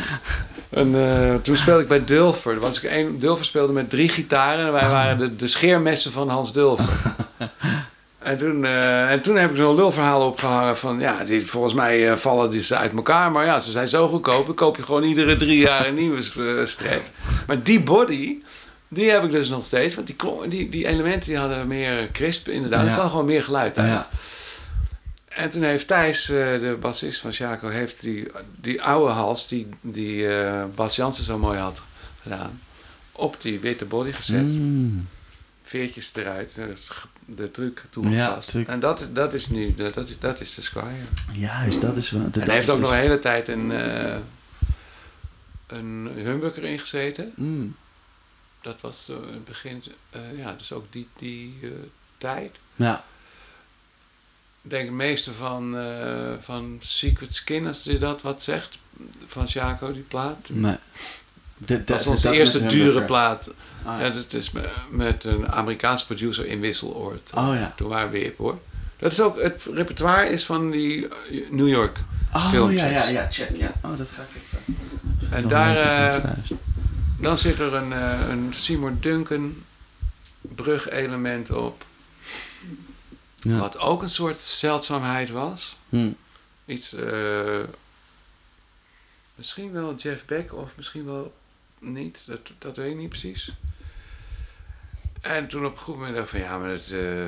[0.70, 2.54] een, eh, toen speelde ik bij Dulfer.
[2.54, 4.66] Er Was ik een, Dulfer speelde met drie gitaren.
[4.66, 7.16] En wij waren de, de scheermessen van Hans Dulfer.
[8.26, 11.00] en, toen, eh, en toen heb ik zo'n lulverhaal opgehangen van...
[11.00, 13.32] Ja, die, volgens mij eh, vallen die ze uit elkaar.
[13.32, 14.46] Maar ja, ze zijn zo goedkoop.
[14.46, 17.12] Dan koop je gewoon iedere drie jaar een nieuwe uh, stret.
[17.48, 18.38] Maar die body...
[18.88, 19.96] Die heb ik dus nog steeds.
[19.96, 20.16] Want die,
[20.48, 22.84] die, die elementen die hadden meer crisp inderdaad.
[22.84, 22.90] Ja.
[22.90, 23.90] Er kwam gewoon meer geluid uit.
[23.90, 24.10] Ja.
[25.28, 28.26] En toen heeft Thijs, de bassist van Chaco, heeft die,
[28.62, 30.28] die oude hals die, die
[30.76, 31.82] Bas Jansen zo mooi had
[32.22, 32.62] gedaan,
[33.12, 34.46] op die witte body gezet.
[34.46, 35.08] Mm.
[35.64, 36.58] Veertjes eruit,
[37.26, 38.46] de truc toegepast.
[38.46, 38.68] Ja, truc.
[38.68, 41.06] En dat is, dat is nu, dat is, dat is de Squire.
[41.34, 42.22] Juist, dat is wel...
[42.22, 44.18] En hij heeft ook nog dus- een hele tijd een, eh
[45.68, 47.34] een humbucker ingezeten.
[47.36, 47.76] Mm.
[48.62, 51.60] Dat was eh, het begin, eh, ja, dus ook die, die
[52.18, 52.60] tijd.
[52.76, 53.04] Ja.
[54.62, 55.78] Ik denk het meeste van,
[56.40, 58.78] van Secret Skin, als je dat wat zegt,
[59.26, 60.50] van Jaco, die plaat.
[60.50, 60.78] Nee.
[61.58, 63.50] De, de, dat is onze eerste dure plaat.
[63.84, 67.32] Ah, Ja, dat is me- met een Amerikaanse producer in Wisseloord.
[67.36, 67.74] Oh ja.
[67.76, 68.60] Toen waren we hip hoor.
[68.98, 71.98] Dat is ook, het repertoire is van die eh, New York.
[72.34, 72.80] Oh filmpjes.
[72.82, 73.56] ja, ja, ja, check.
[73.56, 73.74] Ja.
[73.82, 74.60] Oh, dat ga ik.
[75.32, 75.76] En nog daar,
[76.16, 76.58] even eh,
[77.20, 79.64] dan zit er een, eh, een Seymour Duncan
[80.42, 81.86] brugelement op.
[83.36, 83.58] Ja.
[83.58, 85.78] Wat ook een soort zeldzaamheid was.
[85.90, 86.10] Hm.
[86.66, 86.96] Iets,
[89.36, 91.34] misschien wel Jeff Beck of misschien wel
[91.80, 93.54] niet, dat, dat weet ik niet precies.
[95.22, 97.28] En toen op een goed moment dacht ik van ja, maar dat, eh,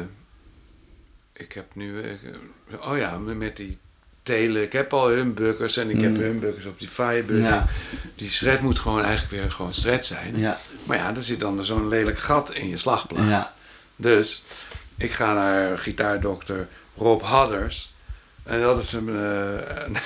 [1.34, 3.77] ik heb nu, eh, oh ja, met die
[4.24, 6.22] telen, ik heb al humbuckers en ik heb Mm.
[6.22, 7.40] humbuckers op die Firebird.
[7.40, 7.67] Ja.
[8.16, 10.38] Die shred moet gewoon eigenlijk weer gewoon shred zijn.
[10.40, 10.59] Ja.
[10.84, 13.27] Maar ja, er zit dan zo'n lelijk gat in je slagplaat.
[13.30, 13.53] Ja.
[13.95, 14.43] Dus
[14.98, 16.67] ik ga naar gitaardokter
[16.98, 17.93] Rob Hadders.
[18.48, 19.00] En dat is eh,
[19.85, 19.98] een-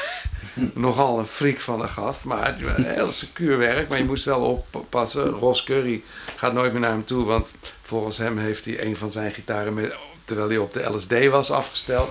[0.73, 2.25] nogal een freak van een gast.
[2.25, 3.89] Maar heel secuur werk.
[3.89, 5.29] Maar je moest wel oppassen.
[5.29, 6.01] Ross Curry
[6.35, 7.25] gaat nooit meer naar hem toe.
[7.25, 9.91] Want volgens hem heeft hij een van zijn gitaren...
[10.25, 12.09] Terwijl hij op de LSD was afgesteld.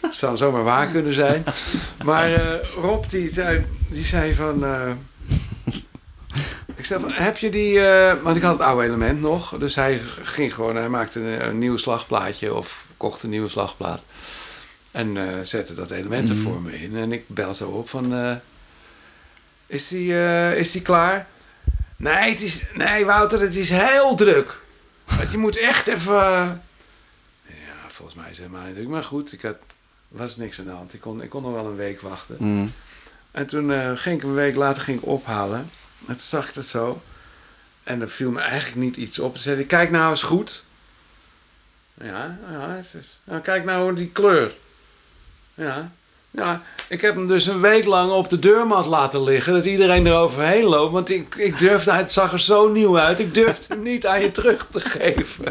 [0.00, 1.44] Dat zou zomaar waar kunnen zijn.
[2.04, 2.42] Maar eh,
[2.80, 4.64] Rob die zei, die zei van...
[4.64, 4.90] eh,
[6.76, 7.80] ik zei van, heb je die...
[7.86, 9.58] eh, want ik had het oude element nog.
[9.58, 10.76] Dus hij ging gewoon...
[10.76, 12.54] Hij maakte een, een nieuw slagplaatje.
[12.54, 14.00] Of kocht een nieuwe slagplaat.
[14.96, 16.44] En eh, zette dat element er Mhm.
[16.44, 16.96] voor me in.
[16.96, 18.14] En ik bel zo op van...
[18.14, 18.36] eh,
[19.66, 21.26] is, die, eh, is die klaar?
[21.96, 24.60] Nee, het is, nee, Wouter, het is heel druk.
[25.04, 26.14] Want je moet echt even...
[27.46, 28.88] Ja, volgens mij is het helemaal niet druk.
[28.88, 29.56] Maar goed, ik had,
[30.08, 30.94] was niks aan de hand.
[30.94, 32.36] Ik kon, ik kon nog wel een week wachten.
[32.36, 32.66] Hm.
[33.30, 35.58] En toen ging ik een week later ging ik ophalen.
[36.00, 37.02] En toen zag ik het zo.
[37.82, 39.32] En er viel me eigenlijk niet iets op.
[39.32, 40.64] Toen zei kijk nou eens goed.
[42.00, 44.54] Ja, ja, het is, nou, kijk nou die kleur.
[45.56, 45.90] Ja.
[46.30, 49.52] ja, ik heb hem dus een week lang op de deurmat laten liggen.
[49.52, 50.92] Dat iedereen eroverheen loopt.
[50.92, 53.18] Want ik, ik durfde, het zag er zo nieuw uit.
[53.18, 55.44] Ik durfde hem niet aan je terug te geven.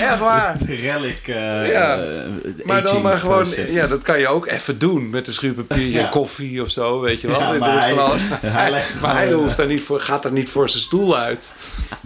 [0.00, 0.56] Echt waar.
[0.66, 1.28] De relic.
[1.28, 1.98] eh, Ja.
[2.02, 2.26] eh,
[2.64, 6.08] Maar dan maar gewoon, ja, dat kan je ook even doen met een schuurpapier Ja.
[6.08, 7.40] koffie of zo, weet je wel.
[7.40, 8.20] Ja, Er maar van hij- alles.
[8.40, 11.52] hij maar hij hoeft daar niet voor, gaat er niet voor zijn stoel uit.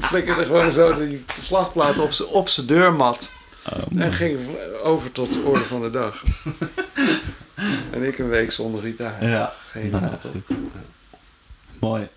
[0.01, 3.29] Flikkerde gewoon zo die slagplaat op zijn deurmat.
[3.73, 4.39] Oh, En ging
[4.83, 6.23] over tot de orde van de dag.
[7.93, 9.25] en ik een week zonder gitaar.
[9.29, 9.53] Ja.
[9.71, 10.05] Geen Nou.
[11.79, 12.09] Mooi.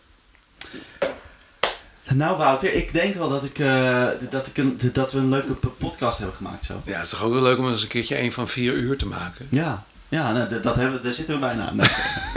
[2.14, 5.54] Nou Wouter, ik denk wel dat, ik, eh, dat, ik een, dat we een leuke
[5.54, 6.74] podcast hebben gemaakt zo.
[6.86, 8.98] Ja, het is toch ook wel leuk om eens een keertje een van vier uur
[8.98, 9.48] te maken.
[9.50, 11.74] Ja, ja nou, dat hebben, daar zitten we bijna.
[11.74, 11.88] Nee,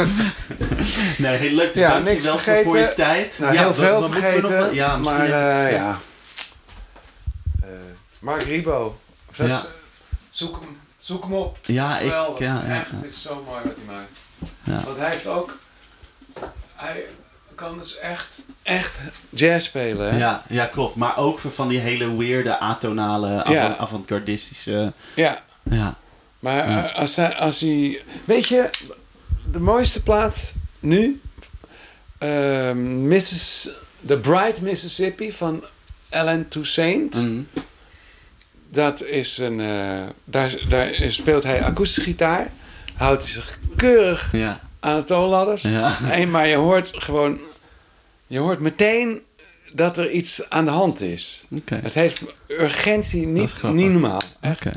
[1.19, 1.75] nee heel leuk.
[1.75, 2.65] Ja, Dank je niks wel voor- vergeten.
[2.71, 3.37] voor je tijd.
[3.41, 4.35] Nou, ja, heel we- veel we vergeten.
[4.35, 5.99] we nog wel- ja, misschien maar eh, ja.
[8.21, 8.99] Mark Ribo.
[9.29, 9.59] Of dat Ja.
[9.59, 9.67] is-
[10.31, 11.59] zoek, hem, zoek hem op.
[11.63, 14.21] Ja, ik- ja, ja, Echt, het is zo mooi wat hij maakt.
[14.63, 14.83] Ja.
[14.85, 15.59] Want hij heeft ook...
[16.75, 17.05] Hij
[17.55, 20.11] kan dus echt, echt jazz spelen.
[20.13, 20.19] Hè?
[20.19, 20.97] Ja, ja, klopt.
[20.97, 24.93] Maar ook van die hele weirde, atonale, avant- avant-gardistische...
[25.17, 25.39] ja.
[25.63, 25.97] Ja.
[26.39, 28.03] Maar als, hij, als hij...
[28.25, 28.71] Weet je,
[29.53, 31.21] de mooiste plaats nu...
[32.75, 33.69] Missis,
[34.07, 35.65] The Bright Mississippi van
[36.11, 37.15] Alan Toussaint.
[37.23, 37.49] Mm.
[38.73, 39.61] Dat is een...
[39.61, 42.53] eh, daar, daar speelt hij akoestische gitaar.
[42.95, 44.61] Houdt hij zich keurig Ja.
[44.81, 45.63] aan de toonladders.
[45.63, 45.99] Ja.
[46.03, 47.41] Nee, maar je hoort gewoon...
[48.27, 49.23] Je hoort meteen
[49.73, 51.45] dat er iets aan de hand is.
[51.51, 51.75] Oké.
[51.83, 54.23] Het heeft urgentie niet, niet normaal.
[54.43, 54.73] Oké.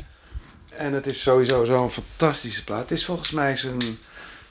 [0.68, 2.80] En het is sowieso zo'n fantastische plaat.
[2.80, 3.78] Het is volgens mij zijn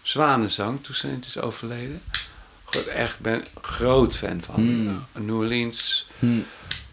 [0.01, 0.83] zwanenzang.
[0.83, 2.01] Toen het is overleden.
[2.63, 4.63] Goed, echt, ik ben een groot fan van.
[4.63, 5.05] Mm.
[5.13, 6.27] Een New Orleans Hm.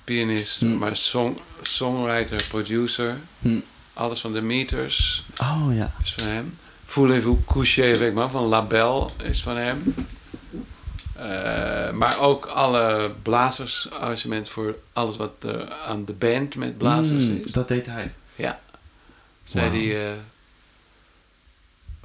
[0.04, 0.78] pianist, Mm.
[0.78, 1.38] maar song,
[1.74, 3.16] songwriter, producer.
[3.38, 3.58] Hm.
[3.92, 5.92] Alles van de Meters Oh ja.
[6.02, 6.54] is van hem.
[6.84, 9.94] Voulez-vous coucher avec moi van La Belle is van hem.
[11.16, 17.36] Eh, maar ook alle blazersarrangementen voor alles wat er aan de band met blazers Mm,
[17.44, 17.52] is.
[17.52, 18.12] Dat deed hij.
[18.34, 18.60] Ja.
[19.44, 19.80] Zei Wauw.
[19.80, 20.10] die, eh,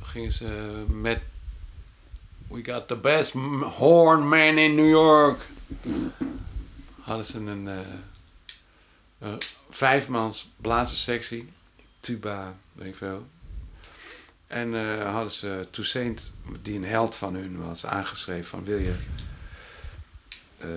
[0.02, 0.46] gingen ze
[0.88, 1.20] met
[2.48, 3.32] We got the best
[3.78, 5.40] horn man in New York.
[7.02, 7.78] Hadden ze een eh
[9.20, 9.38] een
[9.76, 11.50] vijfmans blazerssectie.
[12.00, 13.28] Tuba, weet ik veel.
[14.48, 16.32] En eh, hadden ze Toussaint,
[16.62, 18.96] die een held van hun was, aangeschreven van wil je,
[20.58, 20.70] eh,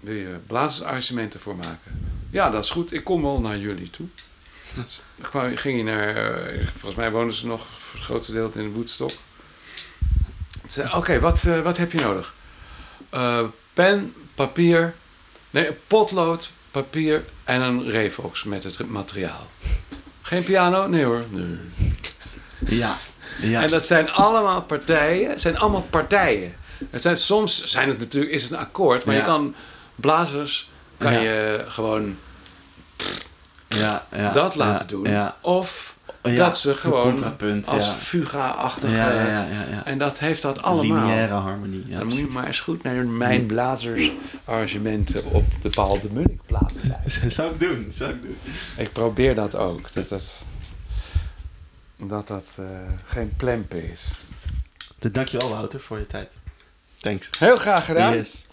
[0.00, 2.18] wil je blazersarrangementen voor maken?
[2.30, 2.92] Ja, dat is goed.
[2.92, 4.06] Ik kom wel naar jullie toe.
[4.74, 5.02] Dus
[5.54, 9.12] ging je naar, eh, volgens mij woonden ze nog voor het grootste deel in Woodstock.
[10.68, 12.34] Ze oké, wat, wat heb je nodig?
[13.72, 14.94] Pen, papier,
[15.50, 19.46] nee, potlood, papier en een Revox met het materiaal.
[20.22, 20.86] Geen piano?
[20.88, 21.24] Nee hoor.
[21.30, 21.58] Nee.
[22.58, 22.96] Ja.
[23.40, 23.62] Ja.
[23.62, 25.30] En dat zijn allemaal partijen.
[25.30, 26.54] Het zijn allemaal partijen.
[26.90, 29.20] Het zijn, soms zijn het natuurlijk, is het een akkoord, maar Ja.
[29.20, 29.54] je kan
[29.94, 31.18] blazers kan Ja.
[31.20, 32.16] je gewoon
[33.68, 35.04] ja, ja, dat laten doen.
[35.04, 35.36] Ja.
[36.22, 37.92] Ja, dat ze gewoon als ja.
[37.92, 38.94] fuga-achtige...
[38.94, 39.84] Ja, ja, ja, ja, ja.
[39.84, 41.06] En dat heeft dat allemaal.
[41.06, 41.88] Lineaire harmonie.
[41.88, 46.80] Dan moet je maar eens goed naar mijn blazersarrangementen op de Paul de Munnik platen
[47.06, 47.30] zijn.
[47.36, 48.36] Zou ik doen, zou ik doen.
[48.76, 49.92] Ik probeer dat ook.
[49.92, 50.42] Dat dat,
[51.96, 52.66] dat, dat eh,
[53.04, 54.10] geen plempen is.
[54.98, 56.32] Dus dankjewel Wouter voor je tijd.
[56.98, 57.30] Thanks.
[57.38, 58.14] Heel graag gedaan.
[58.14, 58.46] Yes.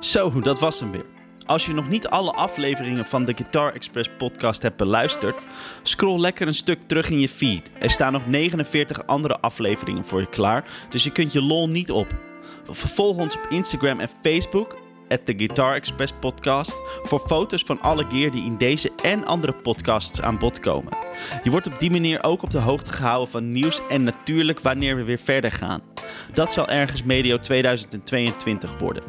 [0.00, 1.17] Zo, dat was hem weer.
[1.48, 5.44] Als je nog niet alle afleveringen van de Guitar Express podcast hebt beluisterd,
[5.82, 7.70] scroll lekker een stuk terug in je feed.
[7.78, 11.90] Er staan nog 49 andere afleveringen voor je klaar, dus je kunt je lol niet
[11.90, 12.06] op.
[12.64, 14.78] Vervolg ons op Instagram en Facebook,
[15.08, 19.52] at the Guitar Express podcast, voor foto's van alle gear die in deze en andere
[19.52, 20.96] podcasts aan bod komen.
[21.42, 24.96] Je wordt op die manier ook op de hoogte gehouden van nieuws en natuurlijk wanneer
[24.96, 25.82] we weer verder gaan.
[26.32, 29.02] Dat zal ergens medio 2022 worden.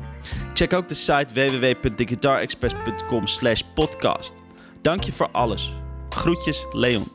[0.60, 4.34] Check ook de site www.theguitarexpress.com slash podcast.
[4.82, 5.72] Dank je voor alles.
[6.10, 7.08] Groetjes, Leon.